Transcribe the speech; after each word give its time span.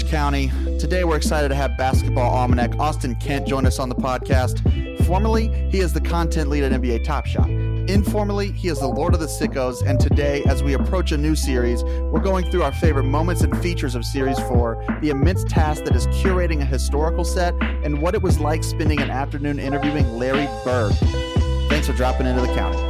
Badge 0.00 0.10
County? 0.10 0.50
Today 0.78 1.04
we're 1.04 1.16
excited 1.16 1.48
to 1.48 1.54
have 1.54 1.76
Basketball 1.76 2.30
Almanac 2.30 2.78
Austin 2.78 3.14
Kent 3.16 3.46
join 3.46 3.66
us 3.66 3.78
on 3.78 3.88
the 3.88 3.94
podcast. 3.94 4.60
Formally, 5.04 5.48
he 5.70 5.80
is 5.80 5.92
the 5.92 6.00
content 6.00 6.48
lead 6.48 6.64
at 6.64 6.72
NBA 6.72 7.04
Top 7.04 7.26
Shot. 7.26 7.48
Informally, 7.50 8.52
he 8.52 8.68
is 8.68 8.78
the 8.78 8.86
Lord 8.86 9.14
of 9.14 9.20
the 9.20 9.26
Sickos, 9.26 9.84
and 9.84 9.98
today, 9.98 10.42
as 10.44 10.62
we 10.62 10.74
approach 10.74 11.12
a 11.12 11.18
new 11.18 11.34
series, 11.34 11.82
we're 11.82 12.20
going 12.20 12.50
through 12.50 12.62
our 12.62 12.72
favorite 12.72 13.04
moments 13.04 13.42
and 13.42 13.56
features 13.60 13.94
of 13.94 14.04
Series 14.04 14.38
4, 14.40 15.00
the 15.02 15.10
immense 15.10 15.44
task 15.44 15.84
that 15.84 15.96
is 15.96 16.06
curating 16.08 16.62
a 16.62 16.66
historical 16.66 17.24
set, 17.24 17.54
and 17.84 18.00
what 18.00 18.14
it 18.14 18.22
was 18.22 18.38
like 18.38 18.62
spending 18.62 19.00
an 19.00 19.10
afternoon 19.10 19.58
interviewing 19.58 20.06
Larry 20.18 20.46
Bird. 20.64 20.92
Thanks 21.68 21.88
for 21.88 21.92
dropping 21.94 22.26
into 22.26 22.40
the 22.40 22.54
county. 22.54 22.89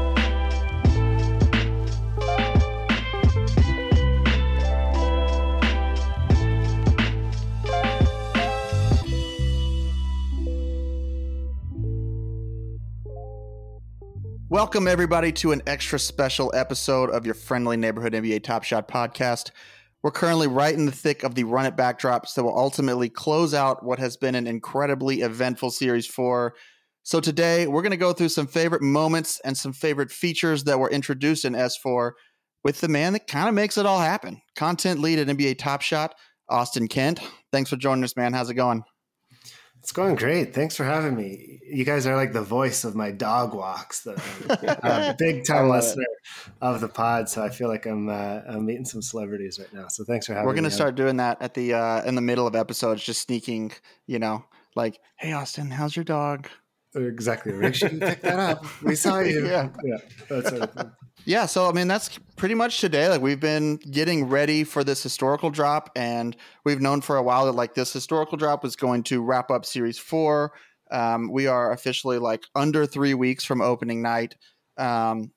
Welcome, 14.61 14.89
everybody, 14.89 15.33
to 15.33 15.53
an 15.53 15.63
extra 15.67 15.99
special 15.99 16.53
episode 16.55 17.09
of 17.09 17.25
your 17.25 17.35
friendly 17.35 17.79
neighborhood 17.79 18.13
NBA 18.13 18.43
Top 18.43 18.63
Shot 18.63 18.89
podcast. 18.89 19.53
We're 20.03 20.11
currently 20.11 20.49
right 20.49 20.75
in 20.75 20.85
the 20.85 20.93
thick 20.93 21.23
of 21.23 21.35
the 21.35 21.45
run 21.45 21.65
it 21.65 21.79
backdrops 21.79 22.35
that 22.35 22.45
will 22.45 22.59
ultimately 22.59 23.09
close 23.09 23.55
out 23.55 23.83
what 23.83 23.99
has 23.99 24.19
been 24.19 24.35
an 24.35 24.47
incredibly 24.47 25.23
eventful 25.23 25.71
Series 25.71 26.07
4. 26.07 26.55
So, 27.05 27.21
today 27.21 27.69
we're 27.69 27.81
going 27.81 27.93
to 27.93 27.97
go 27.97 28.13
through 28.13 28.29
some 28.29 28.47
favorite 28.47 28.83
moments 28.83 29.41
and 29.47 29.57
some 29.57 29.73
favorite 29.73 30.11
features 30.11 30.65
that 30.65 30.79
were 30.79 30.91
introduced 30.91 31.47
in 31.47 31.55
S4 31.55 32.11
with 32.63 32.83
the 32.83 32.89
man 32.89 33.15
that 33.15 33.27
kind 33.27 33.49
of 33.49 33.55
makes 33.55 33.79
it 33.79 33.87
all 33.87 34.01
happen 34.01 34.43
content 34.57 35.01
lead 35.01 35.19
at 35.19 35.35
NBA 35.35 35.57
Top 35.57 35.81
Shot, 35.81 36.15
Austin 36.51 36.87
Kent. 36.87 37.21
Thanks 37.51 37.71
for 37.71 37.77
joining 37.77 38.05
us, 38.05 38.15
man. 38.15 38.35
How's 38.35 38.51
it 38.51 38.55
going? 38.57 38.85
It's 39.81 39.93
going 39.93 40.15
great. 40.15 40.55
Thanks 40.55 40.77
for 40.77 40.85
having 40.85 41.17
me. 41.17 41.59
You 41.67 41.85
guys 41.85 42.07
are 42.07 42.15
like 42.15 42.33
the 42.35 42.43
voice 42.43 42.85
of 42.85 42.95
my 42.95 43.11
dog 43.11 43.55
walks. 43.55 44.03
The, 44.03 44.79
I'm 44.83 45.17
big 45.19 45.45
time 45.47 45.71
listener 45.71 46.03
it. 46.03 46.53
of 46.61 46.81
the 46.81 46.89
pod, 46.89 47.29
so 47.31 47.43
I 47.43 47.49
feel 47.49 47.69
like 47.69 47.87
I'm 47.87 48.09
uh, 48.09 48.41
I'm 48.47 48.67
meeting 48.67 48.85
some 48.85 49.01
celebrities 49.01 49.59
right 49.59 49.73
now. 49.73 49.89
So 49.89 50.05
thanks 50.05 50.27
for 50.27 50.35
having 50.35 50.47
We're 50.47 50.55
gonna 50.55 50.69
me. 50.69 50.75
Start 50.75 50.97
doing 50.97 51.17
that 51.17 51.41
at 51.41 51.55
the 51.55 51.75
uh, 51.75 52.03
in 52.05 52.15
the 52.15 52.21
middle 52.21 52.47
of 52.47 52.55
episodes, 52.55 53.03
just 53.03 53.23
sneaking. 53.23 53.73
You 54.07 54.19
know, 54.19 54.45
like, 54.77 55.01
hey 55.17 55.33
Austin, 55.33 55.71
how's 55.71 55.97
your 55.97 56.05
dog? 56.05 56.49
Exactly. 56.95 57.53
Make 57.53 57.75
sure 57.75 57.89
you 57.91 58.01
pick 58.01 58.21
that 58.23 58.39
up. 58.39 58.83
We 58.83 58.95
saw 58.97 59.21
you. 59.21 59.47
yeah. 59.47 59.71
Yeah. 59.83 59.97
That 60.29 60.47
sort 60.49 60.63
of 60.63 60.91
yeah, 61.25 61.47
so 61.47 61.69
I 61.69 61.73
mean 61.73 61.89
that's 61.89 62.19
pretty 62.37 62.55
much 62.55 62.81
today. 62.81 63.09
Like 63.09 63.21
we've 63.21 63.41
been 63.41 63.77
getting 63.77 64.29
ready 64.29 64.65
for 64.65 64.85
this 64.85 65.03
historical 65.03 65.51
drop, 65.51 65.91
and 65.97 66.37
we've 66.65 66.81
known 66.81 67.01
for 67.01 67.17
a 67.17 67.23
while 67.23 67.47
that 67.47 67.53
like 67.53 67.75
this 67.75 67.93
historical 67.93 68.39
drop 68.39 68.63
was 68.63 68.77
going 68.77 69.03
to 69.05 69.23
wrap 69.23 69.51
up 69.51 69.65
series 69.65 69.99
four. 69.99 70.53
Um, 70.91 71.31
we 71.31 71.47
are 71.47 71.73
officially 71.73 72.19
like 72.19 72.45
under 72.55 72.87
three 72.87 73.15
weeks 73.15 73.45
from 73.45 73.61
opening 73.61 74.03
night. 74.03 74.37
Um, 74.77 75.33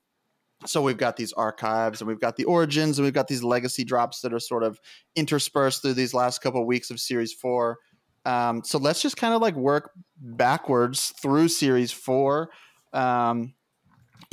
so 0.66 0.82
we've 0.82 0.96
got 0.96 1.16
these 1.16 1.32
archives 1.34 2.00
and 2.00 2.08
we've 2.08 2.20
got 2.20 2.36
the 2.36 2.44
origins 2.44 2.98
and 2.98 3.04
we've 3.04 3.14
got 3.14 3.28
these 3.28 3.44
legacy 3.44 3.84
drops 3.84 4.20
that 4.22 4.32
are 4.32 4.40
sort 4.40 4.62
of 4.62 4.80
interspersed 5.14 5.82
through 5.82 5.94
these 5.94 6.14
last 6.14 6.40
couple 6.40 6.60
of 6.60 6.66
weeks 6.66 6.90
of 6.90 6.98
series 6.98 7.32
four. 7.32 7.78
Um, 8.24 8.62
so 8.64 8.78
let's 8.78 9.02
just 9.02 9.16
kind 9.16 9.34
of 9.34 9.42
like 9.42 9.54
work 9.54 9.90
backwards 10.16 11.12
through 11.20 11.48
series 11.48 11.92
four. 11.92 12.50
Um, 12.92 13.54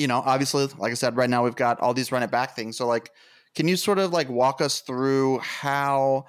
you 0.02 0.08
know, 0.08 0.24
obviously, 0.26 0.68
like 0.78 0.92
I 0.92 0.96
said, 0.96 1.16
right 1.16 1.30
now 1.30 1.44
we've 1.44 1.56
got 1.56 1.80
all 1.80 1.94
these 1.94 2.12
run 2.12 2.24
it 2.24 2.32
back 2.32 2.56
things. 2.56 2.76
So, 2.76 2.88
like, 2.88 3.12
can 3.56 3.68
you 3.68 3.76
sort 3.76 4.00
of 4.00 4.12
like 4.12 4.30
walk 4.30 4.60
us 4.62 4.82
through 4.82 5.40
how 5.40 6.26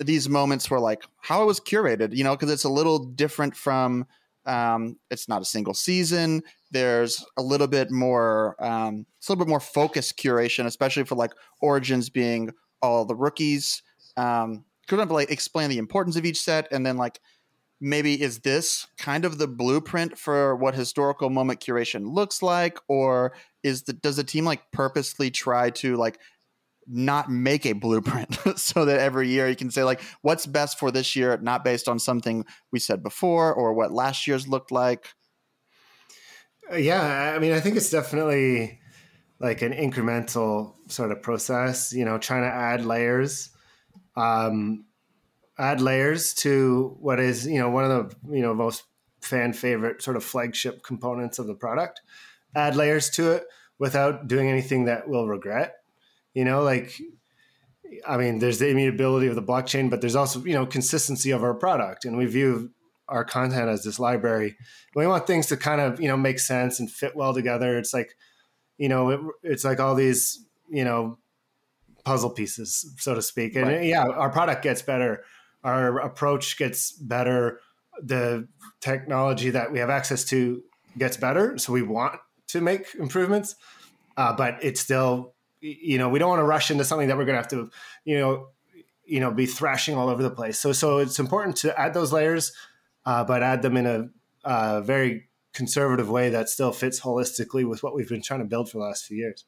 these 0.00 0.28
moments 0.28 0.70
were 0.70 0.78
like, 0.78 1.02
how 1.22 1.42
it 1.42 1.46
was 1.46 1.58
curated, 1.58 2.14
you 2.14 2.22
know, 2.22 2.36
because 2.36 2.50
it's 2.50 2.64
a 2.64 2.68
little 2.68 2.98
different 2.98 3.56
from, 3.56 4.06
um, 4.46 4.96
it's 5.10 5.28
not 5.28 5.42
a 5.42 5.46
single 5.46 5.74
season. 5.74 6.42
There's 6.70 7.24
a 7.36 7.42
little 7.42 7.66
bit 7.66 7.90
more, 7.90 8.62
um, 8.62 9.06
it's 9.16 9.28
a 9.28 9.32
little 9.32 9.44
bit 9.44 9.50
more 9.50 9.60
focused 9.60 10.18
curation, 10.18 10.66
especially 10.66 11.04
for 11.04 11.14
like 11.14 11.32
Origins 11.60 12.10
being 12.10 12.52
all 12.82 13.04
the 13.04 13.16
rookies. 13.16 13.82
Um, 14.16 14.64
could 14.86 15.10
like 15.10 15.30
explain 15.30 15.70
the 15.70 15.78
importance 15.78 16.16
of 16.16 16.24
each 16.24 16.40
set 16.40 16.68
and 16.70 16.84
then 16.84 16.96
like 16.96 17.20
maybe 17.80 18.20
is 18.20 18.40
this 18.40 18.86
kind 18.98 19.24
of 19.24 19.38
the 19.38 19.46
blueprint 19.46 20.18
for 20.18 20.56
what 20.56 20.74
historical 20.74 21.30
moment 21.30 21.60
curation 21.60 22.12
looks 22.12 22.42
like? 22.42 22.78
Or 22.88 23.34
is 23.62 23.82
the 23.82 23.92
does 23.92 24.16
the 24.16 24.24
team 24.24 24.44
like 24.44 24.70
purposely 24.72 25.30
try 25.30 25.70
to 25.70 25.96
like 25.96 26.18
not 26.86 27.30
make 27.30 27.66
a 27.66 27.74
blueprint 27.74 28.38
so 28.58 28.86
that 28.86 28.98
every 28.98 29.28
year 29.28 29.48
you 29.48 29.56
can 29.56 29.70
say 29.70 29.84
like 29.84 30.00
what's 30.22 30.46
best 30.46 30.78
for 30.78 30.90
this 30.90 31.14
year 31.14 31.38
not 31.42 31.62
based 31.62 31.86
on 31.86 31.98
something 31.98 32.44
we 32.72 32.78
said 32.78 33.02
before 33.02 33.52
or 33.52 33.74
what 33.74 33.92
last 33.92 34.26
year's 34.26 34.48
looked 34.48 34.72
like? 34.72 35.06
Yeah 36.72 37.34
i 37.34 37.38
mean 37.38 37.52
i 37.52 37.60
think 37.60 37.76
it's 37.76 37.90
definitely 37.90 38.80
like 39.38 39.62
an 39.62 39.72
incremental 39.72 40.74
sort 40.88 41.12
of 41.12 41.22
process 41.22 41.92
you 41.92 42.04
know 42.04 42.18
trying 42.18 42.42
to 42.42 42.48
add 42.48 42.84
layers. 42.84 43.50
Um 44.16 44.86
add 45.58 45.80
layers 45.80 46.32
to 46.32 46.96
what 47.00 47.18
is 47.18 47.46
you 47.46 47.58
know 47.58 47.68
one 47.68 47.84
of 47.84 47.90
the 47.90 48.36
you 48.36 48.42
know 48.42 48.54
most 48.54 48.84
fan 49.20 49.52
favorite 49.52 50.00
sort 50.02 50.16
of 50.16 50.24
flagship 50.24 50.82
components 50.82 51.38
of 51.38 51.46
the 51.46 51.54
product. 51.54 52.00
Add 52.54 52.76
layers 52.76 53.10
to 53.10 53.32
it 53.32 53.44
without 53.78 54.28
doing 54.28 54.48
anything 54.48 54.84
that 54.84 55.08
we'll 55.08 55.26
regret. 55.26 55.76
You 56.34 56.44
know 56.44 56.62
like 56.62 56.92
i 58.06 58.18
mean 58.18 58.38
there's 58.38 58.58
the 58.58 58.68
immutability 58.68 59.26
of 59.28 59.34
the 59.34 59.42
blockchain 59.42 59.88
but 59.88 60.02
there's 60.02 60.14
also 60.14 60.44
you 60.44 60.52
know 60.52 60.66
consistency 60.66 61.30
of 61.30 61.42
our 61.42 61.54
product. 61.54 62.04
And 62.04 62.16
we 62.16 62.26
view 62.26 62.70
our 63.08 63.24
content 63.24 63.68
as 63.70 63.82
this 63.82 63.98
library. 63.98 64.54
We 64.94 65.06
want 65.06 65.26
things 65.26 65.46
to 65.46 65.56
kind 65.56 65.80
of 65.80 66.00
you 66.00 66.08
know 66.08 66.16
make 66.16 66.38
sense 66.38 66.78
and 66.78 66.90
fit 66.90 67.16
well 67.16 67.34
together. 67.34 67.76
It's 67.78 67.92
like 67.92 68.14
you 68.76 68.88
know 68.88 69.10
it, 69.10 69.20
it's 69.42 69.64
like 69.64 69.80
all 69.80 69.96
these 69.96 70.44
you 70.70 70.84
know 70.84 71.18
puzzle 72.04 72.30
pieces 72.30 72.94
so 72.98 73.14
to 73.14 73.22
speak. 73.22 73.56
And 73.56 73.66
right. 73.66 73.82
yeah 73.82 74.04
our 74.04 74.30
product 74.30 74.62
gets 74.62 74.82
better 74.82 75.24
our 75.68 75.98
approach 75.98 76.58
gets 76.58 76.92
better 76.92 77.60
the 78.02 78.48
technology 78.80 79.50
that 79.50 79.72
we 79.72 79.78
have 79.78 79.90
access 79.90 80.24
to 80.24 80.62
gets 80.96 81.16
better. 81.16 81.58
So 81.58 81.72
we 81.72 81.82
want 81.82 82.20
to 82.48 82.60
make 82.60 82.94
improvements 82.94 83.54
uh, 84.18 84.32
but 84.32 84.58
it's 84.60 84.80
still 84.80 85.34
you 85.60 85.96
know 85.96 86.08
we 86.10 86.18
don't 86.18 86.28
want 86.28 86.40
to 86.40 86.44
rush 86.44 86.70
into 86.70 86.84
something 86.84 87.08
that 87.08 87.16
we're 87.16 87.24
going 87.24 87.36
to 87.36 87.40
have 87.40 87.48
to 87.48 87.70
you 88.04 88.18
know 88.18 88.48
you 89.06 89.20
know 89.20 89.30
be 89.30 89.46
thrashing 89.46 89.96
all 89.96 90.10
over 90.10 90.22
the 90.22 90.30
place. 90.30 90.58
So 90.58 90.72
so 90.72 90.98
it's 90.98 91.18
important 91.18 91.56
to 91.58 91.80
add 91.80 91.94
those 91.94 92.12
layers 92.12 92.52
uh, 93.06 93.24
but 93.24 93.42
add 93.42 93.62
them 93.62 93.76
in 93.76 93.86
a 93.86 94.08
uh, 94.44 94.80
very 94.82 95.28
conservative 95.54 96.10
way 96.10 96.30
that 96.30 96.48
still 96.48 96.72
fits 96.72 97.00
holistically 97.00 97.66
with 97.66 97.82
what 97.82 97.94
we've 97.94 98.08
been 98.08 98.20
trying 98.20 98.40
to 98.40 98.46
build 98.46 98.70
for 98.70 98.78
the 98.78 98.84
last 98.84 99.06
few 99.06 99.16
years. 99.16 99.44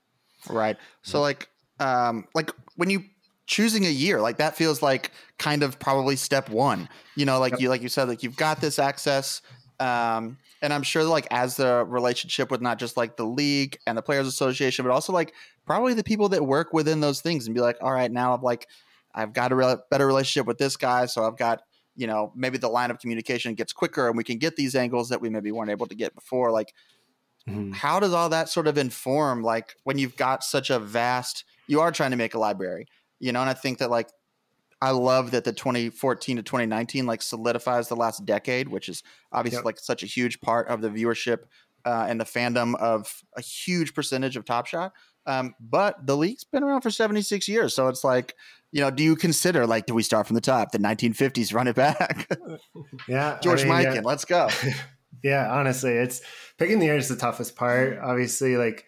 Right. 0.49 0.77
So 1.03 1.21
like 1.21 1.51
um 1.81 2.27
like 2.35 2.53
when 2.77 2.91
you 2.91 3.05
choosing 3.51 3.85
a 3.85 3.91
year 3.91 4.21
like 4.21 4.39
that 4.39 4.57
feels 4.57 4.81
like 4.81 5.11
kind 5.37 5.65
of 5.65 5.77
probably 5.81 6.15
step 6.15 6.49
one 6.49 6.89
you 7.17 7.27
know 7.27 7.41
like 7.41 7.51
yep. 7.51 7.61
you 7.61 7.69
like 7.69 7.83
you 7.83 7.89
said 7.89 8.07
like 8.07 8.23
you've 8.23 8.37
got 8.37 8.61
this 8.61 8.79
access 8.79 9.43
um 9.81 10.39
and 10.63 10.73
i'm 10.73 10.85
sure 10.85 11.03
like 11.03 11.27
as 11.33 11.57
the 11.57 11.85
relationship 11.89 12.49
with 12.49 12.61
not 12.61 12.79
just 12.79 12.97
like 12.97 13.17
the 13.17 13.25
league 13.25 13.77
and 13.89 13.99
the 13.99 14.03
players 14.03 14.29
association 14.29 14.85
but 14.85 14.93
also 14.93 15.13
like 15.13 15.35
probably 15.67 15.95
the 15.95 16.05
people 16.05 16.29
that 16.29 16.47
work 16.47 16.73
within 16.73 17.01
those 17.01 17.21
things 17.21 17.47
and 17.47 17.55
be 17.55 17.61
like 17.61 17.77
all 17.81 17.91
right 17.91 18.13
now 18.13 18.33
i've 18.33 18.45
like 18.45 18.69
i've 19.17 19.33
got 19.33 19.51
a 19.51 19.57
re- 19.57 19.77
better 19.91 20.07
relationship 20.07 20.47
with 20.47 20.59
this 20.59 20.77
guy 20.77 21.05
so 21.05 21.25
i've 21.25 21.37
got 21.37 21.63
you 21.97 22.07
know 22.07 22.33
maybe 22.37 22.57
the 22.57 22.69
line 22.69 22.93
of 22.93 23.01
communication 23.01 23.55
gets 23.55 23.73
quicker 23.73 24.07
and 24.07 24.17
we 24.17 24.23
can 24.23 24.39
get 24.39 24.55
these 24.55 24.77
angles 24.77 25.09
that 25.09 25.21
we 25.21 25.29
maybe 25.29 25.51
weren't 25.51 25.73
able 25.73 25.89
to 25.89 25.97
get 25.97 26.15
before 26.15 26.53
like 26.53 26.73
mm-hmm. 27.49 27.73
how 27.73 27.99
does 27.99 28.13
all 28.13 28.29
that 28.29 28.49
sort 28.49 28.69
of 28.69 28.79
inform 28.79 29.43
like 29.43 29.75
when 29.83 29.99
you've 29.99 30.17
got 30.17 30.45
such 30.45 30.71
a 30.71 30.79
vast 30.79 31.45
you 31.67 31.81
are 31.81 31.91
trying 31.91 32.13
to 32.13 32.17
make 32.17 32.35
a 32.35 32.39
library 32.39 32.87
you 33.21 33.33
know 33.33 33.41
and 33.41 33.51
i 33.51 33.55
think 33.55 33.79
that 33.79 33.91
like 33.91 34.09
i 34.83 34.91
love 34.91 35.31
that 35.31 35.45
the 35.45 35.53
2014 35.53 36.37
to 36.37 36.43
2019 36.43 37.07
like 37.07 37.23
solidifies 37.23 37.89
the 37.89 37.97
last 37.97 38.25
decade 38.25 38.69
which 38.69 38.89
is 38.89 39.03
obviously 39.31 39.59
yep. 39.59 39.65
like 39.65 39.79
such 39.79 40.03
a 40.03 40.07
huge 40.07 40.41
part 40.41 40.67
of 40.69 40.81
the 40.81 40.89
viewership 40.89 41.45
uh, 41.87 42.05
and 42.09 42.21
the 42.21 42.25
fandom 42.25 42.75
of 42.75 43.23
a 43.39 43.41
huge 43.41 43.95
percentage 43.95 44.37
of 44.37 44.45
top 44.45 44.67
shot 44.67 44.93
um, 45.27 45.55
but 45.61 46.07
the 46.07 46.17
league's 46.17 46.45
been 46.45 46.63
around 46.63 46.83
for 46.83 46.91
76 46.91 47.49
years 47.49 47.75
so 47.75 47.89
it's 47.89 48.05
like 48.05 48.35
you 48.73 48.81
know 48.81 48.91
do 48.91 49.03
you 49.03 49.17
consider 49.17 49.67
like 49.67 49.87
do 49.87 49.95
we 49.95 50.03
start 50.03 50.27
from 50.27 50.35
the 50.35 50.41
top 50.41 50.73
the 50.73 50.79
1950s 50.79 51.55
run 51.55 51.69
it 51.69 51.77
back 51.77 52.29
yeah 53.09 53.39
george 53.43 53.65
I 53.65 53.65
mean, 53.65 53.73
Mikan, 53.73 53.95
yeah. 53.97 54.01
let's 54.05 54.25
go 54.25 54.49
yeah 55.25 55.51
honestly 55.51 55.93
it's 55.93 56.21
picking 56.59 56.79
the 56.79 56.87
year 56.87 56.97
is 56.97 57.09
the 57.09 57.17
toughest 57.17 57.57
part 57.57 57.99
obviously 58.03 58.57
like 58.57 58.85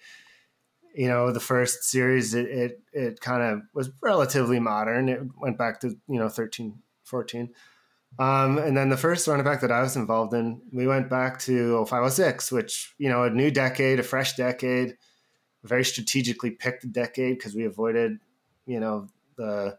you 0.94 1.09
know 1.09 1.33
the 1.33 1.41
first 1.41 1.85
series 1.85 2.35
it 2.35 2.47
it, 2.47 2.81
it 2.93 3.21
kind 3.21 3.43
of 3.43 3.62
was 3.75 3.91
relatively 4.03 4.61
modern 4.61 5.09
it 5.09 5.21
went 5.41 5.59
back 5.59 5.81
to 5.81 5.89
you 6.09 6.19
know 6.19 6.29
13 6.29 6.79
14 7.05 7.50
um, 8.19 8.59
and 8.59 8.77
then 8.77 8.91
the 8.91 8.97
first 8.97 9.27
running 9.27 9.44
back 9.44 9.61
that 9.61 9.73
i 9.73 9.81
was 9.81 9.97
involved 9.97 10.35
in 10.35 10.61
we 10.73 10.87
went 10.87 11.09
back 11.09 11.39
to 11.39 11.85
0506 11.87 12.53
which 12.53 12.94
you 12.99 13.09
know 13.09 13.25
a 13.25 13.31
new 13.31 13.50
decade 13.50 13.99
a 13.99 14.03
fresh 14.03 14.35
decade 14.35 14.97
a 15.65 15.67
very 15.67 15.85
strategically 15.85 16.50
picked 16.50 16.91
decade 16.93 17.39
because 17.39 17.55
we 17.55 17.65
avoided 17.65 18.19
you 18.67 18.81
know 18.81 19.06
the 19.37 19.77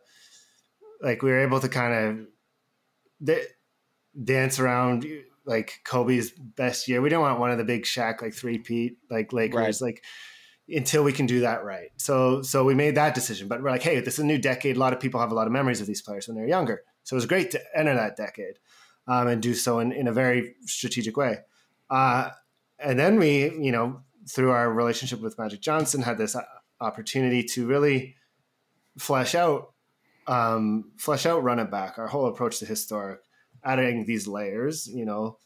like 1.01 1.21
we 1.21 1.29
were 1.29 1.41
able 1.41 1.59
to 1.59 1.69
kind 1.69 2.27
of 3.21 3.37
dance 4.23 4.59
around 4.59 5.05
like 5.45 5.81
Kobe's 5.83 6.31
best 6.31 6.87
year. 6.87 7.01
We 7.01 7.09
don't 7.09 7.21
want 7.21 7.39
one 7.39 7.51
of 7.51 7.57
the 7.57 7.63
big 7.63 7.83
Shaq 7.83 8.21
like 8.21 8.33
three 8.33 8.57
peat 8.57 8.97
like 9.09 9.33
Lakers 9.33 9.81
right. 9.81 9.87
like 9.87 10.03
until 10.67 11.03
we 11.03 11.13
can 11.13 11.25
do 11.25 11.41
that 11.41 11.63
right. 11.63 11.89
So 11.97 12.41
so 12.41 12.63
we 12.63 12.73
made 12.73 12.95
that 12.95 13.15
decision. 13.15 13.47
But 13.47 13.61
we're 13.61 13.71
like, 13.71 13.83
hey, 13.83 13.99
this 13.99 14.15
is 14.15 14.19
a 14.19 14.25
new 14.25 14.37
decade. 14.37 14.77
A 14.77 14.79
lot 14.79 14.93
of 14.93 14.99
people 14.99 15.19
have 15.19 15.31
a 15.31 15.35
lot 15.35 15.47
of 15.47 15.53
memories 15.53 15.81
of 15.81 15.87
these 15.87 16.01
players 16.01 16.27
when 16.27 16.35
they're 16.35 16.47
younger. 16.47 16.83
So 17.03 17.15
it 17.15 17.17
was 17.17 17.25
great 17.25 17.51
to 17.51 17.61
enter 17.75 17.93
that 17.95 18.15
decade 18.15 18.59
um, 19.07 19.27
and 19.27 19.41
do 19.41 19.53
so 19.53 19.79
in, 19.79 19.91
in 19.91 20.07
a 20.07 20.13
very 20.13 20.55
strategic 20.65 21.17
way. 21.17 21.39
Uh, 21.89 22.29
and 22.79 22.97
then 22.97 23.19
we, 23.19 23.51
you 23.59 23.71
know, 23.71 24.01
through 24.29 24.51
our 24.51 24.71
relationship 24.71 25.21
with 25.21 25.37
Magic 25.37 25.61
Johnson, 25.61 26.01
had 26.01 26.17
this 26.17 26.35
uh, 26.35 26.43
opportunity 26.79 27.43
to 27.43 27.67
really 27.67 28.15
flesh 28.97 29.35
out, 29.35 29.73
um, 30.27 30.91
flesh 30.97 31.25
out, 31.25 31.43
run 31.43 31.59
it 31.59 31.69
back. 31.69 31.97
Our 31.97 32.07
whole 32.07 32.27
approach 32.27 32.59
to 32.59 32.65
historic, 32.65 33.19
adding 33.63 34.05
these 34.05 34.27
layers, 34.27 34.87
you 34.87 35.05
know, 35.05 35.37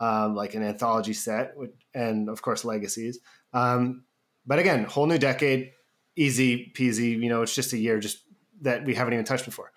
um, 0.00 0.34
like 0.34 0.54
an 0.54 0.62
anthology 0.62 1.12
set, 1.12 1.54
and 1.94 2.28
of 2.28 2.42
course 2.42 2.64
legacies. 2.64 3.18
Um, 3.52 4.04
but 4.46 4.58
again, 4.58 4.84
whole 4.84 5.06
new 5.06 5.18
decade, 5.18 5.72
easy 6.16 6.72
peasy. 6.74 7.20
You 7.20 7.28
know, 7.28 7.42
it's 7.42 7.54
just 7.54 7.72
a 7.72 7.78
year 7.78 7.98
just 7.98 8.18
that 8.62 8.84
we 8.84 8.94
haven't 8.94 9.14
even 9.14 9.24
touched 9.24 9.44
before. 9.44 9.72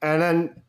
And 0.00 0.22
then, 0.22 0.62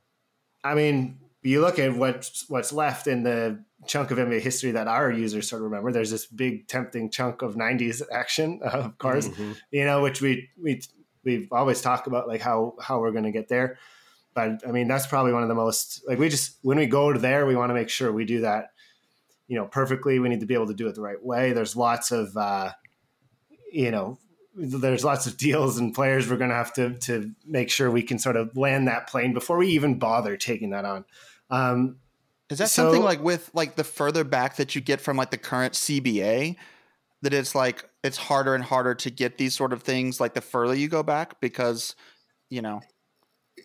I 0.64 0.76
mean, 0.76 1.20
you 1.44 1.62
look 1.62 1.80
at 1.80 1.96
what's 1.96 2.50
what's 2.50 2.74
left 2.74 3.08
in 3.08 3.24
the 3.24 3.64
chunk 3.88 4.12
of 4.12 4.18
NBA 4.18 4.42
history 4.42 4.72
that 4.72 4.88
our 4.88 5.12
users 5.12 5.50
sort 5.50 5.62
of 5.62 5.66
remember. 5.66 5.92
There's 5.92 6.12
this 6.12 6.26
big 6.26 6.68
tempting 6.68 7.10
chunk 7.10 7.42
of 7.42 7.56
'90s 7.56 8.02
action, 8.12 8.60
of 8.64 8.98
course, 8.98 9.28
mm-hmm. 9.28 9.54
you 9.72 9.86
know, 9.86 10.02
which 10.02 10.22
we 10.22 10.50
we 10.62 10.82
we 11.24 11.48
always 11.52 11.82
talk 11.82 12.08
about 12.08 12.28
like 12.28 12.42
how 12.42 12.76
how 12.82 13.00
we're 13.00 13.12
going 13.12 13.24
to 13.24 13.32
get 13.32 13.48
there. 13.48 13.78
But 14.34 14.62
I 14.68 14.72
mean, 14.72 14.88
that's 14.88 15.08
probably 15.08 15.34
one 15.34 15.44
of 15.44 15.50
the 15.50 15.56
most 15.56 16.04
like 16.08 16.20
we 16.20 16.30
just 16.30 16.58
when 16.62 16.78
we 16.78 16.86
go 16.86 17.14
to 17.14 17.20
there, 17.20 17.46
we 17.46 17.56
want 17.56 17.70
to 17.70 17.74
make 17.74 17.90
sure 17.90 18.12
we 18.12 18.26
do 18.26 18.42
that, 18.42 18.72
you 19.50 19.56
know, 19.56 19.66
perfectly. 19.66 20.20
We 20.20 20.30
need 20.30 20.40
to 20.40 20.46
be 20.46 20.54
able 20.54 20.68
to 20.68 20.74
do 20.74 20.88
it 20.88 20.96
the 20.96 21.02
right 21.02 21.22
way. 21.22 21.52
There's 21.52 21.76
lots 21.76 22.12
of 22.12 22.38
uh, 22.38 22.72
you 23.74 23.92
know 23.92 24.18
there's 24.56 25.04
lots 25.04 25.26
of 25.26 25.38
deals 25.38 25.78
and 25.78 25.94
players 25.94 26.30
we're 26.30 26.38
going 26.38 26.52
to 26.52 26.56
have 26.56 26.74
to 26.74 26.94
to 27.00 27.32
make 27.46 27.70
sure 27.70 27.90
we 27.90 28.04
can 28.04 28.20
sort 28.20 28.38
of 28.38 28.56
land 28.56 28.88
that 28.88 29.08
plane 29.08 29.34
before 29.34 29.58
we 29.58 29.68
even 29.70 29.98
bother 30.00 30.38
taking 30.38 30.70
that 30.70 30.86
on. 30.86 31.04
Um, 31.50 31.98
Is 32.50 32.60
that 32.60 32.70
so, 32.70 32.84
something 32.84 33.02
like 33.02 33.22
with 33.22 33.50
like 33.54 33.76
the 33.76 33.84
further 33.84 34.24
back 34.24 34.58
that 34.58 34.76
you 34.76 34.82
get 34.82 35.02
from 35.02 35.18
like 35.18 35.32
the 35.32 35.38
current 35.38 35.74
CBA 35.74 36.56
that 37.24 37.34
it's 37.34 37.56
like 37.56 37.90
it's 38.04 38.18
harder 38.18 38.54
and 38.54 38.64
harder 38.64 38.94
to 38.96 39.10
get 39.10 39.40
these 39.40 39.56
sort 39.56 39.74
of 39.74 39.82
things 39.82 40.20
like 40.20 40.36
the 40.36 40.42
further 40.42 40.76
you 40.76 40.88
go 40.88 41.02
back 41.04 41.42
because 41.42 41.96
you 42.50 42.62
know 42.62 42.82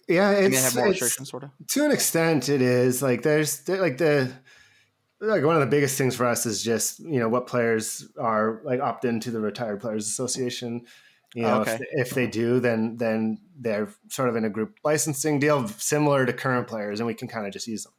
yeah 0.08 0.32
it's, 0.32 0.60
have 0.60 0.74
more 0.74 0.88
restrictions 0.88 1.30
sort 1.30 1.44
of 1.44 1.50
to 1.68 1.84
an 1.84 1.92
extent 1.92 2.48
it 2.48 2.60
is 2.60 3.00
like 3.00 3.22
there's 3.22 3.66
like 3.68 3.96
the 3.98 4.32
like 5.24 5.44
one 5.44 5.54
of 5.54 5.60
the 5.60 5.66
biggest 5.66 5.96
things 5.96 6.14
for 6.14 6.26
us 6.26 6.46
is 6.46 6.62
just 6.62 7.00
you 7.00 7.18
know 7.18 7.28
what 7.28 7.46
players 7.46 8.08
are 8.18 8.60
like 8.64 8.80
opt 8.80 9.04
into 9.04 9.30
the 9.30 9.40
retired 9.40 9.80
players 9.80 10.06
association 10.06 10.84
you 11.34 11.42
know 11.42 11.60
okay. 11.60 11.74
if, 11.74 12.08
if, 12.08 12.10
they 12.10 12.26
do 12.26 12.60
then 12.60 12.96
then 12.96 13.38
they're 13.58 13.88
sort 14.08 14.28
of 14.28 14.36
in 14.36 14.44
a 14.44 14.50
group 14.50 14.78
licensing 14.84 15.38
deal 15.38 15.66
similar 15.68 16.26
to 16.26 16.32
current 16.32 16.66
players 16.66 17.00
and 17.00 17.06
we 17.06 17.14
can 17.14 17.28
kind 17.28 17.46
of 17.46 17.52
just 17.52 17.66
use 17.66 17.84
them 17.84 17.92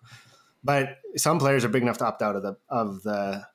but 0.63 0.97
some 1.17 1.39
players 1.39 1.65
are 1.65 1.69
big 1.69 1.81
enough 1.81 1.97
to 1.97 2.05
opt 2.05 2.21
out 2.21 2.35
of 2.35 2.43
the 2.43 2.57
of 2.69 3.03
the 3.03 3.45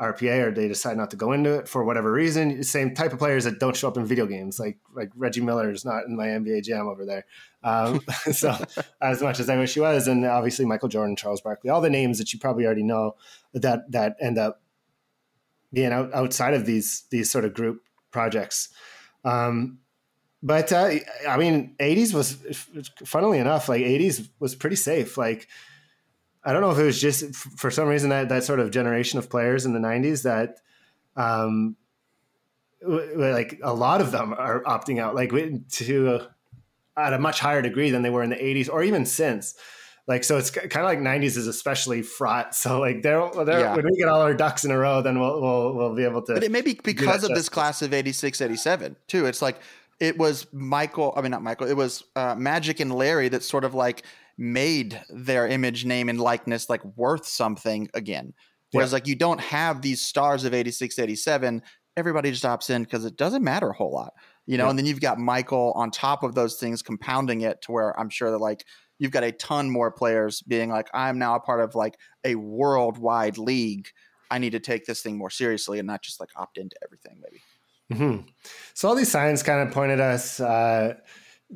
RPA 0.00 0.46
or 0.46 0.50
they 0.50 0.66
decide 0.66 0.96
not 0.96 1.10
to 1.10 1.16
go 1.16 1.32
into 1.32 1.54
it 1.58 1.68
for 1.68 1.84
whatever 1.84 2.10
reason. 2.10 2.62
Same 2.62 2.94
type 2.94 3.12
of 3.12 3.18
players 3.18 3.44
that 3.44 3.60
don't 3.60 3.76
show 3.76 3.88
up 3.88 3.96
in 3.98 4.06
video 4.06 4.26
games, 4.26 4.58
like 4.58 4.78
like 4.94 5.10
Reggie 5.14 5.42
Miller 5.42 5.70
is 5.70 5.84
not 5.84 6.04
in 6.06 6.16
my 6.16 6.28
NBA 6.28 6.64
Jam 6.64 6.88
over 6.88 7.04
there. 7.04 7.26
Um, 7.62 8.00
so 8.32 8.56
as 9.00 9.22
much 9.22 9.40
as 9.40 9.50
I 9.50 9.58
wish 9.58 9.74
he 9.74 9.80
was, 9.80 10.08
and 10.08 10.24
obviously 10.24 10.64
Michael 10.64 10.88
Jordan, 10.88 11.16
Charles 11.16 11.42
Barkley, 11.42 11.70
all 11.70 11.82
the 11.82 11.90
names 11.90 12.18
that 12.18 12.32
you 12.32 12.38
probably 12.38 12.64
already 12.64 12.82
know 12.82 13.16
that 13.52 13.90
that 13.92 14.16
end 14.20 14.38
up 14.38 14.62
being 15.72 15.92
out, 15.92 16.12
outside 16.14 16.54
of 16.54 16.64
these 16.64 17.04
these 17.10 17.30
sort 17.30 17.44
of 17.44 17.52
group 17.52 17.82
projects. 18.10 18.70
Um, 19.24 19.80
but 20.42 20.72
uh, 20.72 20.92
I 21.28 21.36
mean, 21.36 21.76
80s 21.78 22.14
was, 22.14 22.38
funnily 23.04 23.38
enough, 23.38 23.68
like 23.68 23.82
80s 23.82 24.26
was 24.38 24.54
pretty 24.54 24.76
safe. 24.76 25.18
Like 25.18 25.48
I 26.42 26.52
don't 26.52 26.62
know 26.62 26.70
if 26.70 26.78
it 26.78 26.84
was 26.84 27.00
just 27.00 27.34
for 27.34 27.70
some 27.70 27.88
reason 27.88 28.10
that 28.10 28.28
that 28.30 28.44
sort 28.44 28.60
of 28.60 28.70
generation 28.70 29.18
of 29.18 29.28
players 29.28 29.66
in 29.66 29.72
the 29.72 29.78
90s 29.78 30.22
that 30.22 30.56
um 31.16 31.76
like 32.82 33.60
a 33.62 33.74
lot 33.74 34.00
of 34.00 34.10
them 34.10 34.32
are 34.32 34.62
opting 34.62 34.98
out 34.98 35.14
like 35.14 35.30
to 35.70 36.08
uh, 36.08 36.26
at 36.96 37.12
a 37.12 37.18
much 37.18 37.40
higher 37.40 37.60
degree 37.60 37.90
than 37.90 38.02
they 38.02 38.10
were 38.10 38.22
in 38.22 38.30
the 38.30 38.36
80s 38.36 38.70
or 38.70 38.82
even 38.82 39.04
since. 39.04 39.54
Like 40.06 40.24
so 40.24 40.38
it's 40.38 40.50
kind 40.50 40.76
of 40.76 40.84
like 40.84 40.98
90s 40.98 41.36
is 41.36 41.46
especially 41.46 42.02
fraught. 42.02 42.54
So 42.54 42.80
like 42.80 43.02
there 43.02 43.20
yeah. 43.36 43.76
when 43.76 43.84
we 43.84 43.98
get 43.98 44.08
all 44.08 44.22
our 44.22 44.34
ducks 44.34 44.64
in 44.64 44.70
a 44.70 44.78
row 44.78 45.02
then 45.02 45.20
we'll 45.20 45.40
we'll, 45.40 45.74
we'll 45.74 45.94
be 45.94 46.04
able 46.04 46.22
to 46.22 46.34
but 46.34 46.42
it 46.42 46.50
may 46.50 46.62
be 46.62 46.78
because 46.82 47.22
of 47.22 47.34
this 47.34 47.48
class 47.48 47.82
of 47.82 47.92
86 47.92 48.40
87 48.40 48.96
too. 49.06 49.26
It's 49.26 49.42
like 49.42 49.60
it 50.00 50.16
was 50.16 50.46
michael 50.50 51.12
i 51.14 51.20
mean 51.20 51.30
not 51.30 51.42
michael 51.42 51.68
it 51.68 51.76
was 51.76 52.02
uh, 52.16 52.34
magic 52.34 52.80
and 52.80 52.92
larry 52.92 53.28
that 53.28 53.44
sort 53.44 53.64
of 53.64 53.74
like 53.74 54.02
made 54.40 55.02
their 55.10 55.46
image, 55.46 55.84
name, 55.84 56.08
and 56.08 56.18
likeness 56.18 56.70
like 56.70 56.82
worth 56.96 57.26
something 57.26 57.88
again. 57.92 58.32
Whereas 58.72 58.90
yeah. 58.90 58.96
like 58.96 59.06
you 59.06 59.14
don't 59.14 59.40
have 59.40 59.82
these 59.82 60.00
stars 60.00 60.44
of 60.44 60.54
86, 60.54 60.98
87, 60.98 61.62
everybody 61.96 62.30
just 62.30 62.44
opts 62.44 62.70
in 62.70 62.82
because 62.82 63.04
it 63.04 63.16
doesn't 63.16 63.44
matter 63.44 63.68
a 63.68 63.74
whole 63.74 63.92
lot. 63.92 64.14
You 64.46 64.56
know, 64.56 64.64
yeah. 64.64 64.70
and 64.70 64.78
then 64.78 64.86
you've 64.86 65.00
got 65.00 65.18
Michael 65.18 65.72
on 65.76 65.90
top 65.90 66.22
of 66.22 66.34
those 66.34 66.56
things 66.56 66.80
compounding 66.80 67.42
it 67.42 67.60
to 67.62 67.72
where 67.72 67.98
I'm 68.00 68.08
sure 68.08 68.30
that 68.30 68.38
like 68.38 68.64
you've 68.98 69.10
got 69.10 69.24
a 69.24 69.32
ton 69.32 69.70
more 69.70 69.90
players 69.90 70.40
being 70.40 70.70
like, 70.70 70.88
I'm 70.94 71.18
now 71.18 71.34
a 71.34 71.40
part 71.40 71.60
of 71.60 71.74
like 71.74 71.98
a 72.24 72.34
worldwide 72.34 73.36
league. 73.36 73.88
I 74.30 74.38
need 74.38 74.50
to 74.50 74.60
take 74.60 74.86
this 74.86 75.02
thing 75.02 75.18
more 75.18 75.30
seriously 75.30 75.78
and 75.78 75.86
not 75.86 76.02
just 76.02 76.18
like 76.18 76.30
opt 76.34 76.56
into 76.56 76.76
everything, 76.82 77.20
maybe. 77.22 77.42
Mm-hmm. 77.92 78.28
So 78.72 78.88
all 78.88 78.94
these 78.94 79.10
signs 79.10 79.42
kind 79.42 79.68
of 79.68 79.74
pointed 79.74 80.00
us 80.00 80.40
uh, 80.40 80.94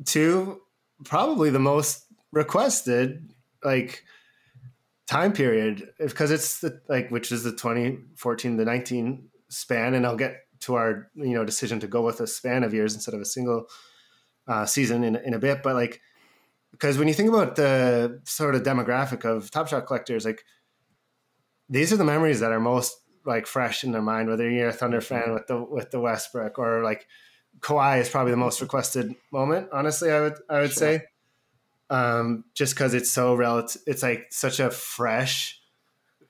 to 0.05 0.61
probably 1.03 1.49
the 1.49 1.59
most 1.59 2.04
requested 2.35 3.33
like 3.63 4.03
time 5.07 5.31
period 5.31 5.89
because 5.97 6.29
it's 6.29 6.59
the 6.59 6.81
like 6.89 7.09
which 7.09 7.31
is 7.31 7.43
the 7.43 7.51
2014 7.51 8.57
to 8.57 8.65
19 8.65 9.29
span 9.49 9.93
and 9.93 10.05
i'll 10.05 10.17
get 10.17 10.41
to 10.59 10.75
our 10.75 11.09
you 11.15 11.33
know 11.33 11.45
decision 11.45 11.79
to 11.79 11.87
go 11.87 12.01
with 12.01 12.19
a 12.19 12.27
span 12.27 12.63
of 12.63 12.73
years 12.73 12.93
instead 12.93 13.13
of 13.13 13.21
a 13.21 13.25
single 13.25 13.65
uh, 14.47 14.65
season 14.65 15.03
in, 15.03 15.15
in 15.15 15.33
a 15.33 15.39
bit 15.39 15.63
but 15.63 15.73
like 15.73 16.01
because 16.71 16.97
when 16.99 17.07
you 17.07 17.13
think 17.13 17.29
about 17.29 17.55
the 17.55 18.21
sort 18.25 18.53
of 18.53 18.61
demographic 18.61 19.25
of 19.25 19.49
top 19.49 19.67
shot 19.67 19.87
collectors 19.87 20.25
like 20.25 20.43
these 21.69 21.91
are 21.91 21.97
the 21.97 22.03
memories 22.03 22.41
that 22.41 22.51
are 22.51 22.59
most 22.59 22.97
like 23.25 23.47
fresh 23.47 23.83
in 23.83 23.91
their 23.91 24.03
mind 24.03 24.29
whether 24.29 24.47
you're 24.47 24.67
a 24.67 24.73
thunder 24.73 24.99
mm-hmm. 24.99 25.25
fan 25.25 25.33
with 25.33 25.47
the 25.47 25.63
with 25.63 25.89
the 25.89 25.99
westbrook 25.99 26.59
or 26.59 26.83
like 26.83 27.07
Kawhi 27.61 28.01
is 28.01 28.09
probably 28.09 28.31
the 28.31 28.37
most 28.37 28.61
requested 28.61 29.15
moment 29.31 29.69
honestly 29.71 30.11
i 30.11 30.19
would 30.19 30.35
i 30.49 30.59
would 30.59 30.73
sure. 30.73 30.99
say 30.99 31.01
um, 31.89 32.45
just 32.53 32.73
because 32.73 32.93
it's 32.93 33.11
so 33.11 33.35
relative. 33.35 33.81
It's 33.85 34.03
like 34.03 34.27
such 34.31 34.59
a 34.59 34.71
fresh, 34.71 35.59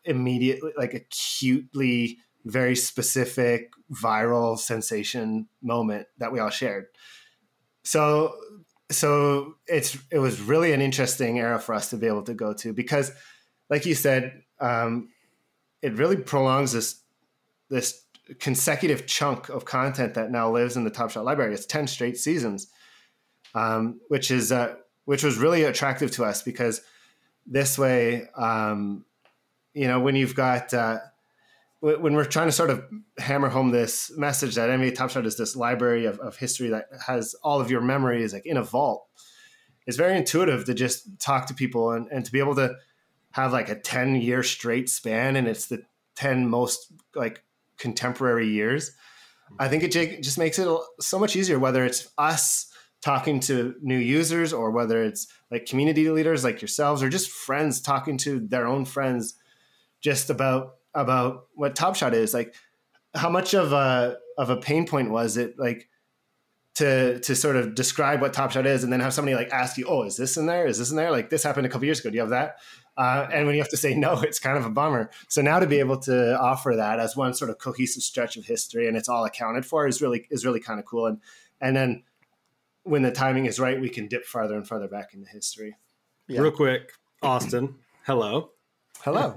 immediately, 0.03 0.71
like 0.77 0.93
acutely, 0.93 2.19
very 2.43 2.75
specific 2.75 3.71
viral 3.91 4.57
sensation 4.57 5.47
moment 5.62 6.07
that 6.17 6.31
we 6.31 6.39
all 6.39 6.50
shared. 6.50 6.85
So, 7.83 8.35
so 8.91 9.55
it's 9.67 9.97
it 10.12 10.19
was 10.19 10.41
really 10.41 10.71
an 10.74 10.81
interesting 10.81 11.39
era 11.39 11.59
for 11.59 11.74
us 11.74 11.89
to 11.89 11.97
be 11.97 12.07
able 12.07 12.24
to 12.24 12.33
go 12.33 12.53
to 12.53 12.74
because, 12.74 13.12
like 13.69 13.85
you 13.85 13.95
said, 13.95 14.43
um, 14.59 15.09
it 15.81 15.93
really 15.93 16.17
prolongs 16.17 16.71
this 16.71 17.01
this 17.69 18.03
consecutive 18.39 19.05
chunk 19.05 19.50
of 19.50 19.65
content 19.65 20.15
that 20.15 20.31
now 20.31 20.51
lives 20.51 20.75
in 20.75 20.83
the 20.83 20.89
Top 20.89 21.12
Shot 21.12 21.25
library. 21.25 21.53
It's 21.53 21.65
ten 21.65 21.88
straight 21.88 22.17
seasons, 22.17 22.67
um, 23.53 24.00
which 24.07 24.31
is 24.31 24.51
uh, 24.51 24.75
which 25.05 25.24
was 25.24 25.38
really 25.38 25.63
attractive 25.63 26.12
to 26.12 26.25
us 26.25 26.41
because 26.41 26.81
this 27.45 27.77
way, 27.77 28.27
um, 28.35 29.05
you 29.74 29.88
know, 29.88 30.00
when 30.00 30.15
you've 30.15 30.35
got 30.35 30.74
uh, 30.74 31.00
when 31.79 32.15
we're 32.15 32.25
trying 32.25 32.47
to 32.47 32.51
sort 32.51 32.71
of 32.71 32.83
hammer 33.19 33.50
home 33.50 33.69
this 33.69 34.12
message 34.17 34.55
that 34.55 34.69
NBA 34.69 34.95
Top 34.95 35.12
Shot 35.12 35.25
is 35.25 35.38
this 35.38 35.55
library 35.55 36.05
of, 36.05 36.19
of 36.19 36.35
history 36.35 36.69
that 36.69 36.85
has 37.05 37.35
all 37.43 37.62
of 37.62 37.69
your 37.69 37.81
memories 37.81 38.33
like 38.33 38.45
in 38.45 38.57
a 38.57 38.63
vault, 38.63 39.05
it's 39.85 39.97
very 39.97 40.17
intuitive 40.17 40.65
to 40.65 40.74
just 40.74 41.19
talk 41.19 41.45
to 41.47 41.53
people 41.53 41.91
and, 41.91 42.07
and 42.12 42.25
to 42.25 42.31
be 42.31 42.39
able 42.39 42.55
to 42.55 42.75
have 43.31 43.53
like 43.53 43.69
a 43.69 43.79
10 43.79 44.15
year 44.15 44.41
straight 44.41 44.89
span 44.89 45.35
and 45.35 45.47
it's 45.47 45.67
the 45.67 45.83
10 46.15 46.47
most 46.50 46.91
like 47.13 47.43
contemporary 47.77 48.47
years. 48.47 48.91
I 49.59 49.67
think 49.67 49.83
it 49.83 49.91
just 49.91 50.39
makes 50.39 50.57
it 50.57 50.67
so 51.00 51.19
much 51.19 51.35
easier, 51.35 51.59
whether 51.59 51.85
it's 51.85 52.09
us 52.17 52.71
talking 53.05 53.39
to 53.39 53.75
new 53.83 53.97
users 53.97 54.51
or 54.51 54.71
whether 54.71 55.03
it's 55.03 55.27
like 55.51 55.67
community 55.67 56.09
leaders 56.09 56.43
like 56.43 56.59
yourselves 56.59 57.03
or 57.03 57.09
just 57.09 57.29
friends 57.29 57.79
talking 57.79 58.17
to 58.17 58.39
their 58.39 58.65
own 58.65 58.83
friends 58.83 59.35
just 60.01 60.31
about 60.31 60.77
about 60.95 61.45
what 61.53 61.75
Top 61.75 61.95
Shot 61.95 62.15
is 62.15 62.33
like 62.33 62.55
how 63.13 63.29
much 63.29 63.53
of 63.53 63.74
a 63.74 64.17
of 64.39 64.50
a 64.50 64.57
pain 64.57 64.88
point 64.88 65.12
was 65.12 65.38
it 65.38 65.59
like 65.59 65.88
to 66.75 67.19
to 67.19 67.35
sort 67.35 67.55
of 67.55 67.75
describe 67.75 68.21
what 68.21 68.33
Top 68.33 68.51
Shot 68.51 68.65
is, 68.65 68.83
and 68.83 68.91
then 68.91 69.00
have 69.00 69.13
somebody 69.13 69.35
like 69.35 69.50
ask 69.50 69.77
you, 69.77 69.85
"Oh, 69.88 70.03
is 70.03 70.17
this 70.17 70.35
in 70.35 70.45
there? 70.45 70.67
Is 70.67 70.77
this 70.77 70.91
in 70.91 70.97
there?" 70.97 71.09
Like 71.09 71.29
this 71.29 71.41
happened 71.41 71.65
a 71.65 71.69
couple 71.69 71.85
years 71.85 72.01
ago. 72.01 72.09
Do 72.09 72.15
you 72.15 72.21
have 72.21 72.31
that? 72.31 72.57
Uh, 72.97 73.27
and 73.31 73.45
when 73.45 73.55
you 73.55 73.62
have 73.62 73.69
to 73.69 73.77
say 73.77 73.95
no, 73.95 74.19
it's 74.21 74.39
kind 74.39 74.57
of 74.57 74.65
a 74.65 74.69
bummer. 74.69 75.09
So 75.29 75.41
now 75.41 75.59
to 75.59 75.67
be 75.67 75.79
able 75.79 76.00
to 76.00 76.38
offer 76.38 76.75
that 76.75 77.00
as 77.00 77.15
one 77.15 77.33
sort 77.33 77.50
of 77.50 77.57
cohesive 77.59 78.03
stretch 78.03 78.35
of 78.35 78.45
history 78.45 78.88
and 78.88 78.97
it's 78.97 79.07
all 79.07 79.24
accounted 79.24 79.65
for 79.65 79.88
is 79.88 80.01
really 80.01 80.27
is 80.29 80.45
really 80.45 80.59
kind 80.59 80.79
of 80.79 80.85
cool. 80.85 81.05
And 81.05 81.21
and 81.62 81.75
then 81.75 82.03
when 82.86 83.01
the 83.01 83.12
timing 83.12 83.48
is 83.48 83.60
right, 83.60 83.82
we 83.82 83.89
can 83.89 84.08
dip 84.08 84.25
farther 84.25 84.56
and 84.56 84.68
farther 84.68 84.88
back 84.88 85.13
into 85.13 85.27
history. 85.30 85.75
Yeah. 86.27 86.42
Real 86.42 86.51
quick, 86.51 86.92
Austin, 87.22 87.75
hello. 88.06 88.51
Hello. 89.01 89.36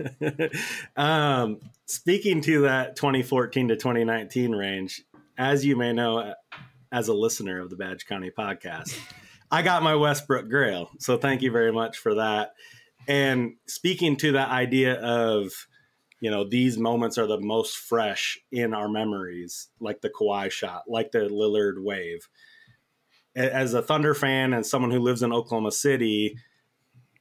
um, 0.96 1.58
speaking 1.86 2.40
to 2.42 2.62
that 2.62 2.94
2014 2.96 3.68
to 3.68 3.76
2019 3.76 4.52
range, 4.52 5.02
as 5.36 5.64
you 5.64 5.76
may 5.76 5.92
know, 5.92 6.34
as 6.92 7.08
a 7.08 7.14
listener 7.14 7.60
of 7.60 7.70
the 7.70 7.76
Badge 7.76 8.06
County 8.06 8.30
podcast, 8.30 8.98
I 9.50 9.62
got 9.62 9.82
my 9.82 9.94
Westbrook 9.94 10.48
Grail. 10.48 10.90
So 10.98 11.16
thank 11.16 11.42
you 11.42 11.50
very 11.50 11.72
much 11.72 11.98
for 11.98 12.14
that. 12.14 12.52
And 13.06 13.54
speaking 13.66 14.16
to 14.18 14.32
that 14.32 14.50
idea 14.50 14.94
of, 15.00 15.52
you 16.20 16.30
know, 16.30 16.44
these 16.44 16.76
moments 16.76 17.16
are 17.16 17.26
the 17.26 17.40
most 17.40 17.78
fresh 17.78 18.38
in 18.52 18.74
our 18.74 18.88
memories, 18.88 19.68
like 19.80 20.02
the 20.02 20.10
Kawhi 20.10 20.50
shot, 20.50 20.84
like 20.86 21.12
the 21.12 21.28
Lillard 21.28 21.82
wave. 21.82 22.28
As 23.38 23.74
a 23.74 23.82
Thunder 23.82 24.14
fan 24.14 24.52
and 24.52 24.66
someone 24.66 24.90
who 24.90 24.98
lives 24.98 25.22
in 25.22 25.32
Oklahoma 25.32 25.72
City, 25.72 26.36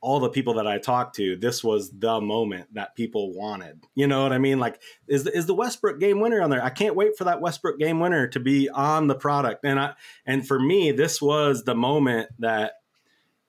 all 0.01 0.19
the 0.19 0.29
people 0.29 0.55
that 0.55 0.67
I 0.67 0.77
talked 0.77 1.15
to, 1.17 1.35
this 1.35 1.63
was 1.63 1.91
the 1.91 2.21
moment 2.21 2.73
that 2.73 2.95
people 2.95 3.33
wanted. 3.33 3.83
You 3.95 4.07
know 4.07 4.23
what 4.23 4.33
I 4.33 4.37
mean? 4.37 4.59
Like, 4.59 4.81
is 5.07 5.27
is 5.27 5.45
the 5.45 5.53
Westbrook 5.53 5.99
game 5.99 6.19
winner 6.19 6.41
on 6.41 6.49
there? 6.49 6.63
I 6.63 6.69
can't 6.69 6.95
wait 6.95 7.17
for 7.17 7.25
that 7.25 7.41
Westbrook 7.41 7.79
game 7.79 7.99
winner 7.99 8.27
to 8.27 8.39
be 8.39 8.69
on 8.69 9.07
the 9.07 9.15
product. 9.15 9.63
And 9.63 9.79
I 9.79 9.93
and 10.25 10.47
for 10.47 10.59
me, 10.59 10.91
this 10.91 11.21
was 11.21 11.63
the 11.63 11.75
moment 11.75 12.29
that 12.39 12.73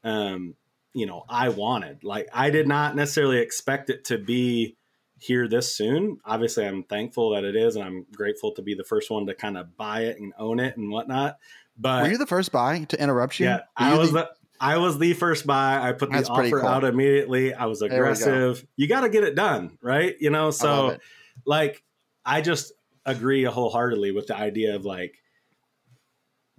um, 0.05 0.55
you 0.95 1.07
know 1.07 1.25
I 1.29 1.51
wanted. 1.51 2.05
Like 2.05 2.29
I 2.33 2.51
did 2.51 2.67
not 2.67 2.97
necessarily 2.97 3.39
expect 3.39 3.91
it 3.91 4.05
to 4.07 4.19
be 4.19 4.77
here 5.19 5.49
this 5.49 5.75
soon. 5.75 6.19
Obviously, 6.25 6.67
I'm 6.67 6.85
thankful 6.85 7.31
that 7.31 7.45
it 7.45 7.57
is, 7.57 7.77
and 7.77 7.85
I'm 7.85 8.07
grateful 8.15 8.53
to 8.53 8.63
be 8.63 8.75
the 8.75 8.85
first 8.85 9.11
one 9.11 9.27
to 9.27 9.35
kind 9.35 9.59
of 9.59 9.77
buy 9.77 10.03
it 10.03 10.19
and 10.21 10.33
own 10.39 10.61
it 10.61 10.77
and 10.77 10.91
whatnot. 10.91 11.39
But 11.77 12.05
were 12.05 12.11
you 12.11 12.19
the 12.19 12.27
first 12.27 12.53
buy 12.53 12.85
to 12.85 13.01
interrupt 13.01 13.39
you? 13.39 13.47
Yeah, 13.47 13.61
I 13.77 13.97
was 13.97 14.13
the, 14.13 14.23
the, 14.23 14.31
I 14.61 14.79
was 14.79 14.99
the 14.99 15.13
first 15.13 15.47
buy. 15.47 15.81
I 15.81 15.93
put 15.93 16.11
the 16.11 16.25
offer 16.29 16.61
cool. 16.61 16.69
out 16.69 16.85
immediately. 16.85 17.55
I 17.55 17.67
was 17.67 17.83
aggressive. 17.83 18.67
You 18.77 18.89
got 18.89 19.03
to 19.03 19.09
get 19.09 19.25
it 19.25 19.35
done, 19.35 19.79
right? 19.81 20.17
You 20.21 20.31
know, 20.31 20.51
so 20.51 20.93
I 20.93 20.99
like 21.45 21.83
I 22.25 22.41
just 22.41 22.73
agree 23.05 23.45
wholeheartedly 23.45 24.13
with 24.13 24.27
the 24.27 24.37
idea 24.37 24.75
of 24.75 24.85
like 24.85 25.17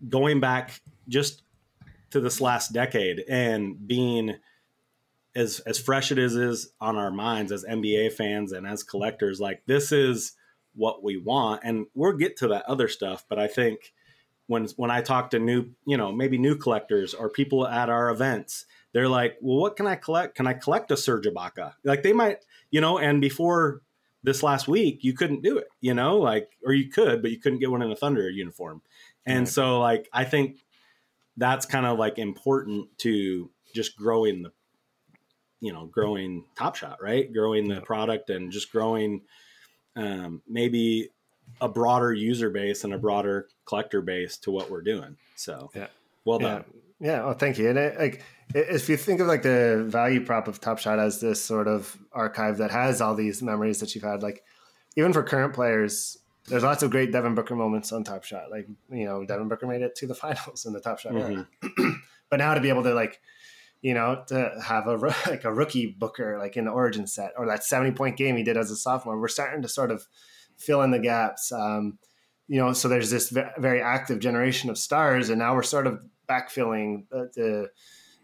going 0.08 0.40
back 0.40 0.82
just 1.08 1.44
to 2.12 2.20
this 2.20 2.42
last 2.42 2.74
decade 2.74 3.24
and 3.30 3.88
being 3.88 4.36
as 5.40 5.60
as 5.62 5.80
fresh 5.80 6.12
it 6.12 6.20
is 6.20 6.36
is 6.36 6.72
on 6.82 6.98
our 6.98 7.12
minds 7.12 7.52
as 7.52 7.64
NBA 7.64 8.14
fans 8.14 8.52
and 8.52 8.68
as 8.68 8.84
collectors, 8.84 9.40
like 9.40 9.64
this 9.66 9.92
is 9.92 10.34
what 10.76 11.04
we 11.04 11.18
want, 11.18 11.62
and 11.64 11.86
we'll 11.94 12.18
get 12.18 12.38
to 12.38 12.48
that 12.50 12.66
other 12.66 12.88
stuff. 12.88 13.26
But 13.28 13.40
I 13.40 13.48
think 13.48 13.94
when 14.48 14.68
when 14.76 14.92
I 14.92 15.02
talk 15.02 15.32
to 15.32 15.40
new, 15.40 15.72
you 15.86 15.98
know, 15.98 16.12
maybe 16.12 16.38
new 16.38 16.56
collectors 16.56 17.14
or 17.14 17.30
people 17.30 17.66
at 17.66 17.90
our 17.90 18.10
events, 18.10 18.66
they're 18.94 19.08
like, 19.08 19.38
"Well, 19.42 19.58
what 19.58 19.78
can 19.78 19.88
I 19.88 19.96
collect? 19.96 20.36
Can 20.36 20.46
I 20.46 20.54
collect 20.54 20.92
a 20.92 20.98
Serge 20.98 21.26
Ibaka?" 21.26 21.74
Like 21.84 22.04
they 22.04 22.14
might, 22.14 22.40
you 22.70 22.82
know, 22.82 23.00
and 23.00 23.22
before 23.22 23.82
this 24.24 24.44
last 24.44 24.68
week, 24.68 25.00
you 25.04 25.14
couldn't 25.14 25.42
do 25.42 25.58
it, 25.58 25.70
you 25.80 25.94
know, 25.94 26.18
like 26.18 26.50
or 26.66 26.74
you 26.74 26.90
could, 26.90 27.22
but 27.22 27.32
you 27.32 27.40
couldn't 27.40 27.60
get 27.60 27.72
one 27.72 27.82
in 27.82 27.92
a 27.92 27.96
Thunder 27.96 28.30
uniform. 28.30 28.82
And 29.26 29.40
right. 29.40 29.48
so, 29.48 29.80
like, 29.80 30.10
I 30.12 30.26
think 30.26 30.66
that's 31.38 31.66
kind 31.66 31.86
of 31.86 31.98
like 31.98 32.18
important 32.18 32.90
to 33.00 33.50
just 33.74 33.96
growing 33.96 34.42
the 34.42 34.52
you 35.62 35.74
know 35.74 35.86
growing 35.86 36.46
top 36.56 36.76
shot 36.76 37.02
right? 37.02 37.32
Growing 37.32 37.68
the 37.68 37.82
product 37.82 38.30
and 38.30 38.52
just 38.52 38.72
growing 38.72 39.22
um, 39.96 40.42
maybe 40.48 41.10
a 41.62 41.68
broader 41.68 42.14
user 42.14 42.50
base 42.50 42.84
and 42.84 42.94
a 42.94 42.98
broader 42.98 43.48
collector 43.66 44.02
base 44.02 44.38
to 44.38 44.52
what 44.52 44.70
we're 44.70 44.82
doing. 44.82 45.18
So 45.36 45.72
yeah. 45.76 45.88
well 46.26 46.40
done. 46.40 46.64
Yeah, 47.00 47.08
yeah. 47.08 47.26
well 47.26 47.34
thank 47.34 47.58
you. 47.58 47.70
And 47.70 47.78
it, 47.78 48.00
like 48.00 48.24
if 48.54 48.90
you 48.90 48.98
think 48.98 49.20
of 49.20 49.28
like 49.28 49.42
the 49.42 49.86
value 49.88 50.26
prop 50.26 50.48
of 50.48 50.60
top 50.60 50.80
shot 50.80 51.00
as 51.00 51.20
this 51.20 51.44
sort 51.44 51.68
of 51.68 51.98
archive 52.12 52.58
that 52.58 52.72
has 52.72 53.02
all 53.02 53.16
these 53.16 53.42
memories 53.42 53.80
that 53.80 53.94
you've 53.96 54.04
had 54.04 54.24
like 54.24 54.44
even 54.96 55.14
for 55.14 55.24
current 55.24 55.54
players 55.54 56.18
there's 56.50 56.64
lots 56.64 56.84
of 56.84 56.90
great 56.90 57.12
Devin 57.12 57.36
Booker 57.36 57.56
moments 57.56 57.92
on 57.92 58.04
Top 58.04 58.24
Shot. 58.24 58.52
Like 58.52 58.68
you 58.92 59.06
know, 59.06 59.24
Devin 59.24 59.48
Booker 59.48 59.68
made 59.68 59.82
it 59.82 59.96
to 59.96 60.08
the 60.08 60.16
finals 60.16 60.66
in 60.66 60.74
the 60.74 60.82
Top 60.82 61.00
Shot 61.00 61.14
mm-hmm. 61.14 61.90
but 62.30 62.38
now 62.38 62.54
to 62.54 62.62
be 62.62 62.70
able 62.70 62.84
to 62.84 62.94
like, 62.94 63.22
you 63.82 63.94
know, 63.94 64.24
to 64.28 64.52
have 64.64 64.88
a 64.88 64.96
like 65.28 65.44
a 65.44 65.54
rookie 65.54 65.88
Booker 65.88 66.38
like 66.38 66.58
in 66.58 66.66
the 66.66 66.72
Origin 66.72 67.08
set 67.08 67.34
or 67.38 67.46
that 67.48 67.64
70 67.64 67.92
point 67.92 68.18
game 68.18 68.38
he 68.38 68.44
did 68.44 68.58
as 68.58 68.72
a 68.72 68.76
sophomore, 68.76 69.20
we're 69.20 69.28
starting 69.28 69.62
to 69.62 69.70
sort 69.70 69.92
of 69.92 70.08
fill 70.58 70.82
in 70.82 70.92
the 70.92 71.00
gaps. 71.00 71.52
Um, 71.52 71.98
you 72.48 72.60
know, 72.60 72.74
so 72.74 72.88
there's 72.88 73.12
this 73.12 73.30
very 73.30 73.82
active 73.82 74.20
generation 74.20 74.70
of 74.72 74.78
stars, 74.78 75.30
and 75.30 75.38
now 75.38 75.54
we're 75.54 75.62
sort 75.62 75.86
of 75.86 76.04
backfilling 76.28 77.08
the, 77.12 77.30
the 77.36 77.70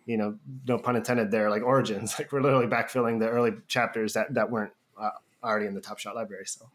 you 0.05 0.17
know, 0.17 0.37
no 0.67 0.77
pun 0.77 0.95
intended 0.95 1.31
there, 1.31 1.49
like 1.49 1.63
origins. 1.63 2.15
Like 2.19 2.31
we're 2.31 2.41
literally 2.41 2.67
backfilling 2.67 3.19
the 3.19 3.29
early 3.29 3.51
chapters 3.67 4.13
that 4.13 4.33
that 4.33 4.49
weren't 4.49 4.73
uh, 4.99 5.11
already 5.43 5.67
in 5.67 5.75
the 5.75 5.81
Top 5.81 5.99
Shot 5.99 6.15
library. 6.15 6.45
So 6.45 6.69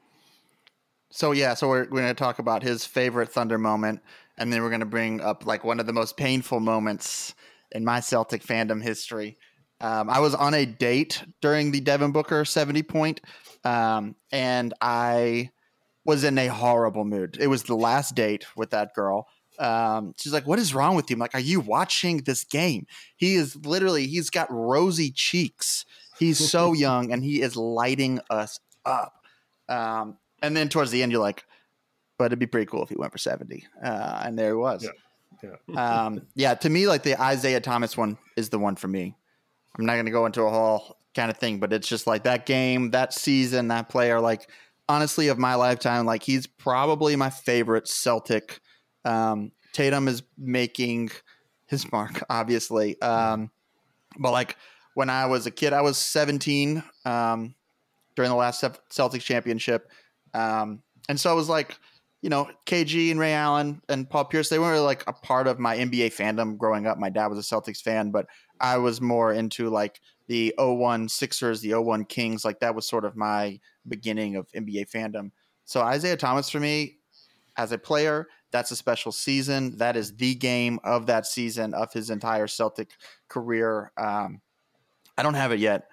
so 1.11 1.33
yeah, 1.33 1.55
so 1.55 1.69
we're, 1.69 1.85
we're 1.91 2.03
going 2.03 2.09
to 2.09 2.15
talk 2.15 2.39
about 2.39 2.63
his 2.63 2.85
favorite 2.85 3.31
Thunder 3.31 3.59
moment, 3.59 4.01
and 4.39 4.53
then 4.53 4.63
we're 4.63 4.69
going 4.69 4.81
to 4.81 4.87
bring 4.87 5.21
up 5.21 5.45
like 5.45 5.65
one 5.65 5.81
of 5.81 5.87
the 5.87 5.93
most 5.93 6.17
painful 6.17 6.61
moments 6.61 7.35
in 7.73 7.85
my 7.85 8.01
Celtic 8.01 8.43
fandom 8.45 8.83
history. 8.83 9.39
Um, 9.81 10.11
I 10.11 10.21
was 10.21 10.35
on 10.35 10.55
a 10.55 10.67
date 10.67 11.25
during 11.41 11.71
the 11.71 11.81
Devin 11.81 12.13
Booker 12.13 12.45
seventy 12.45 12.83
point, 12.83 13.21
um, 13.65 14.15
and 14.31 14.75
I 14.81 15.51
was 16.05 16.25
in 16.25 16.37
a 16.39 16.49
horrible 16.49 17.05
mood. 17.05 17.39
It 17.41 17.47
was 17.47 17.63
the 17.63 17.77
last 17.77 18.15
date 18.15 18.47
with 18.57 18.71
that 18.71 18.95
girl. 18.95 19.27
Um, 19.59 20.15
she's 20.19 20.33
like, 20.33 20.47
"What 20.47 20.59
is 20.59 20.75
wrong 20.75 20.97
with 20.97 21.09
you?" 21.09 21.17
I'm 21.17 21.21
like, 21.21 21.35
"Are 21.35 21.41
you 21.41 21.61
watching 21.61 22.19
this 22.19 22.45
game?" 22.45 22.87
He 23.17 23.35
is 23.35 23.57
literally 23.57 24.07
he's 24.07 24.31
got 24.31 24.51
rosy 24.51 25.11
cheeks. 25.11 25.85
He's 26.19 26.51
so 26.51 26.73
young, 26.75 27.13
and 27.13 27.25
he 27.25 27.41
is 27.41 27.57
lighting 27.57 28.21
us 28.29 28.61
up. 28.85 29.15
Um, 29.69 30.19
and 30.43 30.57
then 30.57 30.69
towards 30.69 30.91
the 30.91 31.03
end, 31.03 31.13
you're 31.13 31.21
like, 31.21 31.45
but 32.19 32.27
it'd 32.27 32.39
be 32.39 32.47
pretty 32.47 32.67
cool 32.67 32.83
if 32.83 32.91
he 32.91 32.97
went 32.97 33.13
for 33.13 33.19
70. 33.19 33.65
Uh, 33.83 34.23
and 34.25 34.39
there 34.39 34.49
he 34.49 34.55
was. 34.55 34.85
Yeah. 34.85 34.91
Yeah. 35.43 35.77
um, 36.05 36.23
yeah. 36.35 36.55
To 36.55 36.69
me, 36.69 36.87
like 36.87 37.03
the 37.03 37.21
Isaiah 37.21 37.61
Thomas 37.61 37.97
one 37.97 38.19
is 38.37 38.49
the 38.49 38.59
one 38.59 38.77
for 38.77 38.89
me. 38.89 39.17
I'm 39.79 39.87
not 39.87 39.95
going 39.95 40.07
to 40.07 40.13
go 40.13 40.27
into 40.27 40.43
a 40.43 40.51
whole 40.51 40.97
kind 41.15 41.31
of 41.31 41.39
thing, 41.39 41.61
but 41.61 41.73
it's 41.73 41.89
just 41.89 42.07
like 42.07 42.25
that 42.25 42.47
game, 42.47 42.91
that 42.91 43.13
season, 43.13 43.69
that 43.69 43.89
player, 43.89 44.21
like 44.21 44.49
honestly, 44.89 45.29
of 45.29 45.39
my 45.39 45.55
lifetime, 45.55 46.05
like 46.07 46.23
he's 46.23 46.47
probably 46.47 47.17
my 47.17 47.31
favorite 47.31 47.87
Celtic. 47.89 48.61
Um, 49.05 49.53
Tatum 49.73 50.09
is 50.09 50.23
making 50.37 51.11
his 51.67 51.91
mark, 51.93 52.23
obviously. 52.31 53.01
Um, 53.01 53.51
but 54.19 54.33
like 54.33 54.57
when 54.95 55.09
I 55.09 55.27
was 55.27 55.47
a 55.47 55.51
kid, 55.51 55.73
I 55.73 55.81
was 55.83 55.97
17 55.99 56.83
um, 57.05 57.55
during 58.17 58.31
the 58.31 58.37
last 58.37 58.63
Celtics 58.63 59.23
championship. 59.23 59.91
Um, 60.35 60.83
and 61.09 61.19
so 61.19 61.31
I 61.31 61.35
was 61.35 61.49
like, 61.49 61.79
you 62.23 62.29
know, 62.29 62.49
KG 62.67 63.11
and 63.11 63.19
Ray 63.19 63.33
Allen 63.33 63.81
and 63.89 64.09
Paul 64.09 64.27
Pierce, 64.27 64.51
they 64.51 64.59
weren't 64.59 64.73
really 64.73 64.85
like 64.85 65.05
a 65.07 65.13
part 65.13 65.47
of 65.47 65.59
my 65.59 65.77
NBA 65.77 66.15
fandom 66.15 66.59
growing 66.59 66.87
up. 66.87 66.99
My 66.99 67.09
dad 67.09 67.29
was 67.29 67.39
a 67.39 67.43
Celtics 67.55 67.81
fan, 67.81 68.11
but 68.11 68.27
I 68.61 68.77
was 68.77 69.01
more 69.01 69.33
into 69.33 69.71
like 69.71 70.01
the 70.27 70.55
01 70.59 71.09
Sixers, 71.09 71.63
the 71.63 71.75
01 71.75 72.05
Kings. 72.05 72.45
Like 72.45 72.61
that 72.61 72.75
was 72.75 72.87
sort 72.87 73.07
of 73.07 73.17
my 73.17 73.59
beginning 73.89 74.37
of 74.37 74.51
NBA 74.53 74.91
fandom. 74.91 75.31
So 75.65 75.81
Isaiah 75.81 76.17
Thomas 76.17 76.51
for 76.51 76.61
me 76.61 76.99
as 77.57 77.73
a 77.73 77.79
player, 77.79 78.29
that's 78.51 78.71
a 78.71 78.77
special 78.77 79.13
season. 79.13 79.77
That 79.79 79.97
is 79.97 80.15
the 80.17 80.35
game 80.35 80.79
of 80.85 81.07
that 81.07 81.27
season 81.27 81.73
of 81.73 81.93
his 81.93 82.11
entire 82.11 82.49
Celtic 82.49 82.91
career. 83.29 83.93
Um, 83.97 84.43
I 85.17 85.23
don't 85.23 85.35
have 85.35 85.53
it 85.53 85.61
yet, 85.61 85.89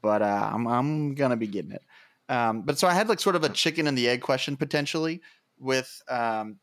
but 0.00 0.22
uh, 0.22 0.50
I'm, 0.54 0.66
I'm 0.66 1.14
going 1.14 1.30
to 1.30 1.36
be 1.36 1.46
getting 1.46 1.72
it. 1.72 1.82
Um, 2.30 2.62
but 2.62 2.78
so 2.78 2.86
I 2.86 2.94
had 2.94 3.08
like 3.08 3.18
sort 3.18 3.34
of 3.34 3.42
a 3.42 3.48
chicken 3.48 3.88
and 3.88 3.98
the 3.98 4.08
egg 4.08 4.22
question 4.22 4.56
potentially 4.56 5.20
with, 5.60 6.02
um, 6.08 6.58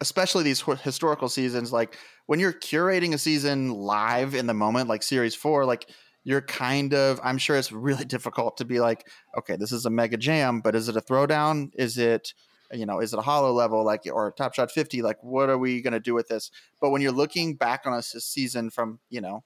especially 0.00 0.44
these 0.44 0.60
historical 0.60 1.28
seasons. 1.28 1.72
Like 1.72 1.96
when 2.26 2.40
you're 2.40 2.52
curating 2.52 3.14
a 3.14 3.18
season 3.18 3.70
live 3.70 4.34
in 4.34 4.46
the 4.46 4.54
moment, 4.54 4.88
like 4.88 5.02
Series 5.02 5.34
Four, 5.34 5.64
like 5.64 5.88
you're 6.24 6.42
kind 6.42 6.92
of. 6.92 7.20
I'm 7.22 7.38
sure 7.38 7.56
it's 7.56 7.72
really 7.72 8.04
difficult 8.16 8.58
to 8.58 8.64
be 8.64 8.80
like, 8.80 9.06
okay, 9.38 9.56
this 9.56 9.72
is 9.72 9.86
a 9.86 9.90
mega 9.90 10.16
jam, 10.16 10.60
but 10.60 10.74
is 10.74 10.88
it 10.88 10.96
a 10.96 11.00
throwdown? 11.00 11.70
Is 11.74 11.96
it 11.96 12.34
you 12.72 12.86
know, 12.86 13.00
is 13.00 13.12
it 13.12 13.18
a 13.18 13.22
hollow 13.22 13.52
level 13.52 13.84
like 13.84 14.02
or 14.10 14.32
Top 14.32 14.54
Shot 14.54 14.70
50? 14.70 15.02
Like, 15.02 15.22
what 15.22 15.48
are 15.48 15.58
we 15.58 15.82
going 15.82 15.92
to 15.92 16.00
do 16.00 16.14
with 16.14 16.28
this? 16.28 16.50
But 16.80 16.90
when 16.90 17.02
you're 17.02 17.12
looking 17.12 17.56
back 17.56 17.82
on 17.84 17.94
a 17.94 18.02
season 18.02 18.70
from, 18.70 19.00
you 19.08 19.20
know, 19.20 19.44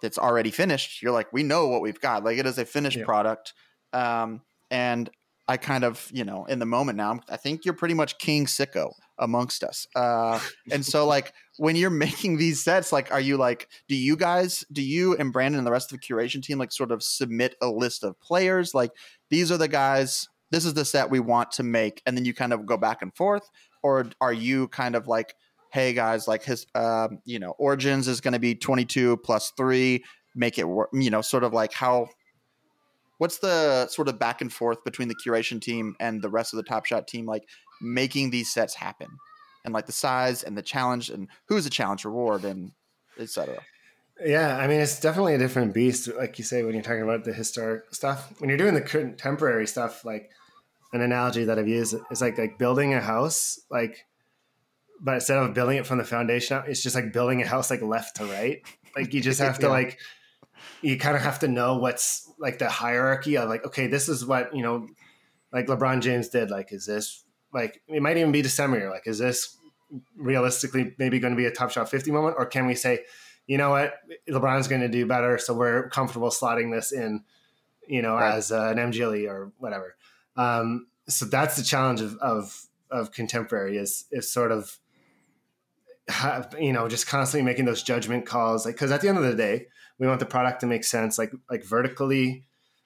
that's 0.00 0.18
already 0.18 0.50
finished, 0.50 1.02
you're 1.02 1.12
like, 1.12 1.32
we 1.32 1.42
know 1.42 1.68
what 1.68 1.82
we've 1.82 2.00
got. 2.00 2.24
Like, 2.24 2.38
it 2.38 2.46
is 2.46 2.58
a 2.58 2.64
finished 2.64 2.98
yeah. 2.98 3.04
product. 3.04 3.54
Um, 3.92 4.42
and 4.70 5.10
I 5.46 5.58
kind 5.58 5.84
of, 5.84 6.08
you 6.12 6.24
know, 6.24 6.46
in 6.46 6.58
the 6.58 6.66
moment 6.66 6.96
now, 6.96 7.20
I 7.28 7.36
think 7.36 7.64
you're 7.64 7.74
pretty 7.74 7.94
much 7.94 8.18
King 8.18 8.46
Sicko 8.46 8.92
amongst 9.18 9.62
us. 9.62 9.86
Uh, 9.94 10.40
and 10.72 10.84
so, 10.84 11.06
like, 11.14 11.34
when 11.58 11.76
you're 11.76 11.90
making 12.06 12.38
these 12.38 12.62
sets, 12.62 12.92
like, 12.92 13.12
are 13.12 13.20
you 13.20 13.36
like, 13.36 13.68
do 13.88 13.94
you 13.94 14.16
guys, 14.16 14.64
do 14.72 14.82
you 14.82 15.16
and 15.16 15.32
Brandon 15.32 15.58
and 15.58 15.66
the 15.66 15.70
rest 15.70 15.92
of 15.92 16.00
the 16.00 16.06
curation 16.06 16.42
team, 16.42 16.58
like, 16.58 16.72
sort 16.72 16.90
of 16.90 17.02
submit 17.02 17.56
a 17.60 17.68
list 17.68 18.04
of 18.04 18.18
players? 18.20 18.74
Like, 18.74 18.92
these 19.28 19.52
are 19.52 19.58
the 19.58 19.68
guys, 19.68 20.28
this 20.50 20.64
is 20.64 20.74
the 20.74 20.84
set 20.84 21.10
we 21.10 21.20
want 21.20 21.52
to 21.52 21.62
make. 21.62 22.00
And 22.06 22.16
then 22.16 22.24
you 22.24 22.32
kind 22.32 22.52
of 22.52 22.64
go 22.64 22.78
back 22.78 23.02
and 23.02 23.14
forth? 23.14 23.50
Or 23.82 24.06
are 24.22 24.32
you 24.32 24.68
kind 24.68 24.96
of 24.96 25.08
like, 25.08 25.34
hey, 25.72 25.92
guys, 25.92 26.26
like, 26.26 26.42
his, 26.42 26.66
um, 26.74 27.18
you 27.26 27.38
know, 27.38 27.50
Origins 27.58 28.08
is 28.08 28.22
going 28.22 28.32
to 28.32 28.40
be 28.40 28.54
22 28.54 29.18
plus 29.18 29.52
three, 29.58 30.04
make 30.34 30.58
it 30.58 30.66
work, 30.66 30.88
you 30.94 31.10
know, 31.10 31.20
sort 31.20 31.44
of 31.44 31.52
like 31.52 31.74
how, 31.74 32.08
what's 33.18 33.38
the 33.38 33.86
sort 33.88 34.08
of 34.08 34.18
back 34.18 34.40
and 34.40 34.52
forth 34.52 34.84
between 34.84 35.08
the 35.08 35.14
curation 35.14 35.60
team 35.60 35.96
and 36.00 36.22
the 36.22 36.30
rest 36.30 36.52
of 36.52 36.56
the 36.58 36.62
top 36.62 36.86
shot 36.86 37.06
team 37.06 37.26
like 37.26 37.48
making 37.80 38.30
these 38.30 38.52
sets 38.52 38.74
happen? 38.74 39.08
And 39.64 39.72
like 39.72 39.86
the 39.86 39.92
size 39.92 40.42
and 40.42 40.58
the 40.58 40.62
challenge 40.62 41.08
and 41.08 41.28
who's 41.48 41.64
the 41.64 41.70
challenge 41.70 42.04
reward 42.04 42.44
and 42.44 42.72
etc 43.18 43.62
yeah 44.24 44.56
i 44.58 44.66
mean 44.66 44.80
it's 44.80 45.00
definitely 45.00 45.34
a 45.34 45.38
different 45.38 45.74
beast 45.74 46.08
like 46.16 46.38
you 46.38 46.44
say 46.44 46.62
when 46.62 46.74
you're 46.74 46.82
talking 46.82 47.02
about 47.02 47.24
the 47.24 47.32
historic 47.32 47.82
stuff. 47.92 48.32
When 48.38 48.48
you're 48.48 48.58
doing 48.58 48.74
the 48.74 48.80
contemporary 48.80 49.66
stuff 49.66 50.04
like 50.04 50.30
an 50.92 51.00
analogy 51.00 51.44
that 51.44 51.58
i've 51.58 51.68
used 51.68 51.96
is 52.10 52.20
like 52.20 52.38
like 52.38 52.58
building 52.58 52.94
a 52.94 53.00
house 53.00 53.58
like 53.70 54.04
but 55.00 55.14
instead 55.14 55.38
of 55.38 55.52
building 55.54 55.76
it 55.78 55.86
from 55.86 55.98
the 55.98 56.04
foundation 56.04 56.56
up 56.56 56.68
it's 56.68 56.82
just 56.82 56.94
like 56.94 57.12
building 57.12 57.42
a 57.42 57.46
house 57.46 57.70
like 57.70 57.82
left 57.82 58.16
to 58.16 58.24
right. 58.26 58.62
Like 58.96 59.12
you 59.12 59.20
just 59.20 59.40
have 59.40 59.58
to 59.58 59.66
yeah. 59.66 59.72
like 59.72 59.98
you 60.82 60.98
kind 60.98 61.16
of 61.16 61.22
have 61.22 61.38
to 61.40 61.48
know 61.48 61.76
what's 61.76 62.30
like 62.38 62.58
the 62.58 62.68
hierarchy 62.68 63.36
of 63.36 63.48
like 63.48 63.64
okay 63.64 63.86
this 63.86 64.08
is 64.08 64.24
what 64.24 64.54
you 64.54 64.62
know 64.62 64.86
like 65.52 65.66
lebron 65.66 66.00
james 66.00 66.28
did 66.28 66.50
like 66.50 66.72
is 66.72 66.86
this 66.86 67.24
like 67.52 67.80
it 67.88 68.02
might 68.02 68.16
even 68.16 68.32
be 68.32 68.42
december 68.42 68.90
like 68.90 69.06
is 69.06 69.18
this 69.18 69.56
realistically 70.16 70.94
maybe 70.98 71.18
going 71.18 71.32
to 71.32 71.36
be 71.36 71.46
a 71.46 71.50
top 71.50 71.70
shot 71.70 71.90
50 71.90 72.10
moment 72.10 72.36
or 72.38 72.46
can 72.46 72.66
we 72.66 72.74
say 72.74 73.04
you 73.46 73.58
know 73.58 73.70
what 73.70 73.94
lebron's 74.28 74.68
going 74.68 74.80
to 74.80 74.88
do 74.88 75.06
better 75.06 75.38
so 75.38 75.54
we're 75.54 75.88
comfortable 75.90 76.30
slotting 76.30 76.72
this 76.72 76.92
in 76.92 77.22
you 77.86 78.02
know 78.02 78.14
right. 78.14 78.34
as 78.34 78.50
uh, 78.50 78.68
an 78.68 78.78
mgle 78.78 79.28
or 79.28 79.52
whatever 79.58 79.96
um, 80.36 80.88
so 81.08 81.26
that's 81.26 81.56
the 81.56 81.62
challenge 81.62 82.00
of, 82.00 82.16
of 82.16 82.66
of 82.90 83.12
contemporary 83.12 83.76
is 83.76 84.04
is 84.10 84.30
sort 84.30 84.52
of 84.52 84.78
have, 86.08 86.54
you 86.58 86.72
know 86.72 86.88
just 86.88 87.06
constantly 87.06 87.44
making 87.44 87.64
those 87.64 87.82
judgment 87.82 88.26
calls 88.26 88.66
like 88.66 88.74
because 88.74 88.90
at 88.90 89.00
the 89.00 89.08
end 89.08 89.18
of 89.18 89.24
the 89.24 89.34
day 89.34 89.66
we 89.98 90.06
want 90.06 90.20
the 90.20 90.26
product 90.26 90.60
to 90.60 90.66
make 90.66 90.84
sense 90.84 91.18
like 91.18 91.32
like 91.50 91.64
vertically 91.64 92.44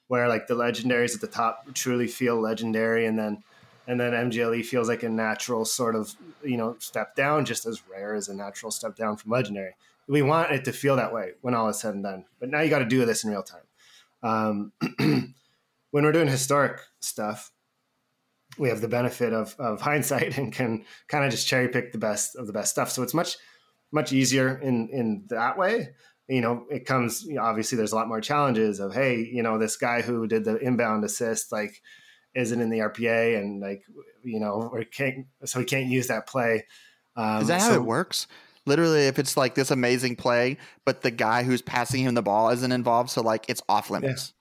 where 0.09 0.29
like 0.29 0.47
the 0.47 0.55
legendaries 0.55 1.15
at 1.15 1.21
the 1.21 1.27
top 1.27 1.67
truly 1.75 2.07
feel 2.07 2.41
legendary 2.41 3.07
and 3.07 3.19
then 3.19 3.43
and 3.87 3.99
then 4.01 4.13
mgle 4.13 4.65
feels 4.65 4.89
like 4.89 5.03
a 5.03 5.09
natural 5.09 5.65
sort 5.65 5.95
of 5.95 6.15
you 6.43 6.57
know 6.57 6.77
step 6.79 7.15
down 7.15 7.45
just 7.45 7.67
as 7.67 7.83
rare 7.89 8.15
as 8.15 8.29
a 8.29 8.35
natural 8.35 8.71
step 8.71 8.97
down 8.97 9.17
from 9.17 9.31
legendary. 9.31 9.75
We 10.11 10.23
want 10.23 10.53
it 10.53 10.65
to 10.65 10.73
feel 10.73 10.97
that 10.97 11.13
way 11.13 11.33
when 11.43 11.53
all 11.53 11.69
is 11.69 11.81
said 11.81 11.95
and 11.95 12.03
done 12.03 12.25
but 12.41 12.49
now 12.49 12.61
you 12.61 12.71
got 12.71 12.81
to 12.81 12.87
do 12.87 13.05
this 13.05 13.25
in 13.25 13.31
real 13.31 13.43
time. 13.43 13.63
Um, 14.21 14.73
when 15.91 16.05
we're 16.05 16.13
doing 16.13 16.29
historic 16.29 16.81
stuff 17.01 17.53
we 18.59 18.69
have 18.69 18.81
the 18.81 18.89
benefit 18.89 19.33
of, 19.33 19.55
of 19.59 19.81
hindsight 19.83 20.37
and 20.37 20.53
can 20.53 20.85
kind 21.07 21.25
of 21.25 21.31
just 21.31 21.47
cherry 21.47 21.69
pick 21.69 21.93
the 21.93 21.99
best 21.99 22.37
of 22.37 22.47
the 22.47 22.53
best 22.53 22.73
stuff. 22.73 22.91
So 22.91 23.03
it's 23.03 23.15
much 23.15 23.37
much 23.91 24.13
easier 24.13 24.59
in 24.59 24.89
in 24.91 25.25
that 25.29 25.57
way 25.57 25.91
you 26.29 26.41
know, 26.41 26.67
it 26.71 26.85
comes 26.85 27.25
you 27.25 27.35
know, 27.35 27.43
obviously 27.43 27.77
there's 27.77 27.93
a 27.93 27.97
lot 27.97 28.09
more 28.09 28.21
challenges 28.21 28.81
of 28.81 28.95
hey, 28.95 29.29
you 29.33 29.43
know, 29.43 29.59
this 29.59 29.77
guy 29.77 30.03
who 30.03 30.27
did 30.27 30.45
the 30.45 30.59
inbound 30.59 31.05
assist 31.05 31.53
like 31.53 31.81
isn't 32.35 32.61
in 32.61 32.71
the 32.71 32.79
RPA 32.79 33.39
and 33.39 33.61
like 33.61 33.83
you 34.23 34.39
know, 34.39 34.69
or 34.73 34.85
can't 34.85 35.27
so 35.45 35.61
he 35.61 35.65
can't 35.65 35.87
use 35.87 36.09
that 36.09 36.27
play. 36.27 36.67
Um, 37.17 37.43
Is 37.43 37.49
that 37.49 37.61
how 37.61 37.75
it 37.75 37.85
works? 37.85 38.27
Literally, 38.67 39.07
if 39.07 39.19
it's 39.19 39.37
like 39.37 39.55
this 39.55 39.71
amazing 39.71 40.17
play, 40.17 40.59
but 40.85 41.01
the 41.01 41.11
guy 41.11 41.43
who's 41.43 41.63
passing 41.63 42.03
him 42.03 42.15
the 42.15 42.23
ball 42.23 42.51
isn't 42.51 42.71
involved, 42.71 43.11
so 43.11 43.23
like 43.23 43.47
it's 43.49 43.63
off 43.69 43.91
limits. 43.91 44.35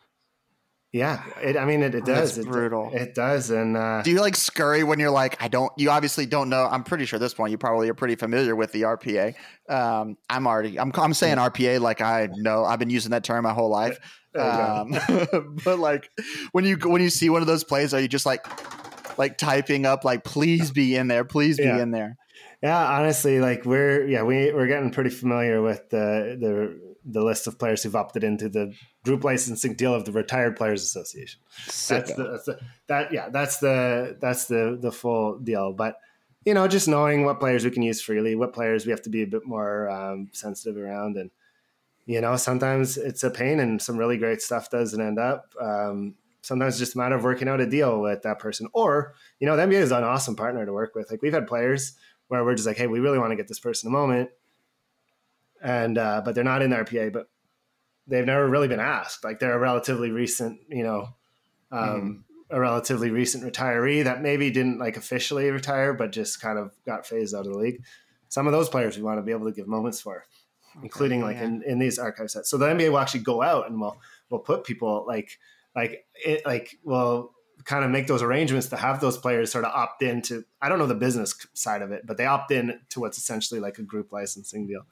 Yeah, 0.98 1.24
it, 1.42 1.56
I 1.56 1.66
mean, 1.66 1.84
it, 1.84 1.94
it 1.94 2.06
does. 2.06 2.38
It's 2.38 2.48
brutal. 2.48 2.90
It, 2.94 3.02
it 3.02 3.16
does. 3.16 3.52
And 3.52 3.78
uh, 3.78 4.02
do 4.02 4.12
you 4.12 4.20
like 4.20 4.36
scurry 4.36 4.84
when 4.84 5.00
you're 5.00 5.12
like, 5.12 5.42
I 5.42 5.48
don't? 5.48 5.72
You 5.78 5.92
obviously 5.92 6.26
don't 6.26 6.50
know. 6.50 6.68
I'm 6.70 6.84
pretty 6.84 7.06
sure 7.06 7.18
at 7.18 7.22
this 7.22 7.34
point 7.34 7.52
you 7.52 7.58
probably 7.58 7.90
are 7.90 7.94
pretty 7.94 8.16
familiar 8.16 8.56
with 8.56 8.72
the 8.72 8.84
RPA. 8.84 9.36
Um, 9.70 10.18
I'm 10.30 10.48
already. 10.48 10.80
I'm. 10.80 10.92
I'm 10.96 11.14
saying 11.14 11.38
RPA 11.38 11.80
like 11.80 12.02
I 12.02 12.30
know. 12.34 12.66
I've 12.66 12.80
been 12.80 12.90
using 12.90 13.12
that 13.12 13.24
term 13.24 13.44
my 13.44 13.54
whole 13.54 13.70
life. 13.70 14.00
Um, 14.36 14.96
but 15.64 15.80
like 15.80 16.10
when 16.52 16.66
you 16.66 16.78
when 16.78 17.02
you 17.02 17.10
see 17.10 17.30
one 17.30 17.42
of 17.42 17.48
those 17.48 17.64
plays, 17.64 17.94
are 17.94 18.00
you 18.00 18.08
just 18.08 18.26
like 18.26 18.46
like 19.18 19.38
typing 19.38 19.86
up 19.86 20.04
like, 20.04 20.24
please 20.24 20.72
be 20.72 20.96
in 20.96 21.08
there, 21.08 21.24
please 21.26 21.58
be 21.58 21.64
yeah. 21.64 21.82
in 21.82 21.92
there? 21.92 22.18
Yeah, 22.62 22.88
honestly, 22.88 23.40
like 23.40 23.66
we're 23.66 24.08
yeah 24.08 24.24
we 24.24 24.52
we're 24.52 24.68
getting 24.68 24.92
pretty 24.92 25.12
familiar 25.12 25.62
with 25.62 25.90
the 25.90 26.38
the 26.40 26.87
the 27.10 27.24
list 27.24 27.48
of 27.48 27.58
players 27.58 27.84
who've 27.84 27.96
opted 27.96 28.24
into 28.24 28.50
the 28.50 28.74
group 29.04 29.24
licensing 29.24 29.74
deal 29.74 29.94
of 29.94 30.06
the 30.06 30.12
Retired 30.12 30.58
Players 30.58 30.84
Association. 30.84 31.40
That's 31.96 32.14
the, 32.14 32.24
that's 32.24 32.46
the, 32.46 32.60
that 32.88 33.14
yeah 33.14 33.30
that's 33.30 33.58
the 33.58 34.18
that's 34.20 34.46
the 34.46 34.78
the 34.80 34.92
full 34.92 35.40
deal. 35.40 35.72
But 35.72 35.98
you 36.46 36.54
know, 36.54 36.68
just 36.68 36.88
knowing 36.88 37.26
what 37.26 37.40
players 37.40 37.64
we 37.64 37.72
can 37.72 37.82
use 37.82 38.02
freely, 38.02 38.36
what 38.36 38.54
players 38.54 38.86
we 38.86 38.92
have 38.92 39.02
to 39.04 39.10
be 39.10 39.24
a 39.24 39.28
bit 39.28 39.46
more 39.46 39.90
um, 39.90 40.30
sensitive 40.34 40.78
around, 40.82 41.18
and 41.18 41.32
you 42.06 42.22
know, 42.22 42.36
sometimes 42.36 42.98
it's 42.98 43.24
a 43.24 43.32
pain, 43.32 43.60
and 43.60 43.82
some 43.82 43.98
really 43.98 44.18
great 44.18 44.42
stuff 44.42 44.70
doesn't 44.70 45.02
end 45.02 45.18
up. 45.18 45.54
Um, 45.62 46.16
sometimes 46.42 46.76
it's 46.76 46.80
just 46.80 46.96
a 46.96 46.98
matter 46.98 47.16
of 47.16 47.24
working 47.24 47.48
out 47.48 47.62
a 47.62 47.66
deal 47.66 48.02
with 48.02 48.22
that 48.24 48.40
person, 48.40 48.68
or 48.74 49.14
you 49.40 49.48
know, 49.48 49.56
the 49.56 49.64
NBA 49.64 49.82
is 49.82 49.92
an 49.92 50.04
awesome 50.04 50.36
partner 50.36 50.66
to 50.66 50.74
work 50.74 50.94
with. 50.94 51.10
Like 51.10 51.22
we've 51.22 51.34
had 51.34 51.48
players 51.48 51.94
where 52.28 52.44
we're 52.44 52.56
just 52.56 52.68
like, 52.68 52.78
hey, 52.78 52.88
we 52.88 53.00
really 53.00 53.20
want 53.20 53.32
to 53.32 53.38
get 53.38 53.48
this 53.48 53.60
person 53.60 53.88
a 53.88 53.92
moment 53.92 54.30
and 55.62 55.98
uh, 55.98 56.22
but 56.24 56.36
they're 56.36 56.44
not 56.44 56.62
in 56.62 56.70
the 56.70 56.78
RPA, 56.78 57.12
but 57.12 57.28
they've 58.08 58.26
never 58.26 58.48
really 58.48 58.68
been 58.68 58.80
asked. 58.80 59.24
Like 59.24 59.40
they're 59.40 59.56
a 59.56 59.60
relatively 59.60 60.12
recent, 60.12 60.60
you 60.70 60.84
know, 60.84 61.10
um, 61.72 62.26
mm-hmm. 62.50 62.56
a 62.56 62.60
relatively 62.60 63.12
recent 63.12 63.44
retiree 63.44 64.04
that 64.06 64.22
maybe 64.22 64.50
didn't 64.50 64.80
like 64.80 64.98
officially 64.98 65.50
retire, 65.52 65.94
but 65.94 66.12
just 66.12 66.42
kind 66.42 66.58
of 66.58 66.72
got 66.86 67.06
phased 67.06 67.36
out 67.36 67.46
of 67.46 67.54
the 67.54 67.60
league. 67.60 67.84
Some 68.30 68.48
of 68.48 68.54
those 68.54 68.70
players 68.70 68.98
we 68.98 69.04
want 69.04 69.20
to 69.20 69.24
be 69.24 69.32
able 69.32 69.46
to 69.46 69.54
give 69.54 69.68
moments 69.68 70.02
for, 70.02 70.24
okay, 70.76 70.84
including 70.84 71.22
like 71.22 71.38
yeah. 71.38 71.46
in, 71.46 71.64
in 71.64 71.80
these 71.80 72.00
archive 72.00 72.32
sets. 72.32 72.50
So 72.50 72.58
the 72.58 72.68
NBA 72.68 72.92
will 72.92 73.00
actually 73.00 73.22
go 73.22 73.42
out 73.42 73.70
and 73.70 73.80
we'll 73.80 73.98
we'll 74.30 74.42
put 74.42 74.64
people 74.64 75.06
like 75.08 75.38
like 75.76 76.06
it 76.26 76.46
like 76.46 76.78
will 76.84 77.32
kind 77.64 77.84
of 77.84 77.92
make 77.92 78.08
those 78.08 78.22
arrangements 78.22 78.68
to 78.68 78.78
have 78.78 79.02
those 79.02 79.18
players 79.18 79.52
sort 79.52 79.66
of 79.66 79.74
opt 79.74 80.04
in 80.04 80.22
to 80.22 80.44
I 80.62 80.70
don't 80.70 80.80
know 80.80 80.88
the 80.88 80.96
business 80.96 81.36
side 81.54 81.82
of 81.82 81.92
it, 81.92 82.06
but 82.06 82.18
they 82.18 82.26
opt 82.26 82.52
in 82.52 82.80
to 82.90 83.00
what's 83.00 83.18
essentially 83.18 83.60
like 83.60 83.78
a 83.78 83.84
group 83.84 84.12
licensing 84.12 84.68
deal 84.68 84.86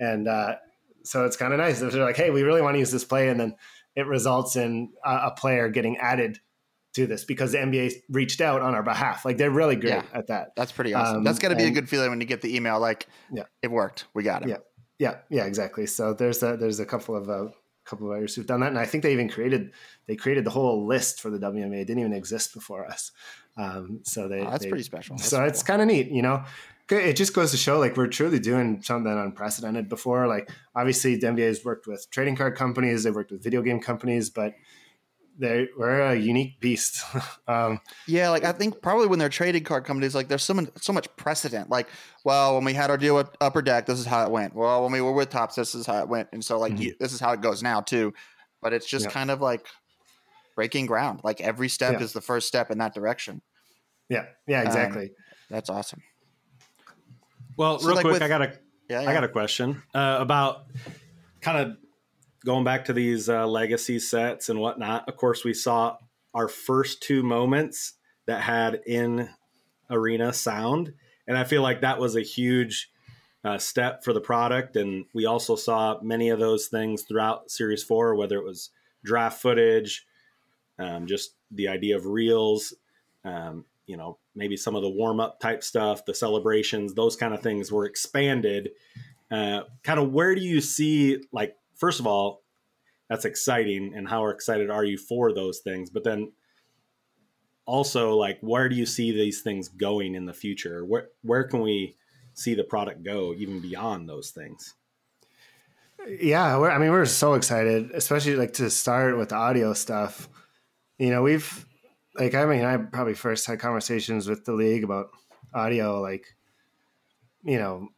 and 0.00 0.26
uh, 0.26 0.56
so 1.04 1.24
it's 1.24 1.36
kind 1.36 1.52
of 1.52 1.58
nice. 1.58 1.80
If 1.80 1.92
they're 1.92 2.04
like, 2.04 2.16
"Hey, 2.16 2.30
we 2.30 2.42
really 2.42 2.62
want 2.62 2.74
to 2.74 2.78
use 2.78 2.90
this 2.90 3.04
play," 3.04 3.28
and 3.28 3.38
then 3.38 3.54
it 3.94 4.06
results 4.06 4.56
in 4.56 4.92
a, 5.04 5.26
a, 5.26 5.30
player 5.36 5.68
getting 5.68 5.98
added 5.98 6.38
to 6.94 7.06
this 7.06 7.24
because 7.24 7.52
the 7.52 7.58
NBA 7.58 7.92
reached 8.08 8.40
out 8.40 8.62
on 8.62 8.74
our 8.74 8.82
behalf. 8.82 9.24
Like 9.24 9.36
they're 9.36 9.50
really 9.50 9.76
great 9.76 9.90
yeah, 9.90 10.02
at 10.12 10.28
that. 10.28 10.52
That's 10.56 10.72
pretty 10.72 10.94
awesome. 10.94 11.18
Um, 11.18 11.24
That's 11.24 11.38
got 11.38 11.50
to 11.50 11.56
be 11.56 11.64
a 11.64 11.70
good 11.70 11.88
feeling 11.88 12.10
when 12.10 12.20
you 12.20 12.26
get 12.26 12.40
the 12.40 12.56
email 12.56 12.80
like, 12.80 13.06
"Yeah, 13.32 13.44
it 13.62 13.70
worked. 13.70 14.06
We 14.14 14.22
got 14.22 14.42
it." 14.42 14.48
Yeah, 14.48 14.56
yeah, 14.98 15.16
yeah, 15.28 15.44
exactly. 15.44 15.86
So 15.86 16.14
there's 16.14 16.42
a, 16.42 16.56
there's 16.56 16.80
a 16.80 16.86
couple 16.86 17.14
of 17.14 17.28
uh, 17.28 17.48
couple 17.84 18.06
of 18.06 18.16
players 18.16 18.34
who've 18.34 18.46
done 18.46 18.60
that, 18.60 18.68
and 18.68 18.78
I 18.78 18.86
think 18.86 19.02
they 19.02 19.12
even 19.12 19.28
created 19.28 19.72
they 20.06 20.16
created 20.16 20.44
the 20.44 20.50
whole 20.50 20.86
list 20.86 21.20
for 21.20 21.30
the 21.30 21.38
WMA. 21.38 21.82
It 21.82 21.84
didn't 21.84 22.00
even 22.00 22.12
exist 22.14 22.54
before 22.54 22.86
us. 22.86 23.12
Um, 23.56 24.00
so 24.04 24.28
they 24.28 24.40
oh, 24.40 24.50
that's 24.50 24.64
they, 24.64 24.70
pretty 24.70 24.84
special. 24.84 25.16
That's 25.16 25.28
so 25.28 25.38
cool. 25.38 25.46
it's 25.46 25.62
kind 25.62 25.82
of 25.82 25.88
neat, 25.88 26.08
you 26.08 26.22
know 26.22 26.44
it 26.98 27.16
just 27.16 27.34
goes 27.34 27.50
to 27.50 27.56
show 27.56 27.78
like 27.78 27.96
we're 27.96 28.06
truly 28.06 28.38
doing 28.38 28.82
something 28.82 29.12
unprecedented 29.12 29.88
before. 29.88 30.26
Like 30.26 30.50
obviously 30.74 31.16
the 31.16 31.26
NBA 31.28 31.46
has 31.46 31.64
worked 31.64 31.86
with 31.86 32.06
trading 32.10 32.36
card 32.36 32.56
companies, 32.56 33.04
they've 33.04 33.14
worked 33.14 33.30
with 33.30 33.42
video 33.42 33.62
game 33.62 33.80
companies, 33.80 34.30
but 34.30 34.54
they 35.38 35.68
we're 35.76 36.00
a 36.00 36.14
unique 36.14 36.60
beast. 36.60 37.02
um, 37.48 37.80
yeah, 38.06 38.28
like 38.28 38.44
I 38.44 38.52
think 38.52 38.82
probably 38.82 39.06
when 39.06 39.18
they're 39.18 39.28
trading 39.28 39.64
card 39.64 39.84
companies, 39.84 40.14
like 40.14 40.28
there's 40.28 40.42
so 40.42 40.54
much 40.54 40.68
so 40.76 40.92
much 40.92 41.08
precedent. 41.16 41.70
Like, 41.70 41.88
well, 42.24 42.54
when 42.54 42.64
we 42.64 42.74
had 42.74 42.90
our 42.90 42.98
deal 42.98 43.16
with 43.16 43.28
Upper 43.40 43.62
Deck, 43.62 43.86
this 43.86 43.98
is 43.98 44.06
how 44.06 44.24
it 44.24 44.30
went. 44.30 44.54
Well, 44.54 44.82
when 44.82 44.92
we 44.92 45.00
were 45.00 45.12
with 45.12 45.30
Topps, 45.30 45.56
this 45.56 45.74
is 45.74 45.86
how 45.86 46.00
it 46.00 46.08
went. 46.08 46.28
And 46.32 46.44
so 46.44 46.58
like 46.58 46.74
mm-hmm. 46.74 46.82
you, 46.82 46.94
this 47.00 47.12
is 47.12 47.20
how 47.20 47.32
it 47.32 47.40
goes 47.40 47.62
now 47.62 47.80
too. 47.80 48.12
But 48.62 48.74
it's 48.74 48.86
just 48.86 49.08
kind 49.08 49.30
of 49.30 49.40
like 49.40 49.66
breaking 50.54 50.84
ground. 50.84 51.20
Like 51.24 51.40
every 51.40 51.70
step 51.70 51.94
yeah. 51.94 52.04
is 52.04 52.12
the 52.12 52.20
first 52.20 52.46
step 52.46 52.70
in 52.70 52.78
that 52.78 52.92
direction. 52.92 53.40
Yeah, 54.10 54.26
yeah, 54.46 54.62
exactly. 54.62 55.04
Um, 55.04 55.14
that's 55.48 55.70
awesome. 55.70 56.02
Well, 57.60 57.78
so 57.78 57.88
real 57.88 57.96
like 57.96 58.04
quick, 58.04 58.14
with, 58.14 58.22
I 58.22 58.28
got 58.28 58.40
a 58.40 58.52
yeah, 58.88 59.02
yeah. 59.02 59.10
I 59.10 59.12
got 59.12 59.22
a 59.22 59.28
question 59.28 59.82
uh, 59.92 60.16
about 60.18 60.64
kind 61.42 61.58
of 61.58 61.76
going 62.42 62.64
back 62.64 62.86
to 62.86 62.94
these 62.94 63.28
uh, 63.28 63.46
legacy 63.46 63.98
sets 63.98 64.48
and 64.48 64.58
whatnot. 64.58 65.06
Of 65.10 65.16
course, 65.18 65.44
we 65.44 65.52
saw 65.52 65.98
our 66.32 66.48
first 66.48 67.02
two 67.02 67.22
moments 67.22 67.92
that 68.24 68.40
had 68.40 68.80
in 68.86 69.28
arena 69.90 70.32
sound, 70.32 70.94
and 71.28 71.36
I 71.36 71.44
feel 71.44 71.60
like 71.60 71.82
that 71.82 71.98
was 71.98 72.16
a 72.16 72.22
huge 72.22 72.90
uh, 73.44 73.58
step 73.58 74.04
for 74.04 74.14
the 74.14 74.22
product. 74.22 74.76
And 74.76 75.04
we 75.12 75.26
also 75.26 75.54
saw 75.54 76.00
many 76.00 76.30
of 76.30 76.38
those 76.38 76.68
things 76.68 77.02
throughout 77.02 77.50
Series 77.50 77.82
Four, 77.82 78.14
whether 78.14 78.38
it 78.38 78.44
was 78.44 78.70
draft 79.04 79.42
footage, 79.42 80.06
um, 80.78 81.06
just 81.06 81.34
the 81.50 81.68
idea 81.68 81.98
of 81.98 82.06
reels, 82.06 82.72
um, 83.22 83.66
you 83.84 83.98
know, 83.98 84.16
maybe 84.40 84.56
some 84.56 84.74
of 84.74 84.82
the 84.82 84.90
warm 84.90 85.20
up 85.20 85.38
type 85.38 85.62
stuff, 85.62 86.04
the 86.04 86.14
celebrations, 86.14 86.94
those 86.94 87.14
kind 87.14 87.32
of 87.32 87.42
things 87.42 87.70
were 87.70 87.84
expanded. 87.84 88.70
Uh, 89.30 89.60
kind 89.84 90.00
of 90.00 90.10
where 90.10 90.34
do 90.34 90.40
you 90.40 90.60
see, 90.60 91.22
like, 91.30 91.54
first 91.76 92.00
of 92.00 92.06
all, 92.06 92.42
that's 93.08 93.24
exciting, 93.24 93.92
and 93.94 94.08
how 94.08 94.26
excited 94.28 94.70
are 94.70 94.84
you 94.84 94.96
for 94.96 95.32
those 95.32 95.60
things? 95.60 95.90
But 95.90 96.04
then 96.04 96.32
also, 97.66 98.14
like, 98.16 98.38
where 98.40 98.68
do 98.68 98.74
you 98.74 98.86
see 98.86 99.12
these 99.12 99.42
things 99.42 99.68
going 99.68 100.14
in 100.14 100.24
the 100.26 100.32
future? 100.32 100.84
Where 100.84 101.08
where 101.22 101.44
can 101.44 101.60
we 101.60 101.96
see 102.34 102.54
the 102.54 102.64
product 102.64 103.02
go 103.04 103.34
even 103.34 103.60
beyond 103.60 104.08
those 104.08 104.30
things? 104.30 104.74
Yeah, 106.08 106.58
I 106.58 106.78
mean, 106.78 106.90
we're 106.90 107.04
so 107.04 107.34
excited, 107.34 107.90
especially 107.92 108.36
like 108.36 108.54
to 108.54 108.70
start 108.70 109.18
with 109.18 109.28
the 109.28 109.34
audio 109.36 109.74
stuff. 109.74 110.28
You 110.98 111.10
know, 111.10 111.22
we've 111.22 111.66
like, 112.14 112.34
I 112.34 112.44
mean, 112.46 112.64
I 112.64 112.76
probably 112.76 113.14
first 113.14 113.46
had 113.46 113.60
conversations 113.60 114.28
with 114.28 114.44
the 114.44 114.52
league 114.52 114.84
about 114.84 115.10
audio, 115.54 116.00
like, 116.00 116.26
you 117.42 117.58
know, 117.58 117.88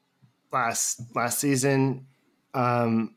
last 0.53 1.01
last 1.15 1.39
season, 1.39 2.07
um, 2.55 3.15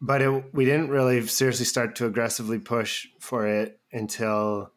but 0.00 0.22
it, 0.22 0.54
we 0.54 0.64
didn't 0.64 0.90
really 0.90 1.26
seriously 1.26 1.64
start 1.64 1.96
to 1.96 2.06
aggressively 2.06 2.58
push 2.58 3.08
for 3.18 3.46
it 3.46 3.80
until 3.92 4.72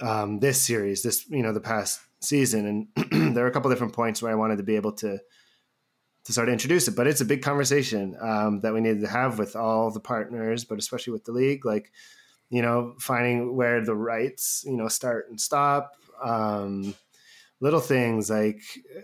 um, 0.00 0.40
this 0.40 0.60
series, 0.60 1.02
this 1.02 1.28
you 1.28 1.42
know, 1.42 1.52
the 1.52 1.60
past 1.60 2.00
season, 2.20 2.88
and 2.96 3.34
there 3.34 3.44
are 3.44 3.48
a 3.48 3.52
couple 3.52 3.70
different 3.70 3.92
points 3.92 4.22
where 4.22 4.32
I 4.32 4.36
wanted 4.36 4.56
to 4.58 4.62
be 4.62 4.76
able 4.76 4.92
to 4.92 5.18
to 6.24 6.32
start 6.32 6.46
to 6.46 6.52
introduce 6.52 6.88
it. 6.88 6.96
But 6.96 7.06
it's 7.06 7.20
a 7.20 7.26
big 7.26 7.42
conversation 7.42 8.16
um, 8.20 8.60
that 8.60 8.72
we 8.72 8.80
needed 8.80 9.02
to 9.02 9.08
have 9.08 9.38
with 9.38 9.56
all 9.56 9.90
the 9.90 10.00
partners, 10.00 10.64
but 10.64 10.78
especially 10.78 11.12
with 11.12 11.24
the 11.24 11.32
league, 11.32 11.66
like 11.66 11.92
you 12.50 12.62
know, 12.62 12.94
finding 12.98 13.56
where 13.56 13.84
the 13.84 13.94
rights 13.94 14.64
you 14.66 14.76
know 14.76 14.88
start 14.88 15.28
and 15.28 15.40
stop. 15.40 15.92
Um, 16.22 16.94
little 17.60 17.80
things 17.80 18.30
like 18.30 18.62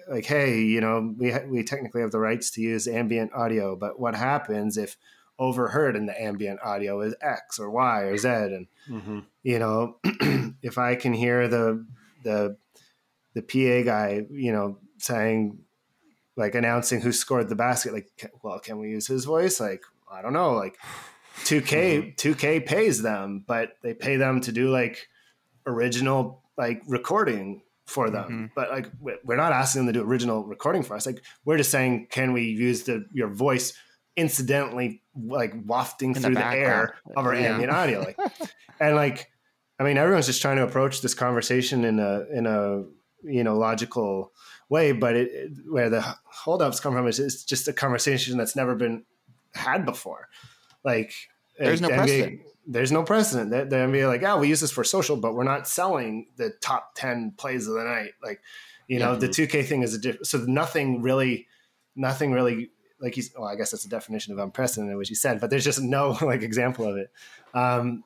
like 0.09 0.26
hey, 0.26 0.61
you 0.61 0.81
know, 0.81 1.14
we 1.16 1.31
ha- 1.31 1.46
we 1.48 1.62
technically 1.62 2.03
have 2.03 2.12
the 2.12 2.18
rights 2.18 2.50
to 2.53 2.61
use 2.61 2.87
ambient 2.87 3.33
audio, 3.33 3.76
but 3.76 3.98
what 3.98 4.14
happens 4.14 4.76
if 4.76 4.96
overheard 5.38 5.96
in 5.96 6.07
the 6.07 6.22
ambient 6.22 6.61
audio 6.62 7.00
is 7.00 7.14
X 7.20 7.59
or 7.59 7.70
Y 7.70 8.03
or 8.03 8.16
Z, 8.16 8.29
and 8.29 8.66
mm-hmm. 8.88 9.20
you 9.42 9.59
know, 9.59 9.96
if 10.62 10.79
I 10.79 10.94
can 10.94 11.12
hear 11.12 11.48
the 11.48 11.87
the 12.22 12.57
the 13.35 13.42
PA 13.42 13.85
guy, 13.85 14.26
you 14.31 14.53
know, 14.53 14.79
saying 14.98 15.59
like 16.37 16.55
announcing 16.55 17.00
who 17.00 17.12
scored 17.12 17.48
the 17.48 17.55
basket. 17.55 17.92
Like, 17.92 18.11
well, 18.42 18.59
can 18.59 18.79
we 18.79 18.90
use 18.90 19.07
his 19.07 19.24
voice? 19.24 19.61
Like, 19.61 19.83
I 20.11 20.22
don't 20.22 20.33
know. 20.33 20.53
Like, 20.53 20.76
2K 21.44 22.16
2K 22.16 22.34
mm-hmm. 22.34 22.66
pays 22.66 23.02
them, 23.02 23.44
but 23.46 23.72
they 23.82 23.94
pay 23.94 24.16
them 24.16 24.40
to 24.42 24.52
do 24.52 24.70
like 24.70 25.08
original 25.66 26.42
like 26.56 26.82
recording 26.86 27.62
for 27.86 28.08
them. 28.08 28.24
Mm-hmm. 28.24 28.46
But 28.54 28.70
like, 28.70 28.90
we're 29.00 29.36
not 29.36 29.52
asking 29.52 29.84
them 29.84 29.92
to 29.92 30.00
do 30.00 30.06
original 30.06 30.44
recording 30.44 30.82
for 30.82 30.94
us. 30.94 31.06
Like, 31.06 31.22
we're 31.44 31.56
just 31.56 31.70
saying, 31.70 32.06
can 32.10 32.32
we 32.32 32.44
use 32.44 32.84
the 32.84 33.04
your 33.12 33.28
voice 33.28 33.72
incidentally 34.16 35.02
like 35.14 35.54
wafting 35.66 36.14
In 36.14 36.22
through 36.22 36.34
the, 36.34 36.40
the 36.40 36.46
air 36.46 36.94
of 37.16 37.26
our 37.26 37.34
yeah. 37.34 37.52
ambient 37.52 37.72
audio? 37.72 38.00
Like, 38.00 38.18
and 38.80 38.94
like, 38.94 39.30
I 39.78 39.84
mean, 39.84 39.96
everyone's 39.96 40.26
just 40.26 40.40
trying 40.40 40.56
to 40.56 40.62
approach 40.62 41.02
this 41.02 41.14
conversation 41.14 41.84
in 41.84 41.98
a 41.98 42.24
in 42.32 42.46
a 42.46 42.84
you 43.22 43.44
know 43.44 43.56
logical 43.56 44.32
way 44.70 44.92
but 44.92 45.14
it, 45.14 45.50
where 45.68 45.90
the 45.90 46.00
holdups 46.24 46.80
come 46.80 46.94
from 46.94 47.06
is 47.06 47.18
it's 47.18 47.44
just 47.44 47.68
a 47.68 47.72
conversation 47.72 48.38
that's 48.38 48.56
never 48.56 48.74
been 48.74 49.04
had 49.52 49.84
before 49.84 50.28
like 50.84 51.12
there's 51.58 51.80
no 51.80 51.88
the 51.88 51.94
precedent 51.94 52.40
NBA, 52.40 52.44
there's 52.66 52.92
no 52.92 53.02
precedent 53.02 53.50
the, 53.50 53.64
the 53.64 53.76
NBA 53.76 54.06
like 54.06 54.22
oh 54.22 54.38
we 54.38 54.48
use 54.48 54.60
this 54.60 54.70
for 54.70 54.84
social 54.84 55.16
but 55.16 55.34
we're 55.34 55.44
not 55.44 55.68
selling 55.68 56.26
the 56.36 56.50
top 56.60 56.94
10 56.94 57.34
plays 57.36 57.66
of 57.66 57.74
the 57.74 57.84
night 57.84 58.12
like 58.22 58.40
you 58.88 58.98
know 58.98 59.16
the 59.16 59.28
2k 59.28 59.64
thing 59.64 59.82
is 59.82 59.94
a 59.94 59.98
different 59.98 60.26
so 60.26 60.38
nothing 60.46 61.02
really 61.02 61.46
nothing 61.96 62.32
really 62.32 62.70
like 63.00 63.14
he's 63.14 63.32
well 63.36 63.48
i 63.48 63.56
guess 63.56 63.70
that's 63.70 63.84
a 63.84 63.88
definition 63.88 64.32
of 64.32 64.38
unprecedented 64.38 64.96
which 64.96 65.08
he 65.08 65.14
said 65.14 65.40
but 65.40 65.50
there's 65.50 65.64
just 65.64 65.80
no 65.80 66.16
like 66.22 66.42
example 66.42 66.86
of 66.86 66.96
it 66.96 67.10
um 67.54 68.04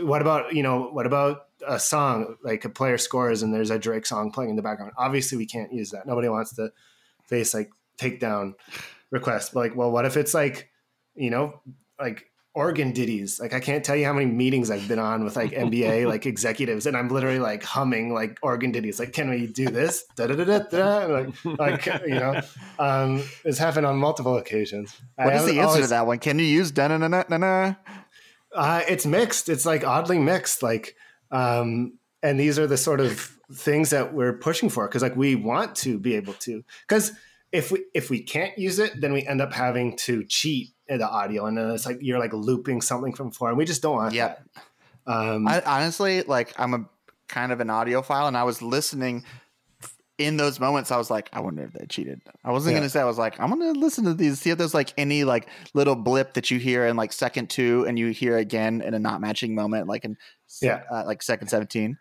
what 0.00 0.20
about 0.20 0.54
you 0.54 0.62
know 0.62 0.88
what 0.90 1.06
about 1.06 1.46
a 1.66 1.78
song 1.78 2.36
like 2.42 2.64
a 2.64 2.68
player 2.68 2.98
scores 2.98 3.42
and 3.42 3.54
there's 3.54 3.70
a 3.70 3.78
Drake 3.78 4.06
song 4.06 4.30
playing 4.30 4.50
in 4.50 4.56
the 4.56 4.62
background? 4.62 4.92
Obviously, 4.96 5.38
we 5.38 5.46
can't 5.46 5.72
use 5.72 5.90
that. 5.90 6.06
Nobody 6.06 6.28
wants 6.28 6.54
to 6.56 6.72
face 7.24 7.54
like 7.54 7.70
takedown 7.98 8.54
requests. 9.10 9.50
But 9.50 9.60
like, 9.60 9.76
well, 9.76 9.90
what 9.90 10.04
if 10.04 10.16
it's 10.16 10.34
like 10.34 10.70
you 11.14 11.30
know 11.30 11.60
like 11.98 12.30
organ 12.54 12.92
ditties? 12.92 13.40
Like 13.40 13.52
I 13.52 13.60
can't 13.60 13.84
tell 13.84 13.96
you 13.96 14.04
how 14.04 14.12
many 14.12 14.26
meetings 14.26 14.70
I've 14.70 14.86
been 14.86 14.98
on 14.98 15.24
with 15.24 15.36
like 15.36 15.50
NBA 15.52 16.06
like 16.08 16.26
executives, 16.26 16.86
and 16.86 16.96
I'm 16.96 17.08
literally 17.08 17.38
like 17.38 17.62
humming 17.62 18.12
like 18.12 18.38
organ 18.42 18.72
ditties. 18.72 18.98
Like, 18.98 19.12
can 19.12 19.28
we 19.30 19.46
do 19.46 19.66
this? 19.66 20.04
Da 20.16 20.26
da 20.26 20.34
da 20.34 20.44
da. 20.44 20.58
da. 20.58 21.06
Like, 21.06 21.44
like 21.58 22.02
you 22.06 22.14
know, 22.14 22.40
um, 22.78 23.22
it's 23.44 23.58
happened 23.58 23.86
on 23.86 23.96
multiple 23.96 24.36
occasions. 24.36 24.94
What 25.16 25.34
is 25.34 25.44
the 25.44 25.58
answer 25.58 25.68
always, 25.68 25.84
to 25.84 25.90
that 25.90 26.06
one? 26.06 26.18
Can 26.18 26.38
you 26.38 26.46
use 26.46 26.70
da 26.70 26.88
na 26.88 26.98
na 26.98 27.24
na 27.28 27.36
na? 27.36 27.74
Uh, 28.54 28.82
it's 28.88 29.04
mixed. 29.04 29.48
It's 29.48 29.66
like 29.66 29.84
oddly 29.84 30.18
mixed. 30.18 30.62
Like, 30.62 30.94
um, 31.30 31.98
and 32.22 32.38
these 32.38 32.58
are 32.58 32.66
the 32.66 32.76
sort 32.76 33.00
of 33.00 33.30
things 33.52 33.90
that 33.90 34.14
we're 34.14 34.32
pushing 34.32 34.68
for 34.68 34.88
because 34.88 35.02
like 35.02 35.16
we 35.16 35.34
want 35.34 35.76
to 35.76 35.98
be 35.98 36.14
able 36.14 36.32
to 36.32 36.64
because 36.88 37.12
if 37.52 37.70
we 37.70 37.84
if 37.94 38.10
we 38.10 38.22
can't 38.22 38.56
use 38.58 38.78
it, 38.78 39.00
then 39.00 39.12
we 39.12 39.26
end 39.26 39.40
up 39.40 39.52
having 39.52 39.96
to 39.96 40.24
cheat 40.24 40.70
the 40.88 41.08
audio, 41.08 41.46
and 41.46 41.56
then 41.56 41.70
it's 41.70 41.86
like 41.86 41.98
you're 42.00 42.18
like 42.18 42.32
looping 42.32 42.80
something 42.80 43.12
from 43.12 43.28
before, 43.30 43.48
and 43.48 43.58
we 43.58 43.64
just 43.64 43.82
don't 43.82 43.96
want 43.96 44.14
yep. 44.14 44.42
that. 44.54 45.12
Um, 45.12 45.46
I, 45.48 45.62
honestly, 45.62 46.22
like 46.22 46.54
I'm 46.58 46.74
a 46.74 46.84
kind 47.28 47.52
of 47.52 47.60
an 47.60 47.68
audiophile, 47.68 48.28
and 48.28 48.36
I 48.36 48.44
was 48.44 48.62
listening 48.62 49.24
in 50.18 50.36
those 50.36 50.60
moments, 50.60 50.92
I 50.92 50.96
was 50.96 51.10
like, 51.10 51.28
I 51.32 51.40
wonder 51.40 51.64
if 51.64 51.72
they 51.72 51.86
cheated. 51.86 52.20
I 52.44 52.52
wasn't 52.52 52.74
yeah. 52.74 52.80
gonna 52.80 52.90
say. 52.90 53.00
I 53.00 53.04
was 53.04 53.18
like, 53.18 53.38
I'm 53.40 53.48
gonna 53.48 53.72
listen 53.72 54.04
to 54.04 54.14
these, 54.14 54.40
see 54.40 54.50
if 54.50 54.58
there's 54.58 54.74
like 54.74 54.92
any 54.96 55.24
like 55.24 55.48
little 55.74 55.96
blip 55.96 56.34
that 56.34 56.50
you 56.50 56.58
hear 56.58 56.86
in 56.86 56.96
like 56.96 57.12
second 57.12 57.50
two, 57.50 57.84
and 57.86 57.98
you 57.98 58.10
hear 58.10 58.36
again 58.36 58.80
in 58.80 58.94
a 58.94 58.98
not 58.98 59.20
matching 59.20 59.54
moment, 59.54 59.88
like 59.88 60.04
in 60.04 60.16
yeah, 60.62 60.82
uh, 60.90 61.04
like 61.06 61.22
second 61.22 61.48
seventeen. 61.48 61.98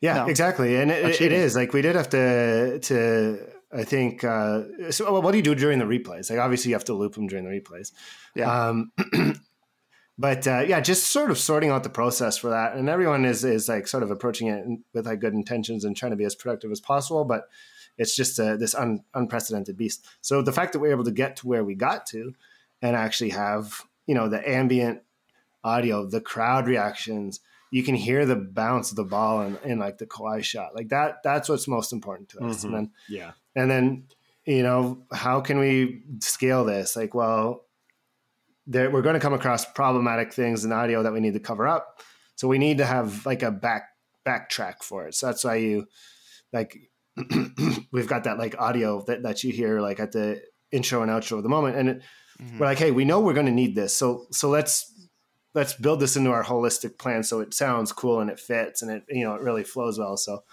Yeah, 0.00 0.14
no. 0.14 0.26
exactly, 0.26 0.76
and 0.76 0.90
it, 0.90 1.20
it 1.20 1.32
is 1.32 1.56
like 1.56 1.72
we 1.72 1.82
did 1.82 1.96
have 1.96 2.10
to 2.10 2.78
to. 2.80 3.51
I 3.72 3.84
think. 3.84 4.24
Uh, 4.24 4.90
so, 4.90 5.20
what 5.20 5.30
do 5.32 5.38
you 5.38 5.42
do 5.42 5.54
during 5.54 5.78
the 5.78 5.84
replays? 5.84 6.30
Like, 6.30 6.38
obviously, 6.38 6.70
you 6.70 6.74
have 6.74 6.84
to 6.84 6.94
loop 6.94 7.14
them 7.14 7.26
during 7.26 7.44
the 7.44 7.50
replays. 7.50 7.92
Yeah. 8.34 8.68
Um, 8.68 8.92
but 10.18 10.46
uh, 10.46 10.64
yeah, 10.66 10.80
just 10.80 11.10
sort 11.10 11.30
of 11.30 11.38
sorting 11.38 11.70
out 11.70 11.82
the 11.82 11.90
process 11.90 12.36
for 12.36 12.50
that, 12.50 12.74
and 12.74 12.88
everyone 12.88 13.24
is 13.24 13.44
is 13.44 13.68
like 13.68 13.88
sort 13.88 14.02
of 14.02 14.10
approaching 14.10 14.48
it 14.48 14.64
with 14.92 15.06
like 15.06 15.20
good 15.20 15.34
intentions 15.34 15.84
and 15.84 15.96
trying 15.96 16.12
to 16.12 16.16
be 16.16 16.24
as 16.24 16.34
productive 16.34 16.70
as 16.70 16.80
possible. 16.80 17.24
But 17.24 17.48
it's 17.98 18.16
just 18.16 18.38
uh, 18.38 18.56
this 18.56 18.74
un, 18.74 19.04
unprecedented 19.14 19.76
beast. 19.76 20.06
So 20.20 20.42
the 20.42 20.52
fact 20.52 20.72
that 20.72 20.78
we're 20.78 20.92
able 20.92 21.04
to 21.04 21.10
get 21.10 21.36
to 21.36 21.48
where 21.48 21.64
we 21.64 21.74
got 21.74 22.06
to, 22.06 22.34
and 22.80 22.96
actually 22.96 23.30
have 23.30 23.82
you 24.06 24.14
know 24.14 24.28
the 24.28 24.46
ambient 24.48 25.02
audio, 25.64 26.06
the 26.06 26.20
crowd 26.20 26.66
reactions, 26.66 27.40
you 27.70 27.82
can 27.82 27.94
hear 27.94 28.26
the 28.26 28.36
bounce 28.36 28.90
of 28.90 28.96
the 28.96 29.04
ball 29.04 29.42
in, 29.42 29.58
in 29.64 29.78
like 29.78 29.98
the 29.98 30.06
Kawhi 30.06 30.42
shot, 30.42 30.74
like 30.74 30.88
that. 30.88 31.22
That's 31.22 31.48
what's 31.48 31.66
most 31.66 31.92
important 31.92 32.28
to 32.30 32.44
us. 32.44 32.58
Mm-hmm. 32.58 32.66
And 32.66 32.74
then 32.74 32.90
yeah, 33.08 33.30
and 33.54 33.70
then 33.70 34.04
you 34.44 34.62
know 34.62 35.04
how 35.12 35.40
can 35.40 35.58
we 35.58 36.02
scale 36.20 36.64
this? 36.64 36.96
Like, 36.96 37.14
well 37.14 37.66
there, 38.66 38.90
we're 38.90 39.02
going 39.02 39.14
to 39.14 39.20
come 39.20 39.34
across 39.34 39.64
problematic 39.64 40.32
things 40.32 40.64
in 40.64 40.72
audio 40.72 41.02
that 41.02 41.12
we 41.12 41.20
need 41.20 41.34
to 41.34 41.40
cover 41.40 41.66
up. 41.66 42.00
So 42.36 42.48
we 42.48 42.58
need 42.58 42.78
to 42.78 42.86
have 42.86 43.26
like 43.26 43.42
a 43.42 43.50
back 43.50 43.88
backtrack 44.26 44.82
for 44.82 45.06
it. 45.08 45.14
So 45.14 45.26
that's 45.26 45.44
why 45.44 45.56
you 45.56 45.86
like 46.52 46.78
we've 47.92 48.08
got 48.08 48.24
that 48.24 48.38
like 48.38 48.54
audio 48.58 49.04
that, 49.06 49.22
that 49.22 49.44
you 49.44 49.52
hear 49.52 49.80
like 49.80 50.00
at 50.00 50.12
the 50.12 50.40
intro 50.70 51.02
and 51.02 51.10
outro 51.10 51.38
of 51.38 51.42
the 51.42 51.48
moment. 51.48 51.76
And 51.76 51.88
it, 51.88 52.02
mm-hmm. 52.40 52.58
we're 52.58 52.66
like, 52.66 52.78
hey, 52.78 52.90
we 52.90 53.04
know 53.04 53.20
we're 53.20 53.34
going 53.34 53.46
to 53.46 53.52
need 53.52 53.74
this. 53.74 53.96
So 53.96 54.26
so 54.30 54.48
let's 54.48 54.88
let's 55.54 55.74
build 55.74 56.00
this 56.00 56.16
into 56.16 56.30
our 56.30 56.44
holistic 56.44 56.98
plan 56.98 57.22
so 57.22 57.40
it 57.40 57.52
sounds 57.52 57.92
cool 57.92 58.20
and 58.20 58.30
it 58.30 58.40
fits 58.40 58.80
and 58.80 58.90
it 58.90 59.04
you 59.08 59.24
know 59.24 59.34
it 59.34 59.42
really 59.42 59.64
flows 59.64 59.98
well. 59.98 60.16
So 60.16 60.44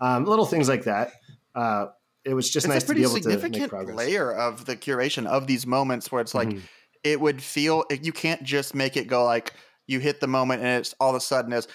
um, 0.00 0.24
little 0.24 0.46
things 0.46 0.68
like 0.68 0.84
that. 0.84 1.12
Uh, 1.54 1.86
it 2.26 2.34
was 2.34 2.50
just 2.50 2.66
it's 2.66 2.74
nice 2.74 2.84
to 2.84 2.94
be 2.94 3.02
able 3.02 3.18
to 3.18 3.28
make 3.28 3.36
a 3.36 3.40
pretty 3.40 3.60
significant 3.60 3.96
layer 3.96 4.32
of 4.32 4.66
the 4.66 4.76
curation 4.76 5.26
of 5.26 5.46
these 5.46 5.66
moments 5.66 6.12
where 6.12 6.20
it's 6.20 6.34
like. 6.34 6.48
Mm-hmm. 6.48 6.58
it 7.04 7.20
would 7.20 7.40
feel 7.40 7.84
you 8.02 8.12
can't 8.12 8.42
just 8.42 8.74
make 8.74 8.96
it 8.96 9.06
go 9.06 9.24
like 9.24 9.52
you 9.86 10.00
hit 10.00 10.20
the 10.20 10.26
moment 10.26 10.62
and 10.62 10.80
it's 10.80 10.92
all 10.98 11.10
of 11.10 11.16
a 11.16 11.20
sudden 11.20 11.52
is 11.52 11.68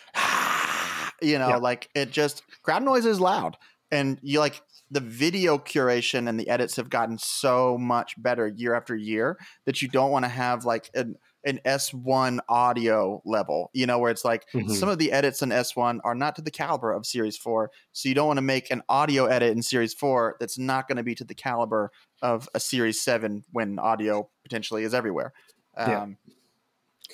you 1.21 1.39
know 1.39 1.57
like 1.57 1.89
it 1.95 2.11
just 2.11 2.43
crowd 2.63 2.83
noise 2.83 3.05
is 3.05 3.19
loud. 3.19 3.57
And 3.93 4.19
you 4.21 4.39
like 4.39 4.61
the 4.89 5.01
video 5.01 5.57
curation 5.57 6.29
and 6.29 6.39
the 6.39 6.49
edits 6.49 6.77
have 6.77 6.89
gotten 6.89 7.17
so 7.17 7.77
much 7.77 8.21
better 8.21 8.47
year 8.47 8.73
after 8.73 8.95
year 8.95 9.37
that 9.65 9.81
you 9.81 9.87
don't 9.87 10.11
want 10.11 10.25
to 10.25 10.29
have 10.29 10.65
like 10.65 10.89
an 10.93 11.15
an 11.45 11.59
S1 11.65 12.39
audio 12.47 13.21
level, 13.25 13.69
you 13.73 13.85
know, 13.85 13.99
where 13.99 14.11
it's 14.11 14.25
like 14.25 14.45
mm-hmm. 14.53 14.71
some 14.73 14.89
of 14.89 14.97
the 14.97 15.11
edits 15.11 15.41
in 15.41 15.49
S1 15.49 15.99
are 16.03 16.15
not 16.15 16.35
to 16.35 16.41
the 16.41 16.51
caliber 16.51 16.91
of 16.91 17.05
Series 17.05 17.37
4. 17.37 17.71
So 17.91 18.09
you 18.09 18.15
don't 18.15 18.27
want 18.27 18.37
to 18.37 18.43
make 18.43 18.71
an 18.71 18.83
audio 18.87 19.25
edit 19.25 19.51
in 19.51 19.61
Series 19.61 19.93
4 19.93 20.37
that's 20.39 20.57
not 20.57 20.87
going 20.87 20.97
to 20.97 21.03
be 21.03 21.15
to 21.15 21.23
the 21.23 21.33
caliber 21.33 21.91
of 22.21 22.47
a 22.53 22.59
Series 22.59 23.01
Seven 23.01 23.43
when 23.51 23.79
audio 23.79 24.29
potentially 24.43 24.83
is 24.83 24.93
everywhere. 24.93 25.33
Um, 25.75 26.17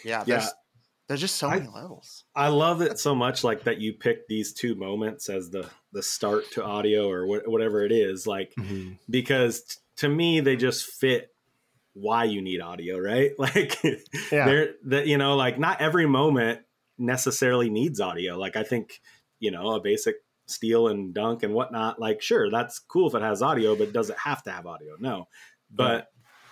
yeah, 0.03 0.23
yeah, 0.25 0.39
yeah. 0.39 0.47
There's 1.07 1.21
just 1.21 1.37
so 1.37 1.47
I, 1.47 1.59
many 1.59 1.71
levels. 1.73 2.25
I 2.35 2.49
love 2.49 2.81
it 2.81 2.99
so 2.99 3.15
much, 3.15 3.43
like 3.43 3.63
that 3.63 3.79
you 3.79 3.93
pick 3.93 4.27
these 4.27 4.51
two 4.51 4.75
moments 4.75 5.29
as 5.29 5.49
the 5.49 5.69
the 5.93 6.03
start 6.03 6.51
to 6.51 6.63
audio 6.63 7.09
or 7.09 7.25
wh- 7.25 7.47
whatever 7.47 7.85
it 7.85 7.93
is, 7.93 8.27
like 8.27 8.51
mm-hmm. 8.59 8.93
because 9.09 9.61
t- 9.61 9.75
to 9.97 10.09
me 10.09 10.41
they 10.41 10.57
just 10.57 10.85
fit 10.85 11.29
why 11.99 12.25
you 12.25 12.41
need 12.41 12.61
audio, 12.61 12.97
right? 12.97 13.31
Like, 13.39 13.81
yeah. 14.31 14.45
they're 14.45 14.69
that 14.85 15.07
you 15.07 15.17
know, 15.17 15.35
like 15.35 15.59
not 15.59 15.81
every 15.81 16.05
moment 16.05 16.61
necessarily 16.97 17.69
needs 17.69 17.99
audio. 17.99 18.37
Like 18.37 18.55
I 18.55 18.63
think 18.63 19.01
you 19.39 19.51
know 19.51 19.71
a 19.71 19.81
basic 19.81 20.15
steal 20.47 20.87
and 20.87 21.13
dunk 21.13 21.43
and 21.43 21.53
whatnot. 21.53 21.99
Like, 21.99 22.21
sure, 22.21 22.49
that's 22.49 22.79
cool 22.79 23.07
if 23.07 23.15
it 23.15 23.21
has 23.21 23.41
audio, 23.41 23.75
but 23.75 23.93
does 23.93 24.09
it 24.09 24.17
have 24.17 24.43
to 24.43 24.51
have 24.51 24.65
audio? 24.65 24.95
No, 24.99 25.27
but 25.71 26.07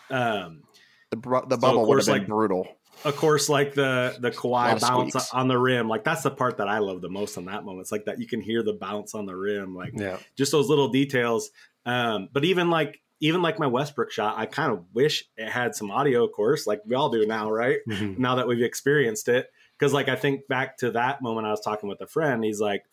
um, 0.10 0.64
the 1.12 1.18
the 1.18 1.58
bubble 1.58 1.84
so 1.84 1.88
would 1.88 1.98
have 2.00 2.06
been 2.06 2.18
like, 2.20 2.28
brutal 2.28 2.68
of 3.04 3.16
course, 3.18 3.50
like 3.50 3.74
the 3.74 4.16
the 4.20 4.32
Kawhi 4.32 4.80
bounce 4.80 5.14
squeaks. 5.14 5.34
on 5.34 5.48
the 5.48 5.58
rim, 5.58 5.90
like 5.90 6.04
that's 6.04 6.24
the 6.24 6.32
part 6.32 6.58
that 6.58 6.68
I 6.68 6.80
love 6.80 7.02
the 7.02 7.10
most 7.10 7.38
on 7.38 7.46
that 7.46 7.64
moment. 7.64 7.82
It's 7.82 7.92
like 7.92 8.06
that 8.06 8.20
you 8.20 8.28
can 8.28 8.42
hear 8.42 8.64
the 8.64 8.74
bounce 8.74 9.14
on 9.14 9.26
the 9.26 9.36
rim, 9.36 9.76
like 9.76 9.94
yeah. 9.96 10.18
just 10.38 10.52
those 10.52 10.70
little 10.70 10.88
details. 10.88 11.50
Um, 11.86 12.30
but 12.32 12.46
even 12.46 12.70
like 12.70 13.02
even 13.20 13.42
like 13.42 13.60
my 13.60 13.68
Westbrook 13.68 14.12
shot, 14.12 14.38
I 14.38 14.46
kind 14.46 14.72
of 14.72 14.84
wish 14.94 15.24
it 15.38 15.50
had 15.50 15.76
some 15.76 15.92
audio, 15.92 16.26
of 16.26 16.32
course, 16.32 16.68
like 16.68 16.82
we 16.86 16.96
all 16.96 17.10
do 17.10 17.26
now, 17.26 17.50
right? 17.50 17.80
Mm-hmm. 17.88 18.22
Now 18.22 18.36
that 18.36 18.48
we've 18.48 18.62
experienced 18.62 19.30
it, 19.30 19.50
because 19.78 19.94
like 19.94 20.10
I 20.10 20.16
think 20.16 20.48
back 20.48 20.78
to 20.78 20.92
that 20.92 21.22
moment, 21.22 21.48
I 21.48 21.52
was 21.52 21.62
talking 21.62 21.90
with 21.90 22.02
a 22.02 22.08
friend. 22.08 22.44
He's 22.44 22.60
like, 22.60 22.84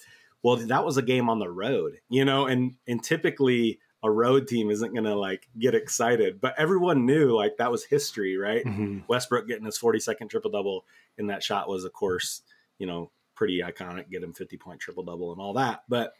"Well, 0.42 0.56
that 0.56 0.84
was 0.84 0.96
a 0.96 1.02
game 1.02 1.28
on 1.28 1.38
the 1.38 1.50
road, 1.50 1.98
you 2.08 2.24
know," 2.24 2.46
and 2.46 2.76
and 2.86 3.02
typically 3.02 3.80
a 4.02 4.10
road 4.10 4.48
team 4.48 4.70
isn't 4.70 4.92
going 4.92 5.04
to 5.04 5.14
like 5.14 5.48
get 5.58 5.74
excited. 5.74 6.40
But 6.40 6.54
everyone 6.58 7.06
knew 7.06 7.36
like 7.36 7.56
that 7.58 7.70
was 7.70 7.84
history, 7.84 8.36
right? 8.36 8.64
Mm-hmm. 8.64 9.00
Westbrook 9.06 9.46
getting 9.46 9.64
his 9.64 9.78
40 9.78 10.00
second 10.00 10.28
triple 10.28 10.50
double 10.50 10.84
in 11.18 11.28
that 11.28 11.42
shot 11.42 11.68
was, 11.68 11.84
of 11.84 11.92
course, 11.92 12.42
you 12.78 12.86
know, 12.86 13.10
pretty 13.34 13.60
iconic. 13.60 14.10
Get 14.10 14.22
him 14.22 14.32
50 14.32 14.56
point 14.56 14.80
triple 14.80 15.04
double 15.04 15.32
and 15.32 15.40
all 15.40 15.54
that. 15.54 15.84
But 15.88 16.12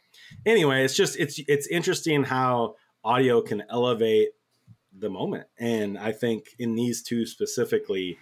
anyway, 0.45 0.85
it's 0.85 0.95
just 0.95 1.19
it's 1.19 1.39
it's 1.47 1.67
interesting 1.67 2.23
how 2.23 2.75
audio 3.03 3.41
can 3.41 3.63
elevate 3.69 4.29
the 4.97 5.09
moment, 5.09 5.47
and 5.57 5.97
I 5.97 6.11
think 6.11 6.55
in 6.59 6.75
these 6.75 7.01
two 7.01 7.25
specifically, 7.25 8.17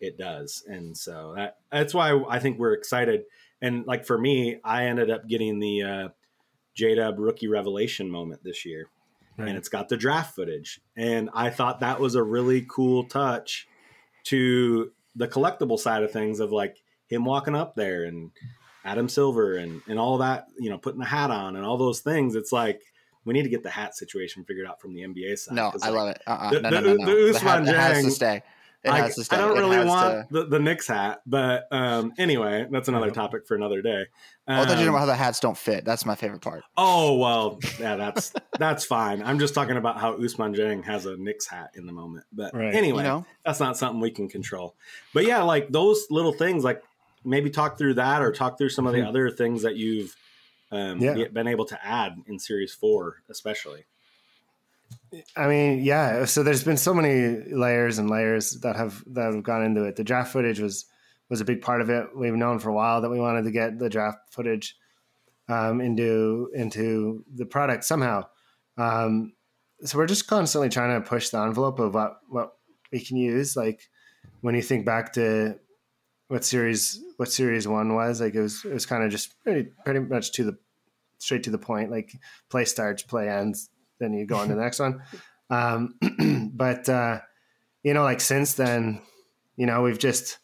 it 0.00 0.18
does. 0.18 0.62
And 0.66 0.96
so 0.96 1.34
that 1.36 1.58
that's 1.70 1.94
why 1.94 2.22
I 2.28 2.38
think 2.38 2.58
we're 2.58 2.74
excited. 2.74 3.24
And 3.60 3.86
like 3.86 4.04
for 4.04 4.18
me, 4.18 4.58
I 4.64 4.86
ended 4.86 5.10
up 5.10 5.28
getting 5.28 5.60
the 5.60 5.82
uh, 5.82 6.08
J 6.74 6.96
Dub 6.96 7.18
rookie 7.18 7.48
revelation 7.48 8.10
moment 8.10 8.42
this 8.42 8.64
year 8.64 8.88
right. 9.36 9.48
and 9.48 9.56
it's 9.56 9.68
got 9.68 9.88
the 9.88 9.96
draft 9.96 10.34
footage. 10.34 10.80
And 10.96 11.30
I 11.34 11.50
thought 11.50 11.80
that 11.80 12.00
was 12.00 12.14
a 12.14 12.22
really 12.22 12.66
cool 12.68 13.04
touch 13.04 13.66
to 14.24 14.92
the 15.16 15.28
collectible 15.28 15.78
side 15.78 16.02
of 16.02 16.10
things 16.10 16.40
of 16.40 16.52
like 16.52 16.76
him 17.06 17.24
walking 17.24 17.54
up 17.54 17.74
there 17.74 18.04
and 18.04 18.30
Adam 18.84 19.08
Silver 19.08 19.56
and 19.56 19.82
and 19.86 19.98
all 19.98 20.18
that, 20.18 20.46
you 20.58 20.70
know, 20.70 20.78
putting 20.78 21.00
the 21.00 21.06
hat 21.06 21.30
on 21.30 21.56
and 21.56 21.64
all 21.64 21.76
those 21.76 22.00
things. 22.00 22.34
It's 22.34 22.52
like 22.52 22.82
we 23.24 23.34
need 23.34 23.42
to 23.42 23.48
get 23.48 23.62
the 23.62 23.70
hat 23.70 23.96
situation 23.96 24.44
figured 24.44 24.66
out 24.66 24.80
from 24.80 24.94
the 24.94 25.02
NBA 25.02 25.38
side. 25.38 25.54
No, 25.54 25.72
I 25.82 25.90
like, 25.90 25.92
love 25.92 26.08
it. 26.08 26.22
Uh-uh. 26.26 26.50
The, 26.50 26.60
no, 26.60 26.70
no, 26.70 26.80
no, 26.80 26.94
no. 26.94 27.06
the, 27.06 27.30
Usman 27.30 27.64
the 27.64 27.72
hat, 27.72 27.92
Jang, 27.92 27.94
has 27.94 28.04
to 28.04 28.10
stay. 28.10 28.42
I, 28.84 29.10
I, 29.30 29.36
don't 29.36 29.56
really 29.56 29.86
want 29.86 30.28
to... 30.28 30.34
the, 30.34 30.44
the 30.46 30.58
Knicks 30.58 30.88
hat, 30.88 31.22
but 31.24 31.68
um, 31.70 32.12
anyway, 32.18 32.66
that's 32.68 32.88
another 32.88 33.12
topic 33.12 33.46
for 33.46 33.54
another 33.54 33.80
day. 33.80 34.06
Um, 34.48 34.58
oh, 34.58 34.62
I 34.62 34.66
thought 34.66 34.78
you 34.80 34.86
know 34.86 34.96
how 34.96 35.06
the 35.06 35.14
hats 35.14 35.38
don't 35.38 35.56
fit. 35.56 35.84
That's 35.84 36.04
my 36.04 36.16
favorite 36.16 36.40
part. 36.40 36.64
Oh 36.76 37.16
well, 37.16 37.60
yeah, 37.78 37.94
that's 37.94 38.32
that's 38.58 38.84
fine. 38.84 39.22
I'm 39.22 39.38
just 39.38 39.54
talking 39.54 39.76
about 39.76 40.00
how 40.00 40.16
Ousmane 40.16 40.56
Dieng 40.56 40.82
has 40.84 41.06
a 41.06 41.16
Knicks 41.16 41.46
hat 41.46 41.70
in 41.74 41.86
the 41.86 41.92
moment. 41.92 42.26
But 42.32 42.54
right. 42.54 42.74
anyway, 42.74 43.04
you 43.04 43.08
know? 43.08 43.26
that's 43.44 43.60
not 43.60 43.76
something 43.76 44.00
we 44.00 44.10
can 44.10 44.28
control. 44.28 44.74
But 45.14 45.26
yeah, 45.26 45.42
like 45.42 45.68
those 45.68 46.06
little 46.10 46.32
things, 46.32 46.64
like 46.64 46.82
maybe 47.24 47.50
talk 47.50 47.78
through 47.78 47.94
that 47.94 48.20
or 48.20 48.32
talk 48.32 48.58
through 48.58 48.70
some 48.70 48.88
of 48.88 48.94
the 48.94 48.98
mm-hmm. 48.98 49.08
other 49.08 49.30
things 49.30 49.62
that 49.62 49.76
you've 49.76 50.16
um, 50.72 51.00
yeah. 51.00 51.28
been 51.32 51.46
able 51.46 51.66
to 51.66 51.86
add 51.86 52.16
in 52.26 52.38
Series 52.38 52.74
Four, 52.74 53.22
especially. 53.30 53.84
I 55.36 55.46
mean, 55.46 55.82
yeah. 55.82 56.24
So 56.24 56.42
there's 56.42 56.64
been 56.64 56.76
so 56.76 56.94
many 56.94 57.44
layers 57.52 57.98
and 57.98 58.10
layers 58.10 58.52
that 58.60 58.76
have 58.76 59.04
that 59.08 59.34
have 59.34 59.42
gone 59.42 59.64
into 59.64 59.84
it. 59.84 59.96
The 59.96 60.04
draft 60.04 60.32
footage 60.32 60.58
was 60.58 60.86
was 61.28 61.40
a 61.40 61.44
big 61.44 61.60
part 61.60 61.80
of 61.80 61.90
it. 61.90 62.06
We've 62.16 62.34
known 62.34 62.58
for 62.58 62.70
a 62.70 62.74
while 62.74 63.02
that 63.02 63.10
we 63.10 63.20
wanted 63.20 63.44
to 63.44 63.50
get 63.50 63.78
the 63.78 63.90
draft 63.90 64.32
footage 64.32 64.76
um, 65.48 65.80
into 65.80 66.50
into 66.54 67.24
the 67.34 67.46
product 67.46 67.84
somehow. 67.84 68.26
Um, 68.78 69.34
so 69.84 69.98
we're 69.98 70.06
just 70.06 70.26
constantly 70.26 70.68
trying 70.68 71.00
to 71.00 71.08
push 71.08 71.28
the 71.28 71.38
envelope 71.38 71.78
of 71.78 71.94
what 71.94 72.20
what 72.28 72.56
we 72.90 73.00
can 73.00 73.18
use. 73.18 73.56
Like 73.56 73.88
when 74.40 74.54
you 74.54 74.62
think 74.62 74.86
back 74.86 75.12
to 75.14 75.58
what 76.28 76.44
series 76.44 77.00
what 77.16 77.30
series 77.30 77.68
one 77.68 77.94
was, 77.94 78.20
like 78.20 78.34
it 78.34 78.40
was 78.40 78.64
it 78.64 78.72
was 78.72 78.86
kind 78.86 79.04
of 79.04 79.10
just 79.10 79.42
pretty 79.42 79.70
pretty 79.84 80.00
much 80.00 80.32
to 80.32 80.44
the 80.44 80.58
straight 81.18 81.44
to 81.44 81.50
the 81.50 81.58
point. 81.58 81.90
Like 81.90 82.12
play 82.48 82.64
starts, 82.64 83.02
play 83.02 83.28
ends 83.28 83.70
then 84.02 84.12
you 84.12 84.26
go 84.26 84.36
on 84.36 84.48
to 84.48 84.54
the 84.54 84.60
next 84.60 84.78
one. 84.78 85.02
Um, 85.50 85.96
but 86.54 86.88
uh, 86.88 87.20
you 87.82 87.92
know, 87.92 88.04
like 88.04 88.22
since 88.22 88.54
then, 88.54 89.02
you 89.54 89.66
know, 89.66 89.82
we've 89.82 89.98
just 89.98 90.38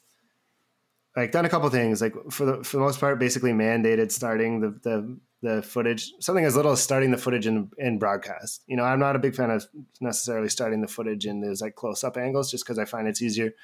like 1.16 1.32
done 1.32 1.46
a 1.46 1.48
couple 1.48 1.70
things. 1.70 2.02
Like 2.02 2.12
for 2.30 2.44
the 2.44 2.62
for 2.62 2.76
the 2.76 2.82
most 2.82 3.00
part, 3.00 3.18
basically 3.18 3.52
mandated 3.52 4.12
starting 4.12 4.60
the 4.60 4.78
the 4.82 5.18
the 5.40 5.62
footage, 5.62 6.12
something 6.20 6.44
as 6.44 6.56
little 6.56 6.72
as 6.72 6.82
starting 6.82 7.10
the 7.10 7.16
footage 7.16 7.46
in 7.46 7.70
in 7.78 7.98
broadcast. 7.98 8.64
You 8.66 8.76
know, 8.76 8.82
I'm 8.82 8.98
not 8.98 9.16
a 9.16 9.18
big 9.18 9.34
fan 9.34 9.50
of 9.50 9.64
necessarily 9.98 10.50
starting 10.50 10.82
the 10.82 10.88
footage 10.88 11.24
in 11.24 11.40
those 11.40 11.62
like 11.62 11.74
close 11.74 12.04
up 12.04 12.18
angles, 12.18 12.50
just 12.50 12.66
because 12.66 12.78
I 12.78 12.84
find 12.84 13.08
it's 13.08 13.22
easier. 13.22 13.54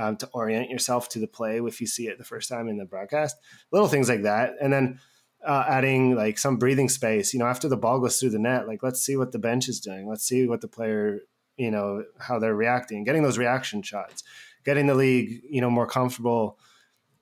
Um, 0.00 0.16
to 0.18 0.28
orient 0.32 0.70
yourself 0.70 1.08
to 1.08 1.18
the 1.18 1.26
play 1.26 1.58
if 1.58 1.80
you 1.80 1.88
see 1.88 2.06
it 2.06 2.18
the 2.18 2.24
first 2.24 2.48
time 2.48 2.68
in 2.68 2.76
the 2.76 2.84
broadcast, 2.84 3.36
little 3.72 3.88
things 3.88 4.08
like 4.08 4.22
that, 4.22 4.54
and 4.60 4.72
then 4.72 5.00
uh, 5.44 5.64
adding 5.68 6.14
like 6.14 6.38
some 6.38 6.56
breathing 6.56 6.88
space. 6.88 7.32
You 7.32 7.40
know, 7.40 7.46
after 7.46 7.68
the 7.68 7.76
ball 7.76 7.98
goes 7.98 8.18
through 8.20 8.30
the 8.30 8.38
net, 8.38 8.68
like 8.68 8.82
let's 8.84 9.00
see 9.00 9.16
what 9.16 9.32
the 9.32 9.40
bench 9.40 9.68
is 9.68 9.80
doing. 9.80 10.08
Let's 10.08 10.24
see 10.24 10.46
what 10.46 10.60
the 10.60 10.68
player, 10.68 11.22
you 11.56 11.72
know, 11.72 12.04
how 12.18 12.38
they're 12.38 12.54
reacting. 12.54 13.02
Getting 13.02 13.24
those 13.24 13.38
reaction 13.38 13.82
shots, 13.82 14.22
getting 14.64 14.86
the 14.86 14.94
league, 14.94 15.42
you 15.50 15.60
know, 15.60 15.70
more 15.70 15.86
comfortable 15.86 16.58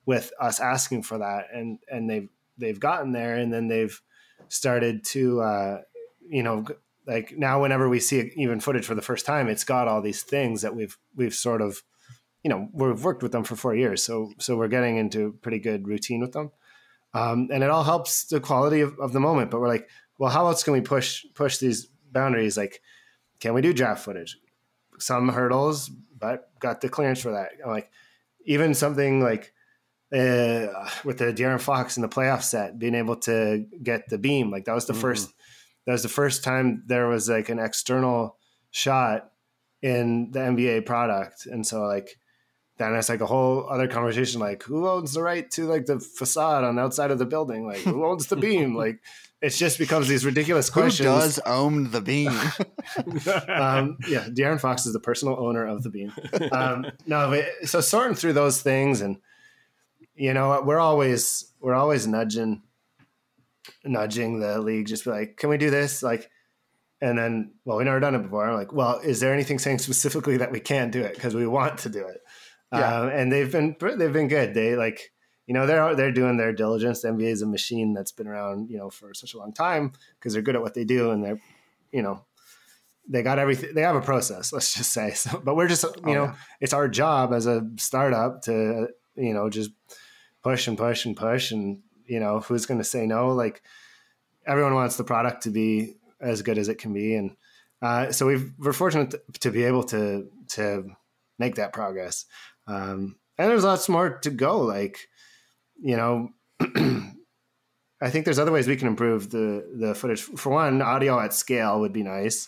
with 0.05 0.31
us 0.39 0.59
asking 0.59 1.03
for 1.03 1.17
that, 1.17 1.47
and 1.53 1.79
and 1.91 2.07
they've 2.09 2.29
they've 2.57 2.79
gotten 2.79 3.11
there, 3.11 3.35
and 3.35 3.51
then 3.51 3.67
they've 3.67 3.99
started 4.49 5.03
to, 5.03 5.41
uh, 5.41 5.81
you 6.29 6.43
know, 6.43 6.65
like 7.05 7.37
now 7.37 7.61
whenever 7.61 7.89
we 7.89 7.99
see 7.99 8.31
even 8.35 8.59
footage 8.59 8.85
for 8.85 8.95
the 8.95 9.01
first 9.01 9.25
time, 9.25 9.47
it's 9.47 9.63
got 9.63 9.87
all 9.87 10.01
these 10.01 10.23
things 10.23 10.61
that 10.61 10.75
we've 10.75 10.97
we've 11.15 11.33
sort 11.33 11.61
of, 11.61 11.81
you 12.47 12.49
know, 12.49 12.69
we've 12.71 13.03
worked 13.03 13.23
with 13.23 13.31
them 13.31 13.43
for 13.43 13.55
four 13.55 13.75
years, 13.75 14.03
so 14.03 14.31
so 14.39 14.55
we're 14.55 14.67
getting 14.67 14.97
into 14.97 15.33
pretty 15.41 15.59
good 15.59 15.87
routine 15.87 16.21
with 16.21 16.31
them 16.31 16.51
um, 17.13 17.49
and 17.51 17.63
it 17.63 17.69
all 17.69 17.83
helps 17.83 18.25
the 18.25 18.39
quality 18.39 18.81
of, 18.81 18.97
of 18.99 19.13
the 19.13 19.19
moment. 19.19 19.51
But 19.51 19.61
we're 19.61 19.67
like, 19.67 19.89
well, 20.17 20.31
how 20.31 20.47
else 20.47 20.63
can 20.63 20.73
we 20.73 20.81
push 20.81 21.25
push 21.33 21.57
these 21.57 21.87
boundaries? 22.11 22.57
Like, 22.57 22.81
can 23.39 23.53
we 23.53 23.61
do 23.61 23.73
draft 23.73 24.03
footage? 24.03 24.37
Some 24.99 25.29
hurdles, 25.29 25.89
but 25.89 26.49
got 26.59 26.81
the 26.81 26.89
clearance 26.89 27.21
for 27.21 27.31
that. 27.31 27.51
I'm 27.63 27.71
like, 27.71 27.89
even 28.45 28.73
something 28.73 29.21
like 29.21 29.53
uh, 30.13 30.67
with 31.03 31.17
the 31.17 31.33
De'Aaron 31.33 31.61
Fox 31.61 31.97
in 31.97 32.01
the 32.01 32.09
playoff 32.09 32.43
set, 32.43 32.79
being 32.79 32.95
able 32.95 33.15
to 33.17 33.65
get 33.81 34.09
the 34.09 34.17
beam, 34.17 34.51
like 34.51 34.65
that 34.65 34.75
was 34.75 34.85
the 34.85 34.93
mm-hmm. 34.93 35.01
first. 35.01 35.33
That 35.85 35.93
was 35.93 36.03
the 36.03 36.09
first 36.09 36.43
time 36.43 36.83
there 36.85 37.07
was 37.07 37.29
like 37.29 37.47
an 37.47 37.59
external 37.59 38.37
shot 38.71 39.31
in 39.81 40.31
the 40.31 40.39
NBA 40.39 40.85
product, 40.85 41.45
and 41.45 41.65
so 41.65 41.83
like 41.83 42.19
then 42.77 42.93
it's 42.93 43.09
like 43.09 43.21
a 43.21 43.25
whole 43.25 43.67
other 43.69 43.87
conversation 43.87 44.39
like 44.39 44.63
who 44.63 44.87
owns 44.87 45.13
the 45.13 45.21
right 45.21 45.49
to 45.51 45.65
like 45.65 45.87
the 45.87 45.99
facade 45.99 46.63
on 46.63 46.75
the 46.75 46.81
outside 46.81 47.11
of 47.11 47.17
the 47.17 47.25
building? 47.25 47.65
Like 47.65 47.79
who 47.79 48.05
owns 48.05 48.27
the 48.27 48.35
beam? 48.35 48.75
Like 48.87 48.99
it 49.41 49.49
just 49.49 49.77
becomes 49.79 50.07
these 50.07 50.25
ridiculous 50.25 50.69
questions. 50.69 51.07
who 51.07 51.15
does 51.15 51.39
own 51.39 51.91
the 51.91 52.01
beam? 52.01 52.31
Um, 53.47 53.97
yeah 54.07 54.27
De'Aaron 54.29 54.59
Fox 54.59 54.85
is 54.85 54.93
the 54.93 54.99
personal 54.99 55.39
owner 55.39 55.65
of 55.65 55.83
the 55.83 55.89
beam. 55.89 56.13
Um, 56.51 56.85
no 57.05 57.29
but, 57.29 57.67
so 57.67 57.81
sorting 57.81 58.15
through 58.15 58.33
those 58.33 58.61
things 58.61 59.01
and 59.01 59.17
you 60.15 60.33
know 60.33 60.61
we're 60.63 60.79
always 60.79 61.51
we're 61.59 61.73
always 61.73 62.05
nudging 62.05 62.61
nudging 63.83 64.39
the 64.39 64.59
league 64.59 64.87
just 64.87 65.05
be 65.05 65.11
like 65.11 65.37
can 65.37 65.49
we 65.49 65.57
do 65.57 65.71
this? 65.71 66.03
Like 66.03 66.29
and 67.01 67.17
then 67.17 67.53
well 67.65 67.77
we 67.77 67.83
never 67.83 67.99
done 67.99 68.15
it 68.15 68.23
before. 68.23 68.47
I'm 68.47 68.55
like 68.55 68.71
well 68.71 68.99
is 68.99 69.19
there 69.19 69.33
anything 69.33 69.57
saying 69.57 69.79
specifically 69.79 70.37
that 70.37 70.51
we 70.51 70.59
can't 70.59 70.91
do 70.91 71.01
it? 71.01 71.15
Because 71.15 71.33
we 71.33 71.47
want 71.47 71.79
to 71.79 71.89
do 71.89 72.05
it 72.05 72.21
yeah. 72.71 73.01
Um, 73.01 73.09
and 73.09 73.31
they've 73.31 73.51
been 73.51 73.75
they've 73.79 74.13
been 74.13 74.27
good. 74.27 74.53
They 74.53 74.75
like 74.75 75.11
you 75.45 75.53
know 75.53 75.65
they're 75.65 75.95
they're 75.95 76.11
doing 76.11 76.37
their 76.37 76.53
diligence. 76.53 77.01
The 77.01 77.09
NBA 77.09 77.31
is 77.31 77.41
a 77.41 77.47
machine 77.47 77.93
that's 77.93 78.11
been 78.11 78.27
around 78.27 78.69
you 78.69 78.77
know 78.77 78.89
for 78.89 79.13
such 79.13 79.33
a 79.33 79.37
long 79.37 79.53
time 79.53 79.93
because 80.19 80.33
they're 80.33 80.41
good 80.41 80.55
at 80.55 80.61
what 80.61 80.73
they 80.73 80.83
do 80.83 81.11
and 81.11 81.23
they're 81.23 81.39
you 81.91 82.01
know 82.01 82.25
they 83.09 83.23
got 83.23 83.39
everything. 83.39 83.73
They 83.73 83.81
have 83.81 83.95
a 83.95 84.01
process. 84.01 84.51
Let's 84.53 84.73
just 84.73 84.91
say. 84.91 85.11
So, 85.11 85.41
but 85.43 85.55
we're 85.55 85.67
just 85.67 85.83
you 85.83 85.91
oh, 86.03 86.13
know 86.13 86.23
yeah. 86.25 86.35
it's 86.59 86.73
our 86.73 86.87
job 86.87 87.33
as 87.33 87.45
a 87.45 87.65
startup 87.77 88.41
to 88.43 88.89
you 89.15 89.33
know 89.33 89.49
just 89.49 89.71
push 90.43 90.67
and 90.67 90.77
push 90.77 91.05
and 91.05 91.15
push 91.15 91.51
and 91.51 91.81
you 92.05 92.19
know 92.19 92.39
who's 92.39 92.65
going 92.65 92.77
to 92.77 92.83
say 92.83 93.05
no 93.05 93.29
like 93.29 93.61
everyone 94.45 94.73
wants 94.73 94.95
the 94.95 95.03
product 95.03 95.43
to 95.43 95.49
be 95.49 95.95
as 96.21 96.41
good 96.41 96.57
as 96.57 96.69
it 96.69 96.77
can 96.77 96.93
be 96.93 97.15
and 97.15 97.35
uh, 97.81 98.11
so 98.11 98.25
we 98.25 98.51
are 98.65 98.73
fortunate 98.73 99.13
to 99.39 99.51
be 99.51 99.63
able 99.63 99.83
to 99.83 100.29
to 100.47 100.85
make 101.37 101.55
that 101.55 101.73
progress 101.73 102.25
um, 102.67 103.15
and 103.37 103.49
there's 103.49 103.63
lots 103.63 103.89
more 103.89 104.19
to 104.19 104.29
go. 104.29 104.59
Like, 104.59 105.07
you 105.79 105.95
know, 105.95 106.29
I 108.01 108.09
think 108.09 108.25
there's 108.25 108.39
other 108.39 108.51
ways 108.51 108.67
we 108.67 108.75
can 108.75 108.87
improve 108.87 109.29
the 109.29 109.67
the 109.79 109.95
footage. 109.95 110.21
For 110.21 110.51
one, 110.51 110.81
audio 110.81 111.19
at 111.19 111.33
scale 111.33 111.79
would 111.81 111.93
be 111.93 112.03
nice, 112.03 112.47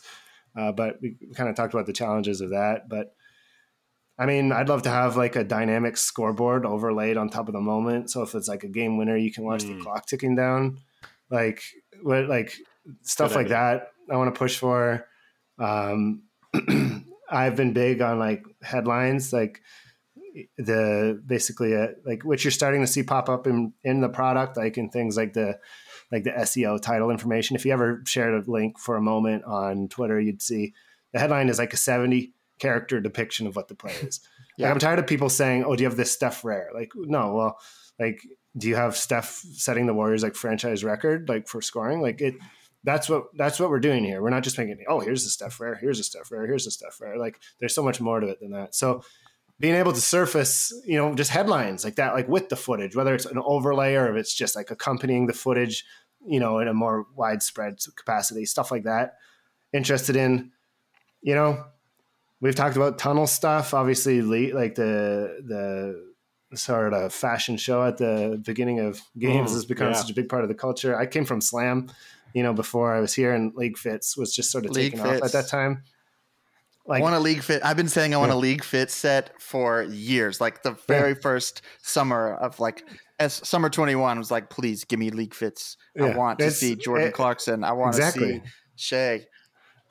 uh, 0.58 0.72
but 0.72 1.02
we 1.02 1.18
kind 1.36 1.50
of 1.50 1.56
talked 1.56 1.74
about 1.74 1.86
the 1.86 1.94
challenges 1.94 2.42
of 2.42 2.52
that. 2.52 2.90
But 2.90 3.14
I 4.18 4.26
mean, 4.26 4.52
I'd 4.52 4.70
love 4.70 4.82
to 4.84 4.90
have 4.90 5.16
like 5.16 5.36
a 5.36 5.44
dynamic 5.44 5.96
scoreboard 5.96 6.66
overlaid 6.66 7.18
on 7.18 7.30
top 7.30 7.48
of 7.48 7.54
the 7.54 7.62
moment. 7.62 8.12
So 8.12 8.22
if 8.22 8.36
it's 8.36 8.50
like 8.50 8.64
a 8.64 8.70
game 8.70 8.98
winner, 8.98 9.16
you 9.16 9.32
can 9.32 9.46
watch 9.46 9.64
mm. 9.64 9.68
the 9.68 9.74
hmm. 9.76 9.82
clock 9.82 10.06
ticking 10.06 10.36
down. 10.36 10.80
Like 11.32 11.62
what, 12.02 12.28
like 12.28 12.54
stuff 13.04 13.30
Good 13.30 13.36
like 13.36 13.46
idea. 13.46 13.58
that. 13.58 14.14
I 14.14 14.18
want 14.18 14.34
to 14.34 14.38
push 14.38 14.58
for. 14.58 15.08
Um, 15.58 16.24
I've 17.32 17.56
been 17.56 17.74
big 17.74 18.02
on 18.02 18.20
like 18.20 18.44
headlines, 18.62 19.32
like 19.32 19.62
the 20.58 21.22
basically 21.26 21.76
uh, 21.76 21.88
like 22.06 22.24
which 22.24 22.44
you're 22.44 22.52
starting 22.52 22.82
to 22.82 22.88
see 22.88 23.04
pop 23.04 23.30
up 23.30 23.48
in 23.48 23.74
in 23.84 24.02
the 24.02 24.10
product, 24.10 24.58
like 24.58 24.78
in 24.78 24.90
things 24.90 25.18
like 25.18 25.34
the 25.34 25.60
like 26.12 26.24
the 26.24 26.32
SEO 26.32 26.82
title 26.82 27.10
information. 27.10 27.56
If 27.56 27.66
you 27.66 27.74
ever 27.74 28.04
shared 28.06 28.34
a 28.34 28.52
link 28.52 28.80
for 28.80 28.96
a 28.96 29.02
moment 29.02 29.44
on 29.46 29.88
Twitter, 29.90 30.20
you'd 30.20 30.42
see 30.42 30.74
the 31.14 31.20
headline 31.20 31.50
is 31.50 31.60
like 31.60 31.74
a 31.74 31.78
70 31.78 32.34
character 32.60 33.00
depiction 33.00 33.48
of 33.48 33.56
what 33.56 33.68
the 33.68 33.76
play 33.76 33.94
is. 34.02 34.20
yeah. 34.58 34.68
Like, 34.68 34.74
I'm 34.74 34.80
tired 34.80 35.00
of 35.00 35.08
people 35.08 35.30
saying, 35.30 35.64
"Oh, 35.64 35.76
do 35.76 35.84
you 35.84 35.90
have 35.90 35.98
this 35.98 36.12
Steph 36.12 36.44
rare?" 36.44 36.70
Like, 36.74 36.92
no, 36.96 37.34
well, 37.34 37.60
like, 38.00 38.22
do 38.58 38.68
you 38.68 38.76
have 38.76 38.96
Steph 38.96 39.44
setting 39.54 39.88
the 39.88 39.94
Warriors 39.94 40.24
like 40.24 40.36
franchise 40.36 40.84
record 40.84 41.30
like 41.30 41.48
for 41.48 41.62
scoring? 41.62 42.02
Like 42.02 42.22
it. 42.22 42.36
That's 42.86 43.10
what 43.10 43.26
that's 43.36 43.60
what 43.60 43.70
we're 43.70 43.82
doing 43.82 44.06
here. 44.06 44.22
We're 44.22 44.30
not 44.30 44.44
just 44.44 44.58
making, 44.58 44.78
oh, 44.88 45.02
here's 45.02 45.26
the 45.26 45.30
Steph 45.30 45.60
rare, 45.60 45.76
here's 45.76 45.98
the 45.98 46.04
Steph 46.06 46.32
rare, 46.32 46.48
here's 46.48 46.64
the 46.64 46.72
Steph 46.72 47.02
rare. 47.02 47.18
Like, 47.18 47.38
there's 47.60 47.76
so 47.76 47.84
much 47.84 48.00
more 48.00 48.22
to 48.22 48.28
it 48.28 48.40
than 48.40 48.52
that. 48.52 48.74
So 48.74 49.04
being 49.60 49.76
able 49.76 49.92
to 49.92 50.02
surface, 50.02 50.74
you 50.86 50.98
know, 50.98 51.14
just 51.14 51.32
headlines 51.32 51.84
like 51.84 51.96
that, 51.96 52.14
like 52.14 52.28
with 52.28 52.50
the 52.50 52.56
footage, 52.56 52.96
whether 52.96 53.14
it's 53.14 53.26
an 53.26 53.42
overlay 53.44 53.96
or 53.96 54.10
if 54.12 54.16
it's 54.16 54.34
just 54.34 54.56
like 54.56 54.72
accompanying 54.72 55.28
the 55.28 55.34
footage, 55.34 55.86
you 56.26 56.40
know, 56.40 56.60
in 56.60 56.68
a 56.68 56.74
more 56.74 57.06
widespread 57.16 57.78
capacity, 57.96 58.46
stuff 58.46 58.72
like 58.72 58.84
that. 58.84 59.16
Interested 59.74 60.16
in, 60.16 60.52
you 61.22 61.36
know, 61.36 61.66
we've 62.40 62.56
talked 62.56 62.78
about 62.78 62.98
tunnel 62.98 63.28
stuff, 63.28 63.74
obviously, 63.74 64.22
like 64.22 64.76
the 64.76 65.44
the 65.46 66.58
sort 66.58 66.94
of 66.94 67.14
fashion 67.14 67.58
show 67.58 67.84
at 67.84 67.98
the 67.98 68.42
beginning 68.44 68.80
of 68.80 69.02
games 69.18 69.52
mm, 69.52 69.54
has 69.54 69.66
become 69.66 69.92
yeah. 69.92 69.98
such 69.98 70.10
a 70.10 70.14
big 70.16 70.30
part 70.30 70.44
of 70.44 70.50
the 70.50 70.56
culture. 70.56 70.98
I 70.98 71.06
came 71.06 71.26
from 71.26 71.42
Slam, 71.42 71.92
you 72.34 72.42
know, 72.44 72.54
before 72.54 72.96
I 72.96 73.02
was 73.02 73.14
here, 73.14 73.34
and 73.34 73.54
League 73.56 73.78
Fits 73.78 74.18
was 74.18 74.34
just 74.34 74.52
sort 74.52 74.66
of 74.66 74.72
League 74.72 74.94
taking 74.94 75.06
Fits. 75.06 75.22
off 75.22 75.26
at 75.26 75.32
that 75.34 75.48
time. 75.48 75.84
Like, 76.90 77.02
I 77.02 77.04
want 77.04 77.14
a 77.14 77.20
league 77.20 77.44
fit. 77.44 77.64
I've 77.64 77.78
been 77.78 77.88
saying 77.88 78.16
I 78.16 78.18
want 78.18 78.32
yeah. 78.32 78.38
a 78.38 78.40
league 78.40 78.64
fit 78.64 78.90
set 78.90 79.40
for 79.40 79.84
years. 79.84 80.42
Like 80.42 80.64
the 80.64 80.72
very 80.88 81.10
yeah. 81.12 81.22
first 81.22 81.62
summer 81.84 82.34
of 82.34 82.60
like 82.60 82.84
as 83.20 83.34
summer 83.48 83.70
21 83.70 84.18
was 84.18 84.32
like, 84.32 84.50
please 84.50 84.86
give 84.86 84.98
me 84.98 85.12
league 85.12 85.36
fits. 85.36 85.78
Yeah. 85.96 86.06
I 86.06 86.16
want 86.16 86.42
it's, 86.42 86.60
to 86.60 86.66
see 86.66 86.76
Jordan 86.76 87.10
it, 87.10 87.14
Clarkson. 87.14 87.64
I 87.64 87.74
want 87.74 87.96
exactly. 87.96 88.40
to 88.40 88.46
see 88.46 88.52
Shai. 88.76 89.26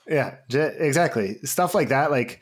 Yeah, 0.09 0.39
exactly. 0.51 1.37
Stuff 1.45 1.73
like 1.73 1.91
that. 1.91 2.11
Like, 2.11 2.41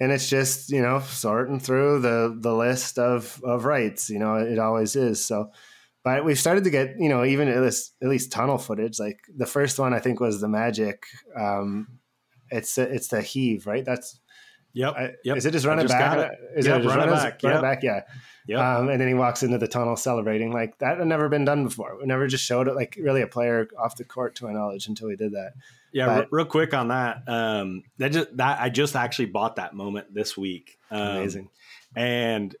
and 0.00 0.10
it's 0.10 0.30
just, 0.30 0.70
you 0.70 0.80
know, 0.80 1.00
sorting 1.00 1.60
through 1.60 2.00
the, 2.00 2.34
the 2.40 2.54
list 2.54 2.98
of, 2.98 3.38
of 3.44 3.66
rights, 3.66 4.08
you 4.08 4.18
know, 4.18 4.36
it 4.36 4.58
always 4.58 4.96
is. 4.96 5.22
So, 5.22 5.50
but 6.04 6.24
we've 6.24 6.38
started 6.38 6.64
to 6.64 6.70
get, 6.70 6.94
you 6.98 7.10
know, 7.10 7.22
even 7.22 7.48
at 7.48 7.60
least, 7.60 7.96
at 8.02 8.08
least 8.08 8.32
tunnel 8.32 8.56
footage. 8.56 8.98
Like 8.98 9.18
the 9.36 9.44
first 9.44 9.78
one 9.78 9.92
I 9.92 9.98
think 9.98 10.20
was 10.20 10.40
the 10.40 10.48
magic, 10.48 11.04
um, 11.38 11.99
it's 12.50 12.78
it's 12.78 13.08
the 13.08 13.22
heave, 13.22 13.66
right? 13.66 13.84
That's 13.84 14.20
Yep. 14.72 14.94
I, 14.96 15.14
yep. 15.24 15.36
Is 15.36 15.46
it 15.46 15.52
just 15.52 15.66
running 15.66 15.86
back? 15.86 16.30
Is 16.54 16.66
yep, 16.66 16.80
it 16.80 16.82
just 16.84 16.94
running 16.94 17.12
back? 17.12 17.42
Running 17.42 17.56
yep. 17.56 17.62
back? 17.62 17.82
Yeah. 17.82 18.00
Yep. 18.46 18.60
Um, 18.60 18.88
and 18.88 19.00
then 19.00 19.08
he 19.08 19.14
walks 19.14 19.42
into 19.42 19.58
the 19.58 19.68
tunnel 19.68 19.96
celebrating. 19.96 20.52
Like 20.52 20.78
that 20.78 20.98
had 20.98 21.06
never 21.06 21.28
been 21.28 21.44
done 21.44 21.64
before. 21.64 21.96
We 21.98 22.06
never 22.06 22.26
just 22.26 22.44
showed 22.44 22.68
it 22.68 22.74
like 22.74 22.96
really 23.00 23.22
a 23.22 23.26
player 23.26 23.68
off 23.78 23.96
the 23.96 24.04
court 24.04 24.36
to 24.36 24.44
my 24.44 24.52
knowledge 24.52 24.86
until 24.86 25.08
we 25.08 25.16
did 25.16 25.32
that. 25.32 25.54
Yeah. 25.92 26.06
But, 26.06 26.24
r- 26.24 26.28
real 26.30 26.44
quick 26.46 26.72
on 26.72 26.88
that. 26.88 27.22
Um, 27.26 27.82
that 27.98 28.12
just 28.12 28.36
that 28.36 28.60
I 28.60 28.68
just 28.68 28.96
actually 28.96 29.26
bought 29.26 29.56
that 29.56 29.74
moment 29.74 30.14
this 30.14 30.36
week. 30.36 30.78
Um, 30.90 31.00
amazing. 31.00 31.50
And 31.96 32.54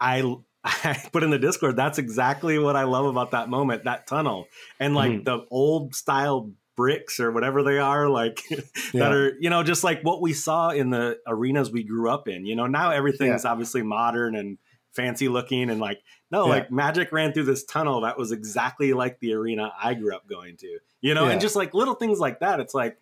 I 0.00 0.36
I 0.64 1.00
put 1.12 1.22
in 1.22 1.30
the 1.30 1.38
Discord. 1.38 1.76
That's 1.76 1.98
exactly 1.98 2.58
what 2.58 2.76
I 2.76 2.84
love 2.84 3.06
about 3.06 3.32
that 3.32 3.48
moment, 3.48 3.84
that 3.84 4.06
tunnel, 4.06 4.46
and 4.78 4.94
like 4.94 5.12
mm-hmm. 5.12 5.24
the 5.24 5.46
old 5.50 5.94
style 5.94 6.50
bricks 6.80 7.20
or 7.20 7.30
whatever 7.30 7.62
they 7.62 7.76
are 7.76 8.08
like 8.08 8.42
yeah. 8.50 8.60
that 8.94 9.12
are 9.12 9.36
you 9.38 9.50
know 9.50 9.62
just 9.62 9.84
like 9.84 10.00
what 10.00 10.22
we 10.22 10.32
saw 10.32 10.70
in 10.70 10.88
the 10.88 11.18
arenas 11.26 11.70
we 11.70 11.84
grew 11.84 12.08
up 12.08 12.26
in 12.26 12.46
you 12.46 12.56
know 12.56 12.66
now 12.66 12.90
everything's 12.90 13.44
yeah. 13.44 13.50
obviously 13.50 13.82
modern 13.82 14.34
and 14.34 14.56
fancy 14.92 15.28
looking 15.28 15.68
and 15.68 15.78
like 15.78 16.00
no 16.30 16.46
yeah. 16.46 16.52
like 16.52 16.72
magic 16.72 17.12
ran 17.12 17.34
through 17.34 17.44
this 17.44 17.64
tunnel 17.64 18.00
that 18.00 18.16
was 18.16 18.32
exactly 18.32 18.94
like 18.94 19.20
the 19.20 19.34
arena 19.34 19.70
i 19.78 19.92
grew 19.92 20.16
up 20.16 20.26
going 20.26 20.56
to 20.56 20.78
you 21.02 21.12
know 21.12 21.26
and 21.26 21.38
just 21.38 21.54
like 21.54 21.74
little 21.74 21.92
things 21.92 22.18
like 22.18 22.40
that 22.40 22.60
it's 22.60 22.72
like 22.72 22.96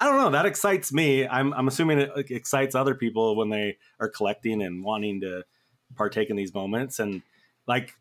i 0.00 0.04
don't 0.04 0.18
know 0.18 0.28
that 0.28 0.44
excites 0.44 0.92
me 0.92 1.26
i'm, 1.26 1.54
I'm 1.54 1.66
assuming 1.66 2.00
it 2.00 2.10
excites 2.30 2.74
other 2.74 2.94
people 2.94 3.36
when 3.36 3.48
they 3.48 3.78
are 3.98 4.10
collecting 4.10 4.60
and 4.60 4.84
wanting 4.84 5.22
to 5.22 5.46
partake 5.96 6.28
in 6.28 6.36
these 6.36 6.52
moments 6.52 6.98
and 6.98 7.22
like 7.66 7.94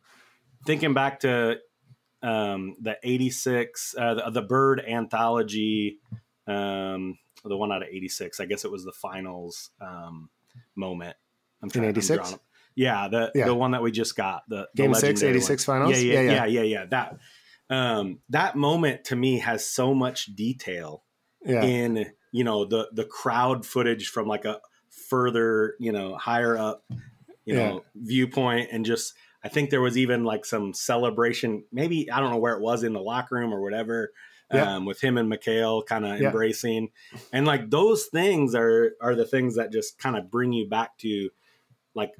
thinking 0.65 0.93
back 0.93 1.21
to 1.21 1.59
um, 2.21 2.75
the 2.81 2.97
86, 3.03 3.95
uh, 3.97 4.13
the, 4.15 4.31
the, 4.31 4.41
Bird 4.41 4.83
anthology, 4.87 5.99
um, 6.47 7.17
the 7.43 7.55
one 7.55 7.71
out 7.71 7.83
of 7.83 7.89
86. 7.89 8.39
I 8.39 8.45
guess 8.45 8.65
it 8.65 8.71
was 8.71 8.83
the 8.83 8.91
finals 8.91 9.69
um, 9.81 10.29
moment. 10.75 11.15
I'm 11.61 11.69
trying, 11.69 11.85
In 11.85 11.91
86? 11.91 12.37
Yeah, 12.75 13.07
the 13.07 13.31
yeah. 13.33 13.45
the 13.45 13.55
one 13.55 13.71
that 13.71 13.81
we 13.81 13.91
just 13.91 14.15
got. 14.15 14.43
The, 14.47 14.67
Game 14.75 14.91
the 14.91 14.99
6, 14.99 15.23
86 15.23 15.67
one. 15.67 15.77
finals? 15.79 16.01
Yeah 16.01 16.13
yeah, 16.13 16.21
yeah, 16.21 16.31
yeah, 16.31 16.45
yeah, 16.45 16.61
yeah. 16.61 16.85
That, 16.85 17.17
um, 17.69 18.19
that 18.29 18.55
moment 18.55 19.05
to 19.05 19.15
me 19.15 19.39
has 19.39 19.67
so 19.67 19.93
much 19.93 20.27
detail 20.35 21.03
yeah. 21.43 21.63
in, 21.63 22.05
you 22.31 22.43
know, 22.43 22.65
the, 22.65 22.89
the 22.93 23.05
crowd 23.05 23.65
footage 23.65 24.09
from 24.09 24.27
like 24.27 24.45
a 24.45 24.59
further, 25.09 25.75
you 25.79 25.91
know, 25.91 26.15
higher 26.17 26.57
up, 26.57 26.83
you 27.45 27.55
know, 27.55 27.83
viewpoint 27.95 28.69
and 28.71 28.85
just– 28.85 29.13
I 29.43 29.49
think 29.49 29.69
there 29.69 29.81
was 29.81 29.97
even 29.97 30.23
like 30.23 30.45
some 30.45 30.73
celebration, 30.73 31.63
maybe 31.71 32.11
I 32.11 32.19
don't 32.19 32.31
know 32.31 32.37
where 32.37 32.55
it 32.55 32.61
was 32.61 32.83
in 32.83 32.93
the 32.93 33.01
locker 33.01 33.35
room 33.35 33.53
or 33.53 33.61
whatever, 33.61 34.11
yeah. 34.51 34.75
um, 34.75 34.85
with 34.85 35.01
him 35.01 35.17
and 35.17 35.31
McHale 35.31 35.85
kind 35.85 36.05
of 36.05 36.19
yeah. 36.19 36.27
embracing, 36.27 36.89
and 37.33 37.45
like 37.45 37.69
those 37.69 38.05
things 38.05 38.55
are 38.55 38.93
are 39.01 39.15
the 39.15 39.25
things 39.25 39.55
that 39.55 39.71
just 39.71 39.99
kind 39.99 40.15
of 40.15 40.31
bring 40.31 40.53
you 40.53 40.67
back 40.67 40.97
to 40.99 41.29
like 41.93 42.13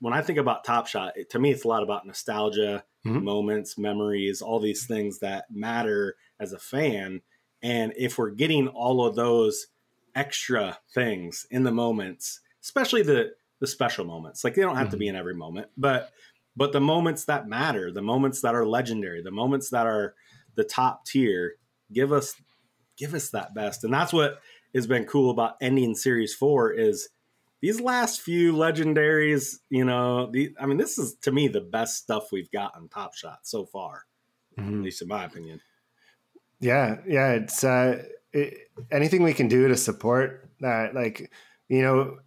when 0.00 0.12
I 0.12 0.22
think 0.22 0.38
about 0.38 0.64
Top 0.64 0.86
Shot. 0.86 1.16
It, 1.16 1.30
to 1.30 1.38
me, 1.38 1.50
it's 1.50 1.64
a 1.64 1.68
lot 1.68 1.82
about 1.82 2.06
nostalgia, 2.06 2.84
mm-hmm. 3.06 3.24
moments, 3.24 3.78
memories, 3.78 4.42
all 4.42 4.60
these 4.60 4.86
things 4.86 5.20
that 5.20 5.46
matter 5.50 6.16
as 6.40 6.52
a 6.52 6.58
fan. 6.58 7.20
And 7.62 7.92
if 7.96 8.18
we're 8.18 8.30
getting 8.30 8.68
all 8.68 9.06
of 9.06 9.14
those 9.14 9.68
extra 10.14 10.78
things 10.92 11.46
in 11.50 11.62
the 11.62 11.70
moments, 11.70 12.40
especially 12.62 13.02
the 13.02 13.32
the 13.60 13.66
special 13.66 14.04
moments, 14.04 14.42
like 14.42 14.54
they 14.54 14.62
don't 14.62 14.76
have 14.76 14.86
mm-hmm. 14.86 14.92
to 14.92 14.96
be 14.98 15.06
mm-hmm. 15.06 15.14
in 15.14 15.20
every 15.20 15.34
moment, 15.34 15.68
but 15.76 16.10
but 16.56 16.72
the 16.72 16.80
moments 16.80 17.24
that 17.26 17.48
matter, 17.48 17.90
the 17.92 18.02
moments 18.02 18.42
that 18.42 18.54
are 18.54 18.66
legendary, 18.66 19.22
the 19.22 19.30
moments 19.30 19.70
that 19.70 19.86
are 19.86 20.14
the 20.54 20.64
top 20.64 21.04
tier, 21.06 21.54
give 21.92 22.12
us 22.12 22.34
give 22.96 23.14
us 23.14 23.30
that 23.30 23.54
best. 23.54 23.84
And 23.84 23.92
that's 23.92 24.12
what 24.12 24.40
has 24.74 24.86
been 24.86 25.04
cool 25.04 25.30
about 25.30 25.56
ending 25.60 25.94
series 25.94 26.34
4 26.34 26.72
is 26.72 27.08
these 27.60 27.80
last 27.80 28.20
few 28.20 28.52
legendaries, 28.52 29.56
you 29.70 29.84
know, 29.84 30.30
the, 30.30 30.54
I 30.60 30.66
mean, 30.66 30.78
this 30.78 30.98
is 30.98 31.14
to 31.22 31.32
me 31.32 31.48
the 31.48 31.60
best 31.60 31.96
stuff 31.96 32.32
we've 32.32 32.50
got 32.50 32.76
on 32.76 32.88
Top 32.88 33.14
Shot 33.14 33.40
so 33.42 33.64
far, 33.64 34.04
mm-hmm. 34.58 34.78
at 34.78 34.84
least 34.84 35.02
in 35.02 35.08
my 35.08 35.24
opinion. 35.24 35.60
Yeah, 36.60 36.98
yeah, 37.06 37.32
it's 37.32 37.64
uh, 37.64 38.04
it, 38.32 38.68
anything 38.90 39.22
we 39.22 39.32
can 39.32 39.48
do 39.48 39.68
to 39.68 39.76
support 39.76 40.48
that. 40.60 40.94
Like, 40.94 41.32
you 41.68 41.82
know, 41.82 42.18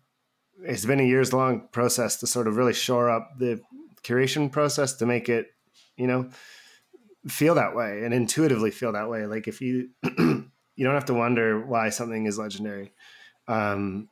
it's 0.64 0.86
been 0.86 1.00
a 1.00 1.04
years 1.04 1.34
long 1.34 1.68
process 1.72 2.18
to 2.18 2.28
sort 2.28 2.48
of 2.48 2.58
really 2.58 2.74
shore 2.74 3.10
up 3.10 3.32
the 3.38 3.62
curation 4.06 4.52
process 4.52 4.94
to 4.96 5.06
make 5.06 5.30
it, 5.30 5.48
you 5.98 6.08
know, 6.08 6.30
feel 7.28 7.56
that 7.56 7.76
way 7.76 8.04
and 8.04 8.14
intuitively 8.14 8.72
feel 8.72 8.92
that 8.94 9.10
way. 9.10 9.26
Like 9.26 9.48
if 9.48 9.62
you 9.62 9.90
you 10.76 10.86
don't 10.86 10.94
have 10.94 11.06
to 11.06 11.14
wonder 11.14 11.66
why 11.66 11.90
something 11.90 12.26
is 12.26 12.38
legendary. 12.38 12.94
Um, 13.48 14.10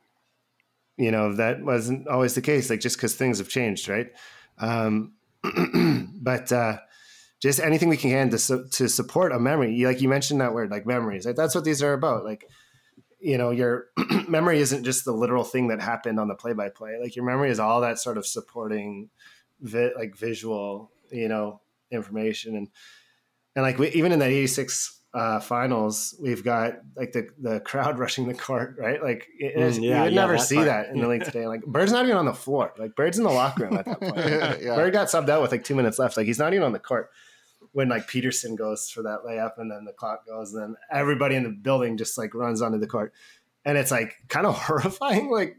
you 0.96 1.10
know, 1.10 1.34
that 1.34 1.62
wasn't 1.62 2.08
always 2.08 2.34
the 2.34 2.42
case, 2.42 2.70
like 2.70 2.80
just 2.80 2.96
because 2.96 3.14
things 3.14 3.38
have 3.38 3.48
changed, 3.48 3.88
right? 3.88 4.12
Um, 4.58 5.14
but 6.20 6.52
uh, 6.52 6.78
just 7.40 7.60
anything 7.60 7.88
we 7.88 7.96
can 7.96 8.30
to 8.30 8.38
su- 8.38 8.68
to 8.72 8.88
support 8.88 9.32
a 9.32 9.38
memory, 9.38 9.84
like 9.84 10.00
you 10.00 10.08
mentioned 10.08 10.40
that 10.40 10.54
word, 10.54 10.70
like 10.70 10.86
memories. 10.86 11.26
Like 11.26 11.36
that's 11.36 11.54
what 11.54 11.64
these 11.64 11.82
are 11.82 11.92
about. 11.92 12.24
Like, 12.24 12.48
you 13.18 13.36
know, 13.36 13.50
your 13.50 13.86
memory 14.28 14.60
isn't 14.60 14.84
just 14.84 15.04
the 15.04 15.12
literal 15.12 15.44
thing 15.44 15.68
that 15.68 15.82
happened 15.82 16.20
on 16.20 16.28
the 16.28 16.34
play 16.34 16.52
by 16.52 16.68
play. 16.68 16.98
Like 17.00 17.16
your 17.16 17.24
memory 17.24 17.50
is 17.50 17.60
all 17.60 17.80
that 17.80 17.98
sort 17.98 18.16
of 18.16 18.26
supporting 18.26 19.10
vi- 19.60 19.94
like 19.96 20.16
visual, 20.16 20.90
you 21.10 21.28
know, 21.28 21.60
information 21.90 22.56
and 22.56 22.68
and 23.56 23.62
like 23.62 23.78
we, 23.78 23.88
even 23.90 24.10
in 24.10 24.18
that 24.18 24.30
86 24.30 25.00
uh, 25.14 25.38
finals, 25.38 26.16
we've 26.20 26.42
got 26.42 26.74
like 26.96 27.12
the 27.12 27.28
the 27.38 27.60
crowd 27.60 27.98
rushing 28.00 28.26
the 28.26 28.34
court, 28.34 28.76
right? 28.78 29.02
Like 29.02 29.28
it, 29.38 29.56
mm, 29.56 29.82
yeah, 29.82 29.98
you 29.98 30.02
would 30.04 30.12
yeah, 30.12 30.20
never 30.20 30.38
see 30.38 30.56
part. 30.56 30.66
that 30.66 30.88
in 30.88 31.00
the 31.00 31.08
league 31.08 31.24
today. 31.24 31.46
Like 31.46 31.64
Bird's 31.64 31.92
not 31.92 32.04
even 32.04 32.16
on 32.16 32.24
the 32.24 32.34
floor. 32.34 32.72
Like 32.78 32.96
Bird's 32.96 33.16
in 33.16 33.24
the 33.24 33.30
locker 33.30 33.64
room 33.64 33.76
at 33.76 33.84
that 33.84 34.00
point. 34.00 34.16
yeah. 34.62 34.74
Bird 34.74 34.92
got 34.92 35.06
subbed 35.06 35.28
out 35.28 35.40
with 35.40 35.52
like 35.52 35.62
two 35.62 35.76
minutes 35.76 35.98
left. 35.98 36.16
Like 36.16 36.26
he's 36.26 36.38
not 36.38 36.52
even 36.52 36.64
on 36.64 36.72
the 36.72 36.80
court 36.80 37.10
when 37.72 37.88
like 37.88 38.08
Peterson 38.08 38.56
goes 38.56 38.88
for 38.88 39.02
that 39.02 39.20
layup 39.26 39.58
and 39.58 39.70
then 39.70 39.84
the 39.84 39.92
clock 39.92 40.26
goes 40.26 40.52
and 40.52 40.62
then 40.62 40.76
everybody 40.90 41.36
in 41.36 41.44
the 41.44 41.50
building 41.50 41.96
just 41.96 42.18
like 42.18 42.34
runs 42.34 42.60
onto 42.60 42.78
the 42.78 42.86
court. 42.86 43.12
And 43.66 43.78
it's 43.78 43.90
like 43.90 44.14
kind 44.28 44.46
of 44.46 44.54
horrifying, 44.54 45.30
like, 45.30 45.56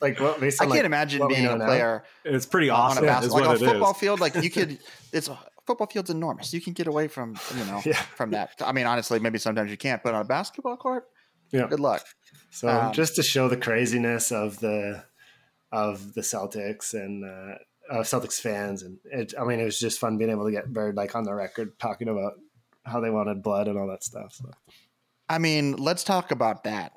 like 0.00 0.20
what 0.20 0.38
based 0.38 0.60
on, 0.60 0.66
I 0.66 0.70
can't 0.70 0.78
like, 0.78 0.84
imagine 0.84 1.26
being 1.28 1.46
a 1.46 1.56
player. 1.56 2.04
Now. 2.24 2.32
It's 2.32 2.44
pretty 2.44 2.68
awesome. 2.68 2.98
On 2.98 3.04
a 3.04 3.06
basketball, 3.06 3.40
like 3.40 3.60
a 3.60 3.64
football 3.64 3.92
is. 3.92 3.96
field, 3.96 4.20
like 4.20 4.34
you 4.36 4.50
could. 4.50 4.78
It's 5.12 5.30
football 5.66 5.86
field's 5.86 6.10
enormous. 6.10 6.52
You 6.52 6.60
can 6.60 6.72
get 6.72 6.86
away 6.86 7.08
from 7.08 7.36
you 7.56 7.64
know 7.64 7.80
yeah. 7.86 7.94
from 8.16 8.30
that. 8.30 8.50
I 8.64 8.72
mean, 8.72 8.86
honestly, 8.86 9.18
maybe 9.18 9.38
sometimes 9.38 9.70
you 9.70 9.76
can't, 9.76 10.02
but 10.02 10.14
on 10.14 10.20
a 10.20 10.24
basketball 10.24 10.76
court, 10.76 11.06
yeah, 11.50 11.66
good 11.68 11.80
luck. 11.80 12.04
So 12.50 12.68
um, 12.68 12.92
just 12.92 13.16
to 13.16 13.22
show 13.22 13.48
the 13.48 13.56
craziness 13.56 14.30
of 14.30 14.60
the 14.60 15.04
of 15.70 16.14
the 16.14 16.20
Celtics 16.20 16.92
and 16.92 17.24
uh, 17.24 17.56
of 17.90 18.06
Celtics 18.06 18.40
fans, 18.40 18.82
and 18.82 18.98
it, 19.04 19.34
I 19.40 19.44
mean, 19.44 19.60
it 19.60 19.64
was 19.64 19.78
just 19.78 19.98
fun 19.98 20.18
being 20.18 20.30
able 20.30 20.44
to 20.44 20.52
get 20.52 20.72
Bird 20.72 20.96
like 20.96 21.14
on 21.14 21.24
the 21.24 21.34
record 21.34 21.78
talking 21.78 22.08
about 22.08 22.34
how 22.84 23.00
they 23.00 23.10
wanted 23.10 23.42
blood 23.42 23.68
and 23.68 23.78
all 23.78 23.88
that 23.88 24.04
stuff. 24.04 24.34
So. 24.34 24.50
I 25.28 25.38
mean, 25.38 25.76
let's 25.76 26.04
talk 26.04 26.30
about 26.30 26.64
that. 26.64 26.92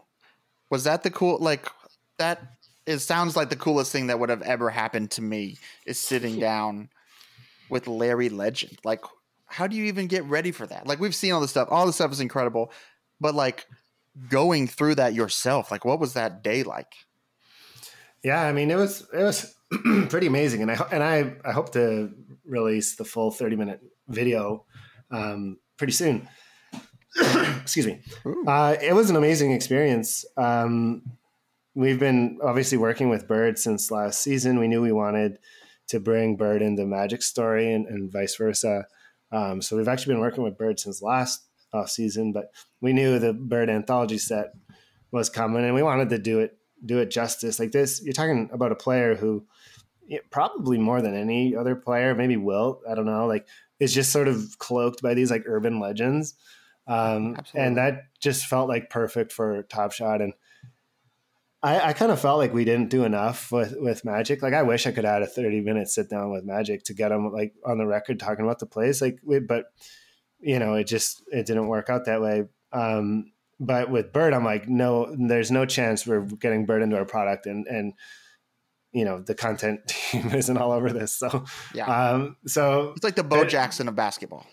Was 0.75 0.83
that 0.83 1.03
the 1.03 1.09
cool 1.09 1.37
like 1.39 1.69
that? 2.17 2.41
It 2.85 2.99
sounds 2.99 3.37
like 3.37 3.47
the 3.47 3.55
coolest 3.55 3.93
thing 3.93 4.07
that 4.07 4.19
would 4.19 4.27
have 4.27 4.41
ever 4.41 4.69
happened 4.69 5.11
to 5.11 5.21
me 5.21 5.57
is 5.85 5.97
sitting 5.97 6.37
down 6.37 6.89
with 7.69 7.87
Larry 7.87 8.27
Legend. 8.27 8.77
Like, 8.83 8.99
how 9.45 9.67
do 9.67 9.77
you 9.77 9.85
even 9.85 10.07
get 10.07 10.25
ready 10.25 10.51
for 10.51 10.67
that? 10.67 10.85
Like, 10.85 10.99
we've 10.99 11.15
seen 11.15 11.31
all 11.31 11.39
this 11.39 11.51
stuff. 11.51 11.69
All 11.71 11.85
this 11.85 11.95
stuff 11.95 12.11
is 12.11 12.19
incredible, 12.19 12.73
but 13.21 13.33
like 13.33 13.65
going 14.27 14.67
through 14.67 14.95
that 14.95 15.13
yourself, 15.13 15.71
like, 15.71 15.85
what 15.85 16.01
was 16.01 16.11
that 16.15 16.43
day 16.43 16.63
like? 16.63 16.93
Yeah, 18.21 18.41
I 18.41 18.51
mean, 18.51 18.69
it 18.69 18.75
was 18.75 19.07
it 19.13 19.23
was 19.23 19.55
pretty 20.09 20.27
amazing, 20.27 20.61
and 20.61 20.71
I 20.71 20.75
and 20.91 21.01
I 21.01 21.35
I 21.45 21.53
hope 21.53 21.71
to 21.71 22.11
release 22.43 22.97
the 22.97 23.05
full 23.05 23.31
thirty 23.31 23.55
minute 23.55 23.79
video 24.09 24.65
um, 25.09 25.57
pretty 25.77 25.93
soon. 25.93 26.27
Excuse 27.61 27.87
me. 27.87 28.01
Uh, 28.47 28.75
it 28.81 28.93
was 28.93 29.09
an 29.09 29.15
amazing 29.15 29.51
experience. 29.51 30.25
Um, 30.37 31.03
we've 31.73 31.99
been 31.99 32.39
obviously 32.43 32.77
working 32.77 33.09
with 33.09 33.27
Bird 33.27 33.57
since 33.57 33.91
last 33.91 34.21
season. 34.21 34.59
We 34.59 34.67
knew 34.67 34.81
we 34.81 34.91
wanted 34.91 35.39
to 35.87 35.99
bring 35.99 36.35
Bird 36.35 36.61
into 36.61 36.85
Magic 36.85 37.21
story 37.21 37.71
and, 37.71 37.87
and 37.87 38.11
vice 38.11 38.35
versa. 38.35 38.87
Um, 39.31 39.61
so 39.61 39.77
we've 39.77 39.87
actually 39.87 40.13
been 40.13 40.21
working 40.21 40.43
with 40.43 40.57
Bird 40.57 40.79
since 40.79 41.01
last 41.01 41.43
off 41.73 41.89
season, 41.89 42.31
but 42.31 42.51
we 42.81 42.93
knew 42.93 43.19
the 43.19 43.33
Bird 43.33 43.69
anthology 43.69 44.17
set 44.17 44.53
was 45.11 45.29
coming, 45.29 45.63
and 45.63 45.75
we 45.75 45.83
wanted 45.83 46.09
to 46.09 46.17
do 46.17 46.39
it 46.39 46.57
do 46.85 46.99
it 46.99 47.09
justice. 47.09 47.59
Like 47.59 47.71
this, 47.71 48.01
you're 48.03 48.13
talking 48.13 48.49
about 48.51 48.71
a 48.71 48.75
player 48.75 49.15
who 49.15 49.45
probably 50.29 50.77
more 50.77 51.01
than 51.01 51.15
any 51.15 51.55
other 51.55 51.75
player, 51.75 52.13
maybe 52.13 52.37
Wilt, 52.37 52.81
I 52.89 52.95
don't 52.95 53.05
know, 53.05 53.25
like 53.25 53.47
is 53.79 53.93
just 53.93 54.11
sort 54.11 54.27
of 54.27 54.57
cloaked 54.59 55.01
by 55.01 55.13
these 55.13 55.31
like 55.31 55.43
urban 55.47 55.79
legends. 55.79 56.35
Um, 56.87 57.37
and 57.53 57.77
that 57.77 58.03
just 58.21 58.45
felt 58.45 58.69
like 58.69 58.89
perfect 58.89 59.31
for 59.31 59.63
Top 59.63 59.91
Shot. 59.91 60.21
And 60.21 60.33
I, 61.63 61.89
I 61.89 61.93
kind 61.93 62.11
of 62.11 62.19
felt 62.19 62.37
like 62.37 62.53
we 62.53 62.63
didn't 62.63 62.89
do 62.89 63.05
enough 63.05 63.51
with, 63.51 63.75
with 63.79 64.05
Magic. 64.05 64.43
Like 64.43 64.53
I 64.53 64.61
wish 64.61 64.85
I 64.85 64.91
could 64.91 65.05
add 65.05 65.23
a 65.23 65.27
30 65.27 65.61
minute 65.61 65.87
sit 65.89 66.09
down 66.09 66.31
with 66.31 66.43
Magic 66.43 66.83
to 66.83 66.93
get 66.93 67.11
him 67.11 67.31
like 67.31 67.53
on 67.65 67.77
the 67.77 67.87
record 67.87 68.19
talking 68.19 68.45
about 68.45 68.59
the 68.59 68.67
plays. 68.67 69.01
Like, 69.01 69.19
we, 69.23 69.39
but 69.39 69.65
you 70.39 70.59
know, 70.59 70.75
it 70.75 70.85
just, 70.85 71.23
it 71.31 71.47
didn't 71.47 71.67
work 71.67 71.89
out 71.89 72.05
that 72.05 72.21
way. 72.21 72.43
Um, 72.71 73.31
but 73.59 73.89
with 73.89 74.13
Bird, 74.13 74.33
I'm 74.33 74.43
like, 74.43 74.67
no, 74.67 75.15
there's 75.17 75.49
no 75.49 75.65
chance 75.65 76.05
we're 76.05 76.21
getting 76.21 76.65
Bird 76.65 76.83
into 76.83 76.97
our 76.97 77.05
product. 77.05 77.45
And, 77.45 77.65
and, 77.67 77.93
you 78.91 79.05
know, 79.05 79.21
the 79.21 79.33
content 79.33 79.81
team 79.87 80.31
isn't 80.33 80.57
all 80.57 80.71
over 80.71 80.91
this. 80.91 81.13
So, 81.13 81.45
yeah. 81.73 81.85
Um, 81.85 82.37
so 82.45 82.93
it's 82.95 83.03
like 83.03 83.15
the 83.15 83.23
Bo 83.23 83.45
Jackson 83.45 83.87
of 83.87 83.95
basketball. 83.95 84.45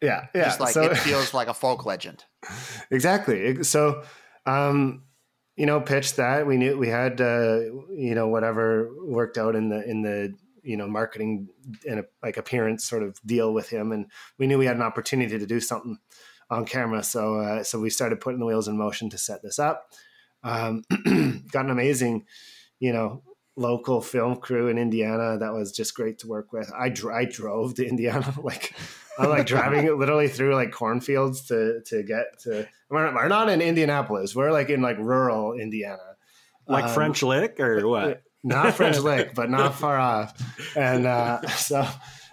Yeah. 0.00 0.26
Yeah. 0.34 0.44
Just 0.44 0.60
like 0.60 0.72
so, 0.72 0.82
it 0.84 0.96
feels 0.98 1.34
like 1.34 1.48
a 1.48 1.54
folk 1.54 1.84
legend. 1.84 2.24
Exactly. 2.92 3.62
So, 3.62 4.02
um, 4.46 5.04
you 5.56 5.64
know, 5.64 5.80
pitched 5.80 6.16
that. 6.16 6.44
We 6.44 6.56
knew 6.56 6.76
we 6.76 6.88
had, 6.88 7.20
uh, 7.20 7.60
you 7.90 8.16
know, 8.16 8.26
whatever 8.26 8.90
worked 9.04 9.38
out 9.38 9.54
in 9.54 9.68
the 9.68 9.88
in 9.88 10.02
the 10.02 10.34
you 10.62 10.76
know 10.76 10.88
marketing 10.88 11.48
and 11.88 12.00
a, 12.00 12.04
like 12.22 12.36
appearance 12.36 12.84
sort 12.84 13.04
of 13.04 13.20
deal 13.24 13.54
with 13.54 13.68
him, 13.68 13.92
and 13.92 14.06
we 14.38 14.46
knew 14.46 14.58
we 14.58 14.66
had 14.66 14.76
an 14.76 14.82
opportunity 14.82 15.38
to 15.38 15.46
do 15.46 15.60
something 15.60 15.98
on 16.50 16.64
camera. 16.64 17.02
So 17.02 17.36
uh, 17.36 17.62
so 17.62 17.78
we 17.78 17.90
started 17.90 18.20
putting 18.20 18.40
the 18.40 18.46
wheels 18.46 18.66
in 18.66 18.76
motion 18.76 19.08
to 19.10 19.18
set 19.18 19.42
this 19.42 19.58
up. 19.58 19.86
Um, 20.42 20.82
got 21.52 21.66
an 21.66 21.70
amazing, 21.70 22.24
you 22.80 22.92
know, 22.92 23.22
local 23.56 24.00
film 24.00 24.36
crew 24.36 24.68
in 24.68 24.78
Indiana 24.78 25.38
that 25.38 25.52
was 25.52 25.72
just 25.72 25.94
great 25.94 26.18
to 26.20 26.26
work 26.28 26.52
with. 26.52 26.72
I, 26.76 26.88
dr- 26.88 27.14
I 27.14 27.24
drove 27.26 27.74
to 27.74 27.86
Indiana, 27.86 28.34
like 28.42 28.74
I'm 29.18 29.28
like 29.28 29.46
driving 29.46 29.98
literally 29.98 30.28
through 30.28 30.54
like 30.54 30.72
cornfields 30.72 31.42
to 31.48 31.82
to 31.86 32.02
get 32.02 32.40
to. 32.44 32.68
We're, 32.88 33.14
we're 33.14 33.28
not 33.28 33.48
in 33.48 33.60
Indianapolis. 33.60 34.34
We're 34.34 34.52
like 34.52 34.70
in 34.70 34.82
like 34.82 34.98
rural 34.98 35.52
Indiana, 35.54 36.16
like 36.66 36.84
um, 36.84 36.90
French 36.90 37.22
Lick 37.22 37.60
or 37.60 37.86
what? 37.86 38.22
Not 38.42 38.74
French 38.74 38.98
Lick, 39.00 39.34
but 39.34 39.50
not 39.50 39.74
far 39.74 39.98
off. 39.98 40.36
And 40.76 41.06
uh, 41.06 41.46
so 41.48 41.86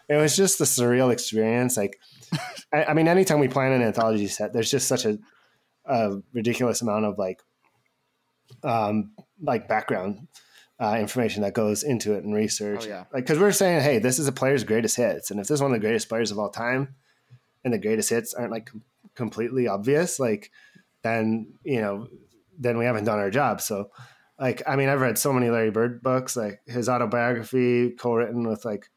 it 0.09 0.15
was 0.15 0.35
just 0.35 0.61
a 0.61 0.65
surreal 0.65 1.11
experience. 1.11 1.77
Like, 1.77 1.99
I, 2.73 2.85
I 2.85 2.93
mean, 2.93 3.07
anytime 3.07 3.39
we 3.39 3.47
plan 3.47 3.73
an 3.73 3.81
anthology 3.81 4.27
set, 4.27 4.53
there's 4.53 4.71
just 4.71 4.87
such 4.87 5.05
a, 5.05 5.19
a 5.85 6.17
ridiculous 6.33 6.81
amount 6.81 7.05
of 7.05 7.17
like, 7.17 7.41
um, 8.63 9.11
like 9.41 9.67
background 9.67 10.27
uh, 10.79 10.97
information 10.99 11.41
that 11.41 11.53
goes 11.53 11.83
into 11.83 12.13
it 12.13 12.23
and 12.23 12.33
research. 12.33 12.85
Oh, 12.85 12.87
yeah. 12.87 13.05
Like, 13.13 13.23
because 13.23 13.39
we're 13.39 13.51
saying, 13.51 13.81
hey, 13.81 13.99
this 13.99 14.19
is 14.19 14.27
a 14.27 14.31
player's 14.31 14.63
greatest 14.63 14.95
hits, 14.95 15.31
and 15.31 15.39
if 15.39 15.47
this 15.47 15.55
is 15.55 15.61
one 15.61 15.71
of 15.71 15.75
the 15.75 15.85
greatest 15.85 16.09
players 16.09 16.31
of 16.31 16.39
all 16.39 16.49
time, 16.49 16.95
and 17.63 17.73
the 17.73 17.79
greatest 17.79 18.09
hits 18.09 18.33
aren't 18.33 18.51
like 18.51 18.67
com- 18.67 18.83
completely 19.15 19.67
obvious, 19.67 20.19
like 20.19 20.51
then 21.03 21.53
you 21.63 21.81
know, 21.81 22.07
then 22.59 22.77
we 22.77 22.85
haven't 22.85 23.05
done 23.05 23.19
our 23.19 23.31
job. 23.31 23.61
So, 23.61 23.89
like, 24.39 24.61
I 24.67 24.75
mean, 24.75 24.89
I've 24.89 25.01
read 25.01 25.17
so 25.17 25.33
many 25.33 25.49
Larry 25.49 25.71
Bird 25.71 26.01
books, 26.01 26.35
like 26.35 26.61
his 26.65 26.89
autobiography, 26.89 27.91
co-written 27.91 28.47
with 28.47 28.63
like 28.65 28.89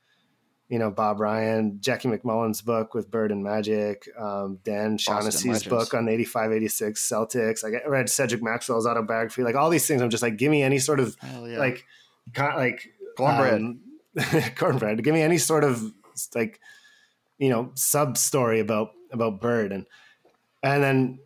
you 0.70 0.78
know 0.78 0.90
Bob 0.90 1.18
Ryan, 1.18 1.78
Jackie 1.80 2.08
MacMullan's 2.08 2.62
book 2.62 2.94
with 2.94 3.10
Bird 3.10 3.32
and 3.32 3.42
Magic, 3.42 4.08
um, 4.16 4.60
Dan 4.62 4.96
Shaughnessy's 4.98 5.64
book 5.64 5.92
on 5.94 6.08
85, 6.08 6.52
86 6.52 7.08
Celtics. 7.08 7.64
I 7.64 7.86
read 7.88 8.08
Cedric 8.08 8.40
Maxwell's 8.40 8.86
autobiography. 8.86 9.42
Like 9.42 9.56
all 9.56 9.68
these 9.68 9.86
things, 9.88 10.00
I'm 10.00 10.10
just 10.10 10.22
like, 10.22 10.36
give 10.36 10.50
me 10.50 10.62
any 10.62 10.78
sort 10.78 11.00
of 11.00 11.16
yeah. 11.24 11.58
like, 11.58 11.84
like 12.38 12.88
cornbread, 13.16 13.54
um, 13.54 13.80
cornbread. 14.56 15.02
Give 15.02 15.12
me 15.12 15.22
any 15.22 15.38
sort 15.38 15.64
of 15.64 15.82
like, 16.36 16.60
you 17.38 17.48
know, 17.48 17.72
sub 17.74 18.16
story 18.16 18.60
about 18.60 18.92
about 19.12 19.40
Bird, 19.40 19.72
and 19.72 19.86
and 20.62 20.84
then 20.84 21.18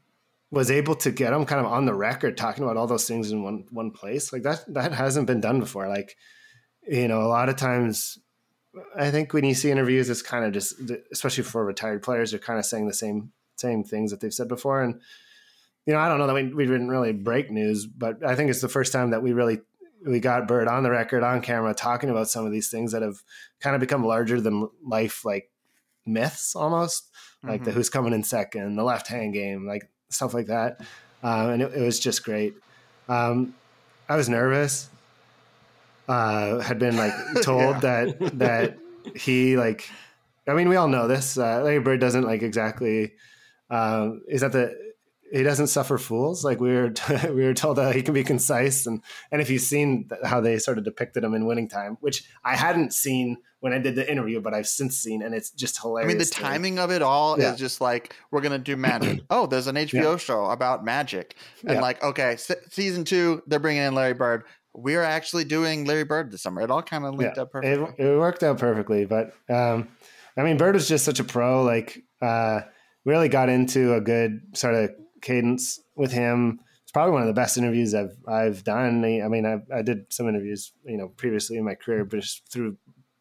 was 0.51 0.71
able 0.71 0.95
to 0.95 1.11
get 1.11 1.35
him 1.35 1.45
kind 1.45 1.61
of 1.61 1.71
on 1.71 1.85
the 1.85 1.93
record 1.93 2.39
talking 2.39 2.65
about 2.65 2.79
all 2.79 2.87
those 2.87 3.07
things 3.07 3.31
in 3.31 3.43
one 3.43 3.67
one 3.69 3.91
place. 3.91 4.33
Like 4.33 4.45
that 4.45 4.65
that 4.73 4.93
hasn't 4.93 5.27
been 5.27 5.43
done 5.43 5.61
before. 5.61 5.87
Like 5.87 6.17
you 6.89 7.09
know, 7.09 7.21
a 7.21 7.29
lot 7.29 7.51
of 7.51 7.57
times 7.57 8.19
I 8.97 9.11
think 9.11 9.33
when 9.33 9.45
you 9.45 9.55
see 9.55 9.71
interviews, 9.71 10.11
it's 10.11 10.23
kind 10.23 10.45
of 10.45 10.53
just, 10.53 10.75
especially 11.13 11.45
for 11.45 11.65
retired 11.65 12.03
players, 12.03 12.31
they're 12.31 12.41
kind 12.41 12.59
of 12.59 12.65
saying 12.65 12.87
the 12.87 12.95
same 12.95 13.33
same 13.57 13.85
things 13.85 14.11
that 14.11 14.21
they've 14.21 14.35
said 14.35 14.49
before. 14.49 14.83
And 14.83 15.01
you 15.87 15.93
know, 15.93 16.01
I 16.01 16.09
don't 16.09 16.19
know 16.19 16.27
that 16.27 16.35
we, 16.35 16.53
we 16.53 16.65
didn't 16.67 16.89
really 16.89 17.13
break 17.13 17.51
news, 17.51 17.87
but 17.87 18.25
I 18.25 18.35
think 18.35 18.51
it's 18.51 18.61
the 18.61 18.69
first 18.69 18.93
time 18.93 19.11
that 19.11 19.23
we 19.23 19.33
really 19.33 19.61
we 20.07 20.21
got 20.21 20.49
Bird 20.49 20.69
on 20.69 20.83
the 20.83 20.91
record 20.91 21.23
on 21.23 21.41
camera 21.41 21.75
talking 21.75 22.11
about 22.11 22.29
some 22.29 22.45
of 22.45 22.53
these 22.53 22.71
things 22.71 22.93
that 22.93 23.03
have 23.03 23.23
kind 23.61 23.75
of 23.75 23.81
become 23.81 24.05
larger 24.05 24.41
than 24.41 24.69
life, 24.85 25.25
like 25.25 25.51
myths 26.05 26.55
almost, 26.55 27.11
like 27.43 27.61
mm-hmm. 27.61 27.65
the 27.65 27.73
who's 27.73 27.91
coming 27.91 28.13
in 28.13 28.23
second, 28.23 28.77
the 28.77 28.85
left 28.85 29.09
hand 29.09 29.33
game, 29.33 29.67
like 29.67 29.91
stuff 30.11 30.35
like 30.35 30.47
that. 30.47 30.81
Um, 31.23 31.51
and 31.51 31.63
it, 31.63 31.73
it, 31.75 31.81
was 31.81 31.99
just 31.99 32.23
great. 32.23 32.55
Um, 33.09 33.55
I 34.09 34.17
was 34.17 34.29
nervous 34.29 34.91
uh, 36.09 36.59
had 36.61 36.79
been 36.79 36.97
like 36.97 37.15
told 37.43 37.83
yeah. 37.83 38.05
that 38.07 38.39
that 38.39 38.79
he 39.15 39.57
like 39.57 39.89
I 40.47 40.55
mean 40.55 40.69
we 40.69 40.77
all 40.77 40.89
know 40.89 41.09
this 41.09 41.39
uh, 41.39 41.63
Larry 41.63 41.81
Bird 41.81 42.01
doesn't 42.01 42.25
like 42.25 42.43
exactly 42.43 43.13
um, 43.71 44.23
is 44.29 44.43
that 44.43 44.53
the 44.53 44.95
he 45.33 45.43
doesn't 45.43 45.67
suffer 45.67 45.99
fools 45.99 46.45
like 46.45 46.61
we 46.61 46.73
were 46.73 46.91
t- 46.91 47.29
we 47.31 47.45
were 47.45 47.55
told 47.55 47.77
that 47.77 47.95
he 47.95 48.03
can 48.03 48.15
be 48.15 48.23
concise 48.23 48.87
and 48.87 49.03
and 49.33 49.41
if 49.41 49.51
you've 49.51 49.63
seen 49.63 50.09
how 50.25 50.41
they 50.41 50.59
sort 50.59 50.79
of 50.79 50.85
depicted 50.85 51.25
him 51.25 51.35
in 51.35 51.47
winning 51.47 51.69
time 51.69 51.97
which 52.01 52.25
I 52.45 52.57
hadn't 52.57 52.93
seen 52.93 53.39
when 53.61 53.73
I 53.73 53.79
did 53.79 53.95
the 53.95 54.09
interview 54.09 54.41
but 54.41 54.55
I've 54.55 54.69
since 54.69 54.97
seen 54.97 55.23
and 55.23 55.35
it's 55.35 55.51
just 55.51 55.81
hilarious. 55.81 56.07
I 56.07 56.09
mean 56.09 56.19
the 56.19 56.27
timing 56.27 56.79
of 56.79 56.91
it 56.91 57.03
all 57.03 57.41
yeah. 57.41 57.53
is 57.53 57.59
just 57.59 57.81
like 57.81 58.15
we're 58.31 58.43
gonna 58.43 58.59
do 58.59 58.77
magic. 58.77 59.23
oh, 59.31 59.47
there's 59.47 59.67
an 59.67 59.77
HBO 59.77 60.13
yeah. 60.13 60.17
show 60.19 60.45
about 60.47 60.85
magic 60.85 61.37
and 61.67 61.81
like 61.81 62.03
okay, 62.03 62.37
season 62.71 63.05
two 63.05 63.43
they're 63.47 63.59
bringing 63.59 63.83
in 63.83 63.95
Larry 63.95 64.15
Bird 64.15 64.45
we're 64.75 65.03
actually 65.03 65.45
doing 65.45 65.85
Larry 65.85 66.05
Bird 66.05 66.31
this 66.31 66.43
summer. 66.43 66.63
It 66.63 66.71
all 66.71 66.83
kind 66.83 67.05
of 67.05 67.15
linked 67.15 67.37
yeah, 67.37 67.43
up 67.43 67.53
perfectly. 67.53 68.05
It, 68.05 68.09
it, 68.09 68.19
worked 68.19 68.43
out 68.43 68.59
perfectly, 68.59 69.05
but 69.05 69.33
um, 69.49 69.89
I 70.37 70.43
mean, 70.43 70.57
Bird 70.57 70.77
is 70.77 70.89
just 70.89 71.05
such 71.05 71.21
a 71.21 71.25
pro. 71.25 71.63
Like, 71.63 72.03
uh, 72.21 72.63
really 73.05 73.29
got 73.29 73.49
into 73.49 73.95
a 73.95 74.01
good 74.01 74.41
sort 74.55 74.75
of 74.75 74.91
cadence 75.23 75.81
with 75.97 76.13
him. 76.13 76.59
It's 76.83 76.93
probably 76.93 77.13
one 77.13 77.23
of 77.23 77.29
the 77.29 77.35
best 77.35 77.57
interviews 77.57 77.95
I've 77.95 78.17
I've 78.27 78.65
done. 78.65 79.05
I 79.05 79.29
mean, 79.29 79.47
I, 79.47 79.59
I 79.75 79.83
did 79.83 80.13
some 80.13 80.29
interviews, 80.29 80.73
you 80.85 80.97
know, 80.97 81.09
previously 81.09 81.57
in 81.57 81.65
my 81.65 81.75
career, 81.75 82.05
but 82.05 82.21
just 82.21 82.43
through 82.53 82.77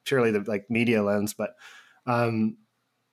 purely 0.06 0.32
the 0.32 0.44
like 0.48 0.66
media 0.70 1.04
lens. 1.04 1.34
But 1.34 1.52
um, 2.08 2.58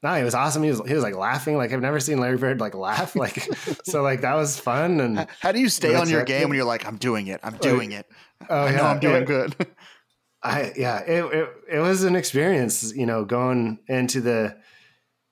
no, 0.02 0.14
it 0.14 0.24
was 0.24 0.34
awesome. 0.34 0.62
He 0.62 0.70
was 0.70 0.80
he 0.86 0.94
was 0.94 1.02
like 1.02 1.14
laughing. 1.14 1.56
Like 1.56 1.72
I've 1.72 1.80
never 1.80 2.00
seen 2.00 2.18
Larry 2.18 2.38
Bird 2.38 2.60
like 2.60 2.74
laugh. 2.74 3.14
Like 3.14 3.46
so 3.84 4.02
like 4.02 4.22
that 4.22 4.34
was 4.34 4.58
fun. 4.58 5.00
And 5.00 5.26
how 5.40 5.52
do 5.52 5.60
you 5.60 5.68
stay 5.68 5.94
on 5.94 6.08
your 6.08 6.24
game 6.24 6.48
when 6.48 6.56
you're 6.56 6.66
like, 6.66 6.86
I'm 6.86 6.96
doing 6.96 7.26
it, 7.26 7.40
I'm 7.42 7.56
doing 7.58 7.90
like, 7.90 8.00
it. 8.00 8.06
Oh 8.48 8.64
I 8.64 8.72
yeah, 8.72 8.90
I'm 8.90 9.00
doing 9.00 9.22
it, 9.22 9.26
good. 9.26 9.54
I 10.42 10.72
yeah, 10.76 11.00
it, 11.00 11.24
it 11.34 11.48
it 11.72 11.78
was 11.80 12.04
an 12.04 12.16
experience, 12.16 12.94
you 12.94 13.04
know, 13.04 13.24
going 13.26 13.78
into 13.88 14.22
the 14.22 14.56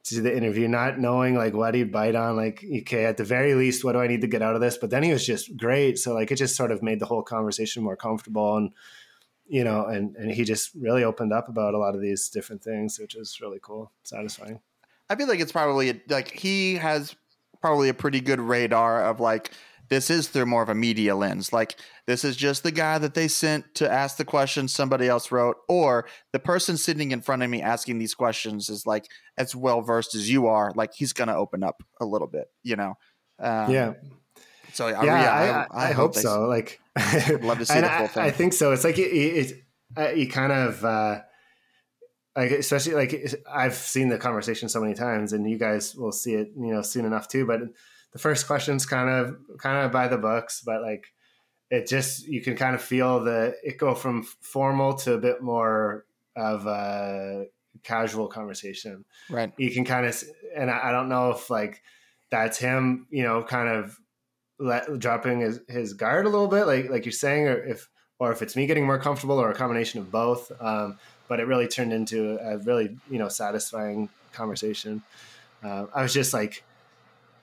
to 0.05 0.21
the 0.21 0.35
interview, 0.35 0.69
not 0.69 0.99
knowing 0.99 1.35
like 1.35 1.55
what 1.55 1.75
he'd 1.75 1.93
bite 1.93 2.15
on. 2.15 2.37
Like, 2.37 2.65
okay, 2.81 3.05
at 3.05 3.17
the 3.17 3.25
very 3.25 3.55
least, 3.55 3.85
what 3.85 3.93
do 3.93 4.01
I 4.01 4.07
need 4.07 4.23
to 4.23 4.27
get 4.27 4.43
out 4.43 4.55
of 4.55 4.61
this? 4.61 4.77
But 4.77 4.91
then 4.91 5.03
he 5.03 5.13
was 5.13 5.25
just 5.25 5.57
great. 5.57 5.99
So 5.99 6.15
like, 6.15 6.31
it 6.31 6.37
just 6.37 6.57
sort 6.57 6.73
of 6.73 6.83
made 6.83 7.01
the 7.01 7.07
whole 7.07 7.23
conversation 7.23 7.83
more 7.83 7.97
comfortable, 7.97 8.57
and 8.57 8.73
you 9.49 9.65
know, 9.65 9.87
and 9.87 10.15
and 10.17 10.31
he 10.31 10.45
just 10.45 10.71
really 10.75 11.05
opened 11.05 11.33
up 11.33 11.49
about 11.49 11.75
a 11.75 11.79
lot 11.79 11.95
of 11.95 12.01
these 12.01 12.29
different 12.29 12.63
things, 12.63 12.99
which 12.99 13.15
is 13.15 13.39
really 13.41 13.59
cool, 13.63 13.93
satisfying. 14.05 14.61
I 15.11 15.17
feel 15.17 15.27
like 15.27 15.41
it's 15.41 15.53
probably 15.53 16.01
like 16.09 16.31
he 16.31 16.75
has 16.75 17.17
probably 17.61 17.89
a 17.89 17.95
pretty 17.95 18.21
good 18.21 18.41
radar 18.41 19.03
of 19.03 19.21
like 19.21 19.51
this 19.89 20.11
is 20.11 20.29
through 20.29 20.47
more 20.47 20.63
of 20.63 20.69
a 20.69 20.75
media 20.75 21.17
lens. 21.17 21.53
Like 21.53 21.77
this 22.07 22.25
is 22.25 22.37
just 22.37 22.63
the 22.63 22.71
guy 22.71 22.99
that 22.99 23.15
they 23.15 23.27
sent 23.27 23.75
to 23.77 23.91
ask 23.91 24.19
the 24.19 24.25
questions 24.25 24.75
somebody 24.75 25.09
else 25.09 25.33
wrote, 25.33 25.57
or 25.69 26.07
the 26.33 26.39
person 26.39 26.77
sitting 26.77 27.11
in 27.11 27.23
front 27.23 27.43
of 27.43 27.51
me 27.51 27.63
asking 27.63 27.99
these 27.99 28.15
questions 28.15 28.69
is 28.69 28.87
like 28.87 29.07
as 29.39 29.57
well 29.57 29.81
versed 29.81 30.15
as 30.15 30.31
you 30.31 30.47
are. 30.47 30.73
Like 30.75 30.93
he's 30.95 31.13
gonna 31.13 31.37
open 31.37 31.63
up 31.63 31.83
a 32.01 32.05
little 32.05 32.29
bit, 32.29 32.49
you 32.63 32.77
know. 32.77 32.95
Um, 33.39 33.73
yeah. 33.73 33.95
So 34.73 34.89
yeah, 34.89 35.05
yeah 35.05 35.67
I, 35.71 35.77
I, 35.77 35.89
I, 35.89 35.93
hope, 35.93 36.15
hope 36.15 36.23
so. 36.23 36.47
Like, 36.47 36.81
I'd 36.97 37.43
love 37.43 37.59
to 37.59 37.67
see 37.67 37.81
the 37.81 37.89
full 37.89 38.09
thing. 38.09 38.23
I 38.23 38.31
think 38.31 38.53
so. 38.53 38.73
It's 38.73 38.85
like 38.85 38.99
it, 38.99 39.11
it, 39.13 39.65
it, 39.97 40.17
you 40.17 40.29
kind 40.29 40.53
of. 40.53 40.85
Uh, 40.85 41.21
like 42.37 42.53
especially 42.53 42.95
like 42.95 43.35
I've 43.51 43.75
seen 43.75 44.11
the 44.11 44.19
conversation 44.19 44.69
so 44.69 44.81
many 44.81 44.95
times, 44.95 45.33
and 45.33 45.51
you 45.51 45.59
guys 45.59 45.97
will 45.97 46.13
see 46.13 46.35
it, 46.35 46.53
you 46.57 46.73
know, 46.73 46.83
soon 46.83 47.05
enough 47.05 47.27
too. 47.27 47.45
But 47.45 47.63
the 48.13 48.19
first 48.19 48.47
question's 48.47 48.87
kind 48.87 49.11
of 49.11 49.37
kind 49.59 49.85
of 49.85 49.91
by 49.91 50.07
the 50.07 50.19
books, 50.19 50.63
but 50.65 50.81
like 50.81 51.13
it 51.71 51.89
just 51.89 52.27
you 52.27 52.41
can 52.41 52.57
kind 52.57 52.75
of 52.75 52.83
feel 52.83 53.25
the 53.25 53.57
it 53.65 53.77
go 53.77 53.95
from 53.95 54.23
formal 54.41 54.95
to 54.95 55.15
a 55.15 55.19
bit 55.19 55.43
more 55.43 56.07
of 56.37 56.67
a 56.67 57.47
casual 57.83 58.29
conversation. 58.29 59.05
Right. 59.29 59.53
You 59.57 59.71
can 59.71 59.85
kind 59.85 60.07
of 60.07 60.23
and 60.57 60.71
I, 60.71 60.93
don't 60.93 61.09
know 61.09 61.31
if 61.31 61.51
like 61.51 61.83
that's 62.31 62.59
him, 62.59 63.07
you 63.11 63.23
know, 63.23 63.43
kind 63.43 63.69
of 63.69 63.99
let, 64.59 64.99
dropping 64.99 65.41
his, 65.41 65.61
his 65.69 65.93
guard 65.95 66.27
a 66.27 66.29
little 66.29 66.49
bit, 66.49 66.67
like 66.67 66.91
like 66.91 67.05
you're 67.05 67.13
saying, 67.13 67.49
or 67.49 67.57
if 67.65 67.89
or 68.19 68.33
if 68.33 68.43
it's 68.43 68.57
me 68.57 68.67
getting 68.67 68.87
more 68.87 68.99
comfortable, 68.99 69.39
or 69.39 69.51
a 69.51 69.55
combination 69.55 70.01
of 70.01 70.11
both. 70.11 70.51
Um, 70.61 70.99
but 71.29 71.41
it 71.41 71.47
really 71.47 71.69
turned 71.69 71.93
into 71.93 72.39
a 72.41 72.59
really 72.59 72.97
you 73.11 73.19
know 73.19 73.29
satisfying 73.29 74.09
conversation. 74.33 75.03
Uh, 75.63 75.87
I 75.95 76.03
was 76.03 76.13
just 76.13 76.33
like 76.33 76.63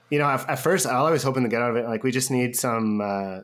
you 0.09 0.19
know, 0.19 0.25
at, 0.25 0.47
at, 0.49 0.59
first, 0.59 0.85
I 0.85 1.09
was 1.09 1.23
hoping 1.23 1.43
to 1.43 1.49
get 1.49 1.61
out 1.61 1.71
of 1.71 1.77
it, 1.77 1.85
like, 1.85 2.03
we 2.03 2.11
just 2.11 2.31
need 2.31 2.55
some, 2.55 3.01
uh, 3.01 3.39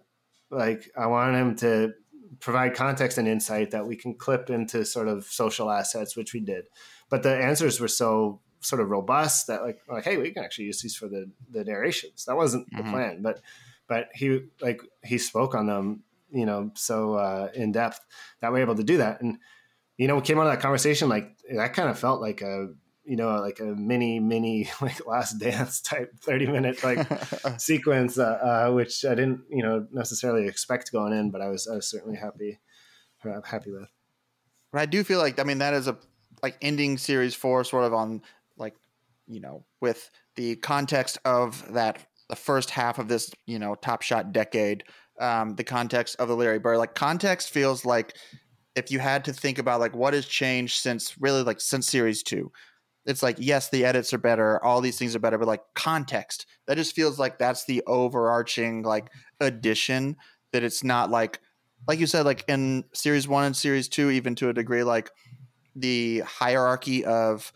like, 0.49 0.89
I 0.95 1.07
want 1.07 1.35
him 1.35 1.55
to 1.57 1.93
provide 2.39 2.75
context 2.75 3.17
and 3.17 3.27
insight 3.27 3.71
that 3.71 3.87
we 3.87 3.95
can 3.95 4.13
clip 4.13 4.49
into 4.49 4.85
sort 4.85 5.07
of 5.07 5.25
social 5.25 5.69
assets, 5.69 6.15
which 6.15 6.33
we 6.33 6.39
did. 6.39 6.65
But 7.09 7.23
the 7.23 7.35
answers 7.35 7.79
were 7.79 7.87
so 7.87 8.39
sort 8.61 8.81
of 8.81 8.89
robust 8.89 9.47
that, 9.47 9.63
like, 9.63 9.81
like, 9.89 10.03
hey, 10.03 10.17
we 10.17 10.31
can 10.31 10.43
actually 10.43 10.65
use 10.65 10.81
these 10.81 10.95
for 10.95 11.07
the 11.07 11.29
the 11.49 11.63
narrations. 11.63 12.25
That 12.25 12.37
wasn't 12.37 12.71
mm-hmm. 12.71 12.85
the 12.85 12.91
plan, 12.91 13.21
but 13.21 13.41
but 13.87 14.09
he 14.13 14.41
like 14.61 14.81
he 15.03 15.17
spoke 15.17 15.53
on 15.53 15.67
them, 15.67 16.03
you 16.31 16.45
know, 16.45 16.71
so 16.75 17.15
uh, 17.15 17.49
in 17.53 17.71
depth 17.71 17.99
that 18.39 18.51
we're 18.51 18.59
able 18.59 18.75
to 18.75 18.83
do 18.83 18.97
that. 18.97 19.21
And 19.21 19.37
you 19.97 20.07
know, 20.07 20.15
we 20.15 20.21
came 20.21 20.39
out 20.39 20.47
of 20.47 20.53
that 20.53 20.61
conversation 20.61 21.09
like 21.09 21.37
that 21.53 21.73
kind 21.73 21.89
of 21.89 21.99
felt 21.99 22.21
like 22.21 22.41
a 22.41 22.69
you 23.03 23.15
know 23.15 23.39
like 23.41 23.59
a 23.59 23.63
mini 23.63 24.19
mini 24.19 24.69
like 24.81 25.05
last 25.05 25.39
dance 25.39 25.81
type 25.81 26.13
30 26.21 26.47
minute 26.47 26.83
like 26.83 27.07
sequence 27.59 28.17
uh, 28.17 28.67
uh, 28.69 28.71
which 28.71 29.03
i 29.05 29.15
didn't 29.15 29.41
you 29.49 29.63
know 29.63 29.87
necessarily 29.91 30.47
expect 30.47 30.91
going 30.91 31.13
in 31.13 31.31
but 31.31 31.41
i 31.41 31.47
was 31.47 31.67
i 31.67 31.75
was 31.75 31.89
certainly 31.89 32.17
happy 32.17 32.59
uh, 33.25 33.41
happy 33.41 33.71
with 33.71 33.89
but 34.71 34.81
i 34.81 34.85
do 34.85 35.03
feel 35.03 35.19
like 35.19 35.39
i 35.39 35.43
mean 35.43 35.57
that 35.57 35.73
is 35.73 35.87
a 35.87 35.97
like 36.43 36.57
ending 36.61 36.97
series 36.97 37.33
four 37.33 37.63
sort 37.63 37.85
of 37.85 37.93
on 37.93 38.21
you 39.31 39.39
know 39.39 39.65
with 39.79 40.11
the 40.35 40.55
context 40.57 41.17
of 41.25 41.73
that 41.73 42.05
the 42.29 42.35
first 42.35 42.69
half 42.69 42.99
of 42.99 43.07
this 43.07 43.31
you 43.45 43.57
know 43.57 43.75
top 43.75 44.01
shot 44.01 44.31
decade 44.31 44.83
um 45.19 45.55
the 45.55 45.63
context 45.63 46.15
of 46.19 46.27
the 46.27 46.35
larry 46.35 46.59
bird 46.59 46.77
like 46.77 46.95
context 46.95 47.49
feels 47.49 47.85
like 47.85 48.15
if 48.75 48.91
you 48.91 48.99
had 48.99 49.25
to 49.25 49.33
think 49.33 49.57
about 49.57 49.79
like 49.79 49.95
what 49.95 50.13
has 50.13 50.25
changed 50.25 50.81
since 50.81 51.15
really 51.19 51.43
like 51.43 51.59
since 51.59 51.87
series 51.87 52.23
two 52.23 52.51
it's 53.05 53.23
like 53.23 53.37
yes 53.39 53.69
the 53.69 53.85
edits 53.85 54.13
are 54.13 54.17
better 54.19 54.63
all 54.63 54.81
these 54.81 54.97
things 54.97 55.15
are 55.15 55.19
better 55.19 55.37
but 55.37 55.47
like 55.47 55.63
context 55.75 56.45
that 56.67 56.77
just 56.77 56.95
feels 56.95 57.17
like 57.17 57.37
that's 57.37 57.65
the 57.65 57.81
overarching 57.87 58.83
like 58.83 59.09
addition 59.39 60.15
that 60.51 60.63
it's 60.63 60.83
not 60.83 61.09
like 61.09 61.39
like 61.87 61.99
you 61.99 62.07
said 62.07 62.25
like 62.25 62.43
in 62.47 62.83
series 62.93 63.27
1 63.27 63.45
and 63.45 63.55
series 63.55 63.89
2 63.89 64.11
even 64.11 64.35
to 64.35 64.49
a 64.49 64.53
degree 64.53 64.83
like 64.83 65.09
the 65.75 66.19
hierarchy 66.19 67.05
of 67.05 67.51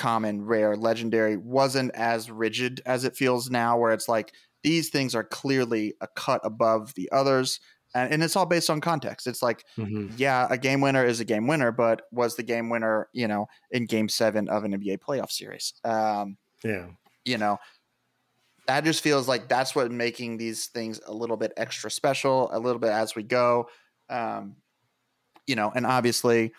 common 0.00 0.42
rare 0.42 0.76
legendary 0.76 1.36
wasn't 1.36 1.94
as 1.94 2.30
rigid 2.30 2.80
as 2.86 3.04
it 3.04 3.14
feels 3.14 3.50
now 3.50 3.78
where 3.78 3.92
it's 3.92 4.08
like 4.08 4.32
these 4.62 4.88
things 4.88 5.14
are 5.14 5.24
clearly 5.24 5.94
a 6.00 6.08
cut 6.16 6.40
above 6.42 6.94
the 6.94 7.08
others 7.12 7.60
and, 7.94 8.14
and 8.14 8.22
it's 8.22 8.36
all 8.36 8.46
based 8.46 8.70
on 8.70 8.80
context. 8.80 9.26
It's 9.26 9.42
like, 9.42 9.64
mm-hmm. 9.76 10.14
yeah, 10.16 10.46
a 10.50 10.56
game 10.56 10.80
winner 10.80 11.04
is 11.04 11.20
a 11.20 11.24
game 11.24 11.46
winner, 11.46 11.72
but 11.72 12.02
was 12.12 12.36
the 12.36 12.42
game 12.42 12.70
winner, 12.70 13.08
you 13.12 13.28
know, 13.28 13.46
in 13.70 13.86
Game 13.86 14.08
Seven 14.08 14.48
of 14.48 14.64
an 14.64 14.72
NBA 14.72 14.98
playoff 14.98 15.30
series? 15.30 15.74
Um, 15.84 16.36
yeah, 16.62 16.86
you 17.24 17.36
know, 17.36 17.58
that 18.66 18.84
just 18.84 19.02
feels 19.02 19.26
like 19.28 19.48
that's 19.48 19.74
what 19.74 19.90
making 19.90 20.36
these 20.36 20.66
things 20.66 21.00
a 21.06 21.12
little 21.12 21.36
bit 21.36 21.52
extra 21.56 21.90
special, 21.90 22.48
a 22.52 22.58
little 22.58 22.80
bit 22.80 22.90
as 22.90 23.16
we 23.16 23.22
go. 23.22 23.68
Um, 24.08 24.56
you 25.46 25.56
know, 25.56 25.72
and 25.74 25.84
obviously, 25.84 26.52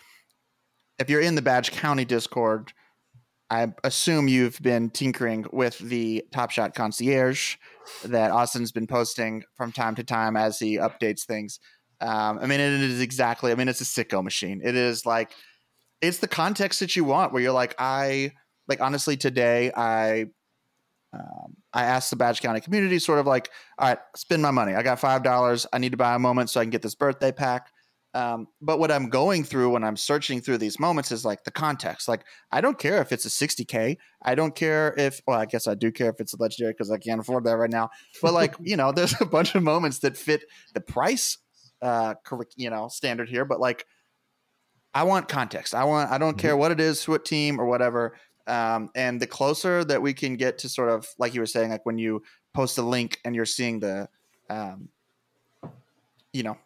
if 0.98 1.08
you're 1.08 1.22
in 1.22 1.34
the 1.34 1.42
Badge 1.42 1.72
County 1.72 2.04
Discord, 2.04 2.72
I 3.52 3.70
assume 3.84 4.28
you've 4.28 4.58
been 4.62 4.88
tinkering 4.88 5.44
with 5.52 5.78
the 5.78 6.24
Top 6.32 6.50
Shot 6.50 6.74
concierge 6.74 7.56
that 8.02 8.30
Austin's 8.30 8.72
been 8.72 8.86
posting 8.86 9.42
from 9.56 9.72
time 9.72 9.94
to 9.96 10.02
time 10.02 10.38
as 10.38 10.58
he 10.58 10.78
updates 10.78 11.26
things. 11.26 11.60
Um, 12.00 12.38
I 12.40 12.46
mean, 12.46 12.60
it 12.60 12.80
is 12.80 13.02
exactly. 13.02 13.52
I 13.52 13.54
mean, 13.54 13.68
it's 13.68 13.82
a 13.82 13.84
sicko 13.84 14.24
machine. 14.24 14.62
It 14.64 14.74
is 14.74 15.04
like 15.04 15.32
it's 16.00 16.16
the 16.16 16.28
context 16.28 16.80
that 16.80 16.96
you 16.96 17.04
want, 17.04 17.34
where 17.34 17.42
you're 17.42 17.52
like, 17.52 17.74
I 17.78 18.32
like 18.68 18.80
honestly 18.80 19.18
today, 19.18 19.70
I 19.76 20.28
um, 21.12 21.54
I 21.74 21.84
asked 21.84 22.08
the 22.08 22.16
Badge 22.16 22.40
County 22.40 22.62
community, 22.62 22.98
sort 22.98 23.18
of 23.18 23.26
like, 23.26 23.50
all 23.78 23.88
right, 23.88 23.98
spend 24.16 24.40
my 24.40 24.50
money. 24.50 24.74
I 24.74 24.82
got 24.82 24.98
five 24.98 25.22
dollars. 25.22 25.66
I 25.74 25.78
need 25.78 25.92
to 25.92 25.98
buy 25.98 26.14
a 26.14 26.18
moment 26.18 26.48
so 26.48 26.58
I 26.58 26.64
can 26.64 26.70
get 26.70 26.80
this 26.80 26.94
birthday 26.94 27.32
pack. 27.32 27.68
Um, 28.14 28.48
but 28.60 28.78
what 28.78 28.90
I'm 28.90 29.08
going 29.08 29.42
through 29.42 29.70
when 29.70 29.84
I'm 29.84 29.96
searching 29.96 30.40
through 30.40 30.58
these 30.58 30.78
moments 30.78 31.10
is 31.12 31.24
like 31.24 31.44
the 31.44 31.50
context. 31.50 32.08
Like, 32.08 32.24
I 32.50 32.60
don't 32.60 32.78
care 32.78 33.00
if 33.00 33.10
it's 33.10 33.24
a 33.24 33.28
60K. 33.28 33.96
I 34.22 34.34
don't 34.34 34.54
care 34.54 34.94
if, 34.98 35.22
well, 35.26 35.38
I 35.38 35.46
guess 35.46 35.66
I 35.66 35.74
do 35.74 35.90
care 35.90 36.10
if 36.10 36.20
it's 36.20 36.34
a 36.34 36.36
legendary 36.36 36.72
because 36.72 36.90
I 36.90 36.98
can't 36.98 37.20
afford 37.20 37.44
that 37.44 37.56
right 37.56 37.70
now. 37.70 37.90
But 38.20 38.34
like, 38.34 38.54
you 38.60 38.76
know, 38.76 38.92
there's 38.96 39.18
a 39.20 39.24
bunch 39.24 39.54
of 39.54 39.62
moments 39.62 40.00
that 40.00 40.16
fit 40.16 40.44
the 40.74 40.80
price, 40.80 41.38
uh, 41.80 42.14
you 42.56 42.68
know, 42.68 42.88
standard 42.88 43.28
here. 43.30 43.44
But 43.44 43.60
like, 43.60 43.86
I 44.94 45.04
want 45.04 45.28
context. 45.28 45.74
I 45.74 45.84
want, 45.84 46.10
I 46.10 46.18
don't 46.18 46.32
mm-hmm. 46.32 46.38
care 46.38 46.56
what 46.56 46.70
it 46.70 46.80
is, 46.80 47.08
what 47.08 47.24
team 47.24 47.58
or 47.58 47.64
whatever. 47.64 48.14
Um, 48.46 48.90
and 48.94 49.20
the 49.20 49.26
closer 49.26 49.84
that 49.84 50.02
we 50.02 50.12
can 50.12 50.36
get 50.36 50.58
to 50.58 50.68
sort 50.68 50.90
of, 50.90 51.08
like 51.16 51.32
you 51.32 51.40
were 51.40 51.46
saying, 51.46 51.70
like 51.70 51.86
when 51.86 51.96
you 51.96 52.22
post 52.52 52.76
a 52.76 52.82
link 52.82 53.18
and 53.24 53.34
you're 53.34 53.46
seeing 53.46 53.80
the, 53.80 54.08
um, 54.50 54.90
you 56.32 56.42
know, 56.42 56.58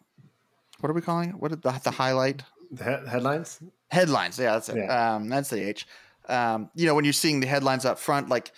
what 0.79 0.89
are 0.89 0.93
we 0.93 1.01
calling 1.01 1.29
it? 1.29 1.35
What 1.35 1.51
the 1.51 1.79
the 1.83 1.91
highlight? 1.91 2.43
The 2.71 2.83
he- 2.83 3.09
headlines. 3.09 3.59
Headlines. 3.89 4.37
Yeah, 4.37 4.53
that's 4.53 4.69
it. 4.69 4.77
Yeah. 4.77 5.15
Um, 5.15 5.29
that's 5.29 5.49
the 5.49 5.61
H. 5.61 5.87
Um, 6.27 6.69
you 6.75 6.85
know, 6.85 6.95
when 6.95 7.05
you're 7.05 7.13
seeing 7.13 7.39
the 7.39 7.47
headlines 7.47 7.85
up 7.85 7.99
front, 7.99 8.27
like, 8.27 8.51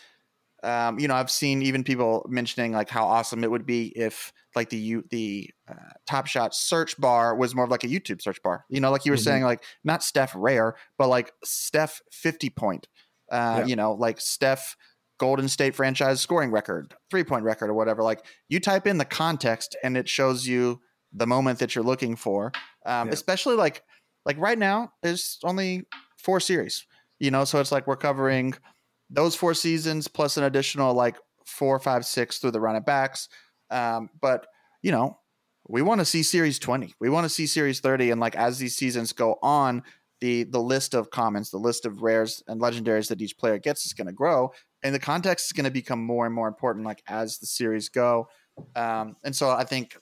um, 0.64 1.00
you 1.00 1.08
know, 1.08 1.14
I've 1.14 1.30
seen 1.30 1.62
even 1.62 1.84
people 1.84 2.26
mentioning 2.28 2.72
like 2.72 2.90
how 2.90 3.06
awesome 3.06 3.44
it 3.44 3.52
would 3.52 3.66
be 3.66 3.88
if 3.96 4.34
like 4.56 4.70
the 4.70 4.78
you 4.78 5.06
the 5.10 5.52
uh, 5.70 5.74
Top 6.08 6.26
Shot 6.28 6.56
search 6.56 7.00
bar 7.00 7.36
was 7.36 7.54
more 7.56 7.66
of 7.66 7.72
like 7.72 7.84
a 7.84 7.88
YouTube 7.88 8.22
search 8.22 8.42
bar. 8.42 8.66
You 8.70 8.82
know, 8.82 8.92
like 8.92 9.06
you 9.06 9.12
were 9.12 9.18
mm-hmm. 9.18 9.24
saying, 9.24 9.44
like 9.44 9.64
not 9.84 10.04
Steph 10.04 10.34
Rare, 10.36 10.76
but 10.98 11.08
like 11.08 11.32
Steph 11.44 12.02
fifty 12.12 12.50
point. 12.50 12.88
Uh, 13.32 13.58
yeah. 13.60 13.66
You 13.68 13.76
know, 13.76 13.94
like 13.94 14.20
Steph 14.20 14.76
Golden 15.20 15.48
State 15.48 15.76
franchise 15.76 16.20
scoring 16.20 16.50
record, 16.50 16.96
three 17.12 17.24
point 17.24 17.44
record, 17.44 17.70
or 17.70 17.76
whatever. 17.76 18.02
Like 18.02 18.26
you 18.48 18.60
type 18.60 18.88
in 18.88 18.98
the 18.98 19.06
context 19.06 19.78
and 19.84 19.96
it 19.96 20.10
shows 20.10 20.48
you 20.48 20.82
the 21.14 21.28
moment 21.28 21.60
that 21.60 21.76
you're 21.76 21.84
looking 21.84 22.16
for. 22.16 22.52
Um, 22.86 23.08
yeah. 23.08 23.14
Especially 23.14 23.56
like 23.56 23.84
like 24.26 24.38
right 24.38 24.58
now, 24.58 24.94
there's 25.02 25.40
only 25.44 25.86
four 26.18 26.40
series. 26.40 26.86
You 27.20 27.32
know, 27.32 27.44
so 27.44 27.60
it's 27.60 27.72
like 27.72 27.88
we're 27.88 27.98
covering 27.98 28.54
those 29.10 29.36
four 29.36 29.54
seasons 29.54 30.08
plus 30.08 30.38
an 30.38 30.44
additional 30.44 30.94
like 30.94 31.18
four, 31.46 31.80
five, 31.80 32.06
six 32.06 32.38
through 32.38 32.52
the 32.52 32.60
run 32.60 32.74
running 32.74 32.86
backs. 32.86 33.28
Um, 33.70 34.10
but 34.22 34.48
you 34.82 34.92
know, 34.92 35.20
we 35.68 35.82
want 35.82 36.00
to 36.00 36.06
see 36.06 36.24
series 36.24 36.60
20. 36.60 36.96
We 37.00 37.10
want 37.10 37.26
to 37.26 37.30
see 37.30 37.46
series 37.46 37.80
30. 37.80 38.12
And 38.12 38.22
like 38.22 38.36
as 38.36 38.58
these 38.58 38.76
seasons 38.76 39.14
go 39.14 39.38
on, 39.42 39.84
the 40.22 40.44
the 40.44 40.60
list 40.60 40.94
of 40.94 41.12
commons, 41.12 41.50
the 41.50 41.58
list 41.58 41.86
of 41.86 42.02
rares 42.02 42.44
and 42.48 42.60
legendaries 42.60 43.08
that 43.08 43.22
each 43.22 43.38
player 43.38 43.58
gets 43.58 43.86
is 43.86 43.94
going 43.94 44.08
to 44.08 44.14
grow. 44.14 44.52
And 44.84 44.94
the 44.94 45.00
context 45.00 45.48
is 45.48 45.52
going 45.54 45.66
to 45.66 45.72
become 45.72 46.04
more 46.04 46.26
and 46.26 46.34
more 46.34 46.48
important 46.48 46.86
like 46.86 47.04
as 47.08 47.38
the 47.40 47.46
series 47.46 47.90
go. 47.90 48.28
Um, 48.76 49.16
and 49.24 49.36
so 49.36 49.50
I 49.50 49.64
think 49.64 49.98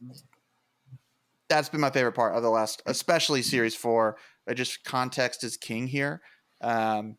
that's 1.49 1.69
been 1.69 1.81
my 1.81 1.89
favorite 1.89 2.13
part 2.13 2.35
of 2.35 2.43
the 2.43 2.49
last, 2.49 2.81
especially 2.85 3.41
series 3.41 3.75
four. 3.75 4.17
I 4.47 4.53
just 4.53 4.83
context 4.83 5.43
is 5.43 5.57
king 5.57 5.87
here. 5.87 6.21
Um, 6.61 7.17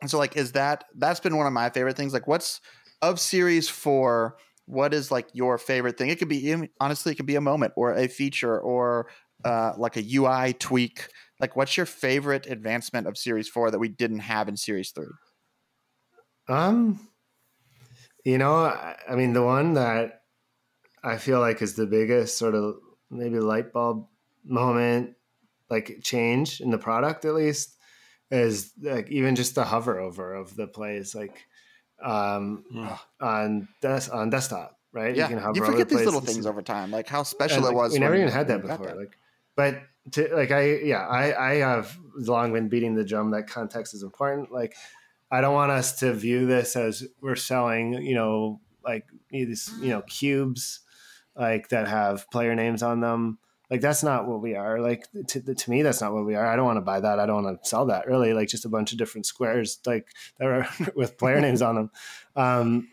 and 0.00 0.10
so 0.10 0.18
like, 0.18 0.36
is 0.36 0.52
that, 0.52 0.84
that's 0.96 1.20
been 1.20 1.36
one 1.36 1.46
of 1.46 1.52
my 1.52 1.70
favorite 1.70 1.96
things. 1.96 2.12
Like 2.12 2.26
what's 2.26 2.60
of 3.02 3.18
series 3.20 3.68
four, 3.68 4.36
what 4.66 4.92
is 4.92 5.10
like 5.10 5.28
your 5.32 5.58
favorite 5.58 5.96
thing? 5.96 6.10
It 6.10 6.18
could 6.18 6.28
be 6.28 6.68
honestly, 6.80 7.12
it 7.12 7.14
could 7.16 7.26
be 7.26 7.36
a 7.36 7.40
moment 7.40 7.72
or 7.76 7.94
a 7.94 8.06
feature 8.06 8.60
or 8.60 9.08
uh, 9.44 9.72
like 9.76 9.96
a 9.96 10.02
UI 10.02 10.52
tweak. 10.54 11.08
Like, 11.40 11.56
what's 11.56 11.76
your 11.76 11.86
favorite 11.86 12.46
advancement 12.46 13.06
of 13.06 13.16
Series 13.16 13.48
Four 13.48 13.70
that 13.70 13.78
we 13.78 13.88
didn't 13.88 14.20
have 14.20 14.48
in 14.48 14.56
Series 14.56 14.90
Three? 14.90 15.06
Um, 16.48 17.08
you 18.24 18.38
know, 18.38 18.64
I 18.64 19.14
mean, 19.14 19.32
the 19.32 19.42
one 19.42 19.74
that 19.74 20.22
I 21.04 21.16
feel 21.18 21.40
like 21.40 21.62
is 21.62 21.74
the 21.74 21.86
biggest 21.86 22.36
sort 22.36 22.54
of 22.54 22.74
maybe 23.10 23.38
light 23.38 23.72
bulb 23.72 24.06
moment, 24.44 25.14
like 25.70 25.98
change 26.02 26.60
in 26.60 26.70
the 26.70 26.78
product 26.78 27.24
at 27.24 27.34
least, 27.34 27.76
is 28.30 28.72
like 28.82 29.10
even 29.10 29.36
just 29.36 29.54
the 29.54 29.64
hover 29.64 29.98
over 29.98 30.34
of 30.34 30.54
the 30.56 30.66
plays. 30.66 31.14
Like 31.14 31.46
um, 32.02 32.64
yeah. 32.70 32.98
on 33.20 33.68
des- 33.80 34.10
on 34.12 34.30
desktop, 34.30 34.78
right? 34.92 35.14
Yeah, 35.14 35.28
you, 35.28 35.36
can 35.36 35.54
you 35.54 35.64
forget 35.64 35.88
these 35.88 36.04
little 36.04 36.20
things 36.20 36.46
over 36.46 36.62
time, 36.62 36.90
like 36.90 37.08
how 37.08 37.22
special 37.22 37.66
and, 37.66 37.74
it 37.74 37.76
was. 37.76 37.92
We 37.92 37.98
never 37.98 38.14
even 38.14 38.28
had 38.28 38.48
that 38.48 38.62
before. 38.62 38.86
That. 38.86 38.96
Like, 38.96 39.18
but 39.56 39.82
to, 40.12 40.34
like 40.34 40.50
I, 40.50 40.76
yeah, 40.76 41.06
I, 41.06 41.52
I 41.52 41.54
have 41.56 41.96
long 42.16 42.52
been 42.52 42.68
beating 42.68 42.94
the 42.94 43.04
drum 43.04 43.32
that 43.32 43.48
context 43.48 43.94
is 43.94 44.02
important. 44.02 44.52
Like, 44.52 44.74
I 45.30 45.40
don't 45.40 45.54
want 45.54 45.72
us 45.72 45.98
to 46.00 46.12
view 46.12 46.46
this 46.46 46.76
as 46.76 47.04
we're 47.20 47.36
selling, 47.36 47.94
you 47.94 48.14
know, 48.14 48.60
like 48.84 49.04
these, 49.30 49.70
you 49.80 49.88
know, 49.88 50.02
cubes, 50.02 50.80
like 51.38 51.68
that 51.68 51.88
have 51.88 52.30
player 52.30 52.54
names 52.54 52.82
on 52.82 53.00
them. 53.00 53.38
Like 53.70 53.80
that's 53.80 54.02
not 54.02 54.26
what 54.26 54.40
we 54.40 54.54
are. 54.54 54.80
Like 54.80 55.06
to, 55.28 55.54
to 55.54 55.70
me 55.70 55.82
that's 55.82 56.00
not 56.00 56.12
what 56.12 56.24
we 56.24 56.34
are. 56.34 56.46
I 56.46 56.56
don't 56.56 56.64
want 56.64 56.78
to 56.78 56.82
buy 56.82 57.00
that. 57.00 57.20
I 57.20 57.26
don't 57.26 57.44
want 57.44 57.62
to 57.62 57.68
sell 57.68 57.86
that 57.86 58.06
really. 58.06 58.32
Like 58.32 58.48
just 58.48 58.64
a 58.64 58.70
bunch 58.70 58.92
of 58.92 58.98
different 58.98 59.26
squares 59.26 59.78
like 59.86 60.08
that 60.38 60.46
are 60.46 60.68
with 60.94 61.18
player 61.18 61.40
names 61.40 61.62
on 61.62 61.74
them. 61.74 61.90
Um 62.36 62.88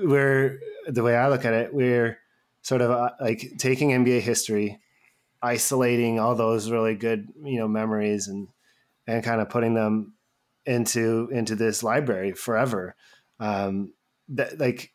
we're 0.00 0.60
the 0.86 1.02
way 1.02 1.16
i 1.16 1.30
look 1.30 1.46
at 1.46 1.54
it 1.54 1.72
we're 1.72 2.18
sort 2.60 2.82
of 2.82 2.90
uh, 2.90 3.10
like 3.22 3.52
taking 3.56 3.88
nba 3.88 4.20
history 4.20 4.78
isolating 5.42 6.20
all 6.20 6.34
those 6.34 6.70
really 6.70 6.94
good 6.94 7.26
you 7.42 7.58
know 7.58 7.66
memories 7.66 8.28
and 8.28 8.48
and 9.06 9.24
kind 9.24 9.40
of 9.40 9.48
putting 9.48 9.74
them 9.74 10.12
into 10.66 11.28
into 11.32 11.56
this 11.56 11.82
library 11.82 12.32
forever. 12.32 12.94
Um 13.40 13.94
that 14.28 14.60
like 14.60 14.92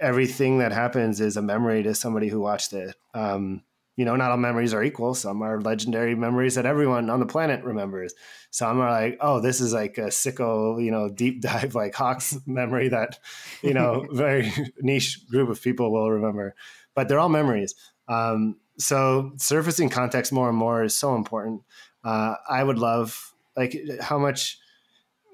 everything 0.00 0.58
that 0.58 0.72
happens 0.72 1.20
is 1.20 1.36
a 1.36 1.42
memory 1.42 1.82
to 1.82 1.94
somebody 1.94 2.28
who 2.28 2.40
watched 2.40 2.72
it 2.72 2.94
um 3.14 3.62
you 4.00 4.06
know, 4.06 4.16
not 4.16 4.30
all 4.30 4.38
memories 4.38 4.72
are 4.72 4.82
equal. 4.82 5.12
Some 5.12 5.42
are 5.42 5.60
legendary 5.60 6.14
memories 6.14 6.54
that 6.54 6.64
everyone 6.64 7.10
on 7.10 7.20
the 7.20 7.26
planet 7.26 7.62
remembers. 7.62 8.14
Some 8.50 8.80
are 8.80 8.90
like, 8.90 9.18
oh, 9.20 9.40
this 9.40 9.60
is 9.60 9.74
like 9.74 9.98
a 9.98 10.06
sicko, 10.06 10.82
you 10.82 10.90
know, 10.90 11.10
deep 11.10 11.42
dive 11.42 11.74
like 11.74 11.94
Hawks 11.94 12.38
memory 12.46 12.88
that, 12.88 13.18
you 13.62 13.74
know, 13.74 14.06
very 14.12 14.50
niche 14.80 15.28
group 15.28 15.50
of 15.50 15.60
people 15.60 15.92
will 15.92 16.10
remember. 16.10 16.54
But 16.94 17.08
they're 17.08 17.18
all 17.18 17.28
memories. 17.28 17.74
Um, 18.08 18.56
so 18.78 19.32
surfacing 19.36 19.90
context 19.90 20.32
more 20.32 20.48
and 20.48 20.56
more 20.56 20.82
is 20.82 20.94
so 20.94 21.14
important. 21.14 21.60
Uh, 22.02 22.36
I 22.48 22.64
would 22.64 22.78
love 22.78 23.34
like 23.54 23.76
how 24.00 24.18
much, 24.18 24.58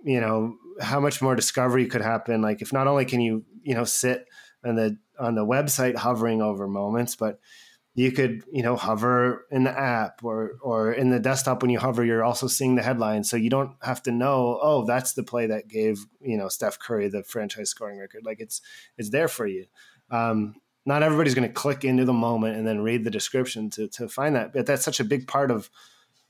you 0.04 0.20
know, 0.20 0.56
how 0.80 0.98
much 0.98 1.22
more 1.22 1.36
discovery 1.36 1.86
could 1.86 2.02
happen. 2.02 2.42
Like 2.42 2.62
if 2.62 2.72
not 2.72 2.88
only 2.88 3.04
can 3.04 3.20
you, 3.20 3.44
you 3.62 3.76
know, 3.76 3.84
sit 3.84 4.25
on 4.66 4.76
the 4.76 4.98
on 5.18 5.34
the 5.34 5.46
website 5.46 5.96
hovering 5.96 6.42
over 6.42 6.66
moments, 6.66 7.16
but 7.16 7.40
you 7.96 8.12
could 8.12 8.44
you 8.52 8.62
know 8.62 8.76
hover 8.76 9.46
in 9.50 9.64
the 9.64 9.76
app 9.76 10.22
or 10.22 10.52
or 10.60 10.92
in 10.92 11.10
the 11.10 11.18
desktop 11.18 11.62
when 11.62 11.70
you 11.70 11.78
hover 11.78 12.04
you're 12.04 12.22
also 12.22 12.46
seeing 12.46 12.74
the 12.74 12.82
headline 12.82 13.24
so 13.24 13.38
you 13.38 13.48
don't 13.48 13.72
have 13.80 14.02
to 14.02 14.12
know 14.12 14.58
oh 14.62 14.84
that's 14.84 15.14
the 15.14 15.22
play 15.22 15.46
that 15.46 15.66
gave 15.66 16.04
you 16.20 16.36
know 16.36 16.48
Steph 16.48 16.78
Curry 16.78 17.08
the 17.08 17.24
franchise 17.24 17.70
scoring 17.70 17.98
record. 17.98 18.24
Like 18.24 18.38
it's 18.38 18.60
it's 18.98 19.10
there 19.10 19.28
for 19.28 19.46
you. 19.46 19.64
Um, 20.10 20.56
not 20.84 21.02
everybody's 21.02 21.34
going 21.34 21.48
to 21.48 21.54
click 21.54 21.84
into 21.84 22.04
the 22.04 22.12
moment 22.12 22.56
and 22.56 22.66
then 22.66 22.82
read 22.82 23.02
the 23.02 23.10
description 23.10 23.70
to 23.70 23.88
to 23.88 24.08
find 24.08 24.36
that 24.36 24.52
but 24.52 24.66
that's 24.66 24.84
such 24.84 25.00
a 25.00 25.04
big 25.04 25.26
part 25.26 25.50
of 25.50 25.70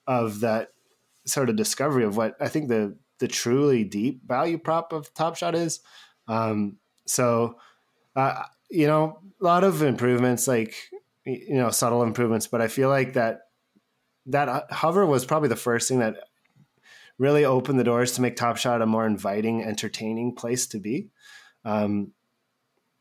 of 0.07 0.41
that 0.41 0.69
sort 1.27 1.51
of 1.51 1.57
discovery 1.57 2.05
of 2.05 2.17
what 2.17 2.37
I 2.41 2.49
think 2.49 2.69
the 2.69 2.97
the 3.19 3.29
truly 3.29 3.83
deep 3.83 4.27
value 4.27 4.59
prop 4.59 4.93
of 4.93 5.13
Top 5.15 5.37
Shot 5.37 5.55
is. 5.55 5.81
Um, 6.29 6.79
so 7.07 7.57
uh, 8.17 8.43
you 8.71 8.87
know 8.87 9.21
a 9.41 9.45
lot 9.45 9.63
of 9.63 9.83
improvements 9.83 10.49
like 10.49 10.75
you 11.25 11.55
know 11.55 11.71
subtle 11.71 12.03
improvements 12.03 12.47
but 12.47 12.61
i 12.61 12.69
feel 12.69 12.89
like 12.89 13.13
that 13.13 13.43
that 14.27 14.71
hover 14.73 15.07
was 15.07 15.25
probably 15.25 15.49
the 15.49 15.57
first 15.57 15.89
thing 15.89 16.01
that 16.01 16.17
really 17.19 17.45
opened 17.45 17.79
the 17.79 17.85
doors 17.85 18.13
to 18.13 18.23
make 18.23 18.37
top 18.37 18.57
shot 18.57 18.83
a 18.83 18.87
more 18.87 19.07
inviting 19.07 19.63
entertaining 19.63 20.35
place 20.35 20.67
to 20.67 20.79
be 20.79 21.09
um, 21.65 22.13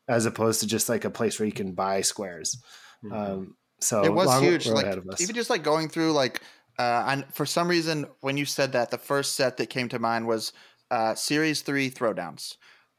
as 0.08 0.26
opposed 0.26 0.60
to 0.60 0.66
just 0.66 0.88
like 0.88 1.04
a 1.04 1.10
place 1.10 1.38
where 1.38 1.46
you 1.46 1.52
can 1.52 1.72
buy 1.72 2.00
squares. 2.00 2.62
Mm-hmm. 3.04 3.14
um, 3.14 3.56
so 3.80 4.04
it 4.04 4.12
was 4.12 4.40
huge 4.40 4.66
like 4.66 4.86
even 5.20 5.34
just 5.34 5.50
like 5.50 5.62
going 5.62 5.88
through 5.88 6.12
like 6.12 6.40
uh, 6.78 7.04
and 7.08 7.26
for 7.34 7.44
some 7.44 7.68
reason 7.68 8.06
when 8.20 8.36
you 8.36 8.46
said 8.46 8.72
that 8.72 8.90
the 8.90 8.98
first 8.98 9.34
set 9.34 9.58
that 9.58 9.68
came 9.68 9.88
to 9.88 9.98
mind 9.98 10.26
was 10.26 10.52
uh, 10.90 11.14
series 11.14 11.62
three 11.62 11.90
throwdowns. 11.90 12.56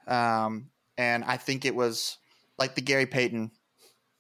Um, 0.07 0.69
and 0.97 1.23
i 1.25 1.37
think 1.37 1.65
it 1.65 1.75
was 1.75 2.17
like 2.57 2.75
the 2.75 2.81
gary 2.81 3.05
payton 3.05 3.51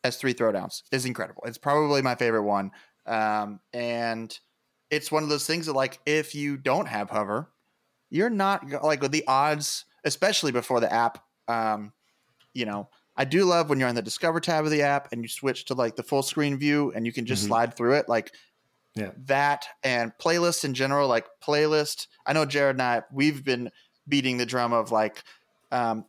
has 0.07 0.17
three 0.17 0.33
throwdowns 0.33 0.83
is 0.91 1.05
incredible. 1.05 1.43
It's 1.45 1.57
probably 1.57 2.01
my 2.01 2.15
favorite 2.15 2.43
one. 2.43 2.71
Um, 3.05 3.59
and 3.73 4.37
it's 4.89 5.11
one 5.11 5.23
of 5.23 5.29
those 5.29 5.45
things 5.45 5.67
that 5.67 5.73
like 5.73 5.99
if 6.05 6.33
you 6.33 6.57
don't 6.57 6.87
have 6.87 7.09
hover, 7.09 7.49
you're 8.09 8.29
not 8.29 8.83
like 8.83 9.01
with 9.01 9.11
the 9.11 9.25
odds, 9.27 9.85
especially 10.03 10.51
before 10.51 10.79
the 10.79 10.91
app. 10.91 11.23
Um, 11.47 11.93
you 12.53 12.65
know, 12.65 12.89
I 13.15 13.25
do 13.25 13.45
love 13.45 13.69
when 13.69 13.79
you're 13.79 13.89
on 13.89 13.95
the 13.95 14.01
Discover 14.01 14.39
tab 14.39 14.65
of 14.65 14.71
the 14.71 14.81
app 14.81 15.11
and 15.11 15.21
you 15.21 15.27
switch 15.27 15.65
to 15.65 15.73
like 15.73 15.95
the 15.95 16.03
full 16.03 16.23
screen 16.23 16.57
view 16.57 16.91
and 16.95 17.05
you 17.05 17.13
can 17.13 17.25
just 17.25 17.43
mm-hmm. 17.43 17.49
slide 17.49 17.73
through 17.75 17.93
it. 17.93 18.09
Like 18.09 18.33
yeah. 18.95 19.11
that 19.25 19.67
and 19.83 20.11
playlists 20.19 20.63
in 20.63 20.73
general, 20.73 21.07
like 21.07 21.27
playlist. 21.45 22.07
I 22.25 22.33
know 22.33 22.45
Jared 22.45 22.75
and 22.75 22.81
I, 22.81 23.03
we've 23.11 23.43
been 23.43 23.71
beating 24.07 24.37
the 24.37 24.45
drum 24.45 24.73
of 24.73 24.91
like, 24.91 25.23
um, 25.71 26.05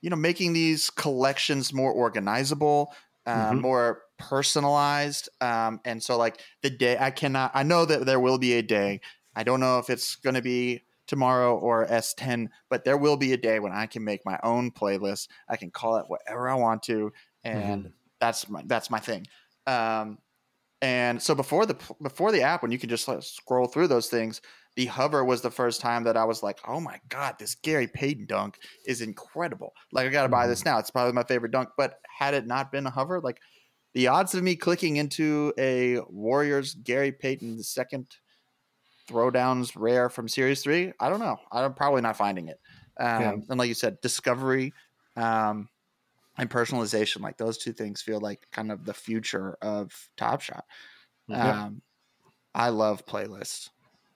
you 0.00 0.10
know, 0.10 0.16
making 0.16 0.52
these 0.52 0.90
collections 0.90 1.72
more 1.72 1.94
organizable, 1.94 2.88
uh, 3.26 3.50
mm-hmm. 3.50 3.60
more 3.60 4.02
personalized. 4.18 5.28
Um, 5.40 5.80
and 5.84 6.02
so, 6.02 6.16
like 6.16 6.40
the 6.62 6.70
day, 6.70 6.96
I 6.98 7.10
cannot. 7.10 7.52
I 7.54 7.62
know 7.62 7.84
that 7.84 8.06
there 8.06 8.20
will 8.20 8.38
be 8.38 8.54
a 8.54 8.62
day. 8.62 9.00
I 9.34 9.42
don't 9.42 9.60
know 9.60 9.78
if 9.78 9.90
it's 9.90 10.16
going 10.16 10.34
to 10.34 10.42
be 10.42 10.82
tomorrow 11.06 11.56
or 11.58 11.86
S10, 11.86 12.48
but 12.68 12.84
there 12.84 12.96
will 12.96 13.16
be 13.16 13.32
a 13.32 13.36
day 13.36 13.58
when 13.58 13.72
I 13.72 13.86
can 13.86 14.04
make 14.04 14.24
my 14.24 14.38
own 14.42 14.70
playlist. 14.70 15.28
I 15.48 15.56
can 15.56 15.70
call 15.70 15.96
it 15.96 16.04
whatever 16.08 16.48
I 16.48 16.54
want 16.54 16.82
to, 16.84 17.12
and 17.44 17.82
mm-hmm. 17.82 17.92
that's 18.20 18.48
my 18.48 18.62
that's 18.66 18.90
my 18.90 18.98
thing. 18.98 19.26
Um, 19.66 20.18
and 20.82 21.20
so 21.20 21.34
before 21.34 21.66
the 21.66 21.76
before 22.00 22.32
the 22.32 22.42
app, 22.42 22.62
when 22.62 22.70
you 22.70 22.78
can 22.78 22.88
just 22.88 23.06
like, 23.06 23.22
scroll 23.22 23.66
through 23.66 23.88
those 23.88 24.08
things, 24.08 24.40
the 24.76 24.86
hover 24.86 25.24
was 25.24 25.42
the 25.42 25.50
first 25.50 25.80
time 25.80 26.04
that 26.04 26.16
I 26.16 26.24
was 26.24 26.42
like, 26.42 26.58
oh 26.66 26.80
my 26.80 27.00
God, 27.08 27.36
this 27.38 27.54
Gary 27.56 27.88
Payton 27.88 28.26
dunk 28.26 28.58
is 28.86 29.00
incredible. 29.00 29.72
Like, 29.92 30.06
I 30.06 30.10
got 30.10 30.22
to 30.22 30.28
buy 30.28 30.46
this 30.46 30.60
mm-hmm. 30.60 30.70
now. 30.70 30.78
It's 30.78 30.90
probably 30.90 31.12
my 31.12 31.24
favorite 31.24 31.52
dunk. 31.52 31.70
But 31.76 31.94
had 32.18 32.34
it 32.34 32.46
not 32.46 32.70
been 32.70 32.86
a 32.86 32.90
hover, 32.90 33.20
like 33.20 33.38
the 33.94 34.08
odds 34.08 34.34
of 34.34 34.42
me 34.42 34.56
clicking 34.56 34.96
into 34.96 35.52
a 35.58 35.98
Warriors 36.08 36.74
Gary 36.74 37.12
Payton 37.12 37.62
second 37.62 38.06
throwdowns 39.08 39.72
rare 39.76 40.08
from 40.08 40.28
Series 40.28 40.62
3, 40.62 40.92
I 41.00 41.08
don't 41.08 41.20
know. 41.20 41.38
I'm 41.50 41.74
probably 41.74 42.02
not 42.02 42.16
finding 42.16 42.48
it. 42.48 42.60
Um, 42.98 43.20
yeah. 43.20 43.32
And 43.48 43.58
like 43.58 43.68
you 43.68 43.74
said, 43.74 44.00
discovery 44.00 44.72
um, 45.16 45.68
and 46.38 46.48
personalization, 46.48 47.20
like 47.20 47.36
those 47.36 47.58
two 47.58 47.72
things 47.72 48.02
feel 48.02 48.20
like 48.20 48.46
kind 48.52 48.70
of 48.70 48.84
the 48.84 48.94
future 48.94 49.56
of 49.60 49.92
Top 50.16 50.40
Shot. 50.40 50.64
Um, 51.32 51.82
I 52.54 52.70
love 52.70 53.06
playlists. 53.06 53.70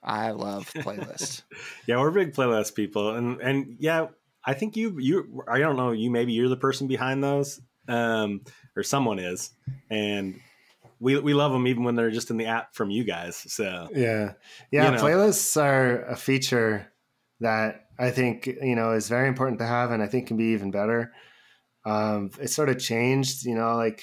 I 0.04 0.30
love 0.32 0.70
playlists. 0.72 1.42
yeah, 1.86 1.98
we're 1.98 2.10
big 2.10 2.34
playlist 2.34 2.74
people, 2.74 3.14
and 3.14 3.40
and 3.40 3.76
yeah, 3.78 4.08
I 4.44 4.54
think 4.54 4.76
you 4.76 4.98
you 4.98 5.42
I 5.48 5.58
don't 5.58 5.76
know 5.76 5.92
you 5.92 6.10
maybe 6.10 6.32
you're 6.32 6.48
the 6.48 6.56
person 6.56 6.86
behind 6.86 7.24
those, 7.24 7.60
um, 7.88 8.42
or 8.76 8.82
someone 8.82 9.18
is, 9.18 9.50
and 9.90 10.40
we 11.00 11.18
we 11.18 11.34
love 11.34 11.52
them 11.52 11.66
even 11.66 11.84
when 11.84 11.96
they're 11.96 12.10
just 12.10 12.30
in 12.30 12.36
the 12.36 12.46
app 12.46 12.74
from 12.74 12.90
you 12.90 13.04
guys. 13.04 13.36
So 13.52 13.88
yeah, 13.94 14.32
yeah, 14.70 14.90
you 14.90 14.96
know. 14.96 15.02
playlists 15.02 15.60
are 15.60 16.04
a 16.04 16.16
feature 16.16 16.92
that 17.40 17.86
I 17.98 18.10
think 18.10 18.46
you 18.46 18.76
know 18.76 18.92
is 18.92 19.08
very 19.08 19.28
important 19.28 19.58
to 19.60 19.66
have, 19.66 19.90
and 19.90 20.02
I 20.02 20.06
think 20.06 20.26
can 20.26 20.36
be 20.36 20.52
even 20.52 20.70
better. 20.70 21.12
Um, 21.86 22.30
it 22.40 22.48
sort 22.48 22.70
of 22.70 22.78
changed, 22.78 23.44
you 23.44 23.54
know, 23.54 23.76
like 23.76 24.02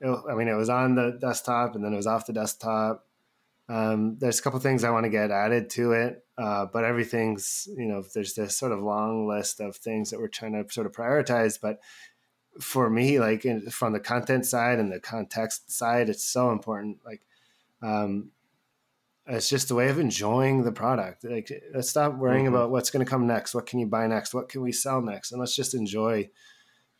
it, 0.00 0.18
I 0.30 0.34
mean, 0.34 0.48
it 0.48 0.54
was 0.54 0.68
on 0.68 0.94
the 0.94 1.16
desktop 1.20 1.74
and 1.74 1.84
then 1.84 1.92
it 1.92 1.96
was 1.96 2.06
off 2.06 2.26
the 2.26 2.32
desktop. 2.32 3.06
Um, 3.68 4.16
there's 4.18 4.38
a 4.38 4.42
couple 4.42 4.58
things 4.60 4.84
I 4.84 4.90
want 4.90 5.04
to 5.04 5.10
get 5.10 5.30
added 5.30 5.70
to 5.70 5.92
it, 5.92 6.24
uh, 6.36 6.66
but 6.72 6.84
everything's 6.84 7.68
you 7.76 7.86
know 7.86 8.02
there's 8.14 8.34
this 8.34 8.56
sort 8.56 8.72
of 8.72 8.80
long 8.80 9.26
list 9.28 9.60
of 9.60 9.76
things 9.76 10.10
that 10.10 10.18
we're 10.18 10.28
trying 10.28 10.52
to 10.52 10.70
sort 10.72 10.86
of 10.86 10.92
prioritize. 10.92 11.58
But 11.60 11.80
for 12.60 12.90
me, 12.90 13.20
like 13.20 13.44
in, 13.44 13.70
from 13.70 13.92
the 13.92 14.00
content 14.00 14.46
side 14.46 14.78
and 14.78 14.92
the 14.92 15.00
context 15.00 15.70
side, 15.70 16.08
it's 16.08 16.24
so 16.24 16.50
important. 16.50 16.98
Like 17.06 17.22
um, 17.82 18.30
it's 19.26 19.48
just 19.48 19.70
a 19.70 19.74
way 19.74 19.88
of 19.88 19.98
enjoying 19.98 20.64
the 20.64 20.72
product. 20.72 21.24
Like 21.24 21.50
let's 21.74 21.88
stop 21.88 22.16
worrying 22.16 22.46
mm-hmm. 22.46 22.54
about 22.54 22.70
what's 22.70 22.90
going 22.90 23.04
to 23.04 23.10
come 23.10 23.26
next. 23.26 23.54
What 23.54 23.66
can 23.66 23.78
you 23.78 23.86
buy 23.86 24.06
next? 24.06 24.34
What 24.34 24.48
can 24.48 24.62
we 24.62 24.72
sell 24.72 25.00
next? 25.00 25.32
And 25.32 25.40
let's 25.40 25.56
just 25.56 25.74
enjoy 25.74 26.30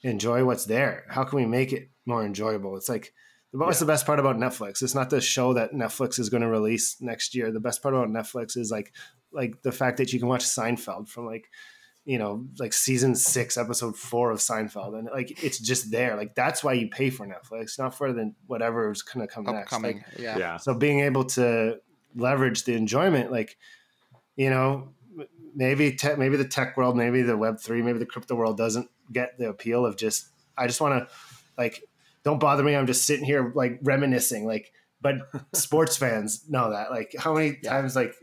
enjoy 0.03 0.45
what's 0.45 0.65
there. 0.65 1.05
How 1.09 1.25
can 1.25 1.39
we 1.39 1.47
make 1.47 1.73
it 1.73 1.91
more 2.07 2.25
enjoyable? 2.25 2.77
It's 2.77 2.89
like 2.89 3.13
what's 3.53 3.77
yeah. 3.77 3.81
the 3.81 3.93
best 3.93 4.07
part 4.07 4.19
about 4.19 4.37
Netflix? 4.37 4.83
It's 4.83 4.95
not 4.95 5.11
the 5.11 5.21
show 5.21 5.55
that 5.55 5.73
Netflix 5.73 6.19
is 6.19 6.29
going 6.29 6.41
to 6.43 6.49
release 6.49 6.97
next 7.01 7.35
year. 7.35 7.51
The 7.51 7.61
best 7.61 7.83
part 7.83 7.95
about 7.95 8.09
Netflix 8.09 8.57
is 8.57 8.71
like 8.71 8.93
like 9.33 9.63
the 9.63 9.73
fact 9.73 9.99
that 9.99 10.13
you 10.13 10.19
can 10.19 10.29
watch 10.29 10.45
Seinfeld 10.45 11.09
from 11.09 11.27
like 11.27 11.49
you 12.05 12.19
know 12.19 12.47
like 12.59 12.73
season 12.73 13.15
six 13.15 13.57
episode 13.57 13.97
four 13.97 14.31
of 14.31 14.39
Seinfeld 14.39 14.99
and 14.99 15.09
like 15.13 15.43
it's 15.45 15.59
just 15.59 15.91
there. 15.91 16.17
Like 16.17 16.35
that's 16.35 16.65
why 16.65 16.73
you 16.73 16.89
pay 16.89 17.11
for 17.11 17.27
Netflix, 17.27 17.79
not 17.79 17.95
for 17.95 18.13
the 18.13 18.33
whatever 18.47 18.91
is 18.91 19.03
going 19.03 19.27
to 19.27 19.33
come 19.33 19.47
Upcoming. 19.47 19.97
next. 19.97 20.13
Like, 20.15 20.21
yeah. 20.21 20.39
yeah. 20.39 20.57
So 20.57 20.75
being 20.75 21.01
able 21.01 21.25
to 21.25 21.79
leverage 22.17 22.65
the 22.65 22.75
enjoyment, 22.75 23.31
like 23.31 23.57
you 24.37 24.51
know 24.51 24.89
maybe 25.55 25.93
te- 25.93 26.17
maybe 26.17 26.37
the 26.37 26.49
tech 26.49 26.77
world, 26.77 26.97
maybe 26.97 27.23
the 27.23 27.37
Web 27.37 27.61
three, 27.61 27.83
maybe 27.83 27.99
the 27.99 28.07
crypto 28.07 28.35
world 28.35 28.57
doesn't 28.57 28.89
get 29.13 29.39
the 29.39 29.49
appeal 29.49 29.85
of 29.85 29.97
just 29.97 30.29
I 30.57 30.67
just 30.67 30.81
want 30.81 31.07
to 31.07 31.15
like 31.59 31.83
don't 32.25 32.39
bother 32.39 32.63
me. 32.63 32.75
I'm 32.75 32.87
just 32.87 33.05
sitting 33.05 33.25
here 33.25 33.53
like 33.55 33.79
reminiscing. 33.83 34.47
Like, 34.47 34.73
but 35.01 35.17
sports 35.55 35.97
fans 35.97 36.45
know 36.49 36.71
that. 36.71 36.91
Like, 36.91 37.15
how 37.19 37.35
many 37.35 37.59
yeah. 37.63 37.71
times 37.71 37.97
like 37.97 38.15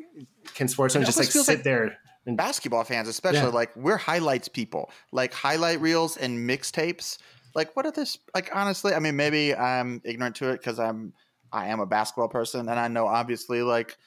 can 0.56 0.68
sports 0.68 0.94
fans 0.94 1.06
just 1.06 1.18
like 1.18 1.28
sit 1.28 1.48
like 1.48 1.64
there? 1.64 1.98
And 2.26 2.38
basketball 2.38 2.84
fans, 2.84 3.08
especially, 3.08 3.40
yeah. 3.40 3.48
like 3.48 3.76
we're 3.76 3.98
highlights 3.98 4.48
people. 4.48 4.92
Like 5.12 5.34
highlight 5.34 5.82
reels 5.82 6.18
and 6.18 6.50
mixtapes. 6.50 7.18
Like, 7.56 7.76
what 7.76 7.86
are 7.86 7.92
this? 7.92 8.20
Like, 8.36 8.52
honestly, 8.54 8.94
I 8.94 9.00
mean, 9.00 9.16
maybe 9.16 9.56
I'm 9.56 10.02
ignorant 10.04 10.36
to 10.38 10.50
it 10.50 10.60
because 10.60 10.80
I'm 10.80 11.14
I 11.52 11.68
am 11.68 11.80
a 11.80 11.86
basketball 11.86 12.30
person, 12.30 12.70
and 12.70 12.80
I 12.80 12.88
know 12.88 13.08
obviously 13.08 13.64
like 13.64 13.98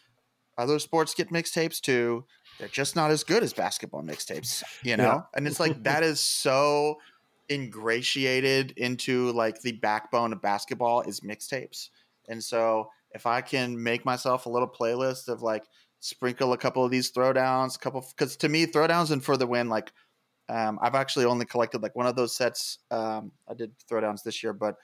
other 0.59 0.78
sports 0.78 1.14
get 1.14 1.30
mixtapes 1.30 1.80
too. 1.80 2.24
They're 2.59 2.68
just 2.68 2.95
not 2.95 3.11
as 3.11 3.24
good 3.24 3.43
as 3.43 3.53
basketball 3.53 4.03
mixtapes, 4.03 4.62
you 4.82 4.97
know? 4.97 5.05
Yeah. 5.05 5.20
And 5.34 5.47
it's 5.47 5.59
like 5.59 5.82
that 5.84 6.03
is 6.03 6.20
so 6.20 6.99
ingratiated 7.51 8.72
into 8.76 9.32
like 9.32 9.61
the 9.61 9.72
backbone 9.72 10.32
of 10.32 10.40
basketball 10.40 11.03
is 11.03 11.20
mixtapes. 11.20 11.88
And 12.28 12.43
so 12.43 12.90
if 13.12 13.26
I 13.26 13.40
can 13.40 13.82
make 13.82 14.05
myself 14.05 14.47
a 14.47 14.49
little 14.49 14.68
playlist 14.68 15.28
of 15.28 15.43
like 15.43 15.64
sprinkle 16.01 16.53
a 16.53 16.59
couple 16.59 16.84
of 16.84 16.90
these 16.90 17.12
throwdowns, 17.12 17.76
a 17.76 17.78
couple 17.78 18.05
because 18.16 18.36
to 18.38 18.49
me 18.49 18.66
throwdowns 18.66 19.11
and 19.11 19.22
for 19.22 19.36
the 19.36 19.47
win, 19.47 19.68
like 19.68 19.93
um, 20.49 20.78
I've 20.82 20.95
actually 20.95 21.24
only 21.24 21.47
collected 21.47 21.82
like 21.82 21.97
one 21.97 22.07
of 22.07 22.16
those 22.16 22.36
sets. 22.36 22.78
Um, 22.90 23.32
I 23.49 23.55
did 23.55 23.72
throwdowns 23.90 24.22
this 24.22 24.43
year, 24.43 24.53
but 24.53 24.76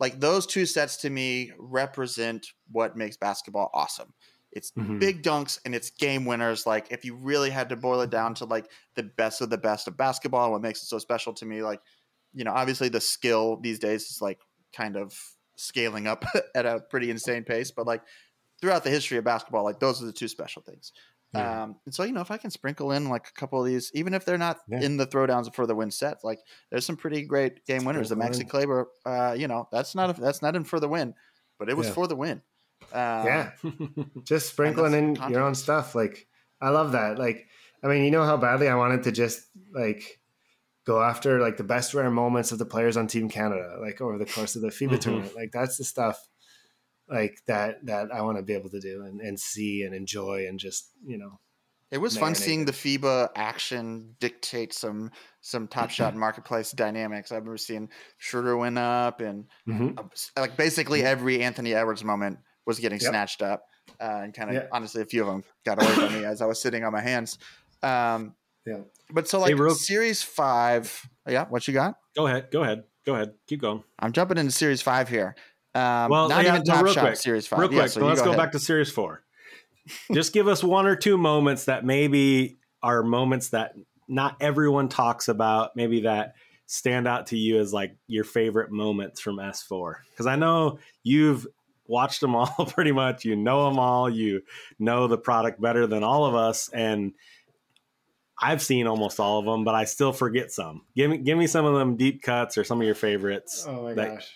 like 0.00 0.20
those 0.20 0.46
two 0.46 0.66
sets 0.66 0.96
to 0.98 1.10
me 1.10 1.52
represent 1.58 2.46
what 2.70 2.96
makes 2.96 3.16
basketball 3.16 3.70
awesome. 3.74 4.12
It's 4.52 4.70
mm-hmm. 4.72 4.98
big 4.98 5.22
dunks 5.22 5.58
and 5.64 5.74
it's 5.74 5.90
game 5.90 6.24
winners. 6.24 6.66
Like 6.66 6.86
if 6.90 7.04
you 7.04 7.16
really 7.16 7.50
had 7.50 7.68
to 7.70 7.76
boil 7.76 8.00
it 8.02 8.10
down 8.10 8.34
to 8.34 8.44
like 8.44 8.70
the 8.94 9.02
best 9.02 9.40
of 9.40 9.50
the 9.50 9.58
best 9.58 9.88
of 9.88 9.96
basketball, 9.96 10.52
what 10.52 10.62
makes 10.62 10.82
it 10.82 10.86
so 10.86 10.98
special 10.98 11.32
to 11.34 11.46
me, 11.46 11.62
like 11.62 11.80
you 12.34 12.44
know, 12.44 12.52
obviously 12.52 12.88
the 12.88 13.00
skill 13.00 13.58
these 13.60 13.78
days 13.78 14.02
is 14.10 14.20
like 14.20 14.40
kind 14.74 14.96
of 14.96 15.18
scaling 15.56 16.06
up 16.06 16.24
at 16.54 16.66
a 16.66 16.80
pretty 16.90 17.10
insane 17.10 17.44
pace, 17.44 17.70
but 17.70 17.86
like 17.86 18.02
throughout 18.60 18.84
the 18.84 18.90
history 18.90 19.18
of 19.18 19.24
basketball, 19.24 19.64
like 19.64 19.80
those 19.80 20.02
are 20.02 20.06
the 20.06 20.12
two 20.12 20.28
special 20.28 20.62
things. 20.62 20.92
Yeah. 21.34 21.64
Um, 21.64 21.76
and 21.84 21.94
so, 21.94 22.04
you 22.04 22.12
know, 22.12 22.20
if 22.20 22.30
I 22.30 22.36
can 22.36 22.50
sprinkle 22.50 22.92
in 22.92 23.08
like 23.08 23.28
a 23.28 23.32
couple 23.32 23.58
of 23.58 23.66
these, 23.66 23.90
even 23.94 24.14
if 24.14 24.24
they're 24.24 24.38
not 24.38 24.60
yeah. 24.68 24.80
in 24.80 24.96
the 24.96 25.06
throwdowns 25.06 25.52
for 25.52 25.66
the 25.66 25.74
win 25.74 25.90
sets, 25.90 26.22
like 26.22 26.38
there's 26.70 26.86
some 26.86 26.96
pretty 26.96 27.22
great 27.22 27.64
game 27.66 27.84
winners. 27.84 28.08
The 28.08 28.16
Maxi 28.16 28.48
Kleber, 28.48 28.88
uh, 29.04 29.34
you 29.36 29.48
know, 29.48 29.68
that's 29.72 29.94
not 29.94 30.16
a, 30.16 30.20
that's 30.20 30.42
not 30.42 30.54
in 30.54 30.64
for 30.64 30.78
the 30.78 30.88
win, 30.88 31.14
but 31.58 31.68
it 31.68 31.76
was 31.76 31.88
yeah. 31.88 31.92
for 31.92 32.06
the 32.06 32.14
win. 32.14 32.40
Um, 32.92 33.26
yeah, 33.26 33.50
just 34.24 34.48
sprinkling 34.48 34.94
in 34.94 35.16
your 35.30 35.42
own 35.42 35.54
stuff. 35.54 35.94
Like 35.94 36.28
I 36.60 36.68
love 36.68 36.92
that. 36.92 37.18
Like 37.18 37.48
I 37.82 37.88
mean, 37.88 38.04
you 38.04 38.10
know 38.10 38.24
how 38.24 38.36
badly 38.36 38.68
I 38.68 38.76
wanted 38.76 39.02
to 39.04 39.12
just 39.12 39.48
like 39.72 40.20
go 40.84 41.02
after 41.02 41.40
like 41.40 41.56
the 41.56 41.64
best 41.64 41.94
rare 41.94 42.10
moments 42.10 42.52
of 42.52 42.58
the 42.58 42.66
players 42.66 42.96
on 42.96 43.06
Team 43.06 43.28
Canada, 43.28 43.76
like 43.80 44.00
over 44.00 44.18
the 44.18 44.26
course 44.26 44.56
of 44.56 44.62
the 44.62 44.68
FIBA 44.68 44.88
mm-hmm. 44.88 44.96
tournament. 44.98 45.36
Like 45.36 45.50
that's 45.52 45.78
the 45.78 45.84
stuff 45.84 46.18
like 47.08 47.38
that 47.46 47.84
that 47.86 48.12
I 48.12 48.22
want 48.22 48.38
to 48.38 48.42
be 48.42 48.54
able 48.54 48.70
to 48.70 48.80
do 48.80 49.04
and, 49.04 49.20
and 49.20 49.38
see 49.38 49.82
and 49.82 49.94
enjoy 49.94 50.46
and 50.48 50.58
just 50.58 50.90
you 51.04 51.18
know. 51.18 51.40
It 51.90 51.98
was 51.98 52.16
fun 52.16 52.34
seeing 52.34 52.64
the 52.64 52.72
FIBA 52.72 53.28
action 53.36 54.16
dictate 54.18 54.72
some 54.72 55.12
some 55.40 55.68
top 55.68 55.90
shot 55.90 56.16
marketplace 56.16 56.72
dynamics. 56.72 57.30
I've 57.30 57.44
ever 57.44 57.56
seen 57.56 57.88
Schroeder 58.18 58.56
went 58.56 58.78
up 58.78 59.20
and 59.20 59.44
mm-hmm. 59.68 59.98
like 60.36 60.56
basically 60.56 61.04
every 61.04 61.42
Anthony 61.42 61.72
Edwards 61.72 62.02
moment 62.02 62.38
was 62.66 62.80
getting 62.80 62.98
yep. 63.00 63.10
snatched 63.10 63.42
up. 63.42 63.66
Uh, 64.00 64.22
and 64.24 64.34
kind 64.34 64.50
of 64.50 64.56
yeah. 64.56 64.66
honestly, 64.72 65.02
a 65.02 65.04
few 65.04 65.20
of 65.20 65.28
them 65.28 65.44
got 65.64 65.80
away 65.80 65.92
from 65.92 66.12
me 66.14 66.24
as 66.24 66.42
I 66.42 66.46
was 66.46 66.60
sitting 66.60 66.84
on 66.84 66.92
my 66.92 67.02
hands. 67.02 67.38
Um, 67.82 68.34
yeah. 68.66 68.80
But 69.10 69.28
so 69.28 69.40
like 69.40 69.56
hey, 69.56 69.68
series 69.70 70.22
five, 70.22 71.08
yeah. 71.28 71.46
What 71.46 71.66
you 71.68 71.74
got? 71.74 71.96
Go 72.16 72.26
ahead. 72.26 72.50
Go 72.50 72.62
ahead. 72.62 72.84
Go 73.04 73.14
ahead. 73.14 73.34
Keep 73.46 73.60
going. 73.60 73.82
I'm 73.98 74.12
jumping 74.12 74.38
into 74.38 74.52
series 74.52 74.82
five 74.82 75.08
here. 75.08 75.36
Um, 75.74 76.10
well, 76.10 76.28
not 76.28 76.44
yeah, 76.44 76.54
even 76.54 76.64
top 76.64 76.86
shot 76.88 77.00
quick, 77.00 77.16
series 77.16 77.46
five. 77.46 77.58
Real 77.58 77.68
quick. 77.68 77.80
Yeah, 77.80 77.86
so 77.86 78.06
let's 78.06 78.22
go, 78.22 78.32
go 78.32 78.36
back 78.36 78.52
to 78.52 78.58
series 78.58 78.90
four. 78.90 79.22
Just 80.12 80.32
give 80.32 80.48
us 80.48 80.64
one 80.64 80.86
or 80.86 80.96
two 80.96 81.18
moments 81.18 81.66
that 81.66 81.84
maybe 81.84 82.58
are 82.82 83.02
moments 83.02 83.50
that 83.50 83.74
not 84.08 84.36
everyone 84.40 84.88
talks 84.88 85.28
about. 85.28 85.76
Maybe 85.76 86.02
that 86.02 86.34
stand 86.66 87.06
out 87.06 87.28
to 87.28 87.36
you 87.36 87.60
as 87.60 87.72
like 87.72 87.96
your 88.06 88.24
favorite 88.24 88.70
moments 88.70 89.20
from 89.20 89.36
S4? 89.36 89.96
Because 90.10 90.26
I 90.26 90.36
know 90.36 90.78
you've 91.02 91.46
watched 91.86 92.20
them 92.20 92.34
all 92.34 92.66
pretty 92.68 92.92
much. 92.92 93.24
You 93.24 93.36
know 93.36 93.68
them 93.68 93.78
all. 93.78 94.08
You 94.08 94.42
know 94.78 95.06
the 95.06 95.18
product 95.18 95.60
better 95.60 95.86
than 95.86 96.02
all 96.02 96.24
of 96.24 96.34
us. 96.34 96.68
And 96.72 97.12
I've 98.40 98.62
seen 98.62 98.86
almost 98.86 99.20
all 99.20 99.38
of 99.38 99.44
them, 99.44 99.64
but 99.64 99.74
I 99.74 99.84
still 99.84 100.12
forget 100.12 100.50
some. 100.50 100.82
Give 100.96 101.10
me, 101.10 101.18
give 101.18 101.38
me 101.38 101.46
some 101.46 101.64
of 101.64 101.74
them 101.74 101.96
deep 101.96 102.22
cuts 102.22 102.58
or 102.58 102.64
some 102.64 102.80
of 102.80 102.86
your 102.86 102.96
favorites. 102.96 103.64
Oh 103.68 103.82
my 103.84 103.94
gosh! 103.94 104.32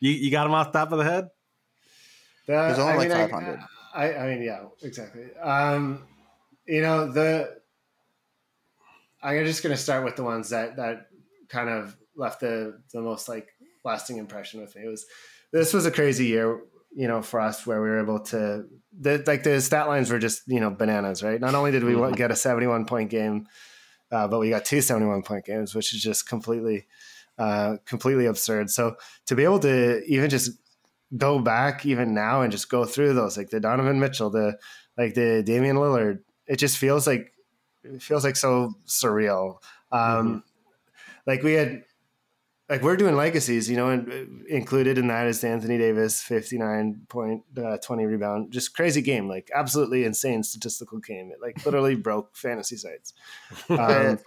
You, 0.00 0.12
you 0.12 0.30
got 0.30 0.44
them 0.44 0.54
off 0.54 0.72
the 0.72 0.78
top 0.78 0.92
of 0.92 0.98
the 0.98 1.04
head? 1.04 1.28
There's 2.46 2.78
only 2.78 2.92
I 2.92 2.96
like 2.96 3.08
mean, 3.08 3.18
500. 3.30 3.60
I, 3.94 4.14
I 4.14 4.28
mean, 4.28 4.42
yeah, 4.42 4.64
exactly. 4.82 5.34
Um, 5.36 6.02
you 6.66 6.82
know, 6.82 7.10
the 7.10 7.60
I'm 9.22 9.44
just 9.46 9.62
going 9.62 9.74
to 9.74 9.80
start 9.80 10.04
with 10.04 10.16
the 10.16 10.24
ones 10.24 10.50
that 10.50 10.76
that 10.76 11.06
kind 11.48 11.68
of 11.68 11.96
left 12.16 12.40
the 12.40 12.80
the 12.92 13.00
most 13.00 13.28
like 13.28 13.48
lasting 13.84 14.18
impression 14.18 14.60
with 14.60 14.76
me. 14.76 14.82
It 14.82 14.88
was 14.88 15.06
this 15.52 15.72
was 15.72 15.86
a 15.86 15.90
crazy 15.90 16.26
year 16.26 16.60
you 16.94 17.08
know, 17.08 17.22
for 17.22 17.40
us 17.40 17.66
where 17.66 17.82
we 17.82 17.88
were 17.88 18.00
able 18.00 18.20
to, 18.20 18.64
the, 18.98 19.22
like 19.26 19.42
the 19.42 19.60
stat 19.60 19.88
lines 19.88 20.10
were 20.10 20.18
just, 20.18 20.42
you 20.46 20.60
know, 20.60 20.70
bananas, 20.70 21.22
right? 21.22 21.40
Not 21.40 21.54
only 21.54 21.70
did 21.70 21.84
we 21.84 21.92
mm-hmm. 21.92 22.14
get 22.14 22.30
a 22.30 22.36
71 22.36 22.86
point 22.86 23.10
game, 23.10 23.46
uh, 24.12 24.28
but 24.28 24.38
we 24.38 24.50
got 24.50 24.64
two 24.64 24.80
71 24.80 25.22
point 25.22 25.44
games, 25.44 25.74
which 25.74 25.92
is 25.92 26.00
just 26.00 26.28
completely, 26.28 26.86
uh, 27.38 27.76
completely 27.84 28.26
absurd. 28.26 28.70
So 28.70 28.96
to 29.26 29.34
be 29.34 29.44
able 29.44 29.58
to 29.60 30.04
even 30.04 30.30
just 30.30 30.52
go 31.16 31.38
back 31.40 31.84
even 31.84 32.14
now 32.14 32.42
and 32.42 32.52
just 32.52 32.68
go 32.68 32.84
through 32.84 33.14
those, 33.14 33.36
like 33.36 33.50
the 33.50 33.60
Donovan 33.60 33.98
Mitchell, 33.98 34.30
the, 34.30 34.56
like 34.96 35.14
the 35.14 35.42
Damian 35.44 35.76
Lillard, 35.76 36.20
it 36.46 36.56
just 36.56 36.78
feels 36.78 37.06
like, 37.06 37.32
it 37.82 38.02
feels 38.02 38.24
like 38.24 38.36
so 38.36 38.72
surreal. 38.86 39.56
Um, 39.90 40.00
mm-hmm. 40.00 40.38
Like 41.26 41.42
we 41.42 41.54
had, 41.54 41.82
like 42.74 42.82
we're 42.82 42.96
doing 42.96 43.14
legacies, 43.14 43.70
you 43.70 43.76
know, 43.76 43.90
and 43.90 44.12
uh, 44.12 44.24
included 44.48 44.98
in 44.98 45.06
that 45.06 45.26
is 45.26 45.44
Anthony 45.44 45.78
Davis, 45.78 46.20
59 46.22 47.06
point, 47.08 47.42
uh, 47.56 47.78
20 47.78 48.04
rebound, 48.04 48.52
just 48.52 48.74
crazy 48.74 49.00
game, 49.00 49.28
like 49.28 49.48
absolutely 49.54 50.04
insane 50.04 50.42
statistical 50.42 50.98
game. 50.98 51.30
It 51.32 51.38
like 51.40 51.64
literally 51.64 51.94
broke 52.08 52.36
fantasy 52.36 52.76
sites. 52.76 53.12
Um, 53.68 54.18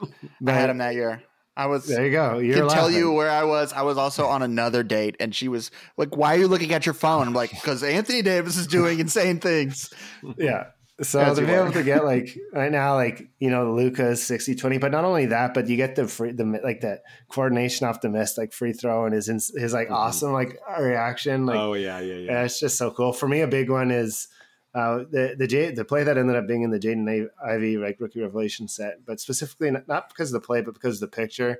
I 0.45 0.51
had 0.51 0.69
him 0.69 0.77
that 0.77 0.93
year. 0.93 1.23
I 1.55 1.65
was 1.65 1.87
there. 1.87 2.05
You 2.05 2.11
go. 2.11 2.37
You're 2.37 2.55
can 2.55 2.67
laughing. 2.67 2.79
tell 2.79 2.91
you 2.91 3.11
where 3.11 3.31
I 3.31 3.43
was. 3.43 3.73
I 3.73 3.81
was 3.81 3.97
also 3.97 4.27
on 4.27 4.43
another 4.43 4.83
date, 4.83 5.15
and 5.19 5.33
she 5.33 5.47
was 5.47 5.71
like, 5.97 6.15
"Why 6.15 6.35
are 6.35 6.37
you 6.37 6.47
looking 6.47 6.71
at 6.73 6.85
your 6.85 6.93
phone?" 6.93 7.27
I'm 7.27 7.33
like, 7.33 7.49
"Because 7.49 7.81
Anthony 7.81 8.21
Davis 8.21 8.57
is 8.57 8.67
doing 8.67 8.99
insane 8.99 9.39
things." 9.39 9.91
Yeah, 10.37 10.67
so 11.01 11.19
As 11.19 11.37
to 11.37 11.45
be 11.45 11.51
able 11.51 11.71
to 11.71 11.83
get 11.83 12.03
like 12.11 12.37
right 12.53 12.71
now, 12.71 12.95
like 12.95 13.29
you 13.39 13.51
know, 13.51 13.73
Luka's 13.73 14.25
60 14.25 14.55
20, 14.55 14.77
but 14.79 14.91
not 14.91 15.05
only 15.05 15.27
that, 15.27 15.53
but 15.53 15.67
you 15.67 15.77
get 15.77 15.95
the 15.95 16.07
free, 16.07 16.31
the 16.31 16.43
like 16.63 16.81
that 16.81 17.03
coordination 17.29 17.87
off 17.87 18.01
the 18.01 18.09
miss, 18.09 18.37
like 18.37 18.51
free 18.51 18.73
throw 18.73 19.05
and 19.05 19.13
his 19.13 19.27
his 19.27 19.73
like 19.73 19.87
mm-hmm. 19.87 19.93
awesome 19.93 20.33
like 20.33 20.59
reaction. 20.79 21.45
Like, 21.45 21.57
oh 21.57 21.73
yeah, 21.73 21.99
yeah, 21.99 22.15
yeah. 22.15 22.43
It's 22.43 22.59
just 22.59 22.77
so 22.77 22.89
cool. 22.89 23.13
For 23.13 23.27
me, 23.27 23.41
a 23.41 23.47
big 23.47 23.69
one 23.69 23.91
is 23.91 24.27
uh, 24.73 25.03
the 25.09 25.35
the 25.37 25.47
J, 25.47 25.71
the 25.71 25.85
play 25.85 26.03
that 26.03 26.17
ended 26.17 26.35
up 26.35 26.47
being 26.47 26.63
in 26.63 26.71
the 26.71 26.79
Jaden 26.79 27.27
Ivey 27.45 27.77
like 27.77 27.99
rookie 27.99 28.21
revelation 28.21 28.67
set, 28.67 29.05
but 29.05 29.19
specifically 29.19 29.71
not 29.87 30.09
because 30.09 30.33
of 30.33 30.41
the 30.41 30.45
play, 30.45 30.61
but 30.61 30.73
because 30.73 31.01
of 31.01 31.09
the 31.11 31.15
picture. 31.15 31.59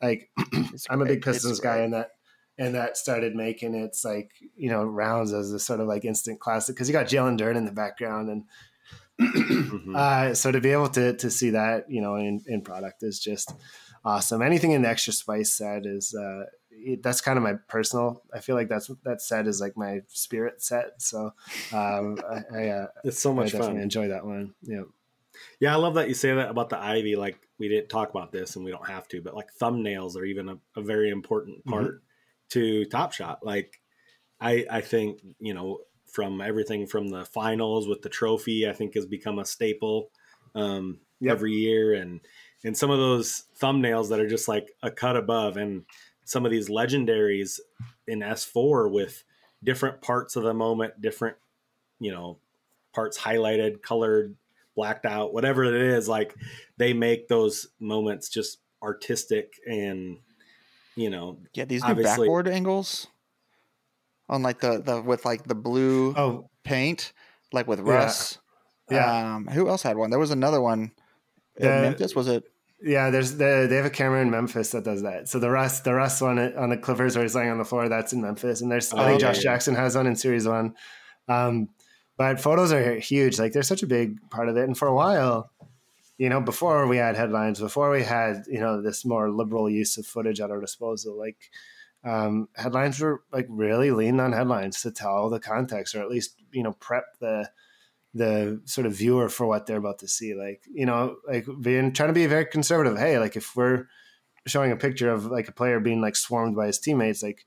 Like 0.00 0.30
I'm 0.90 1.02
a 1.02 1.06
big 1.06 1.22
Pistons 1.22 1.60
guy, 1.60 1.78
and 1.78 1.94
that 1.94 2.10
and 2.58 2.74
that 2.74 2.96
started 2.96 3.34
making 3.34 3.74
its 3.74 4.04
like 4.04 4.32
you 4.56 4.70
know 4.70 4.84
rounds 4.84 5.32
as 5.32 5.52
a 5.52 5.58
sort 5.58 5.80
of 5.80 5.86
like 5.86 6.04
instant 6.04 6.40
classic 6.40 6.74
because 6.74 6.88
you 6.88 6.92
got 6.92 7.06
Jalen 7.06 7.38
Duren 7.38 7.56
in 7.56 7.64
the 7.64 7.72
background, 7.72 8.28
and 8.28 8.44
mm-hmm. 9.20 9.94
uh, 9.96 10.34
so 10.34 10.52
to 10.52 10.60
be 10.60 10.70
able 10.70 10.88
to 10.90 11.14
to 11.16 11.30
see 11.30 11.50
that 11.50 11.90
you 11.90 12.00
know 12.00 12.16
in 12.16 12.42
in 12.46 12.62
product 12.62 13.02
is 13.02 13.18
just 13.18 13.52
awesome. 14.04 14.42
Anything 14.42 14.72
in 14.72 14.82
the 14.82 14.88
extra 14.88 15.12
spice 15.12 15.54
set 15.54 15.86
is 15.86 16.14
uh, 16.14 16.44
that's 17.02 17.20
kind 17.20 17.36
of 17.36 17.42
my 17.42 17.54
personal. 17.68 18.22
I 18.34 18.40
feel 18.40 18.56
like 18.56 18.68
that's 18.68 18.90
that 19.04 19.22
set 19.22 19.46
is 19.46 19.60
like 19.60 19.76
my 19.76 20.00
spirit 20.08 20.62
set. 20.62 21.00
So 21.00 21.32
um, 21.72 22.18
I, 22.28 22.42
I 22.54 22.68
uh, 22.68 22.86
it's 23.04 23.20
so 23.20 23.32
much 23.32 23.54
I 23.54 23.58
fun. 23.58 23.76
Enjoy 23.76 24.08
that 24.08 24.24
one. 24.24 24.54
Yeah. 24.62 24.82
Yeah, 25.60 25.72
I 25.72 25.76
love 25.76 25.94
that 25.94 26.08
you 26.08 26.14
say 26.14 26.34
that 26.34 26.50
about 26.50 26.68
the 26.68 26.78
Ivey. 26.78 27.16
Like 27.16 27.38
we 27.58 27.68
didn't 27.68 27.88
talk 27.88 28.10
about 28.10 28.32
this, 28.32 28.54
and 28.56 28.64
we 28.64 28.70
don't 28.70 28.86
have 28.86 29.08
to, 29.08 29.22
but 29.22 29.34
like 29.34 29.48
thumbnails 29.58 30.14
are 30.16 30.24
even 30.24 30.48
a, 30.48 30.58
a 30.76 30.82
very 30.82 31.08
important 31.08 31.60
mm-hmm. 31.60 31.70
part 31.70 31.86
mm-hmm. 31.86 31.96
to 32.50 32.84
Top 32.86 33.12
Shot. 33.12 33.44
Like 33.44 33.80
I, 34.40 34.66
I 34.70 34.80
think 34.82 35.20
you 35.38 35.54
know 35.54 35.80
from 36.12 36.40
everything 36.40 36.86
from 36.86 37.08
the 37.08 37.24
finals 37.24 37.88
with 37.88 38.02
the 38.02 38.08
trophy, 38.08 38.68
I 38.68 38.72
think 38.72 38.94
has 38.94 39.06
become 39.06 39.38
a 39.38 39.44
staple 39.44 40.10
um, 40.54 41.00
yep. 41.20 41.32
every 41.32 41.52
year, 41.52 41.94
and 41.94 42.20
and 42.64 42.76
some 42.76 42.90
of 42.90 42.98
those 42.98 43.44
thumbnails 43.58 44.10
that 44.10 44.20
are 44.20 44.28
just 44.28 44.46
like 44.46 44.68
a 44.82 44.90
cut 44.90 45.16
above, 45.16 45.56
and 45.56 45.84
some 46.24 46.44
of 46.44 46.52
these 46.52 46.68
legendaries 46.68 47.58
in 48.06 48.20
S4 48.20 48.90
with 48.90 49.24
different 49.64 50.00
parts 50.00 50.36
of 50.36 50.44
the 50.44 50.54
moment, 50.54 51.00
different, 51.00 51.36
you 51.98 52.12
know, 52.12 52.38
parts 52.92 53.18
highlighted, 53.18 53.82
colored, 53.82 54.36
blacked 54.76 55.06
out, 55.06 55.32
whatever 55.32 55.64
it 55.64 55.74
is, 55.74 56.08
like 56.08 56.34
they 56.76 56.92
make 56.92 57.26
those 57.26 57.68
moments 57.80 58.28
just 58.28 58.58
artistic 58.82 59.54
and 59.66 60.18
you 60.96 61.08
know 61.08 61.38
yeah 61.54 61.64
these 61.64 61.84
new 61.84 61.94
backboard 61.94 62.48
angles 62.48 63.06
on 64.32 64.42
like 64.42 64.60
the 64.60 64.82
the 64.82 65.00
with 65.00 65.24
like 65.24 65.44
the 65.44 65.54
blue 65.54 66.14
oh 66.16 66.48
paint 66.64 67.12
like 67.52 67.68
with 67.68 67.80
Russ. 67.80 68.38
Yeah. 68.90 69.34
Um, 69.34 69.46
who 69.46 69.68
else 69.68 69.82
had 69.82 69.96
one? 69.96 70.10
There 70.10 70.18
was 70.18 70.30
another 70.30 70.60
one. 70.60 70.92
In 71.56 71.68
Memphis 71.68 72.16
was 72.16 72.28
it? 72.28 72.44
Yeah, 72.84 73.10
there's 73.10 73.36
the, 73.36 73.66
they 73.68 73.76
have 73.76 73.84
a 73.84 73.90
camera 73.90 74.20
in 74.22 74.30
Memphis 74.30 74.72
that 74.72 74.84
does 74.84 75.02
that. 75.02 75.28
So 75.28 75.38
the 75.38 75.50
Russ 75.50 75.80
the 75.80 75.94
Russ 75.94 76.20
one 76.20 76.38
on 76.56 76.70
the 76.70 76.78
Clippers 76.78 77.14
where 77.14 77.22
he's 77.22 77.34
laying 77.34 77.50
on 77.50 77.58
the 77.58 77.64
floor, 77.64 77.88
that's 77.88 78.12
in 78.12 78.22
Memphis. 78.22 78.62
And 78.62 78.72
there's 78.72 78.92
oh, 78.92 78.98
I 78.98 79.06
think 79.06 79.20
Josh 79.20 79.36
yeah. 79.36 79.42
Jackson 79.42 79.74
has 79.74 79.94
one 79.94 80.06
in 80.06 80.16
series 80.16 80.48
one. 80.48 80.74
Um, 81.28 81.68
but 82.16 82.40
photos 82.40 82.72
are 82.72 82.98
huge. 82.98 83.38
Like 83.38 83.52
they're 83.52 83.62
such 83.62 83.82
a 83.82 83.86
big 83.86 84.18
part 84.30 84.48
of 84.48 84.56
it. 84.56 84.64
And 84.64 84.76
for 84.76 84.88
a 84.88 84.94
while, 84.94 85.50
you 86.18 86.28
know, 86.28 86.40
before 86.40 86.86
we 86.86 86.96
had 86.96 87.16
headlines, 87.16 87.60
before 87.60 87.90
we 87.90 88.02
had, 88.02 88.44
you 88.48 88.60
know, 88.60 88.82
this 88.82 89.04
more 89.04 89.30
liberal 89.30 89.68
use 89.68 89.98
of 89.98 90.06
footage 90.06 90.40
at 90.40 90.50
our 90.50 90.60
disposal, 90.60 91.18
like 91.18 91.50
um, 92.04 92.48
headlines 92.54 93.00
were 93.00 93.22
like 93.32 93.46
really 93.48 93.90
lean 93.90 94.18
on 94.20 94.32
headlines 94.32 94.82
to 94.82 94.90
tell 94.90 95.30
the 95.30 95.40
context 95.40 95.94
or 95.94 96.02
at 96.02 96.10
least, 96.10 96.36
you 96.52 96.62
know, 96.62 96.72
prep 96.72 97.04
the 97.20 97.50
the 98.14 98.60
sort 98.66 98.86
of 98.86 98.94
viewer 98.94 99.28
for 99.28 99.46
what 99.46 99.66
they're 99.66 99.78
about 99.78 99.98
to 100.00 100.08
see. 100.08 100.34
Like, 100.34 100.62
you 100.70 100.84
know, 100.84 101.16
like 101.26 101.46
being 101.60 101.92
trying 101.92 102.10
to 102.10 102.14
be 102.14 102.26
very 102.26 102.44
conservative. 102.44 102.98
Hey, 102.98 103.18
like 103.18 103.36
if 103.36 103.56
we're 103.56 103.86
showing 104.46 104.72
a 104.72 104.76
picture 104.76 105.10
of 105.10 105.26
like 105.26 105.48
a 105.48 105.52
player 105.52 105.80
being 105.80 106.00
like 106.00 106.16
swarmed 106.16 106.56
by 106.56 106.66
his 106.66 106.78
teammates, 106.78 107.22
like, 107.22 107.46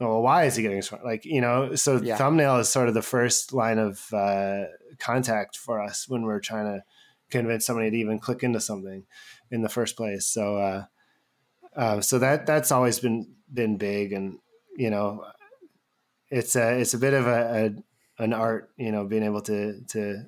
oh, 0.00 0.08
well, 0.08 0.22
why 0.22 0.44
is 0.44 0.56
he 0.56 0.62
getting 0.62 0.82
swarmed? 0.82 1.04
Like, 1.04 1.24
you 1.24 1.40
know, 1.40 1.74
so 1.74 2.00
yeah. 2.00 2.16
thumbnail 2.16 2.56
is 2.56 2.68
sort 2.68 2.88
of 2.88 2.94
the 2.94 3.02
first 3.02 3.52
line 3.52 3.78
of 3.78 4.12
uh, 4.12 4.64
contact 4.98 5.56
for 5.56 5.80
us 5.80 6.08
when 6.08 6.22
we're 6.22 6.40
trying 6.40 6.66
to 6.66 6.84
convince 7.30 7.66
somebody 7.66 7.90
to 7.90 7.96
even 7.96 8.18
click 8.18 8.42
into 8.42 8.60
something 8.60 9.04
in 9.50 9.62
the 9.62 9.68
first 9.68 9.96
place. 9.96 10.26
So, 10.26 10.56
uh, 10.56 10.84
uh, 11.76 12.00
so 12.00 12.18
that 12.18 12.46
that's 12.46 12.72
always 12.72 12.98
been 12.98 13.34
been 13.52 13.76
big, 13.76 14.12
and 14.12 14.38
you 14.76 14.90
know, 14.90 15.24
it's 16.30 16.56
a 16.56 16.80
it's 16.80 16.94
a 16.94 16.98
bit 16.98 17.12
of 17.12 17.26
a, 17.26 17.74
a 18.18 18.22
an 18.22 18.32
art, 18.32 18.70
you 18.76 18.90
know, 18.92 19.04
being 19.04 19.22
able 19.22 19.42
to 19.42 19.80
to 19.88 20.24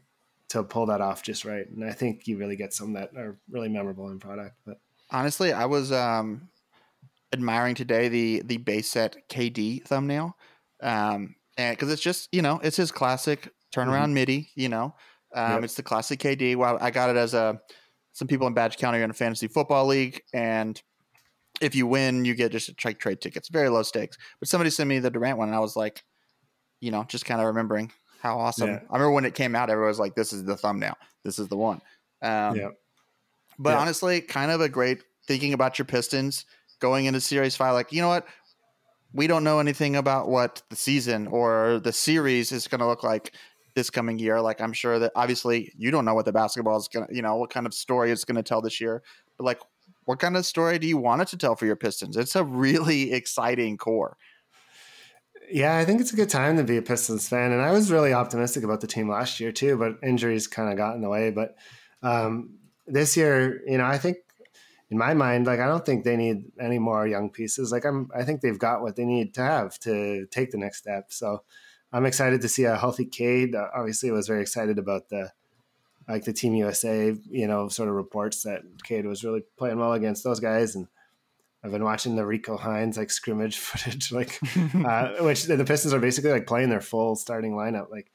to 0.51 0.63
pull 0.63 0.87
that 0.87 1.01
off 1.01 1.23
just 1.23 1.45
right. 1.45 1.69
And 1.69 1.85
I 1.85 1.93
think 1.93 2.27
you 2.27 2.37
really 2.39 2.57
get 2.57 2.75
some 2.75 2.93
that 2.95 3.11
are 3.17 3.39
really 3.51 3.69
memorable 3.69 4.11
in 4.11 4.19
product. 4.19 4.57
But 4.67 4.81
honestly, 5.11 5.53
I 5.53 5.67
was 5.67 5.91
um, 5.91 6.49
admiring 7.33 7.75
today 7.75 8.09
the 8.09 8.43
the 8.45 8.59
base 8.59 8.89
set 8.89 9.29
KD 9.31 9.85
thumbnail, 9.85 10.37
um, 10.83 11.35
and 11.57 11.77
because 11.77 11.91
it's 11.91 12.03
just 12.03 12.29
you 12.33 12.43
know 12.43 12.61
it's 12.63 12.77
his 12.77 12.93
classic 12.93 13.53
turnaround 13.75 14.07
mm-hmm. 14.07 14.15
MIDI. 14.15 14.51
You 14.55 14.69
know, 14.69 14.95
um, 15.35 15.53
yep. 15.53 15.65
it's 15.65 15.75
the 15.75 15.83
classic 15.83 16.21
KD. 16.21 16.57
Well, 16.57 16.79
I 16.79 16.91
got 16.91 17.09
it 17.09 17.17
as 17.17 17.33
a 17.33 17.61
some 18.13 18.29
people 18.29 18.47
in 18.47 18.55
Badge 18.55 18.77
County 18.77 18.99
are 18.99 19.05
in 19.05 19.11
a 19.11 19.15
fantasy 19.15 19.49
football 19.49 19.87
league, 19.87 20.23
and 20.35 20.81
if 21.61 21.75
you 21.75 21.87
win, 21.87 22.25
you 22.25 22.35
get 22.35 22.53
just 22.53 22.85
like 22.85 22.99
trade 22.99 23.21
tickets. 23.21 23.49
Very 23.49 23.69
low 23.69 23.83
stakes. 23.83 24.17
But 24.41 24.49
somebody 24.49 24.71
sent 24.71 24.89
me 24.89 24.99
the 24.99 25.11
Durant 25.11 25.39
one, 25.39 25.49
and 25.49 25.57
I 25.57 25.61
was 25.61 25.77
like, 25.77 26.05
you 26.81 26.91
know, 26.91 27.05
just 27.05 27.25
kind 27.25 27.41
of 27.41 27.47
remembering 27.47 27.91
how 28.21 28.39
awesome. 28.39 28.69
Yeah. 28.69 28.81
I 28.91 28.95
remember 28.95 29.13
when 29.13 29.25
it 29.25 29.35
came 29.35 29.55
out, 29.55 29.71
everyone 29.71 29.89
was 29.89 29.99
like, 29.99 30.15
"This 30.15 30.33
is 30.33 30.45
the 30.45 30.57
thumbnail. 30.57 30.97
This 31.25 31.39
is 31.39 31.49
the 31.49 31.57
one." 31.57 31.81
Um, 32.23 32.57
yeah. 32.57 32.69
But 33.59 33.71
yeah. 33.71 33.79
honestly, 33.79 34.21
kind 34.21 34.51
of 34.51 34.61
a 34.61 34.69
great 34.69 35.03
thinking 35.27 35.53
about 35.53 35.79
your 35.79 35.87
Pistons 35.87 36.45
going 36.81 37.07
into 37.07 37.21
Series 37.21 37.57
Five. 37.57 37.75
Like, 37.75 37.93
you 37.93 38.01
know 38.01 38.09
what? 38.09 38.27
We 39.13 39.27
don't 39.27 39.45
know 39.45 39.59
anything 39.59 39.97
about 39.97 40.29
what 40.29 40.63
the 40.69 40.77
season 40.77 41.27
or 41.29 41.81
the 41.83 41.93
series 41.93 42.53
is 42.53 42.69
going 42.69 42.81
to 42.81 42.87
look 42.87 43.03
like 43.03 43.33
this 43.75 43.91
coming 43.91 44.19
year. 44.19 44.41
Like, 44.41 44.61
I'm 44.61 44.73
sure 44.73 44.99
that 44.99 45.13
obviously 45.17 45.73
you 45.77 45.91
don't 45.91 46.05
know 46.05 46.15
what 46.15 46.27
the 46.27 46.33
basketball 46.33 46.77
is 46.77 46.89
going 46.89 47.07
to, 47.07 47.15
you 47.15 47.23
know, 47.23 47.37
what 47.37 47.51
kind 47.51 47.67
of 47.67 47.73
story 47.73 48.11
it's 48.11 48.25
going 48.25 48.37
to 48.37 48.43
tell 48.43 48.61
this 48.61 48.81
year. 48.81 49.03
But 49.39 49.45
like, 49.45 49.61
what 50.09 50.21
kind 50.21 50.39
of 50.39 50.47
story 50.47 50.79
do 50.79 50.87
you 50.87 50.97
want 50.97 51.21
it 51.21 51.29
to 51.29 51.37
tell 51.37 51.55
for 51.55 51.67
your 51.67 51.77
Pistons? 51.77 52.17
It's 52.17 52.35
a 52.35 52.43
really 52.43 53.13
exciting 53.13 53.77
core. 53.77 54.17
Yeah, 55.51 55.77
I 55.77 55.85
think 55.85 56.01
it's 56.01 56.15
a 56.15 56.17
good 56.17 56.31
time 56.31 56.57
to 56.57 56.65
be 56.65 56.79
a 56.79 56.83
Pistons 56.83 57.29
fan, 57.29 57.53
and 57.53 57.61
I 57.61 57.73
was 57.73 57.93
really 57.93 58.15
optimistic 58.15 58.65
about 58.65 58.81
the 58.81 58.87
team 58.87 59.11
last 59.11 59.39
year 59.39 59.53
too, 59.53 59.77
but 59.77 59.99
injuries 60.03 60.47
kind 60.47 60.71
of 60.71 60.79
got 60.79 60.95
in 60.95 61.03
the 61.03 61.11
way. 61.11 61.31
But 61.31 61.57
um, 62.03 62.55
this 62.87 63.19
year, 63.19 63.61
you 63.67 63.77
know, 63.77 63.85
I 63.85 63.99
think 63.99 64.17
in 64.89 64.97
my 64.97 65.13
mind, 65.13 65.47
like 65.47 65.61
I 65.61 65.67
don't 65.67 65.85
think 65.85 66.05
they 66.05 66.17
need 66.17 66.53
any 66.59 66.79
more 66.79 67.07
young 67.07 67.29
pieces. 67.29 67.71
Like 67.71 67.85
I'm, 67.85 68.09
I 68.17 68.25
think 68.25 68.41
they've 68.41 68.59
got 68.59 68.81
what 68.81 68.97
they 68.97 69.05
need 69.05 69.35
to 69.35 69.43
have 69.43 69.79
to 69.81 70.25
take 70.31 70.53
the 70.53 70.59
next 70.59 70.79
step. 70.79 71.13
So 71.13 71.43
I'm 71.93 72.07
excited 72.07 72.41
to 72.41 72.49
see 72.49 72.65
a 72.65 72.79
healthy 72.79 73.05
Cade. 73.05 73.55
Obviously, 73.55 74.09
I 74.09 74.15
was 74.15 74.27
very 74.27 74.41
excited 74.41 74.79
about 74.79 75.11
the 75.11 75.33
like 76.09 76.25
the 76.25 76.33
Team 76.33 76.55
USA, 76.55 77.15
you 77.31 77.47
know, 77.47 77.69
sort 77.69 77.89
of 77.89 77.95
reports 77.95 78.43
that 78.43 78.63
Cade 78.83 79.07
was 79.07 79.23
really 79.23 79.43
playing 79.59 79.79
well 79.79 79.93
against 79.93 80.25
those 80.25 80.41
guys, 80.41 80.75
and 80.75 80.89
I've 81.63 81.71
been 81.71 81.85
watching 81.85 82.17
the 82.17 82.25
Rico 82.25 82.57
Hines 82.57 82.97
like 82.97 83.11
scrimmage 83.11 83.59
footage, 83.59 84.11
like 84.11 84.41
uh, 84.75 85.09
which 85.21 85.45
the 85.45 85.65
Pistons 85.65 85.93
are 85.93 86.01
basically 86.01 86.31
like 86.31 86.47
playing 86.47 86.71
their 86.71 86.81
full 86.81 87.15
starting 87.15 87.53
lineup. 87.53 87.91
Like, 87.91 88.11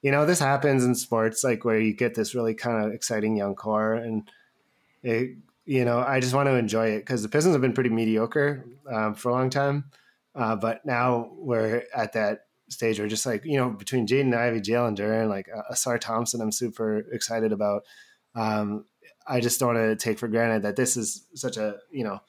you 0.00 0.12
know, 0.12 0.24
this 0.26 0.38
happens 0.38 0.84
in 0.84 0.94
sports, 0.94 1.42
like 1.42 1.64
where 1.64 1.80
you 1.80 1.92
get 1.92 2.14
this 2.14 2.34
really 2.34 2.54
kind 2.54 2.84
of 2.86 2.92
exciting 2.92 3.36
young 3.36 3.56
core, 3.56 3.94
and 3.94 4.30
it, 5.02 5.36
you 5.66 5.84
know, 5.84 5.98
I 5.98 6.20
just 6.20 6.34
want 6.34 6.48
to 6.48 6.54
enjoy 6.54 6.88
it 6.88 7.00
because 7.00 7.22
the 7.22 7.28
Pistons 7.28 7.54
have 7.54 7.62
been 7.62 7.72
pretty 7.72 7.90
mediocre 7.90 8.64
um, 8.90 9.14
for 9.14 9.30
a 9.30 9.32
long 9.32 9.50
time, 9.50 9.86
uh, 10.36 10.54
but 10.54 10.86
now 10.86 11.30
we're 11.36 11.84
at 11.94 12.12
that 12.12 12.46
stage 12.68 12.98
where 12.98 13.08
just 13.08 13.26
like 13.26 13.44
you 13.44 13.58
know 13.58 13.70
between 13.70 14.06
Jaden 14.06 14.36
Ivey, 14.36 14.60
Jalen 14.60 14.96
Duren, 14.96 15.28
like 15.28 15.48
uh, 15.54 15.72
Ausar 15.72 16.00
Thompson, 16.00 16.40
I'm 16.40 16.52
super 16.52 16.98
excited 17.12 17.52
about. 17.52 17.82
Um, 18.34 18.84
I 19.26 19.40
just 19.40 19.60
don't 19.60 19.74
want 19.74 19.78
to 19.78 19.96
take 19.96 20.18
for 20.18 20.28
granted 20.28 20.62
that 20.62 20.76
this 20.76 20.96
is 20.96 21.26
such 21.34 21.56
a 21.56 21.76
you 21.90 22.04
know 22.04 22.20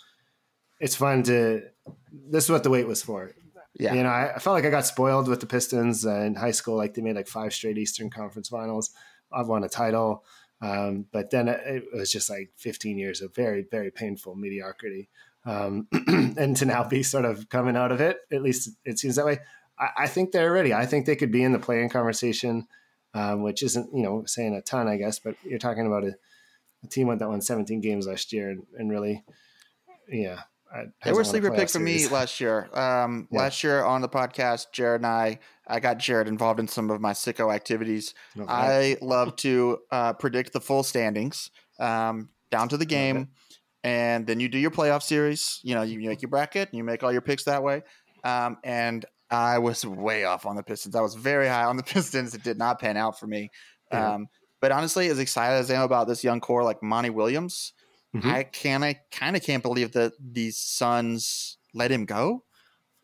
it's 0.80 0.96
fun 0.96 1.24
to. 1.24 1.64
This 2.12 2.46
is 2.46 2.50
what 2.50 2.64
the 2.64 2.70
wait 2.70 2.88
was 2.88 3.02
for. 3.02 3.32
Yeah, 3.78 3.94
you 3.94 4.04
know, 4.04 4.10
I, 4.10 4.36
I 4.36 4.40
felt 4.40 4.54
like 4.54 4.66
I 4.66 4.70
got 4.70 4.86
spoiled 4.86 5.28
with 5.28 5.42
the 5.42 5.46
Pistons 5.46 6.06
uh, 6.06 6.22
in 6.22 6.36
high 6.36 6.52
school. 6.52 6.78
Like 6.78 6.94
they 6.94 7.02
made 7.02 7.16
like 7.16 7.28
five 7.28 7.54
straight 7.54 7.78
Eastern 7.78 8.10
Conference 8.10 8.50
Finals. 8.50 8.92
I've 9.32 9.48
won 9.48 9.64
a 9.64 9.70
title, 9.70 10.24
um, 10.62 11.06
but 11.12 11.30
then 11.30 11.48
it, 11.48 11.62
it, 11.66 11.84
was 11.94 12.12
just 12.12 12.30
like 12.30 12.52
15 12.58 12.98
years 12.98 13.22
of 13.22 13.36
very, 13.36 13.66
very 13.70 13.92
painful 13.92 14.36
mediocrity. 14.36 15.10
Um, 15.46 15.88
and 16.08 16.56
to 16.58 16.66
now 16.66 16.84
be 16.84 17.04
sort 17.04 17.26
of 17.26 17.50
coming 17.50 17.76
out 17.76 17.92
of 17.92 18.02
it, 18.02 18.18
at 18.32 18.42
least 18.42 18.70
it 18.86 18.98
seems 18.98 19.16
that 19.18 19.26
way. 19.26 19.40
I, 19.80 19.90
I 20.00 20.08
think 20.08 20.32
they're 20.32 20.52
ready. 20.52 20.74
I 20.74 20.86
think 20.86 21.06
they 21.06 21.16
could 21.16 21.32
be 21.32 21.44
in 21.44 21.52
the 21.52 21.60
play-in 21.60 21.90
conversation, 21.90 22.68
um, 23.14 23.44
which 23.44 23.64
isn't 23.64 23.90
you 23.94 24.04
know 24.04 24.24
saying 24.26 24.54
a 24.54 24.62
ton, 24.62 24.88
I 24.88 24.98
guess. 24.98 25.20
But 25.20 25.36
you're 25.44 25.60
talking 25.60 25.88
about 25.88 26.04
a, 26.04 26.16
a 26.84 26.88
team 26.88 27.16
that 27.16 27.28
won 27.28 27.42
17 27.42 27.82
games 27.82 28.08
last 28.08 28.34
year 28.34 28.50
and, 28.50 28.64
and 28.78 28.90
really, 28.90 29.24
yeah, 30.10 30.42
they 31.04 31.14
were 31.14 31.24
sleeper 31.24 31.52
pick 31.52 31.70
for 31.70 31.80
me 31.80 32.08
last 32.08 32.42
year. 32.42 32.70
Um, 32.74 33.28
yeah. 33.32 33.40
Last 33.40 33.64
year 33.64 33.84
on 33.84 34.02
the 34.02 34.10
podcast, 34.10 34.68
Jared 34.72 35.02
and 35.02 35.08
I, 35.08 35.40
I 35.68 35.80
got 35.80 35.98
Jared 35.98 36.28
involved 36.28 36.60
in 36.60 36.68
some 36.68 36.90
of 36.90 37.00
my 37.00 37.14
sicko 37.14 37.54
activities. 37.54 38.14
Okay. 38.38 38.46
I 38.48 38.98
love 39.02 39.36
to 39.38 39.80
uh, 39.92 40.14
predict 40.14 40.54
the 40.54 40.62
full 40.62 40.84
standings 40.84 41.50
um, 41.80 42.30
down 42.52 42.70
to 42.70 42.78
the 42.78 42.86
game, 42.86 43.18
okay. 43.18 43.28
and 43.84 44.28
then 44.28 44.40
you 44.40 44.50
do 44.50 44.58
your 44.58 44.72
playoff 44.72 45.04
series. 45.04 45.60
You 45.64 45.76
know, 45.76 45.82
you, 45.82 46.00
you 46.00 46.10
make 46.10 46.22
your 46.22 46.30
bracket, 46.30 46.70
and 46.70 46.78
you 46.78 46.84
make 46.84 47.04
all 47.04 47.12
your 47.12 47.22
picks 47.22 47.46
that 47.46 47.64
way. 47.64 47.84
Um, 48.24 48.58
and 48.64 49.06
I 49.30 49.58
was 49.58 49.86
way 49.86 50.24
off 50.24 50.46
on 50.46 50.56
the 50.56 50.64
Pistons. 50.64 50.96
I 50.96 51.02
was 51.02 51.16
very 51.16 51.48
high 51.48 51.64
on 51.64 51.78
the 51.78 51.84
Pistons. 51.94 52.34
It 52.34 52.44
did 52.44 52.58
not 52.58 52.80
pan 52.80 52.98
out 52.98 53.20
for 53.20 53.28
me. 53.28 53.50
Yeah. 53.92 54.16
Um, 54.16 54.28
but 54.62 54.72
honestly, 54.72 55.08
as 55.10 55.20
excited 55.20 55.56
as 55.56 55.70
I 55.70 55.76
am 55.76 55.84
about 55.84 56.08
this 56.08 56.24
young 56.24 56.40
core 56.40 56.64
like 56.64 56.82
Monty 56.82 57.10
Williams, 57.10 57.74
mm-hmm. 58.16 58.30
I 58.30 58.44
can 58.44 58.84
I 58.84 59.00
kind 59.12 59.36
of 59.36 59.44
can't 59.44 59.64
believe 59.64 59.92
that 59.94 60.14
these 60.20 60.58
Suns 60.58 61.58
let 61.74 61.92
him 61.92 62.06
go. 62.06 62.44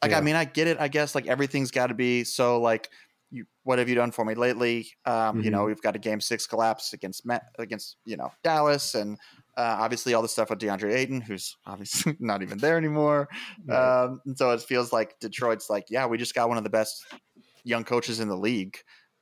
Like, 0.02 0.12
yeah. 0.12 0.18
I 0.18 0.22
mean, 0.22 0.36
I 0.36 0.46
get 0.46 0.68
it. 0.68 0.78
I 0.80 0.88
guess 0.88 1.14
like 1.14 1.28
everything's 1.28 1.70
got 1.70 1.88
to 1.88 1.94
be 1.94 2.24
so 2.24 2.60
like, 2.60 2.90
you, 3.32 3.46
what 3.64 3.80
have 3.80 3.90
you 3.90 3.96
done 3.96 4.12
for 4.12 4.26
me 4.26 4.36
lately? 4.36 4.88
Um, 5.06 5.14
mm-hmm. 5.14 5.42
You 5.42 5.52
know, 5.52 5.60
mm-hmm. 5.60 5.68
we've 5.68 5.82
got 5.82 5.96
a 5.96 6.00
game 6.00 6.20
six 6.20 6.46
collapse 6.46 6.94
against 6.94 7.26
Met, 7.26 7.44
against 7.58 7.98
you 8.06 8.18
know 8.18 8.32
Dallas, 8.44 8.94
and 8.94 9.18
uh, 9.58 9.78
obviously 9.80 10.14
all 10.14 10.22
the 10.22 10.28
stuff 10.28 10.50
with 10.50 10.60
DeAndre 10.60 10.94
Ayton, 10.94 11.22
who's 11.22 11.58
obviously 11.66 12.16
not 12.20 12.42
even 12.42 12.58
there 12.58 12.78
anymore. 12.78 13.30
Right. 13.66 14.04
Um, 14.04 14.22
and 14.26 14.38
so 14.38 14.52
it 14.52 14.62
feels 14.62 14.94
like 14.94 15.20
Detroit's 15.20 15.70
like, 15.70 15.86
yeah, 15.90 16.06
we 16.06 16.18
just 16.18 16.36
got 16.36 16.50
one 16.50 16.58
of 16.58 16.64
the 16.64 16.70
best 16.70 17.06
young 17.64 17.84
coaches 17.84 18.20
in 18.20 18.28
the 18.28 18.38
league 18.38 18.78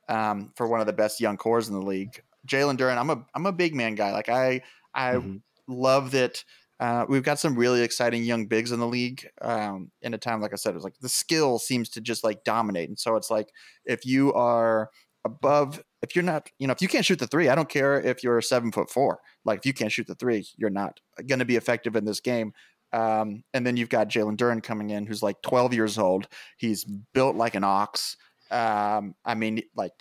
um, 0.08 0.52
for 0.56 0.66
one 0.66 0.80
of 0.80 0.86
the 0.86 0.92
best 0.92 1.20
young 1.20 1.36
cores 1.36 1.68
in 1.68 1.74
the 1.74 1.86
league. 1.86 2.22
Jalen 2.46 2.76
Duren, 2.76 2.98
I'm 2.98 3.10
a 3.10 3.24
I'm 3.34 3.46
a 3.46 3.52
big 3.52 3.74
man 3.74 3.94
guy. 3.94 4.12
Like 4.12 4.28
I 4.28 4.62
I 4.94 5.14
mm-hmm. 5.14 5.36
love 5.68 6.10
that 6.12 6.42
uh, 6.80 7.04
we've 7.10 7.22
got 7.22 7.38
some 7.38 7.54
really 7.54 7.82
exciting 7.82 8.24
young 8.24 8.46
bigs 8.46 8.72
in 8.72 8.80
the 8.80 8.86
league. 8.86 9.28
Um, 9.42 9.90
in 10.00 10.14
a 10.14 10.18
time, 10.18 10.40
like 10.40 10.54
I 10.54 10.56
said, 10.56 10.70
it 10.70 10.76
was 10.76 10.84
like 10.84 10.98
the 10.98 11.10
skill 11.10 11.58
seems 11.58 11.90
to 11.90 12.00
just 12.00 12.24
like 12.24 12.42
dominate. 12.42 12.88
And 12.88 12.98
so 12.98 13.16
it's 13.16 13.30
like 13.30 13.50
if 13.84 14.06
you 14.06 14.32
are 14.32 14.88
above, 15.26 15.84
if 16.00 16.16
you're 16.16 16.24
not, 16.24 16.48
you 16.58 16.66
know, 16.66 16.72
if 16.72 16.80
you 16.80 16.88
can't 16.88 17.04
shoot 17.04 17.18
the 17.18 17.26
three, 17.26 17.50
I 17.50 17.54
don't 17.54 17.68
care 17.68 18.00
if 18.00 18.24
you're 18.24 18.40
seven 18.40 18.72
foot 18.72 18.88
four. 18.88 19.20
Like 19.44 19.58
if 19.58 19.66
you 19.66 19.74
can't 19.74 19.92
shoot 19.92 20.06
the 20.06 20.14
three, 20.14 20.46
you're 20.56 20.70
not 20.70 21.00
going 21.28 21.40
to 21.40 21.44
be 21.44 21.56
effective 21.56 21.96
in 21.96 22.06
this 22.06 22.20
game. 22.20 22.54
Um, 22.94 23.44
and 23.52 23.66
then 23.66 23.76
you've 23.76 23.90
got 23.90 24.08
Jalen 24.08 24.38
Duren 24.38 24.62
coming 24.62 24.88
in, 24.88 25.04
who's 25.04 25.22
like 25.22 25.42
12 25.42 25.74
years 25.74 25.98
old. 25.98 26.28
He's 26.56 26.84
built 27.12 27.36
like 27.36 27.54
an 27.54 27.62
ox. 27.62 28.16
Um, 28.50 29.14
I 29.22 29.34
mean, 29.34 29.62
like 29.76 29.92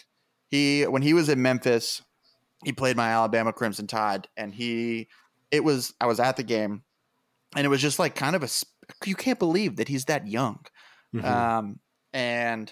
he 0.48 0.84
when 0.84 1.02
he 1.02 1.14
was 1.14 1.28
in 1.28 1.42
Memphis, 1.42 2.02
he 2.64 2.72
played 2.72 2.96
my 2.96 3.10
Alabama 3.10 3.52
Crimson 3.52 3.86
Tide, 3.86 4.30
and 4.38 4.56
he 4.56 5.10
it 5.52 5.64
was 5.64 5.94
I 6.00 6.06
was 6.06 6.20
at 6.20 6.38
the 6.38 6.44
game, 6.44 6.84
and 7.56 7.66
it 7.66 7.70
was 7.70 7.82
just 7.82 8.00
like 8.00 8.16
kind 8.16 8.36
of 8.36 8.44
a 8.44 8.50
you 9.06 9.16
can't 9.16 9.40
believe 9.40 9.78
that 9.78 9.88
he's 9.88 10.06
that 10.06 10.28
young, 10.28 10.60
mm-hmm. 11.16 11.26
um, 11.26 11.80
and 12.14 12.72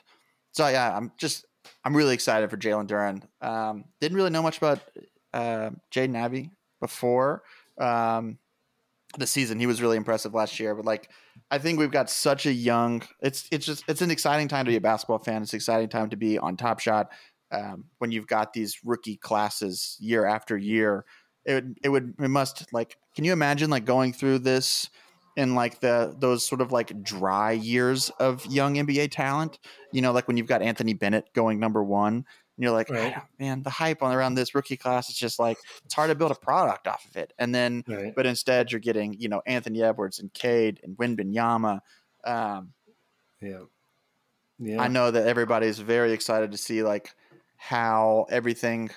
so 0.53 0.67
yeah, 0.67 0.95
I'm 0.95 1.11
just 1.17 1.45
I'm 1.83 1.95
really 1.95 2.13
excited 2.13 2.49
for 2.49 2.57
Jalen 2.57 2.87
Duren. 2.87 3.23
Um, 3.45 3.85
didn't 4.01 4.17
really 4.17 4.29
know 4.29 4.41
much 4.41 4.57
about 4.57 4.79
uh, 5.33 5.71
Jaden 5.93 6.15
Ivey 6.15 6.51
before 6.79 7.43
um, 7.79 8.37
the 9.17 9.27
season. 9.27 9.59
He 9.59 9.67
was 9.67 9.81
really 9.81 9.97
impressive 9.97 10.33
last 10.33 10.59
year, 10.59 10.75
but 10.75 10.85
like 10.85 11.09
I 11.51 11.57
think 11.57 11.79
we've 11.79 11.91
got 11.91 12.09
such 12.09 12.45
a 12.45 12.53
young. 12.53 13.03
It's 13.21 13.47
it's 13.51 13.65
just 13.65 13.83
it's 13.87 14.01
an 14.01 14.11
exciting 14.11 14.47
time 14.47 14.65
to 14.65 14.71
be 14.71 14.77
a 14.77 14.81
basketball 14.81 15.19
fan. 15.19 15.41
It's 15.41 15.53
an 15.53 15.57
exciting 15.57 15.89
time 15.89 16.09
to 16.09 16.17
be 16.17 16.37
on 16.37 16.57
Top 16.57 16.79
Shot 16.79 17.11
um, 17.51 17.85
when 17.99 18.11
you've 18.11 18.27
got 18.27 18.53
these 18.53 18.79
rookie 18.83 19.17
classes 19.17 19.95
year 19.99 20.25
after 20.25 20.57
year 20.57 21.05
it 21.47 21.53
would 21.53 21.79
it 21.81 21.89
would 21.89 22.13
it 22.19 22.27
must 22.27 22.71
like 22.73 22.97
can 23.15 23.23
you 23.23 23.33
imagine 23.33 23.69
like 23.69 23.85
going 23.85 24.13
through 24.13 24.39
this 24.39 24.89
in 25.37 25.55
like 25.55 25.79
the 25.79 26.13
those 26.19 26.45
sort 26.45 26.61
of 26.61 26.71
like 26.71 27.01
dry 27.01 27.53
years 27.53 28.11
of 28.19 28.45
young 28.45 28.75
NBA 28.75 29.11
talent? 29.11 29.57
You 29.93 30.01
know, 30.01 30.11
like 30.11 30.27
when 30.27 30.35
you've 30.35 30.47
got 30.47 30.61
Anthony 30.61 30.93
Bennett 30.93 31.33
going 31.33 31.59
number 31.59 31.81
one, 31.83 32.13
and 32.57 32.63
you're 32.63 32.73
like, 32.73 32.89
right. 32.89 33.13
oh, 33.15 33.21
man, 33.39 33.63
the 33.63 33.69
hype 33.69 34.03
on 34.03 34.13
around 34.13 34.33
this 34.33 34.53
rookie 34.53 34.77
class 34.77 35.09
is 35.09 35.15
just 35.15 35.39
like 35.39 35.57
it's 35.85 35.93
hard 35.93 36.09
to 36.09 36.15
build 36.15 36.31
a 36.31 36.35
product 36.35 36.87
off 36.87 37.05
of 37.09 37.15
it. 37.15 37.31
And 37.39 37.55
then, 37.55 37.83
right. 37.87 38.13
but 38.13 38.25
instead, 38.25 38.71
you're 38.71 38.81
getting 38.81 39.13
you 39.13 39.29
know 39.29 39.41
Anthony 39.45 39.81
Edwards 39.81 40.19
and 40.19 40.33
Cade 40.33 40.81
and 40.83 40.97
Wembanyama. 40.97 41.79
Um, 42.25 42.73
yeah, 43.41 43.59
yeah. 44.59 44.81
I 44.81 44.89
know 44.89 45.11
that 45.11 45.27
everybody's 45.27 45.79
very 45.79 46.11
excited 46.11 46.51
to 46.51 46.57
see 46.57 46.83
like 46.83 47.11
how 47.55 48.25
everything 48.29 48.89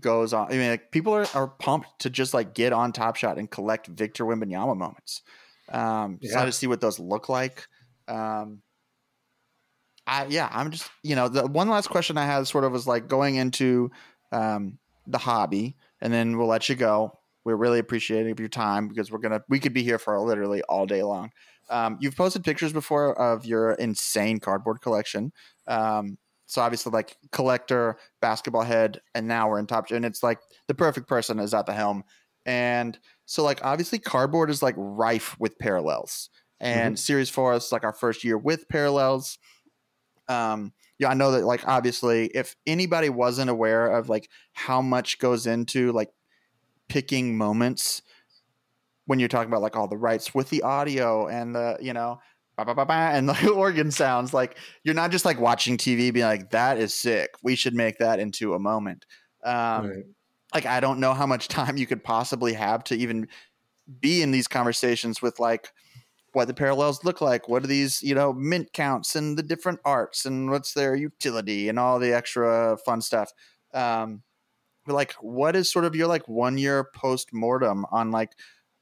goes 0.00 0.32
on. 0.32 0.48
I 0.48 0.56
mean, 0.56 0.70
like, 0.70 0.90
people 0.90 1.14
are, 1.14 1.26
are 1.34 1.48
pumped 1.48 1.88
to 2.00 2.10
just 2.10 2.34
like 2.34 2.54
get 2.54 2.72
on 2.72 2.92
Top 2.92 3.16
Shot 3.16 3.38
and 3.38 3.50
collect 3.50 3.86
Victor 3.86 4.24
Wembanyama 4.24 4.76
moments. 4.76 5.22
Um, 5.70 6.18
yeah. 6.20 6.44
to 6.44 6.52
see 6.52 6.66
what 6.66 6.80
those 6.80 6.98
look 6.98 7.28
like. 7.28 7.66
Um, 8.08 8.62
I 10.06 10.26
yeah, 10.26 10.48
I'm 10.52 10.70
just 10.70 10.88
you 11.02 11.16
know 11.16 11.28
the 11.28 11.46
one 11.46 11.68
last 11.68 11.88
question 11.88 12.16
I 12.16 12.24
had 12.24 12.46
sort 12.46 12.64
of 12.64 12.72
was 12.72 12.86
like 12.86 13.08
going 13.08 13.36
into 13.36 13.90
um, 14.32 14.78
the 15.06 15.18
hobby, 15.18 15.76
and 16.00 16.12
then 16.12 16.38
we'll 16.38 16.46
let 16.46 16.68
you 16.68 16.76
go. 16.76 17.18
We're 17.44 17.56
really 17.56 17.78
appreciative 17.78 18.30
of 18.32 18.40
your 18.40 18.48
time 18.48 18.88
because 18.88 19.10
we're 19.10 19.18
gonna 19.18 19.40
we 19.48 19.58
could 19.58 19.72
be 19.72 19.82
here 19.82 19.98
for 19.98 20.18
literally 20.20 20.62
all 20.62 20.86
day 20.86 21.02
long. 21.02 21.30
Um, 21.68 21.98
you've 22.00 22.16
posted 22.16 22.44
pictures 22.44 22.72
before 22.72 23.18
of 23.20 23.44
your 23.44 23.72
insane 23.72 24.38
cardboard 24.38 24.80
collection. 24.80 25.32
Um, 25.66 26.18
so 26.46 26.62
obviously, 26.62 26.92
like 26.92 27.16
collector, 27.32 27.98
basketball 28.20 28.62
head, 28.62 29.00
and 29.14 29.26
now 29.26 29.48
we're 29.48 29.58
in 29.58 29.66
top. 29.66 29.90
And 29.90 30.04
it's 30.04 30.22
like 30.22 30.38
the 30.68 30.74
perfect 30.74 31.08
person 31.08 31.40
is 31.40 31.52
at 31.52 31.66
the 31.66 31.72
helm. 31.72 32.04
And 32.46 32.98
so, 33.26 33.42
like, 33.42 33.64
obviously, 33.64 33.98
cardboard 33.98 34.48
is 34.50 34.62
like 34.62 34.76
rife 34.78 35.36
with 35.40 35.58
parallels. 35.58 36.30
And 36.60 36.94
mm-hmm. 36.94 37.00
Series 37.00 37.28
Four 37.28 37.54
is 37.54 37.72
like 37.72 37.84
our 37.84 37.92
first 37.92 38.22
year 38.22 38.38
with 38.38 38.68
parallels. 38.68 39.38
Um, 40.28 40.72
yeah, 40.98 41.08
I 41.08 41.14
know 41.14 41.32
that 41.32 41.44
like 41.44 41.66
obviously, 41.66 42.26
if 42.26 42.54
anybody 42.66 43.08
wasn't 43.08 43.50
aware 43.50 43.88
of 43.88 44.08
like 44.08 44.30
how 44.52 44.80
much 44.80 45.18
goes 45.18 45.46
into 45.46 45.92
like 45.92 46.10
picking 46.88 47.36
moments 47.36 48.02
when 49.06 49.18
you're 49.18 49.28
talking 49.28 49.50
about 49.50 49.62
like 49.62 49.76
all 49.76 49.88
the 49.88 49.96
rights 49.96 50.34
with 50.34 50.50
the 50.50 50.62
audio 50.62 51.26
and 51.26 51.54
the 51.54 51.76
you 51.80 51.92
know 51.92 52.20
bah, 52.64 52.74
bah, 52.74 52.84
bah, 52.84 53.10
and 53.12 53.28
the 53.28 53.48
organ 53.54 53.90
sounds 53.90 54.32
like 54.32 54.58
you're 54.82 54.94
not 54.94 55.10
just 55.10 55.24
like 55.24 55.38
watching 55.40 55.76
TV 55.76 56.12
being 56.12 56.26
like 56.26 56.50
that 56.50 56.78
is 56.78 56.94
sick. 56.94 57.30
We 57.42 57.54
should 57.54 57.74
make 57.74 57.98
that 57.98 58.18
into 58.18 58.54
a 58.54 58.58
moment. 58.58 59.04
Um, 59.44 59.88
right. 59.88 60.04
Like 60.54 60.66
I 60.66 60.80
don't 60.80 61.00
know 61.00 61.12
how 61.12 61.26
much 61.26 61.48
time 61.48 61.76
you 61.76 61.86
could 61.86 62.02
possibly 62.02 62.54
have 62.54 62.84
to 62.84 62.94
even 62.96 63.28
be 64.00 64.22
in 64.22 64.30
these 64.30 64.48
conversations 64.48 65.20
with 65.20 65.38
like 65.38 65.68
what 66.32 66.48
the 66.48 66.54
parallels 66.54 67.04
look 67.04 67.20
like. 67.20 67.48
What 67.48 67.64
are 67.64 67.68
these 67.68 68.02
you 68.02 68.14
know 68.14 68.32
mint 68.32 68.72
counts 68.72 69.16
and 69.16 69.36
the 69.36 69.42
different 69.42 69.80
arts 69.84 70.24
and 70.24 70.50
what's 70.50 70.72
their 70.72 70.94
utility 70.94 71.68
and 71.68 71.78
all 71.78 71.98
the 71.98 72.14
extra 72.14 72.78
fun 72.84 73.02
stuff. 73.02 73.32
Um, 73.74 74.22
like 74.86 75.12
what 75.20 75.56
is 75.56 75.70
sort 75.70 75.84
of 75.84 75.94
your 75.94 76.06
like 76.06 76.28
one 76.28 76.58
year 76.58 76.88
post 76.94 77.32
mortem 77.32 77.84
on 77.90 78.10
like 78.10 78.32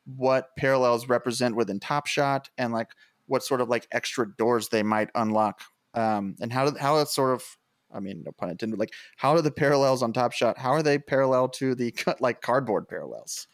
what 0.05 0.49
parallels 0.59 1.09
represent 1.09 1.57
within 1.57 1.81
Top 1.81 2.07
Shot 2.07 2.51
and 2.59 2.73
like 2.73 2.91
what 3.27 3.43
sort 3.43 3.61
of 3.61 3.69
like 3.69 3.87
extra 3.93 4.27
doors 4.37 4.69
they 4.69 4.83
might 4.83 5.11
unlock 5.15 5.63
um, 5.95 6.37
and 6.41 6.53
how 6.53 6.77
how 6.77 6.99
it's 6.99 7.15
sort 7.15 7.35
of 7.35 7.45
I 7.93 8.01
mean 8.01 8.23
no 8.25 8.33
pun 8.33 8.51
intended 8.51 8.79
like 8.79 8.93
how 9.17 9.33
are 9.33 9.43
the 9.43 9.51
parallels 9.51 10.03
on 10.03 10.13
Top 10.13 10.33
Shot 10.33 10.59
how 10.59 10.71
are 10.71 10.83
they 10.83 10.99
parallel 10.99 11.49
to 11.51 11.75
the 11.75 11.91
cut 11.93 12.21
like 12.21 12.41
cardboard 12.41 12.89
parallels? 12.89 13.47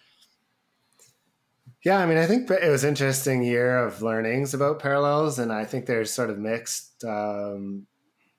Yeah, 1.83 1.99
I 1.99 2.05
mean, 2.05 2.19
I 2.19 2.27
think 2.27 2.51
it 2.51 2.69
was 2.69 2.85
interesting 2.85 3.43
year 3.43 3.79
of 3.87 4.03
learnings 4.03 4.53
about 4.53 4.81
parallels, 4.81 5.39
and 5.39 5.51
I 5.51 5.65
think 5.65 5.87
there's 5.87 6.13
sort 6.13 6.29
of 6.29 6.39
mixed 6.39 7.03
um, 7.05 7.87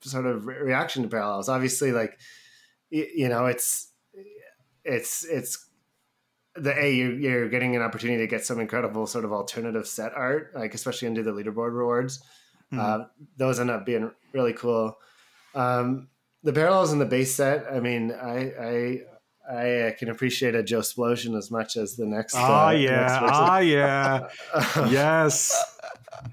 sort 0.01 0.27
of 0.27 0.45
reaction 0.45 1.01
to 1.01 1.09
parallels. 1.09 1.49
Obviously, 1.49 1.91
like 1.91 2.19
you 2.91 3.29
know, 3.29 3.47
it's 3.47 3.91
it's 4.83 5.25
it's 5.25 5.65
the 6.55 6.77
a 6.77 6.93
you're, 6.93 7.13
you're, 7.13 7.49
getting 7.49 7.75
an 7.75 7.81
opportunity 7.81 8.19
to 8.19 8.27
get 8.27 8.45
some 8.45 8.59
incredible 8.59 9.07
sort 9.07 9.25
of 9.25 9.31
alternative 9.31 9.87
set 9.87 10.13
art, 10.13 10.51
like 10.53 10.73
especially 10.73 11.07
into 11.07 11.23
the 11.23 11.31
leaderboard 11.31 11.73
rewards. 11.73 12.23
Mm-hmm. 12.71 12.79
Uh, 12.79 13.05
those 13.37 13.59
end 13.59 13.69
up 13.69 13.85
being 13.85 14.11
really 14.33 14.53
cool. 14.53 14.97
Um, 15.55 16.09
the 16.43 16.53
parallels 16.53 16.91
in 16.91 16.99
the 16.99 17.05
base 17.05 17.35
set, 17.35 17.65
I 17.71 17.79
mean, 17.79 18.11
I 18.11 19.01
I 19.49 19.87
I 19.87 19.95
can 19.97 20.09
appreciate 20.09 20.55
a 20.55 20.63
Joe 20.63 20.79
explosion 20.79 21.35
as 21.35 21.51
much 21.51 21.77
as 21.77 21.95
the 21.95 22.05
next. 22.05 22.35
Oh 22.35 22.67
uh, 22.67 22.71
yeah, 22.71 23.29
oh 23.31 23.57
yeah, 23.59 24.27
yes. 24.89 25.77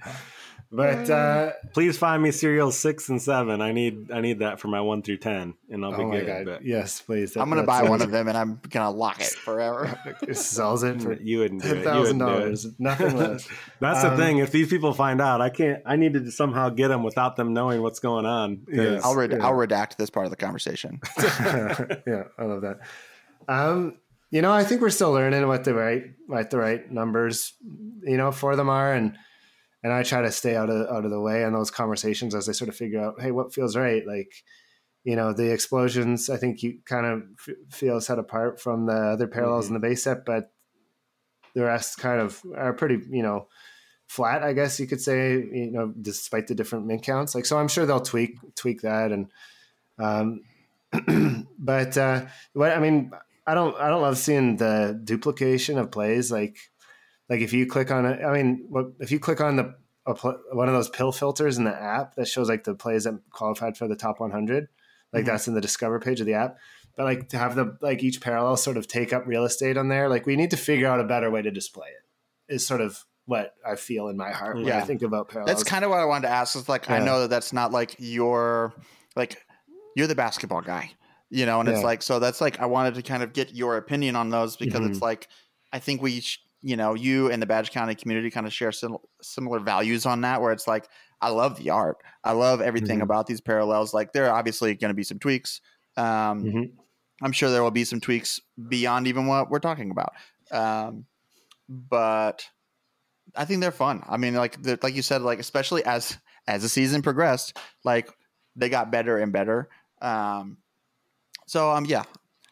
But 0.71 1.09
uh, 1.09 1.53
please 1.73 1.97
find 1.97 2.23
me 2.23 2.31
serials 2.31 2.79
six 2.79 3.09
and 3.09 3.23
seven. 3.23 3.63
I 3.63 3.73
need 3.73 4.13
I 4.13 4.21
need 4.21 4.41
that 4.41 4.61
for 4.61 4.69
my 4.69 4.83
one 4.83 5.01
through 5.01 5.17
ten, 5.17 5.55
and 5.71 5.83
I'll 5.83 5.97
be 5.97 6.03
oh 6.03 6.11
good. 6.11 6.27
God. 6.27 6.45
But 6.45 6.65
yes, 6.65 7.01
please. 7.01 7.33
That, 7.33 7.41
I'm 7.41 7.49
gonna 7.49 7.63
buy 7.63 7.85
one 7.85 8.03
of 8.03 8.11
them, 8.11 8.29
and 8.29 8.37
I'm 8.37 8.61
gonna 8.69 8.91
lock 8.91 9.19
it 9.21 9.29
forever. 9.29 9.99
it 10.23 10.37
sells 10.37 10.83
it 10.83 11.01
for 11.01 11.15
you 11.15 11.39
wouldn't 11.39 11.63
ten 11.63 11.83
thousand 11.83 12.19
dollars, 12.19 12.67
nothing 12.79 13.17
less. 13.17 13.49
That's 13.81 14.05
um, 14.05 14.11
the 14.11 14.23
thing. 14.23 14.39
If 14.39 14.53
these 14.53 14.69
people 14.69 14.93
find 14.93 15.23
out, 15.23 15.41
I 15.41 15.49
can't. 15.49 15.83
I 15.87 15.97
need 15.97 16.13
to 16.13 16.31
somehow 16.31 16.69
get 16.69 16.89
them 16.89 17.03
without 17.03 17.37
them 17.37 17.55
knowing 17.55 17.81
what's 17.81 18.01
going 18.01 18.27
on. 18.27 18.67
Yes, 18.71 19.03
I'll 19.05 19.15
red- 19.15 19.33
yeah. 19.33 19.47
I'll 19.47 19.55
redact 19.55 19.97
this 19.97 20.11
part 20.11 20.27
of 20.27 20.31
the 20.31 20.37
conversation. 20.37 21.01
yeah, 21.19 22.25
I 22.39 22.45
love 22.45 22.61
that. 22.61 22.81
Um, 23.49 23.97
you 24.31 24.43
know, 24.43 24.53
I 24.53 24.65
think 24.65 24.83
we're 24.83 24.91
still 24.91 25.13
learning 25.13 25.49
what 25.49 25.65
the 25.65 25.73
right 25.73 26.05
what 26.27 26.51
the 26.51 26.59
right 26.59 26.93
numbers, 26.93 27.55
you 28.03 28.19
know, 28.19 28.33
for 28.33 28.55
them 28.55 28.69
are, 28.69 28.93
and 28.93 29.17
and 29.83 29.93
I 29.93 30.03
try 30.03 30.23
to 30.23 30.33
stay 30.33 30.57
out 30.57 30.71
of 30.71 30.89
out 30.89 31.05
of 31.05 31.11
the 31.11 31.21
way 31.21 31.45
on 31.45 31.53
those 31.53 31.71
conversations 31.71 32.35
as 32.35 32.49
I 32.49 32.53
sort 32.53 32.69
of 32.69 32.77
figure 32.77 33.01
out, 33.01 33.21
hey, 33.21 33.31
what 33.31 33.55
feels 33.55 33.77
right? 33.77 34.07
Like, 34.07 34.33
you 35.05 35.17
know, 35.17 35.33
the 35.33 35.53
explosions. 35.53 36.29
I 36.29 36.37
think 36.37 36.63
you 36.63 36.81
kind 36.85 37.07
of 37.07 37.23
f- 37.47 37.55
feel 37.71 38.01
set 38.01 38.19
apart 38.19 38.61
from 38.61 38.87
the 38.87 38.93
other 38.93 39.29
parallels 39.29 39.67
mm-hmm. 39.67 39.77
in 39.77 39.81
the 39.81 39.89
base 39.89 40.03
set, 40.03 40.25
but 40.25 40.53
the 41.55 41.65
rest 41.65 41.99
kind 41.99 42.21
of 42.21 42.43
are 42.57 42.73
pretty, 42.73 42.99
you 43.11 43.23
know, 43.23 43.49
flat, 44.09 44.43
I 44.43 44.53
guess 44.53 44.81
you 44.81 44.87
could 44.87 45.01
say, 45.01 45.35
you 45.35 45.71
know, 45.71 45.93
despite 46.01 46.47
the 46.47 46.55
different 46.55 46.87
mint 46.87 47.03
counts. 47.03 47.35
Like, 47.35 47.47
so 47.47 47.59
I'm 47.59 47.69
sure 47.69 47.87
they'll 47.87 48.01
tweak 48.01 48.37
tweak 48.57 48.83
that. 48.83 49.13
And, 49.13 49.31
um, 49.99 50.41
but 51.59 51.97
uh, 51.97 52.27
what 52.55 52.73
I 52.73 52.81
mean, 52.81 53.13
I 53.47 53.55
don't 53.55 53.77
I 53.77 53.89
don't 53.89 54.03
love 54.03 54.19
seeing 54.19 54.57
the 54.57 54.99
duplication 55.05 55.79
of 55.79 55.91
plays. 55.91 56.33
Like, 56.33 56.57
like 57.29 57.41
if 57.41 57.53
you 57.53 57.67
click 57.67 57.91
on 57.91 58.07
it, 58.07 58.25
I 58.25 58.33
mean, 58.33 58.69
if 59.01 59.11
you 59.11 59.19
click 59.19 59.41
on 59.41 59.57
the 59.57 59.75
one 60.53 60.69
of 60.69 60.75
those 60.75 60.89
pill 60.89 61.13
filters 61.13 61.59
in 61.59 61.65
the 61.65 61.75
app 61.75 62.15
that 62.15 62.27
shows 62.27 62.49
like 62.49 62.65
the 62.65 62.75
plays 62.75 63.05
that 63.05 63.19
qualified 63.31 63.77
for 63.77 63.87
the 63.87 63.97
top 63.97 64.21
100, 64.21 64.69
like 65.13 65.21
mm-hmm. 65.21 65.31
that's 65.31 65.49
in 65.49 65.55
the 65.55 65.61
discover 65.61 66.01
page 66.01 66.21
of 66.21 66.27
the 66.27 66.35
app. 66.35 66.59
But 66.97 67.05
like 67.05 67.29
to 67.31 67.39
have 67.39 67.55
the 67.55 67.77
like 67.81 68.03
each 68.03 68.21
parallel 68.21 68.57
sort 68.57 68.77
of 68.77 68.89
take 68.89 69.13
up 69.13 69.27
real 69.27 69.45
estate 69.45 69.77
on 69.77 69.89
there, 69.89 70.09
like 70.09 70.27
we 70.27 70.37
need 70.37 70.51
to 70.51 70.57
figure 70.57 70.89
out 70.89 71.01
a 71.01 71.05
better 71.05 71.31
way 71.31 71.43
to 71.43 71.51
display 71.51 71.89
it. 71.89 72.55
Is 72.55 72.67
sort 72.67 72.81
of 72.81 73.05
what 73.27 73.55
I 73.65 73.77
feel 73.77 74.09
in 74.09 74.17
my 74.17 74.31
heart 74.31 74.57
when 74.57 74.67
yeah. 74.67 74.79
I 74.79 74.81
think 74.81 75.03
about 75.03 75.29
parallels. 75.29 75.55
That's 75.55 75.69
kind 75.69 75.85
of 75.85 75.91
what 75.91 76.01
I 76.01 76.07
wanted 76.07 76.29
to 76.29 76.33
ask. 76.33 76.57
Is 76.57 76.69
like 76.69 76.89
yeah. 76.89 76.95
I 76.95 77.05
know 77.05 77.21
that 77.21 77.31
that's 77.31 77.53
not 77.53 77.73
like 77.73 77.95
your 77.99 78.73
like 79.15 79.37
you're 79.95 80.07
the 80.07 80.15
basketball 80.15 80.63
guy, 80.63 80.91
you 81.29 81.45
know, 81.45 81.61
and 81.61 81.69
yeah. 81.69 81.75
it's 81.75 81.85
like 81.85 82.03
so 82.03 82.19
that's 82.19 82.41
like 82.41 82.59
I 82.59 82.67
wanted 82.67 82.95
to 82.95 83.03
kind 83.03 83.23
of 83.23 83.35
get 83.35 83.55
your 83.55 83.77
opinion 83.77 84.17
on 84.17 84.31
those 84.31 84.57
because 84.57 84.81
mm-hmm. 84.81 84.93
it's 84.93 85.03
like 85.03 85.29
I 85.73 85.79
think 85.79 86.01
we 86.01 86.21
sh- 86.21 86.43
you 86.63 86.77
know 86.77 86.95
you 86.95 87.31
and 87.31 87.41
the 87.41 87.47
Badge 87.47 87.71
County 87.71 87.95
community 87.95 88.31
kind 88.31 88.47
of 88.47 88.53
share 88.53 88.73
sim- 88.73 88.99
similar 89.23 89.61
values 89.61 90.07
on 90.07 90.21
that 90.23 90.41
where 90.41 90.53
it's 90.53 90.67
like 90.67 90.89
I 91.21 91.31
love 91.31 91.57
the 91.57 91.71
art, 91.71 91.99
I 92.25 92.33
love 92.33 92.61
everything 92.61 92.97
mm-hmm. 92.97 93.03
about 93.03 93.27
these 93.27 93.41
parallels. 93.41 93.95
Like 93.95 94.13
there 94.13 94.27
are 94.27 94.37
obviously 94.37 94.75
going 94.75 94.91
to 94.91 94.95
be 94.95 95.03
some 95.03 95.19
tweaks. 95.19 95.61
Um, 95.97 96.45
mm-hmm. 96.45 96.63
I'm 97.23 97.33
sure 97.33 97.51
there 97.51 97.63
will 97.63 97.71
be 97.71 97.85
some 97.85 98.01
tweaks 98.01 98.41
beyond 98.69 99.09
even 99.09 99.27
what 99.27 99.51
we're 99.51 99.59
talking 99.59 99.91
about. 99.91 100.13
Um, 100.51 101.07
but 101.69 102.49
I 103.37 103.45
think 103.45 103.61
they're 103.61 103.71
fun. 103.71 104.03
I 104.09 104.17
mean, 104.17 104.35
like 104.35 104.57
like 104.83 104.95
you 104.95 105.03
said, 105.03 105.23
like 105.23 105.39
especially 105.39 105.85
as 105.85 106.17
as 106.47 106.63
the 106.63 106.69
season 106.69 107.03
progressed, 107.03 107.57
like 107.85 108.11
they 108.57 108.69
got 108.69 108.91
better 108.91 109.19
and 109.19 109.33
better. 109.33 109.69
Um, 110.01 110.59
so 111.47 111.71
um, 111.71 111.85
yeah, 111.85 112.05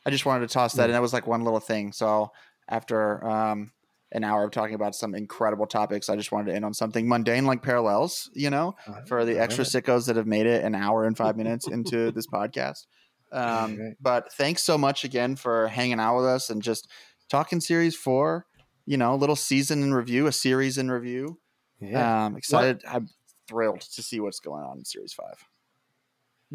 I 0.05 0.11
just 0.11 0.27
wanted 0.27 0.49
to 0.49 0.53
toss 0.53 0.75
that, 0.75 0.85
and 0.85 0.95
that 0.95 1.03
was 1.03 1.13
like 1.13 1.27
one 1.27 1.45
little 1.45 1.61
thing. 1.61 1.93
So 1.93 2.33
after 2.69 3.25
um, 3.27 3.73
an 4.17 4.25
hour 4.25 4.43
of 4.45 4.51
talking 4.51 4.75
about 4.75 4.97
some 4.97 5.15
incredible 5.15 5.67
topics, 5.67 6.09
I 6.09 6.17
just 6.17 6.33
wanted 6.33 6.51
to 6.51 6.57
end 6.57 6.65
on 6.65 6.75
something 6.75 7.09
mundane 7.09 7.47
like 7.47 7.63
parallels. 7.63 8.29
You 8.35 8.51
know, 8.51 8.75
for 9.07 9.25
the 9.25 9.39
extra 9.39 9.65
sickos 9.65 10.07
that 10.07 10.17
have 10.17 10.27
made 10.27 10.47
it 10.47 10.65
an 10.65 10.75
hour 10.75 11.05
and 11.05 11.17
five 11.17 11.37
minutes 11.37 11.69
into 11.71 12.11
this 12.11 12.27
podcast. 12.27 12.87
Um, 13.31 13.95
but 14.01 14.33
thanks 14.33 14.63
so 14.63 14.79
much 14.79 15.05
again 15.05 15.37
for 15.37 15.69
hanging 15.69 16.01
out 16.01 16.17
with 16.17 16.27
us 16.27 16.51
and 16.51 16.63
just 16.63 16.89
talking 17.29 17.61
series 17.61 17.95
four 17.95 18.47
you 18.87 18.97
know, 18.97 19.15
a 19.15 19.17
little 19.17 19.37
season 19.37 19.83
in 19.83 19.93
review, 19.93 20.29
a 20.29 20.33
series 20.33 20.79
in 20.79 20.91
review. 20.91 21.39
Yeah. 21.81 22.27
Um, 22.27 22.37
excited. 22.37 22.83
What? 22.85 22.95
I'm 22.95 23.09
thrilled 23.49 23.81
to 23.81 24.03
see 24.03 24.21
what's 24.21 24.41
going 24.41 24.65
on 24.65 24.79
in 24.79 24.85
series 24.85 25.13
five. 25.13 25.45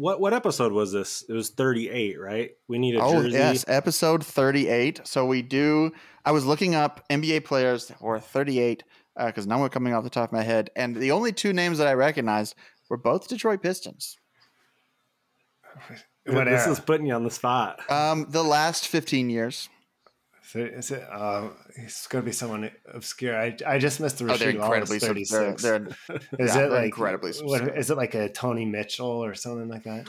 What 0.02 0.18
what 0.20 0.34
episode 0.34 0.72
was 0.72 0.90
this? 0.90 1.24
It 1.28 1.32
was 1.32 1.50
38, 1.50 2.18
right? 2.18 2.50
We 2.66 2.80
need 2.80 2.96
a 2.96 3.00
oh, 3.00 3.22
jersey. 3.22 3.38
yes, 3.38 3.64
episode 3.68 4.26
38. 4.26 5.02
So 5.04 5.26
we 5.26 5.42
do. 5.42 5.92
I 6.24 6.32
was 6.32 6.44
looking 6.44 6.74
up 6.74 7.08
NBA 7.08 7.44
players 7.44 7.86
that 7.86 8.02
were 8.02 8.18
38 8.18 8.82
because 9.26 9.46
uh, 9.46 9.48
none 9.48 9.60
were 9.60 9.68
coming 9.68 9.94
off 9.94 10.02
the 10.02 10.10
top 10.10 10.30
of 10.30 10.32
my 10.32 10.42
head, 10.42 10.70
and 10.74 10.96
the 10.96 11.12
only 11.12 11.30
two 11.30 11.52
names 11.52 11.78
that 11.78 11.86
I 11.86 11.92
recognized 11.92 12.56
were 12.90 12.96
both 12.96 13.28
Detroit 13.28 13.62
Pistons. 13.62 14.18
What 16.26 16.46
this 16.46 16.66
is 16.66 16.80
putting 16.80 17.06
you 17.06 17.14
on 17.14 17.22
the 17.22 17.30
spot. 17.30 17.88
Um, 17.88 18.26
the 18.28 18.42
last 18.42 18.88
15 18.88 19.30
years. 19.30 19.68
So 20.52 20.58
is 20.58 20.90
it? 20.90 21.02
Uh, 21.10 21.48
it's 21.76 22.06
going 22.08 22.22
to 22.22 22.26
be 22.26 22.32
someone 22.32 22.70
obscure. 22.92 23.40
I, 23.40 23.56
I 23.66 23.78
just 23.78 24.00
missed 24.00 24.18
the. 24.18 24.30
Oh, 24.30 24.36
they're 24.36 24.50
incredibly 24.50 24.98
thirty 24.98 25.24
six. 25.24 25.62
They're, 25.62 25.78
they're, 25.78 26.16
is 26.38 26.54
yeah, 26.54 26.64
it 26.64 26.70
like 26.70 26.84
incredibly? 26.84 27.32
What, 27.40 27.74
is 27.74 27.90
it 27.90 27.96
like 27.96 28.14
a 28.14 28.28
Tony 28.28 28.66
Mitchell 28.66 29.06
or 29.06 29.34
something 29.34 29.70
like 29.70 29.84
that? 29.84 30.08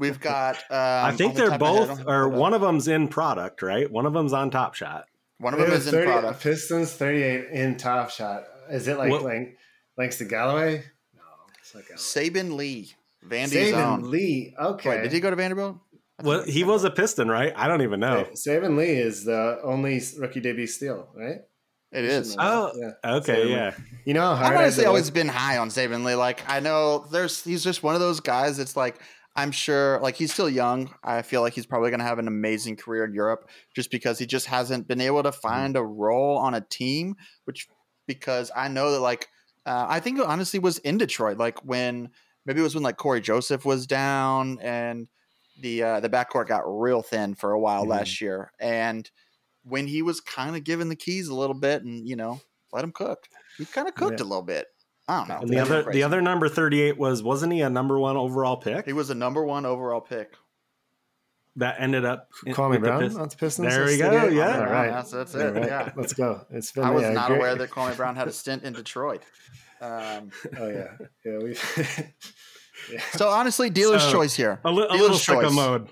We've 0.00 0.18
got. 0.20 0.56
Um, 0.68 0.70
I 0.70 1.12
think 1.12 1.36
they're 1.36 1.50
the 1.50 1.58
both, 1.58 2.08
or 2.08 2.28
one 2.28 2.54
of 2.54 2.60
them's 2.60 2.88
in 2.88 3.06
product, 3.06 3.62
right? 3.62 3.88
One 3.88 4.04
of 4.04 4.12
them's 4.12 4.32
on 4.32 4.50
Top 4.50 4.74
Shot. 4.74 5.04
One 5.38 5.54
of 5.54 5.60
them 5.60 5.70
is 5.70 5.88
30, 5.88 5.96
in 5.96 6.12
product. 6.12 6.42
Pistons 6.42 6.92
thirty 6.92 7.22
eight 7.22 7.50
in 7.52 7.76
Top 7.76 8.10
Shot. 8.10 8.46
Is 8.68 8.88
it 8.88 8.98
like 8.98 9.12
what? 9.12 9.22
Lang, 9.22 9.54
Langston 9.96 10.26
Galloway? 10.26 10.82
No, 11.14 11.22
it's 11.60 11.72
not 11.72 11.84
Galloway. 11.86 12.00
Saben 12.00 12.56
Lee. 12.56 12.92
Vandy's 13.24 13.52
Saben 13.52 13.74
own. 13.74 14.10
Lee. 14.10 14.56
Okay. 14.60 14.88
Wait, 14.88 15.02
did 15.04 15.12
he 15.12 15.20
go 15.20 15.30
to 15.30 15.36
Vanderbilt? 15.36 15.78
Well, 16.22 16.44
he 16.44 16.62
was 16.62 16.84
a 16.84 16.90
Piston, 16.90 17.28
right? 17.28 17.52
I 17.56 17.66
don't 17.66 17.82
even 17.82 18.00
know. 18.00 18.26
Saben 18.34 18.76
Lee 18.76 18.90
is 18.90 19.24
the 19.24 19.58
only 19.64 20.00
rookie 20.18 20.40
debut 20.40 20.66
steal, 20.66 21.08
right? 21.14 21.38
It 21.90 22.04
is. 22.04 22.36
Oh, 22.38 22.72
yeah. 22.76 23.16
okay, 23.16 23.48
yeah. 23.48 23.74
You 24.04 24.14
know, 24.14 24.32
I've 24.32 24.56
honestly 24.56 24.84
always 24.84 25.10
been 25.10 25.28
high 25.28 25.58
on 25.58 25.68
Saben 25.68 26.04
Lee. 26.04 26.14
Like, 26.14 26.42
I 26.48 26.60
know 26.60 27.06
there's 27.10 27.42
he's 27.42 27.62
just 27.62 27.82
one 27.82 27.94
of 27.94 28.00
those 28.00 28.20
guys. 28.20 28.58
It's 28.58 28.76
like 28.76 29.00
I'm 29.36 29.50
sure, 29.50 30.00
like 30.00 30.14
he's 30.14 30.32
still 30.32 30.48
young. 30.48 30.94
I 31.02 31.22
feel 31.22 31.40
like 31.40 31.52
he's 31.52 31.66
probably 31.66 31.90
going 31.90 32.00
to 32.00 32.06
have 32.06 32.18
an 32.18 32.28
amazing 32.28 32.76
career 32.76 33.04
in 33.04 33.12
Europe, 33.12 33.48
just 33.74 33.90
because 33.90 34.18
he 34.18 34.26
just 34.26 34.46
hasn't 34.46 34.86
been 34.86 35.00
able 35.00 35.22
to 35.24 35.32
find 35.32 35.76
a 35.76 35.82
role 35.82 36.38
on 36.38 36.54
a 36.54 36.60
team. 36.60 37.16
Which, 37.44 37.66
because 38.06 38.52
I 38.54 38.68
know 38.68 38.92
that, 38.92 39.00
like, 39.00 39.28
uh, 39.66 39.86
I 39.88 40.00
think 40.00 40.20
honestly 40.20 40.60
was 40.60 40.78
in 40.78 40.98
Detroit, 40.98 41.38
like 41.38 41.64
when 41.64 42.10
maybe 42.46 42.60
it 42.60 42.64
was 42.64 42.74
when 42.74 42.84
like 42.84 42.96
Cory 42.96 43.20
Joseph 43.20 43.64
was 43.64 43.86
down 43.86 44.58
and 44.60 45.08
the 45.60 45.82
uh, 45.82 46.00
the 46.00 46.08
backcourt 46.08 46.46
got 46.46 46.62
real 46.66 47.02
thin 47.02 47.34
for 47.34 47.52
a 47.52 47.60
while 47.60 47.82
mm-hmm. 47.82 47.92
last 47.92 48.20
year, 48.20 48.52
and 48.58 49.10
when 49.62 49.86
he 49.86 50.02
was 50.02 50.20
kind 50.20 50.56
of 50.56 50.64
given 50.64 50.88
the 50.88 50.96
keys 50.96 51.28
a 51.28 51.34
little 51.34 51.54
bit, 51.54 51.82
and 51.82 52.06
you 52.08 52.16
know, 52.16 52.40
let 52.72 52.84
him 52.84 52.92
cook, 52.92 53.24
he 53.58 53.64
kind 53.64 53.88
of 53.88 53.94
cooked 53.94 54.20
yeah. 54.20 54.26
a 54.26 54.28
little 54.28 54.42
bit. 54.42 54.66
I 55.06 55.18
don't 55.18 55.28
know. 55.28 55.38
And 55.40 55.50
the 55.50 55.58
other 55.58 55.90
the 55.90 56.02
other 56.02 56.22
number 56.22 56.48
thirty 56.48 56.80
eight 56.80 56.98
was 56.98 57.22
wasn't 57.22 57.52
he 57.52 57.60
a 57.60 57.70
number 57.70 57.98
one 57.98 58.16
overall 58.16 58.56
pick? 58.56 58.86
He 58.86 58.92
was 58.92 59.10
a 59.10 59.14
number 59.14 59.44
one 59.44 59.66
overall 59.66 60.00
pick. 60.00 60.34
That 61.56 61.76
ended 61.78 62.04
up. 62.04 62.30
Kwame 62.46 62.80
Brown 62.80 63.00
the 63.00 63.08
Pistons. 63.08 63.34
Pistons. 63.36 63.68
There 63.68 63.84
we 63.84 63.96
go. 63.96 64.28
Yeah, 64.28 64.58
all 64.58 64.64
right. 64.66 64.90
That's, 64.90 65.12
that's 65.12 65.34
it. 65.36 65.54
Right. 65.54 65.66
Yeah, 65.66 65.92
let's 65.94 66.12
go. 66.12 66.44
It's 66.50 66.72
been, 66.72 66.82
I 66.82 66.90
was 66.90 67.02
yeah, 67.02 67.12
not 67.12 67.28
great. 67.28 67.36
aware 67.36 67.54
that 67.54 67.70
Kwame 67.70 67.96
Brown 67.96 68.16
had 68.16 68.26
a 68.26 68.32
stint 68.32 68.64
in 68.64 68.72
Detroit. 68.72 69.22
Um, 69.80 70.32
oh 70.58 70.68
yeah, 70.68 70.96
yeah. 71.24 71.38
We 71.38 71.50
So 73.12 73.28
honestly, 73.28 73.70
dealer's 73.70 74.02
so, 74.02 74.12
choice 74.12 74.34
here. 74.34 74.60
A, 74.64 74.70
li- 74.70 74.86
a 74.88 74.94
little 74.94 75.18
choice. 75.18 75.52
mode. 75.52 75.88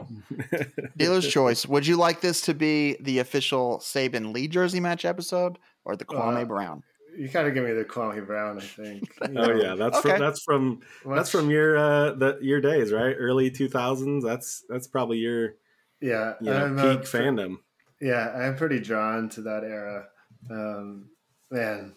dealer's 0.96 1.28
choice. 1.28 1.66
Would 1.66 1.86
you 1.86 1.96
like 1.96 2.20
this 2.20 2.40
to 2.42 2.54
be 2.54 2.96
the 3.00 3.18
official 3.18 3.78
Saben 3.78 4.32
Lee 4.32 4.48
jersey 4.48 4.80
match 4.80 5.04
episode 5.04 5.58
or 5.84 5.96
the 5.96 6.04
Kwame 6.04 6.42
uh, 6.42 6.44
Brown? 6.44 6.82
You 7.16 7.28
kind 7.28 7.46
of 7.46 7.54
give 7.54 7.64
me 7.64 7.72
the 7.72 7.84
Kwame 7.84 8.26
Brown, 8.26 8.58
I 8.58 8.62
think. 8.62 9.08
You 9.22 9.28
know? 9.32 9.44
oh 9.44 9.54
yeah, 9.54 9.74
that's 9.74 9.98
okay. 9.98 10.10
from, 10.10 10.20
that's 10.20 10.42
from 10.42 10.80
Much, 11.04 11.16
that's 11.16 11.30
from 11.30 11.50
your 11.50 11.76
uh 11.76 12.12
the 12.12 12.38
your 12.40 12.60
days, 12.60 12.92
right? 12.92 13.14
Early 13.18 13.50
two 13.50 13.68
thousands. 13.68 14.24
That's 14.24 14.64
that's 14.68 14.86
probably 14.86 15.18
your 15.18 15.54
yeah 16.00 16.34
you 16.40 16.50
know, 16.50 16.96
peak 16.96 17.06
fandom. 17.06 17.56
Yeah, 18.00 18.30
I'm 18.34 18.56
pretty 18.56 18.80
drawn 18.80 19.28
to 19.30 19.42
that 19.42 19.62
era. 19.62 20.06
Um, 20.50 21.10
man, 21.50 21.94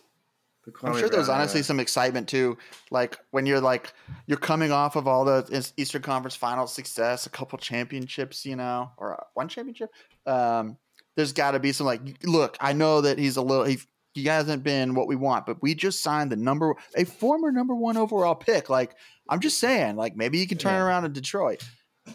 I'm 0.83 0.97
sure 0.97 1.09
there's 1.09 1.29
honestly 1.29 1.61
some 1.61 1.79
excitement 1.79 2.27
too. 2.27 2.57
Like 2.91 3.17
when 3.31 3.45
you're 3.45 3.61
like 3.61 3.93
you're 4.25 4.37
coming 4.37 4.71
off 4.71 4.95
of 4.95 5.07
all 5.07 5.25
the 5.25 5.71
Eastern 5.77 6.01
Conference 6.01 6.35
Final 6.35 6.67
success, 6.67 7.25
a 7.25 7.29
couple 7.29 7.57
championships, 7.57 8.45
you 8.45 8.55
know, 8.55 8.91
or 8.97 9.19
uh, 9.19 9.23
one 9.33 9.47
championship. 9.47 9.89
Um, 10.25 10.77
there's 11.15 11.33
got 11.33 11.51
to 11.51 11.59
be 11.59 11.71
some 11.71 11.85
like, 11.85 12.01
look, 12.23 12.57
I 12.59 12.73
know 12.73 13.01
that 13.01 13.17
he's 13.17 13.37
a 13.37 13.41
little 13.41 13.65
he, 13.65 13.79
he 14.13 14.25
hasn't 14.25 14.63
been 14.63 14.95
what 14.95 15.07
we 15.07 15.15
want, 15.15 15.45
but 15.45 15.61
we 15.61 15.75
just 15.75 16.01
signed 16.01 16.31
the 16.31 16.35
number 16.35 16.75
a 16.95 17.05
former 17.05 17.51
number 17.51 17.75
one 17.75 17.97
overall 17.97 18.35
pick. 18.35 18.69
Like 18.69 18.95
I'm 19.29 19.39
just 19.39 19.59
saying, 19.59 19.95
like 19.95 20.15
maybe 20.15 20.39
you 20.39 20.47
can 20.47 20.57
turn 20.57 20.73
yeah. 20.73 20.83
around 20.83 21.05
in 21.05 21.13
Detroit. 21.13 21.63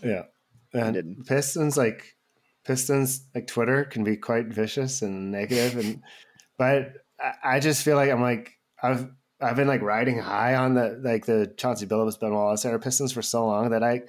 Yeah, 0.03 0.25
and 0.73 1.25
Pistons 1.27 1.77
like 1.77 2.17
Pistons 2.65 3.27
like 3.35 3.47
Twitter 3.47 3.85
can 3.85 4.05
be 4.05 4.17
quite 4.17 4.47
vicious 4.47 5.03
and 5.03 5.31
negative, 5.31 5.77
and 5.77 6.03
but 6.59 6.93
I 7.43 7.61
just 7.61 7.85
feel 7.85 7.97
like 7.97 8.11
I'm 8.11 8.23
like 8.23 8.53
I've 8.83 9.09
I've 9.41 9.57
been 9.57 9.69
like 9.69 9.83
riding 9.83 10.19
high 10.19 10.55
on 10.55 10.75
the 10.75 11.01
like 11.03 11.27
the 11.27 11.53
Chauncey 11.57 11.87
Billups 11.87 12.21
Ben 12.21 12.35
Wallace 12.35 12.65
era 12.65 12.79
Pistons 12.79 13.13
for 13.13 13.23
so 13.23 13.47
long 13.47 13.71
that 13.71 13.83
I 13.83 14.03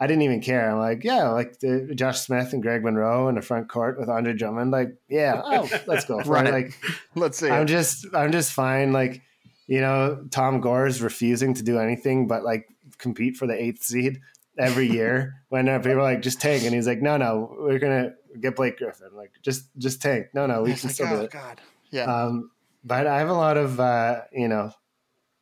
I 0.00 0.06
didn't 0.06 0.22
even 0.22 0.40
care. 0.40 0.70
I'm 0.70 0.78
like, 0.78 1.04
yeah, 1.04 1.28
like 1.28 1.60
the 1.60 1.92
Josh 1.94 2.20
Smith 2.20 2.52
and 2.52 2.62
Greg 2.62 2.82
Monroe 2.82 3.28
in 3.28 3.36
the 3.36 3.42
front 3.42 3.68
court 3.68 3.98
with 3.98 4.08
Andre 4.08 4.32
Drummond. 4.32 4.70
Like, 4.72 4.96
yeah, 5.08 5.40
oh, 5.44 5.68
let's 5.86 6.04
go. 6.04 6.18
right. 6.26 6.52
Like, 6.52 6.78
let's 7.14 7.38
see. 7.38 7.48
I'm 7.48 7.62
it. 7.62 7.66
just 7.66 8.06
I'm 8.12 8.32
just 8.32 8.52
fine. 8.52 8.92
Like, 8.92 9.22
you 9.66 9.80
know, 9.80 10.26
Tom 10.30 10.60
Gores 10.60 11.00
refusing 11.00 11.54
to 11.54 11.62
do 11.62 11.78
anything 11.78 12.26
but 12.26 12.42
like 12.42 12.66
compete 12.98 13.36
for 13.36 13.46
the 13.46 13.54
eighth 13.54 13.82
seed 13.84 14.20
every 14.58 14.90
year. 14.90 15.34
when 15.48 15.68
uh, 15.68 15.78
people 15.78 15.92
are 15.92 16.02
like, 16.02 16.22
just 16.22 16.40
tank, 16.40 16.64
and 16.64 16.74
he's 16.74 16.86
like, 16.86 17.00
no, 17.00 17.16
no, 17.16 17.54
we're 17.58 17.78
gonna 17.78 18.14
get 18.40 18.56
Blake 18.56 18.78
Griffin. 18.78 19.10
Like, 19.14 19.32
just 19.42 19.68
just 19.78 20.02
tank. 20.02 20.26
No, 20.34 20.46
no, 20.46 20.62
we 20.62 20.74
can 20.74 20.90
still 20.90 21.08
do 21.08 21.14
oh, 21.14 21.20
it. 21.22 21.30
God. 21.30 21.60
Yeah. 21.94 22.12
Um, 22.12 22.50
but 22.82 23.06
I 23.06 23.18
have 23.18 23.28
a 23.28 23.34
lot 23.34 23.56
of, 23.56 23.78
uh, 23.78 24.22
you 24.32 24.48
know, 24.48 24.72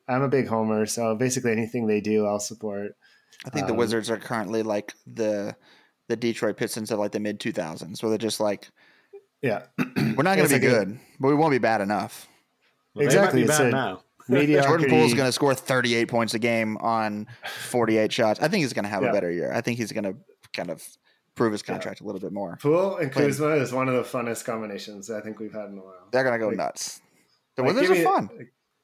I'm 0.06 0.22
a 0.22 0.28
big 0.28 0.46
homer, 0.46 0.84
so 0.86 1.14
basically 1.14 1.52
anything 1.52 1.86
they 1.86 2.00
do, 2.00 2.26
I'll 2.26 2.40
support. 2.40 2.92
I 3.46 3.50
think 3.50 3.64
um, 3.64 3.68
the 3.68 3.74
Wizards 3.74 4.10
are 4.10 4.18
currently 4.18 4.62
like 4.62 4.92
the 5.06 5.56
the 6.08 6.16
Detroit 6.16 6.56
Pistons 6.56 6.90
of 6.90 6.98
like 6.98 7.12
the 7.12 7.20
mid 7.20 7.40
2000s, 7.40 8.02
where 8.02 8.10
they're 8.10 8.18
just 8.18 8.38
like, 8.38 8.68
yeah, 9.40 9.62
we're 9.78 10.22
not 10.22 10.36
going 10.36 10.48
to 10.48 10.48
be 10.48 10.54
like 10.54 10.60
good, 10.60 10.88
a, 10.90 11.00
but 11.18 11.28
we 11.28 11.34
won't 11.34 11.52
be 11.52 11.58
bad 11.58 11.80
enough. 11.80 12.28
Well, 12.94 13.06
exactly, 13.06 13.42
it's 13.42 13.58
a, 13.58 13.70
now. 13.70 14.02
Jordan 14.30 14.88
Poole 14.88 15.04
is 15.04 15.14
going 15.14 15.26
to 15.26 15.32
score 15.32 15.54
38 15.54 16.06
points 16.06 16.34
a 16.34 16.38
game 16.38 16.76
on 16.76 17.26
48 17.70 18.12
shots. 18.12 18.40
I 18.40 18.48
think 18.48 18.62
he's 18.62 18.72
going 18.72 18.84
to 18.84 18.88
have 18.90 19.02
yeah. 19.02 19.10
a 19.10 19.12
better 19.12 19.30
year. 19.30 19.52
I 19.52 19.62
think 19.62 19.78
he's 19.78 19.90
going 19.90 20.04
to 20.04 20.14
kind 20.52 20.70
of 20.70 20.86
prove 21.34 21.52
his 21.52 21.62
contract 21.62 22.00
yeah. 22.00 22.04
a 22.04 22.06
little 22.06 22.20
bit 22.20 22.32
more. 22.32 22.58
Poole 22.60 22.96
and 22.96 23.10
Kuzma 23.10 23.48
is 23.56 23.72
one 23.72 23.88
of 23.88 23.94
the 23.94 24.02
funnest 24.02 24.44
combinations 24.44 25.10
I 25.10 25.20
think 25.20 25.38
we've 25.38 25.52
had 25.52 25.70
in 25.70 25.78
a 25.78 25.82
while. 25.82 26.08
They're 26.10 26.24
going 26.24 26.38
to 26.38 26.38
go 26.38 26.48
like, 26.48 26.56
nuts. 26.56 27.00
The 27.56 27.62
like, 27.62 27.74
Wizards 27.74 28.00
are 28.00 28.04
fun. 28.04 28.30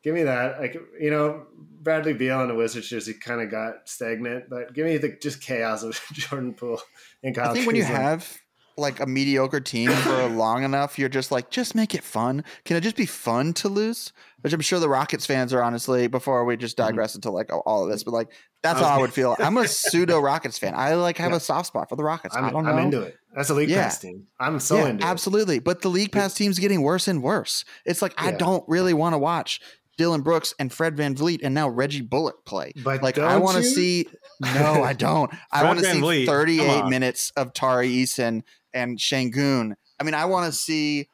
Give 0.02 0.14
me 0.14 0.22
that. 0.24 0.60
Like 0.60 0.76
you 1.00 1.10
know, 1.10 1.46
Bradley 1.56 2.12
Beal 2.12 2.40
and 2.40 2.50
the 2.50 2.54
Wizards 2.54 2.88
jersey 2.88 3.14
kind 3.14 3.40
of 3.40 3.50
got 3.50 3.88
stagnant, 3.88 4.48
but 4.48 4.72
give 4.72 4.86
me 4.86 4.96
the 4.96 5.16
just 5.20 5.42
chaos 5.42 5.82
of 5.82 6.00
Jordan 6.12 6.54
Poole 6.54 6.80
and 7.22 7.34
Kyle. 7.34 7.50
I 7.50 7.54
think 7.54 7.64
Kuzma. 7.64 7.66
when 7.66 7.76
you 7.76 7.84
have 7.84 8.38
like 8.78 9.00
a 9.00 9.06
mediocre 9.06 9.60
team 9.60 9.90
for 9.90 10.26
long 10.28 10.64
enough, 10.64 10.98
you're 10.98 11.08
just 11.08 11.30
like, 11.30 11.50
just 11.50 11.74
make 11.74 11.94
it 11.94 12.02
fun. 12.02 12.44
Can 12.64 12.76
it 12.76 12.82
just 12.82 12.96
be 12.96 13.06
fun 13.06 13.52
to 13.54 13.68
lose? 13.68 14.12
Which 14.40 14.52
I'm 14.52 14.60
sure 14.60 14.78
the 14.78 14.88
Rockets 14.88 15.26
fans 15.26 15.52
are 15.52 15.62
honestly, 15.62 16.06
before 16.06 16.44
we 16.44 16.56
just 16.56 16.76
mm-hmm. 16.76 16.88
digress 16.88 17.12
mm-hmm. 17.12 17.18
into 17.18 17.30
like 17.30 17.50
all 17.52 17.84
of 17.84 17.90
this, 17.90 18.04
but 18.04 18.12
like 18.12 18.28
that's 18.62 18.80
how 18.80 18.86
I 18.86 18.98
would 18.98 19.12
feel. 19.12 19.36
I'm 19.38 19.56
a 19.56 19.68
pseudo 19.68 20.18
Rockets 20.20 20.58
fan. 20.58 20.74
I 20.74 20.94
like 20.94 21.18
have 21.18 21.30
yeah. 21.30 21.36
a 21.36 21.40
soft 21.40 21.66
spot 21.66 21.88
for 21.88 21.96
the 21.96 22.04
Rockets. 22.04 22.36
I'm, 22.36 22.44
I 22.44 22.50
don't 22.50 22.64
know. 22.64 22.70
I'm 22.70 22.78
into 22.78 23.02
it. 23.02 23.16
That's 23.34 23.50
a 23.50 23.54
league 23.54 23.68
yeah. 23.68 23.84
pass 23.84 23.98
team. 23.98 24.26
I'm 24.40 24.58
so 24.60 24.76
yeah, 24.76 24.88
into 24.88 25.04
it. 25.04 25.08
Absolutely. 25.08 25.58
But 25.58 25.82
the 25.82 25.88
league 25.88 26.12
pass 26.12 26.34
team's 26.34 26.58
getting 26.58 26.82
worse 26.82 27.08
and 27.08 27.22
worse. 27.22 27.64
It's 27.84 28.02
like 28.02 28.14
I 28.16 28.32
don't 28.32 28.64
really 28.68 28.94
want 28.94 29.14
to 29.14 29.18
watch 29.18 29.60
Dillon 29.96 30.22
Brooks 30.22 30.54
and 30.58 30.72
Fred 30.72 30.96
VanVleet 30.96 31.40
and 31.42 31.54
now 31.54 31.68
Reggie 31.68 32.00
Bullock 32.00 32.44
play. 32.44 32.72
But 32.82 33.02
like 33.02 33.18
I 33.18 33.36
want 33.36 33.58
to 33.58 33.64
see 33.64 34.06
no, 34.40 34.82
I 34.82 34.92
don't. 34.92 35.30
I 35.52 35.64
want 35.64 35.80
to 35.80 35.84
see 35.84 36.00
Vliet, 36.00 36.28
38 36.28 36.86
minutes 36.86 37.32
of 37.36 37.52
Tari 37.52 37.90
Eason 37.90 38.42
and 38.74 38.98
Sengun. 38.98 39.74
I 40.00 40.04
mean, 40.04 40.14
I 40.14 40.24
want 40.26 40.52
to 40.52 40.56
see, 40.56 41.08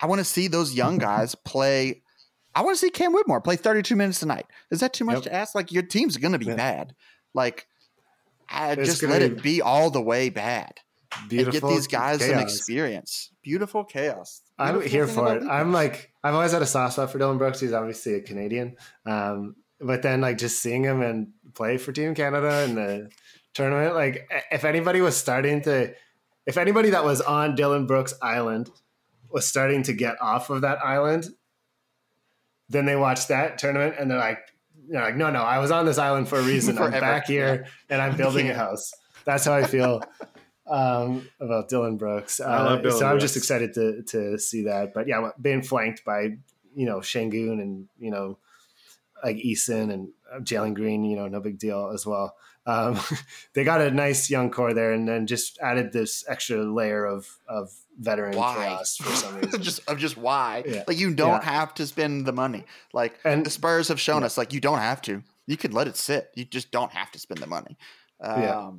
I 0.00 0.06
want 0.06 0.20
to 0.20 0.24
see 0.24 0.48
those 0.48 0.74
young 0.74 0.98
guys 1.10 1.34
play. 1.34 2.02
I 2.54 2.62
want 2.62 2.76
to 2.76 2.78
see 2.78 2.90
Cam 2.90 3.12
Whitmore 3.12 3.40
play 3.40 3.56
32 3.56 3.96
minutes 3.96 4.20
tonight. 4.20 4.46
Is 4.70 4.80
that 4.80 4.92
too 4.92 5.04
much 5.04 5.16
yep. 5.16 5.24
to 5.24 5.34
ask? 5.34 5.54
Like 5.54 5.72
your 5.72 5.82
team's 5.82 6.16
going 6.16 6.32
to 6.32 6.38
be 6.38 6.46
yeah. 6.46 6.56
bad. 6.56 6.94
Like, 7.34 7.66
I 8.48 8.74
just 8.74 9.02
let 9.02 9.22
it 9.22 9.42
be 9.42 9.62
all 9.62 9.90
the 9.90 10.02
way 10.02 10.28
bad. 10.28 10.74
Beautiful 11.28 11.68
and 11.68 11.76
get 11.76 11.76
these 11.76 11.86
guys 11.86 12.18
chaos. 12.18 12.30
some 12.30 12.40
experience. 12.40 13.30
Beautiful 13.42 13.84
chaos. 13.84 14.42
Beautiful 14.58 14.82
I'm 14.82 14.88
here 14.88 15.06
for 15.06 15.36
it. 15.36 15.42
I'm 15.42 15.72
like, 15.72 16.12
I've 16.22 16.34
always 16.34 16.52
had 16.52 16.62
a 16.62 16.66
soft 16.66 16.94
spot 16.94 17.10
for 17.10 17.18
Dillon 17.18 17.38
Brooks. 17.38 17.60
He's 17.60 17.72
obviously 17.72 18.14
a 18.14 18.20
Canadian. 18.20 18.76
Um, 19.06 19.56
but 19.80 20.02
then 20.02 20.20
like 20.20 20.38
just 20.38 20.60
seeing 20.60 20.84
him 20.84 21.02
and 21.02 21.28
play 21.54 21.76
for 21.76 21.92
Team 21.92 22.14
Canada 22.14 22.62
in 22.64 22.74
the 22.74 23.10
tournament, 23.54 23.94
like 23.94 24.30
if 24.50 24.64
anybody 24.64 25.00
was 25.00 25.16
starting 25.16 25.62
to 25.62 25.94
if 26.46 26.56
anybody 26.56 26.90
that 26.90 27.04
was 27.04 27.20
on 27.20 27.54
Dillon 27.54 27.86
Brooks 27.86 28.14
Island 28.20 28.70
was 29.30 29.46
starting 29.46 29.82
to 29.84 29.92
get 29.92 30.20
off 30.20 30.50
of 30.50 30.62
that 30.62 30.84
island, 30.84 31.28
then 32.68 32.84
they 32.84 32.96
watch 32.96 33.28
that 33.28 33.58
tournament 33.58 33.96
and 33.98 34.10
they're 34.10 34.18
like, 34.18 34.40
you 34.86 34.94
know, 34.94 35.00
like, 35.00 35.16
no, 35.16 35.30
no, 35.30 35.42
I 35.42 35.58
was 35.58 35.70
on 35.70 35.86
this 35.86 35.98
island 35.98 36.28
for 36.28 36.38
a 36.38 36.42
reason. 36.42 36.78
I'm 36.80 36.90
back 36.90 37.26
here 37.26 37.66
and 37.88 38.02
I'm 38.02 38.16
building 38.16 38.50
a 38.50 38.54
house. 38.54 38.92
That's 39.24 39.44
how 39.44 39.54
I 39.54 39.64
feel 39.64 40.02
um, 40.66 41.28
about 41.40 41.68
Dillon 41.68 41.96
Brooks. 41.96 42.40
Uh, 42.40 42.76
Dillon 42.76 42.98
so 42.98 43.06
I'm 43.06 43.20
just 43.20 43.36
excited 43.36 43.74
to 43.74 44.02
to 44.08 44.38
see 44.38 44.64
that. 44.64 44.92
But 44.92 45.06
yeah, 45.06 45.30
being 45.40 45.62
flanked 45.62 46.04
by 46.04 46.36
you 46.74 46.86
know 46.86 46.98
Sengun 46.98 47.60
and 47.60 47.88
you 47.98 48.10
know 48.10 48.38
like 49.22 49.36
Eason 49.36 49.92
and 49.92 50.08
Jalen 50.40 50.74
Green, 50.74 51.04
you 51.04 51.16
know, 51.16 51.28
no 51.28 51.40
big 51.40 51.58
deal 51.58 51.92
as 51.94 52.04
well 52.04 52.34
um, 52.66 52.98
they 53.54 53.64
got 53.64 53.80
a 53.80 53.90
nice 53.90 54.30
young 54.30 54.50
core 54.50 54.74
there, 54.74 54.92
and 54.92 55.08
then 55.08 55.26
just 55.26 55.58
added 55.60 55.92
this 55.92 56.24
extra 56.28 56.64
layer 56.64 57.04
of 57.04 57.38
of 57.48 57.70
veteran 57.98 58.36
why? 58.36 58.54
chaos 58.54 58.96
for 58.96 59.10
some 59.10 59.36
reason. 59.40 59.62
just 59.62 59.88
of 59.88 59.98
just 59.98 60.16
why, 60.16 60.62
yeah. 60.66 60.84
like 60.86 60.98
you 60.98 61.14
don't 61.14 61.42
yeah. 61.42 61.50
have 61.50 61.74
to 61.74 61.86
spend 61.86 62.26
the 62.26 62.32
money. 62.32 62.64
Like 62.92 63.18
and 63.24 63.44
the 63.44 63.50
Spurs 63.50 63.88
have 63.88 64.00
shown 64.00 64.22
yeah. 64.22 64.26
us, 64.26 64.38
like 64.38 64.52
you 64.52 64.60
don't 64.60 64.78
have 64.78 65.02
to. 65.02 65.22
You 65.46 65.56
can 65.56 65.72
let 65.72 65.88
it 65.88 65.96
sit. 65.96 66.30
You 66.34 66.44
just 66.44 66.70
don't 66.70 66.92
have 66.92 67.10
to 67.12 67.18
spend 67.18 67.40
the 67.40 67.48
money. 67.48 67.76
Um, 68.20 68.42
yeah. 68.42 68.70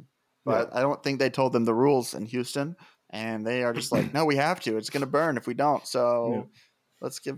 But 0.46 0.76
I 0.76 0.82
don't 0.82 1.02
think 1.04 1.20
they 1.20 1.30
told 1.30 1.54
them 1.54 1.66
the 1.66 1.74
rules 1.74 2.14
in 2.14 2.26
Houston, 2.26 2.76
and 3.10 3.46
they 3.46 3.64
are 3.64 3.74
just 3.74 3.92
like, 3.92 4.14
no, 4.14 4.26
we 4.26 4.38
have 4.38 4.60
to. 4.62 4.78
It's 4.78 4.90
going 4.90 5.02
to 5.02 5.08
burn 5.08 5.38
if 5.38 5.48
we 5.48 5.54
don't. 5.54 5.86
So 5.86 6.50
Let's 7.04 7.20
give 7.20 7.38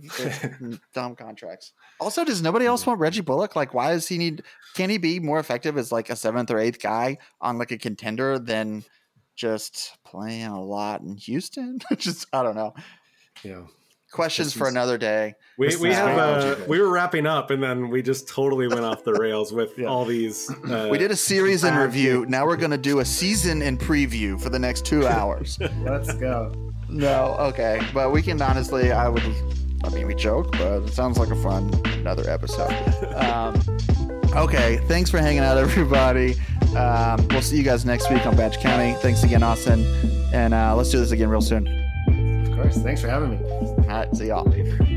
dumb 0.94 1.16
contracts. 1.16 1.74
Also, 2.00 2.24
does 2.24 2.40
nobody 2.44 2.68
else 2.68 2.86
want 2.86 3.00
Reggie 3.00 3.22
Bullock? 3.22 3.56
Like, 3.56 3.74
why 3.74 3.94
does 3.94 4.08
he 4.08 4.20
need? 4.20 4.44
Can 4.76 4.92
he 4.92 5.00
be 5.00 5.20
more 5.20 5.40
effective 5.40 5.76
as 5.76 5.92
like 5.92 6.12
a 6.12 6.16
seventh 6.16 6.52
or 6.52 6.60
eighth 6.60 6.80
guy 6.80 7.18
on 7.42 7.58
like 7.58 7.72
a 7.72 7.78
contender 7.80 8.38
than 8.38 8.84
just 9.36 9.98
playing 10.06 10.46
a 10.46 10.64
lot 10.64 11.02
in 11.02 11.18
Houston? 11.18 11.80
just 11.98 12.28
I 12.32 12.44
don't 12.44 12.56
know. 12.56 12.76
Yeah. 13.44 13.64
Questions 14.12 14.54
for 14.54 14.68
another 14.68 15.00
day. 15.00 15.34
We, 15.58 15.76
we 15.78 15.92
have 15.92 16.18
uh, 16.18 16.56
we 16.68 16.80
were 16.80 16.90
wrapping 16.90 17.26
up 17.26 17.50
and 17.50 17.62
then 17.62 17.90
we 17.90 18.02
just 18.04 18.30
totally 18.30 18.68
went 18.68 18.86
off 18.86 19.04
the 19.04 19.14
rails 19.20 19.52
with 19.52 19.78
yeah. 19.80 19.88
all 19.88 20.06
these. 20.06 20.50
Uh, 20.50 20.90
we 20.92 21.00
did 21.00 21.10
a 21.10 21.16
series 21.18 21.64
in 21.64 21.76
review. 21.76 22.26
Now 22.28 22.46
we're 22.46 22.56
going 22.56 22.72
to 22.72 22.78
do 22.78 23.00
a 23.00 23.06
season 23.06 23.64
in 23.64 23.80
preview 23.80 24.40
for 24.40 24.50
the 24.50 24.60
next 24.60 24.86
two 24.86 25.08
hours. 25.08 25.58
Let's 25.82 26.14
go. 26.14 26.54
No, 26.96 27.36
okay, 27.40 27.82
but 27.94 28.14
we 28.14 28.22
can 28.22 28.42
honestly. 28.42 28.94
I 28.94 29.10
would. 29.10 29.22
I 29.84 29.90
mean, 29.90 30.08
we 30.08 30.16
joke, 30.16 30.54
but 30.54 30.84
it 30.84 30.94
sounds 30.94 31.20
like 31.20 31.30
a 31.30 31.36
fun 31.36 31.70
another 31.96 32.28
episode. 32.30 32.72
Um, 33.16 33.62
okay, 34.34 34.78
thanks 34.88 35.10
for 35.10 35.18
hanging 35.18 35.42
out, 35.42 35.58
everybody. 35.58 36.36
Um, 36.76 37.28
we'll 37.30 37.42
see 37.42 37.58
you 37.58 37.64
guys 37.64 37.84
next 37.86 38.10
week 38.10 38.26
on 38.26 38.38
Badge 38.38 38.60
County. 38.60 38.94
Thanks 39.02 39.24
again, 39.24 39.44
Austin, 39.44 39.86
and 40.34 40.54
uh, 40.54 40.74
let's 40.74 40.90
do 40.90 41.00
this 41.00 41.12
again 41.12 41.28
real 41.28 41.42
soon. 41.42 41.68
Of 42.48 42.56
course. 42.56 42.78
Thanks 42.78 43.02
for 43.02 43.10
having 43.10 43.32
me. 43.32 43.46
All 43.46 43.84
right, 43.88 44.16
see 44.16 44.28
y'all. 44.28 44.95